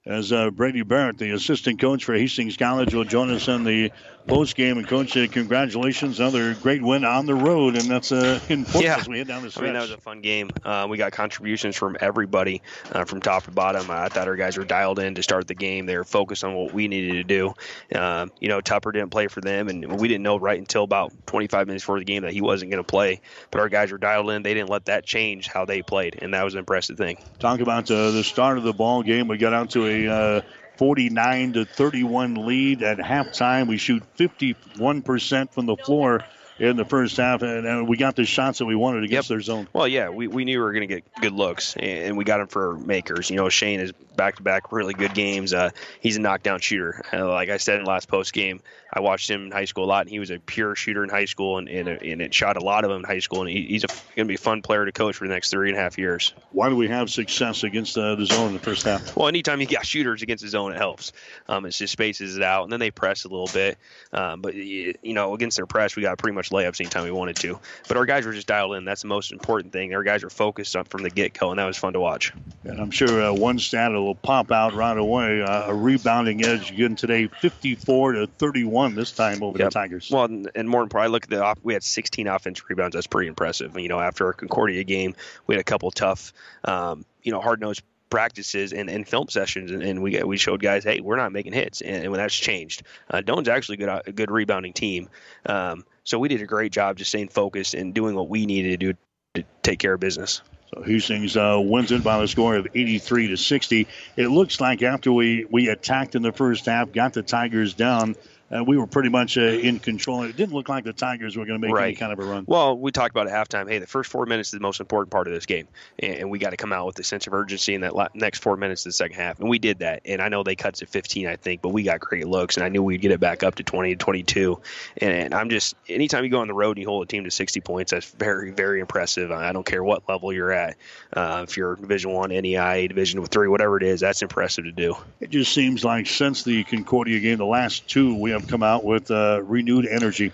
as 0.05 0.31
uh, 0.31 0.49
Brady 0.49 0.83
Barrett, 0.83 1.17
the 1.17 1.31
assistant 1.31 1.79
coach 1.79 2.03
for 2.03 2.13
Hastings 2.13 2.57
College, 2.57 2.93
will 2.93 3.05
join 3.05 3.29
us 3.29 3.47
in 3.47 3.63
the 3.63 3.91
post 4.27 4.55
game. 4.55 4.77
And 4.77 4.87
coach, 4.87 5.15
uh, 5.17 5.27
congratulations, 5.27 6.19
another 6.19 6.53
great 6.55 6.81
win 6.81 7.05
on 7.05 7.25
the 7.25 7.35
road, 7.35 7.75
and 7.75 7.89
that's 7.89 8.11
uh, 8.11 8.39
important 8.49 8.83
yeah. 8.83 8.97
as 8.97 9.07
we 9.07 9.17
head 9.17 9.27
down 9.27 9.43
the 9.43 9.51
stretch. 9.51 9.63
I 9.63 9.65
mean, 9.65 9.73
that 9.73 9.81
was 9.81 9.91
a 9.91 9.97
fun 9.97 10.21
game. 10.21 10.49
Uh, 10.63 10.87
we 10.89 10.97
got 10.97 11.11
contributions 11.11 11.75
from 11.75 11.97
everybody, 11.99 12.61
uh, 12.91 13.05
from 13.05 13.21
top 13.21 13.43
to 13.43 13.51
bottom. 13.51 13.89
I 13.89 14.09
thought 14.09 14.27
our 14.27 14.35
guys 14.35 14.57
were 14.57 14.65
dialed 14.65 14.99
in 14.99 15.15
to 15.15 15.23
start 15.23 15.47
the 15.47 15.55
game. 15.55 15.85
They 15.85 15.97
were 15.97 16.03
focused 16.03 16.43
on 16.43 16.53
what 16.55 16.73
we 16.73 16.87
needed 16.87 17.13
to 17.13 17.23
do. 17.23 17.53
Uh, 17.93 18.27
you 18.39 18.47
know, 18.47 18.61
Tupper 18.61 18.91
didn't 18.91 19.11
play 19.11 19.27
for 19.27 19.41
them, 19.41 19.67
and 19.67 19.99
we 19.99 20.07
didn't 20.07 20.23
know 20.23 20.37
right 20.37 20.59
until 20.59 20.83
about 20.83 21.13
25 21.27 21.67
minutes 21.67 21.83
before 21.83 21.99
the 21.99 22.05
game 22.05 22.23
that 22.23 22.33
he 22.33 22.41
wasn't 22.41 22.71
going 22.71 22.83
to 22.83 22.87
play. 22.87 23.21
But 23.51 23.61
our 23.61 23.69
guys 23.69 23.91
were 23.91 23.97
dialed 23.97 24.29
in. 24.29 24.43
They 24.43 24.53
didn't 24.53 24.69
let 24.69 24.85
that 24.85 25.05
change 25.05 25.47
how 25.47 25.65
they 25.65 25.81
played, 25.81 26.19
and 26.21 26.33
that 26.33 26.43
was 26.43 26.53
an 26.53 26.59
impressive 26.59 26.97
thing. 26.97 27.17
Talk 27.39 27.59
about 27.59 27.89
uh, 27.91 28.11
the 28.11 28.23
start 28.23 28.57
of 28.57 28.63
the 28.63 28.73
ball 28.73 29.03
game. 29.03 29.27
We 29.27 29.37
got 29.37 29.53
out 29.53 29.71
to 29.71 29.85
a 29.85 30.43
49 30.77 31.53
to 31.53 31.65
31 31.65 32.45
lead 32.45 32.83
at 32.83 32.97
halftime. 32.97 33.67
We 33.67 33.77
shoot 33.77 34.03
51% 34.17 35.51
from 35.51 35.65
the 35.65 35.75
floor 35.77 36.23
in 36.59 36.77
the 36.77 36.85
first 36.85 37.17
half, 37.17 37.41
and, 37.41 37.65
and 37.65 37.87
we 37.87 37.97
got 37.97 38.15
the 38.15 38.25
shots 38.25 38.59
that 38.59 38.65
we 38.65 38.75
wanted 38.75 39.03
against 39.03 39.29
yep. 39.29 39.35
their 39.35 39.41
zone. 39.41 39.67
Well, 39.73 39.87
yeah, 39.87 40.09
we, 40.09 40.27
we 40.27 40.45
knew 40.45 40.59
we 40.59 40.63
were 40.63 40.73
going 40.73 40.87
to 40.87 40.95
get 40.95 41.03
good 41.21 41.33
looks, 41.33 41.75
and 41.77 42.15
we 42.15 42.23
got 42.23 42.37
them 42.37 42.47
for 42.47 42.77
makers. 42.77 43.29
You 43.29 43.37
know, 43.37 43.49
Shane 43.49 43.79
is 43.79 43.91
back 43.91 44.37
to 44.37 44.43
back 44.43 44.71
really 44.71 44.93
good 44.93 45.13
games. 45.13 45.53
Uh, 45.53 45.71
he's 45.99 46.17
a 46.17 46.21
knockdown 46.21 46.59
shooter. 46.59 47.01
Uh, 47.11 47.27
like 47.29 47.49
I 47.49 47.57
said 47.57 47.79
in 47.79 47.85
last 47.85 48.07
post 48.07 48.33
game, 48.33 48.61
I 48.95 48.99
watched 48.99 49.29
him 49.29 49.45
in 49.45 49.51
high 49.51 49.65
school 49.65 49.85
a 49.85 49.87
lot, 49.87 50.01
and 50.01 50.09
he 50.09 50.19
was 50.19 50.29
a 50.29 50.37
pure 50.37 50.75
shooter 50.75 51.03
in 51.03 51.09
high 51.09 51.25
school, 51.25 51.57
and 51.57 51.67
and, 51.67 51.87
and 51.89 52.21
it 52.21 52.33
shot 52.33 52.57
a 52.57 52.59
lot 52.63 52.83
of 52.83 52.91
them 52.91 52.99
in 52.99 53.03
high 53.05 53.19
school. 53.19 53.41
And 53.41 53.49
he, 53.49 53.65
he's 53.65 53.83
going 53.83 53.99
to 54.17 54.25
be 54.25 54.35
a 54.35 54.37
fun 54.37 54.61
player 54.61 54.85
to 54.85 54.91
coach 54.91 55.15
for 55.15 55.27
the 55.27 55.33
next 55.33 55.49
three 55.49 55.69
and 55.69 55.77
a 55.77 55.81
half 55.81 55.97
years. 55.97 56.33
Why 56.51 56.69
do 56.69 56.75
we 56.75 56.87
have 56.89 57.09
success 57.09 57.63
against 57.63 57.97
uh, 57.97 58.15
the 58.15 58.27
zone 58.27 58.49
in 58.49 58.53
the 58.53 58.59
first 58.59 58.83
half? 58.83 59.15
Well, 59.17 59.27
anytime 59.27 59.59
you 59.61 59.67
got 59.67 59.85
shooters 59.85 60.21
against 60.21 60.43
the 60.43 60.49
zone, 60.49 60.73
it 60.73 60.77
helps. 60.77 61.11
Um, 61.47 61.65
it 61.65 61.71
just 61.71 61.91
spaces 61.91 62.37
it 62.37 62.43
out, 62.43 62.63
and 62.63 62.71
then 62.71 62.79
they 62.79 62.91
press 62.91 63.25
a 63.25 63.29
little 63.29 63.49
bit. 63.51 63.79
Um, 64.11 64.41
but 64.41 64.53
you 64.53 64.95
know, 65.03 65.33
against 65.33 65.57
their 65.57 65.65
press, 65.65 65.95
we 65.95 66.03
got 66.03 66.19
pretty 66.19 66.35
much 66.35 66.51
layups 66.51 66.79
anytime 66.79 67.03
we 67.03 67.11
wanted 67.11 67.37
to. 67.37 67.59
But 67.87 67.97
our 67.97 68.05
guys 68.05 68.27
were 68.27 68.33
just 68.33 68.47
dialed 68.47 68.75
in. 68.75 68.85
That's 68.85 69.01
the 69.01 69.07
most 69.07 69.31
important 69.31 69.73
thing. 69.73 69.95
Our 69.95 70.03
guys 70.03 70.23
were 70.23 70.29
focused 70.29 70.75
on 70.75 70.85
from 70.85 71.01
the 71.01 71.09
get 71.09 71.33
go, 71.33 71.49
and 71.49 71.57
that 71.57 71.65
was 71.65 71.77
fun 71.77 71.93
to 71.93 71.99
watch. 71.99 72.31
And 72.63 72.79
I'm 72.79 72.91
sure 72.91 73.23
uh, 73.23 73.33
one 73.33 73.57
stat 73.57 73.91
will 73.91 74.15
pop 74.15 74.51
out 74.51 74.73
right 74.73 74.97
away. 74.97 75.41
Uh, 75.41 75.71
a 75.71 75.73
rebounding 75.73 76.45
edge 76.45 76.71
again 76.71 76.95
today, 76.95 77.27
54 77.27 78.13
to 78.13 78.27
31 78.27 78.82
this 78.91 79.11
time 79.11 79.41
over 79.43 79.57
yep. 79.57 79.69
the 79.69 79.73
Tigers. 79.73 80.09
Well, 80.11 80.25
and 80.25 80.69
more 80.69 80.83
importantly, 80.83 81.09
I 81.09 81.11
look 81.11 81.23
at 81.23 81.29
the 81.29 81.43
off, 81.43 81.59
we 81.63 81.73
had 81.73 81.83
16 81.83 82.27
offensive 82.27 82.65
rebounds. 82.69 82.95
That's 82.95 83.07
pretty 83.07 83.27
impressive. 83.27 83.77
You 83.77 83.89
know, 83.89 83.99
after 83.99 84.27
our 84.27 84.33
Concordia 84.33 84.83
game, 84.83 85.15
we 85.47 85.55
had 85.55 85.59
a 85.61 85.63
couple 85.63 85.89
tough, 85.91 86.33
um, 86.63 87.05
you 87.21 87.31
know, 87.31 87.41
hard 87.41 87.61
nosed 87.61 87.83
practices 88.09 88.73
and, 88.73 88.91
and 88.91 89.07
film 89.07 89.27
sessions, 89.27 89.71
and, 89.71 89.81
and, 89.81 90.03
we 90.03 90.21
we 90.21 90.37
showed 90.37 90.61
guys, 90.61 90.83
hey, 90.83 90.99
we're 90.99 91.15
not 91.15 91.31
making 91.31 91.51
hits, 91.51 91.81
and, 91.81 92.11
when 92.11 92.19
that's 92.19 92.35
changed, 92.35 92.83
uh, 93.09 93.21
Doane's 93.21 93.47
actually 93.47 93.77
good, 93.77 94.01
a 94.05 94.11
good 94.11 94.29
rebounding 94.29 94.71
team. 94.71 95.09
Um, 95.47 95.83
so 96.03 96.19
we 96.19 96.27
did 96.27 96.39
a 96.39 96.45
great 96.45 96.71
job 96.71 96.97
just 96.97 97.09
staying 97.09 97.29
focused 97.29 97.73
and 97.73 97.91
doing 97.91 98.13
what 98.13 98.29
we 98.29 98.45
needed 98.45 98.79
to 98.79 98.93
do 98.93 98.99
to 99.33 99.43
take 99.63 99.79
care 99.79 99.93
of 99.93 99.99
business. 99.99 100.43
So 100.73 100.83
Hastings 100.83 101.35
uh, 101.35 101.59
wins 101.59 101.91
it 101.91 102.03
by 102.03 102.21
a 102.21 102.27
score 102.27 102.55
of 102.55 102.67
83 102.73 103.29
to 103.29 103.37
60. 103.37 103.87
It 104.15 104.27
looks 104.27 104.61
like 104.61 104.81
after 104.81 105.11
we, 105.11 105.45
we 105.49 105.69
attacked 105.69 106.15
in 106.15 106.21
the 106.21 106.31
first 106.31 106.65
half, 106.65 106.91
got 106.91 107.13
the 107.13 107.23
Tigers 107.23 107.73
down, 107.73 108.15
uh, 108.53 108.63
we 108.63 108.77
were 108.77 108.87
pretty 108.87 109.09
much 109.09 109.37
uh, 109.37 109.41
in 109.41 109.79
control. 109.79 110.23
It 110.23 110.35
didn't 110.35 110.53
look 110.53 110.69
like 110.69 110.83
the 110.83 110.93
Tigers 110.93 111.35
were 111.35 111.45
going 111.45 111.59
to 111.59 111.67
make 111.67 111.75
right. 111.75 111.87
any 111.87 111.95
kind 111.95 112.13
of 112.13 112.19
a 112.19 112.23
run. 112.23 112.45
Well, 112.47 112.77
we 112.77 112.91
talked 112.91 113.11
about 113.11 113.27
at 113.27 113.33
halftime. 113.33 113.69
Hey, 113.69 113.79
the 113.79 113.87
first 113.87 114.11
four 114.11 114.25
minutes 114.25 114.49
is 114.49 114.53
the 114.53 114.59
most 114.59 114.79
important 114.79 115.11
part 115.11 115.27
of 115.27 115.33
this 115.33 115.45
game, 115.45 115.67
and, 115.99 116.15
and 116.15 116.31
we 116.31 116.39
got 116.39 116.51
to 116.51 116.57
come 116.57 116.71
out 116.71 116.85
with 116.85 116.99
a 116.99 117.03
sense 117.03 117.25
of 117.25 117.33
urgency 117.33 117.73
in 117.73 117.81
that 117.81 117.93
next 118.13 118.39
four 118.39 118.57
minutes 118.57 118.85
of 118.85 118.89
the 118.89 118.93
second 118.93 119.15
half, 119.15 119.39
and 119.39 119.49
we 119.49 119.59
did 119.59 119.79
that. 119.79 120.01
And 120.05 120.21
I 120.21 120.29
know 120.29 120.43
they 120.43 120.55
cut 120.55 120.75
to 120.75 120.85
15, 120.85 121.27
I 121.27 121.35
think, 121.35 121.61
but 121.61 121.69
we 121.69 121.83
got 121.83 121.99
great 121.99 122.27
looks, 122.27 122.57
and 122.57 122.65
I 122.65 122.69
knew 122.69 122.83
we'd 122.83 123.01
get 123.01 123.11
it 123.11 123.19
back 123.19 123.43
up 123.43 123.55
to 123.55 123.63
20 123.63 123.95
to 123.95 123.95
22. 123.95 124.61
And, 124.97 125.11
and 125.11 125.33
I'm 125.33 125.49
just 125.49 125.75
anytime 125.89 126.23
you 126.23 126.29
go 126.29 126.39
on 126.39 126.47
the 126.47 126.53
road 126.53 126.77
and 126.77 126.83
you 126.83 126.87
hold 126.87 127.03
a 127.03 127.07
team 127.07 127.23
to 127.23 127.31
60 127.31 127.59
points, 127.61 127.91
that's 127.91 128.09
very 128.11 128.51
very 128.51 128.79
impressive. 128.79 129.31
I 129.31 129.51
don't 129.51 129.65
care 129.65 129.83
what 129.83 130.07
level 130.07 130.31
you're 130.31 130.51
at, 130.51 130.77
uh, 131.13 131.45
if 131.47 131.57
you're 131.57 131.75
Division 131.75 132.11
One, 132.11 132.29
NAIA, 132.29 132.87
Division 132.87 133.23
Three, 133.25 133.47
whatever 133.47 133.77
it 133.77 133.83
is, 133.83 134.01
that's 134.01 134.21
impressive 134.21 134.65
to 134.65 134.71
do. 134.71 134.95
It 135.19 135.29
just 135.31 135.53
seems 135.53 135.83
like 135.83 136.07
since 136.07 136.43
the 136.43 136.63
Concordia 136.65 137.19
game, 137.19 137.37
the 137.37 137.45
last 137.45 137.87
two, 137.87 138.15
we 138.19 138.31
have 138.31 138.42
come 138.47 138.63
out 138.63 138.83
with. 138.83 139.11
Uh, 139.11 139.41
renewed 139.43 139.85
energy. 139.85 140.31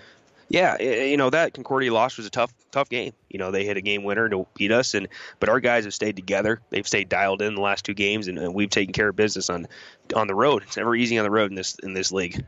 Yeah, 0.49 0.81
you 0.81 1.15
know 1.15 1.30
that 1.30 1.53
Concordia 1.53 1.94
loss 1.94 2.18
was 2.18 2.26
a 2.26 2.31
tough, 2.31 2.52
tough 2.72 2.90
game. 2.90 3.14
You 3.30 3.38
know 3.38 3.52
they 3.52 3.65
hit 3.65 3.77
a 3.77 3.81
game 3.81 4.03
winner 4.03 4.27
to 4.30 4.48
beat 4.56 4.72
us, 4.72 4.95
and 4.95 5.07
but 5.40 5.48
our 5.48 5.60
guys 5.60 5.84
have 5.84 5.94
stayed 5.94 6.15
together. 6.15 6.60
They've 6.72 6.88
stayed 6.88 7.07
dialed 7.07 7.44
in 7.44 7.53
the 7.53 7.61
last 7.61 7.86
two 7.86 7.94
games, 7.94 8.27
and, 8.27 8.40
and 8.40 8.56
we've 8.56 8.69
taken 8.69 8.91
care 8.91 9.10
of 9.10 9.15
business 9.15 9.52
on 9.52 9.68
on 10.15 10.26
the 10.26 10.34
road. 10.34 10.64
It's 10.64 10.77
never 10.77 10.95
easy 10.95 11.19
on 11.19 11.23
the 11.23 11.30
road 11.30 11.52
in 11.52 11.56
this 11.56 11.76
in 11.84 11.94
this 11.94 12.11
league. 12.11 12.44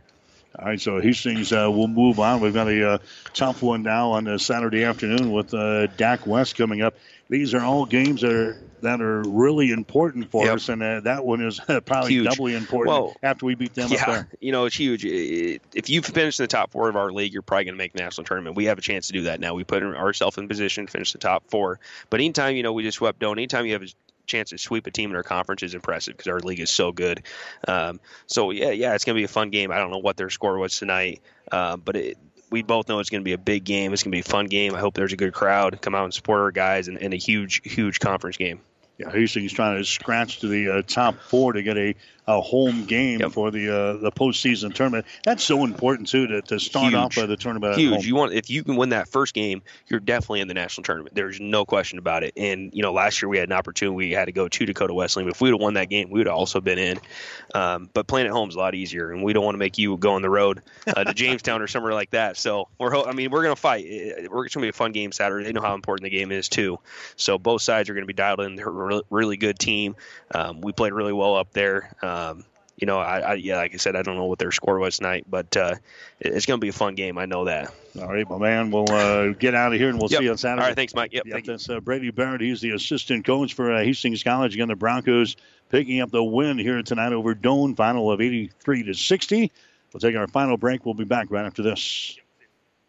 All 0.60 0.66
right, 0.66 0.82
so 0.82 1.00
Hastings 1.00 1.54
uh, 1.54 1.72
will 1.72 1.88
move 1.88 2.20
on. 2.20 2.42
We've 2.42 2.54
got 2.54 2.68
a 2.68 2.92
uh, 2.94 2.98
tough 3.34 3.62
one 3.64 3.84
now 3.84 4.12
on 4.12 4.38
Saturday 4.38 4.84
afternoon 4.84 5.32
with 5.32 5.54
uh, 5.54 5.88
Dak 5.88 6.28
West 6.28 6.58
coming 6.58 6.82
up. 6.82 6.94
These 7.30 7.54
are 7.54 7.62
all 7.62 7.86
games 7.86 8.22
that 8.22 8.34
are 8.34 8.58
that 8.82 9.00
are 9.00 9.22
really 9.22 9.72
important 9.72 10.30
for 10.32 10.44
Yep. 10.46 10.56
us, 10.56 10.68
and 10.70 10.82
uh, 10.84 11.00
that 11.02 11.24
one 11.24 11.42
is 11.42 11.60
probably 11.86 12.14
Huge. 12.14 12.26
doubly 12.26 12.56
important 12.56 12.90
Well, 12.98 13.16
after 13.24 13.46
we 13.46 13.56
beat 13.56 13.76
them 13.76 13.86
up 13.86 13.92
yeah, 13.92 14.06
there. 14.06 14.28
you 14.42 14.52
know 14.52 14.66
it's 14.66 14.76
huge. 14.76 15.06
If 15.06 15.90
you 15.90 16.02
finish 16.02 16.38
in 16.40 16.44
the 16.44 16.48
top 16.48 16.72
four 16.72 16.90
of 16.90 16.96
our 16.98 17.12
league, 17.12 17.32
you're 17.32 17.44
probably 17.44 17.66
going 17.66 17.76
to 17.76 17.78
make 17.78 17.96
national 17.96 18.26
tournament. 18.26 18.58
We 18.58 18.66
have 18.66 18.78
a 18.78 18.82
chance 18.82 19.08
to 19.08 19.14
do 19.14 19.22
that 19.24 19.40
now. 19.40 19.54
We 19.54 19.64
put 19.64 19.84
ourselves 19.84 20.38
in 20.38 20.48
position 20.50 20.88
to 20.88 20.92
finish 20.92 21.14
the 21.14 21.20
top 21.20 21.44
four. 21.50 21.80
But 22.10 22.20
anytime 22.20 22.56
you 22.58 22.64
know 22.64 22.74
we 22.74 22.84
just 22.84 22.98
swept 22.98 23.20
down. 23.20 23.38
anytime 23.38 23.66
you 23.68 23.74
have 23.74 23.84
a 23.84 23.88
chance 24.26 24.52
to 24.52 24.58
sweep 24.58 24.88
a 24.88 24.92
team 24.92 25.10
in 25.10 25.16
our 25.16 25.24
conference 25.24 25.64
is 25.64 25.74
impressive 25.74 26.16
because 26.16 26.32
our 26.32 26.40
league 26.40 26.60
is 26.60 26.70
so 26.70 26.92
good. 26.92 27.24
Um, 27.68 28.00
so 28.28 28.52
yeah, 28.52 28.72
yeah, 28.72 28.96
it's 28.96 29.06
going 29.06 29.16
to 29.16 29.20
be 29.20 29.26
a 29.26 29.30
fun 29.30 29.50
game. 29.50 29.72
I 29.72 29.78
don't 29.78 29.92
know 29.92 30.00
what 30.00 30.18
their 30.18 30.30
score 30.30 30.58
was 30.58 30.78
tonight, 30.78 31.22
uh, 31.52 31.78
but 31.78 31.96
it, 31.96 32.18
we 32.52 32.62
both 32.64 32.90
know 32.90 33.00
it's 33.00 33.10
going 33.10 33.22
to 33.22 33.26
be 33.26 33.34
a 33.34 33.38
big 33.38 33.64
game. 33.64 33.94
It's 33.94 34.04
going 34.04 34.12
to 34.12 34.16
be 34.16 34.20
a 34.20 34.24
fun 34.24 34.46
game. 34.46 34.76
I 34.76 34.80
hope 34.80 34.94
there's 34.94 35.14
a 35.14 35.18
good 35.18 35.34
crowd 35.34 35.82
come 35.82 35.96
out 35.96 36.04
and 36.04 36.14
support 36.14 36.42
our 36.42 36.52
guys 36.52 36.88
and, 36.90 36.98
and 36.98 37.14
a 37.14 37.18
huge, 37.18 37.62
huge 37.64 38.00
conference 38.00 38.38
game. 38.38 38.60
Yeah, 38.98 39.10
Hastings 39.10 39.54
trying 39.54 39.78
to 39.78 39.86
scratch 39.86 40.42
to 40.42 40.48
the 40.48 40.70
uh, 40.70 40.82
top 40.84 41.16
four 41.22 41.54
to 41.54 41.64
get 41.64 41.78
a, 41.78 41.96
a 42.38 42.42
home 42.42 42.86
game 42.86 43.30
for 43.30 43.52
the 43.52 43.70
uh, 43.70 43.94
the 43.98 44.12
postseason 44.12 44.74
tournament. 44.74 45.06
That's 45.26 45.44
so 45.44 45.64
important 45.64 46.08
too 46.08 46.28
to, 46.28 46.42
to 46.44 46.60
start 46.60 46.86
Huge. 46.86 46.94
off 46.96 47.18
uh, 47.18 47.26
the 47.26 47.38
tournament. 47.38 47.74
at 47.74 47.80
Huge. 47.80 47.94
home. 47.96 48.04
You 48.06 48.16
want 48.16 48.34
if 48.34 48.50
you 48.50 48.64
can 48.64 48.76
win 48.76 48.90
that 48.90 49.08
first 49.08 49.34
game, 49.34 49.62
you're 49.88 50.00
definitely 50.00 50.42
in 50.42 50.48
the 50.48 50.54
national 50.54 50.84
tournament. 50.84 51.16
There's 51.16 51.40
no 51.40 51.66
question 51.66 52.00
about 52.00 52.24
it. 52.24 52.34
And 52.38 52.72
you 52.74 52.82
know, 52.82 52.94
last 52.94 53.22
year 53.22 53.30
we 53.30 53.38
had 53.38 53.50
an 53.50 53.54
opportunity. 53.54 53.96
We 53.96 54.12
had 54.12 54.26
to 54.26 54.32
go 54.32 54.48
to 54.48 54.66
Dakota 54.66 54.94
Wesleyan. 54.94 55.30
If 55.30 55.42
we 55.42 55.50
would 55.52 55.56
have 55.60 55.62
won 55.62 55.74
that 55.76 55.90
game, 55.90 56.10
we 56.10 56.20
would 56.20 56.28
have 56.28 56.36
also 56.36 56.62
been 56.62 56.78
in. 56.80 57.00
Um, 57.54 57.90
but 57.94 58.08
playing 58.08 58.28
at 58.28 58.34
home 58.34 58.50
is 58.50 58.56
a 58.56 58.60
lot 58.60 58.76
easier, 58.76 59.12
and 59.12 59.24
we 59.24 59.34
don't 59.34 59.44
want 59.44 59.56
to 59.56 59.60
make 59.60 59.78
you 59.78 59.98
go 59.98 60.14
on 60.14 60.22
the 60.22 60.30
road 60.30 60.62
uh, 60.88 61.04
to 61.04 61.14
Jamestown 61.22 61.62
or 61.62 61.68
somewhere 61.68 61.94
like 61.94 62.12
that. 62.12 62.38
So 62.38 62.68
we're. 62.78 62.96
I 62.96 63.14
mean, 63.14 63.32
we're 63.32 63.44
gonna 63.44 63.56
fight. 63.56 63.86
It- 63.86 64.30
it's 64.32 64.56
gonna 64.56 64.66
be 64.66 64.70
a 64.70 64.74
fun 64.74 64.92
game 64.92 65.12
Saturday. 65.12 65.46
They 65.46 65.52
know 65.54 65.62
how 65.62 65.76
important 65.76 66.04
the 66.04 66.10
game 66.18 66.32
is 66.32 66.48
too. 66.50 66.80
So 67.16 67.38
both 67.38 67.62
sides 67.62 67.90
are 67.90 67.94
gonna 67.94 68.06
be 68.06 68.14
dialed 68.14 68.40
in. 68.42 68.56
They're 68.56 68.68
a 68.68 68.72
re- 68.72 69.02
really 69.10 69.38
good 69.38 69.60
team. 69.60 69.96
Um, 70.34 70.62
we 70.62 70.72
played 70.72 70.94
really 70.94 71.14
well 71.14 71.36
up 71.36 71.52
there. 71.54 71.96
Um, 72.02 72.21
you 72.82 72.88
know, 72.88 72.98
I, 72.98 73.20
I, 73.20 73.34
yeah, 73.36 73.58
like 73.58 73.76
I 73.76 73.78
said, 73.78 73.96
I 73.96 74.02
don't 74.02 74.16
know 74.16 74.26
what 74.26 74.40
their 74.40 74.52
score 74.52 74.80
was 74.80 74.98
tonight, 74.98 75.26
but 75.30 75.56
uh, 75.56 75.76
it's 76.20 76.48
going 76.48 76.60
to 76.60 76.62
be 76.62 76.70
a 76.70 76.74
fun 76.74 76.96
game. 76.96 77.20
I 77.20 77.26
know 77.26 77.46
that. 77.46 77.72
All 78.00 78.08
right, 78.08 78.28
my 78.28 78.40
man. 78.40 78.72
We'll 78.72 78.92
uh, 78.92 79.30
get 79.30 79.54
out 79.54 79.72
of 79.72 79.80
here 79.80 79.90
and 79.90 80.00
we'll 80.00 80.10
yep. 80.10 80.20
see 80.20 80.26
you 80.26 80.32
on 80.32 80.38
Saturday. 80.38 80.62
All 80.62 80.68
right, 80.70 80.76
thanks, 80.76 80.96
Mike. 80.96 81.14
Yep, 81.14 81.26
yep 81.26 81.34
thank 81.34 81.46
that's 81.46 81.70
uh, 81.70 81.80
Brady 81.80 82.10
Barrett. 82.10 82.42
He's 82.42 82.60
the 82.60 82.72
assistant 82.72 83.24
coach 83.24 83.54
for 83.54 83.72
uh, 83.72 83.84
Hastings 83.84 84.24
College. 84.24 84.56
Again, 84.56 84.68
the 84.68 84.76
Broncos 84.76 85.36
picking 85.70 86.02
up 86.02 86.10
the 86.10 86.24
win 86.24 86.58
here 86.58 86.82
tonight 86.82 87.14
over 87.14 87.36
Doane, 87.36 87.76
final 87.76 88.12
of 88.12 88.20
83 88.20 88.84
to 88.84 88.94
60. 88.96 89.52
We'll 89.94 90.00
take 90.00 90.16
our 90.16 90.28
final 90.28 90.58
break. 90.58 90.84
We'll 90.84 90.96
be 90.96 91.04
back 91.04 91.30
right 91.30 91.46
after 91.46 91.62
this. 91.62 92.18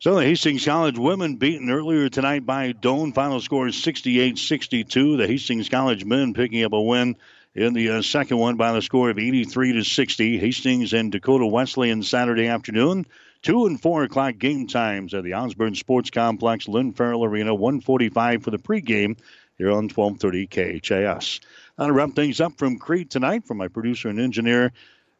So 0.00 0.16
the 0.16 0.24
Hastings 0.24 0.64
College 0.64 0.98
women 0.98 1.36
beaten 1.36 1.70
earlier 1.70 2.08
tonight 2.08 2.44
by 2.44 2.72
Doane. 2.72 3.14
Final 3.14 3.40
score 3.40 3.68
is 3.68 3.76
68-62. 3.76 5.16
The 5.16 5.26
Hastings 5.26 5.68
College 5.68 6.04
men 6.04 6.34
picking 6.34 6.62
up 6.64 6.72
a 6.72 6.82
win 6.82 7.16
in 7.54 7.72
the 7.72 7.90
uh, 7.90 8.02
second 8.02 8.38
one 8.38 8.56
by 8.56 8.72
the 8.72 8.82
score 8.82 9.08
of 9.08 9.18
83 9.18 9.74
to 9.74 9.84
60. 9.84 10.38
Hastings 10.38 10.92
and 10.92 11.10
Dakota 11.10 11.46
Wesleyan 11.46 12.02
Saturday 12.02 12.48
afternoon. 12.48 13.06
Two 13.40 13.66
and 13.66 13.80
four 13.80 14.02
o'clock 14.02 14.36
game 14.36 14.66
times 14.66 15.14
at 15.14 15.24
the 15.24 15.34
Osborne 15.34 15.74
Sports 15.74 16.10
Complex, 16.10 16.68
Lynn 16.68 16.92
Farrell 16.92 17.24
Arena. 17.24 17.54
145 17.54 18.42
for 18.42 18.50
the 18.50 18.58
pregame 18.58 19.18
here 19.56 19.70
on 19.70 19.88
1230 19.88 20.80
KHAS. 20.80 21.40
Now 21.78 21.86
to 21.86 21.92
wrap 21.92 22.10
things 22.14 22.40
up 22.40 22.58
from 22.58 22.78
Crete 22.78 23.10
tonight, 23.10 23.46
from 23.46 23.58
my 23.58 23.68
producer 23.68 24.08
and 24.08 24.20
engineer 24.20 24.72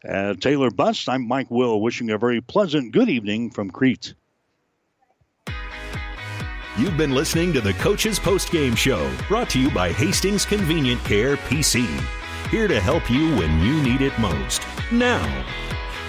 uh, 0.06 0.34
Taylor 0.34 0.70
Bust, 0.70 1.08
I'm 1.08 1.26
Mike 1.26 1.50
Will, 1.50 1.80
wishing 1.80 2.10
a 2.10 2.18
very 2.18 2.42
pleasant 2.42 2.92
good 2.92 3.08
evening 3.08 3.50
from 3.50 3.70
Crete. 3.70 4.14
You've 6.76 6.96
been 6.96 7.12
listening 7.12 7.52
to 7.52 7.60
the 7.60 7.72
Coach's 7.74 8.18
Postgame 8.18 8.76
Show, 8.76 9.08
brought 9.28 9.48
to 9.50 9.60
you 9.60 9.70
by 9.70 9.92
Hastings 9.92 10.44
Convenient 10.44 11.00
Care 11.04 11.36
PC. 11.36 11.86
Here 12.50 12.66
to 12.66 12.80
help 12.80 13.08
you 13.08 13.32
when 13.36 13.60
you 13.60 13.80
need 13.80 14.00
it 14.00 14.18
most. 14.18 14.66
Now, 14.90 15.22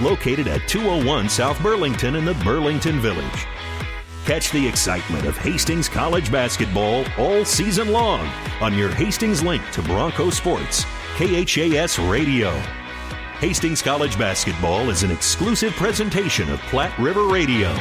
located 0.02 0.48
at 0.48 0.68
201 0.68 1.30
South 1.30 1.62
Burlington 1.62 2.16
in 2.16 2.26
the 2.26 2.34
Burlington 2.44 3.00
Village. 3.00 3.46
Catch 4.26 4.50
the 4.50 4.68
excitement 4.68 5.28
of 5.28 5.38
Hastings 5.38 5.88
College 5.88 6.32
basketball 6.32 7.06
all 7.20 7.46
season 7.46 7.92
long 7.92 8.26
on 8.60 8.74
your 8.74 8.90
Hastings 8.90 9.44
link 9.44 9.62
to 9.70 9.84
Bronco 9.84 10.32
Sports, 10.32 10.84
KHAS 11.18 12.00
Radio. 12.00 12.50
Hastings 13.38 13.84
College 13.84 14.18
basketball 14.18 14.90
is 14.90 15.04
an 15.04 15.12
exclusive 15.12 15.74
presentation 15.74 16.50
of 16.50 16.60
Platte 16.62 16.98
River 16.98 17.28
Radio. 17.28 17.72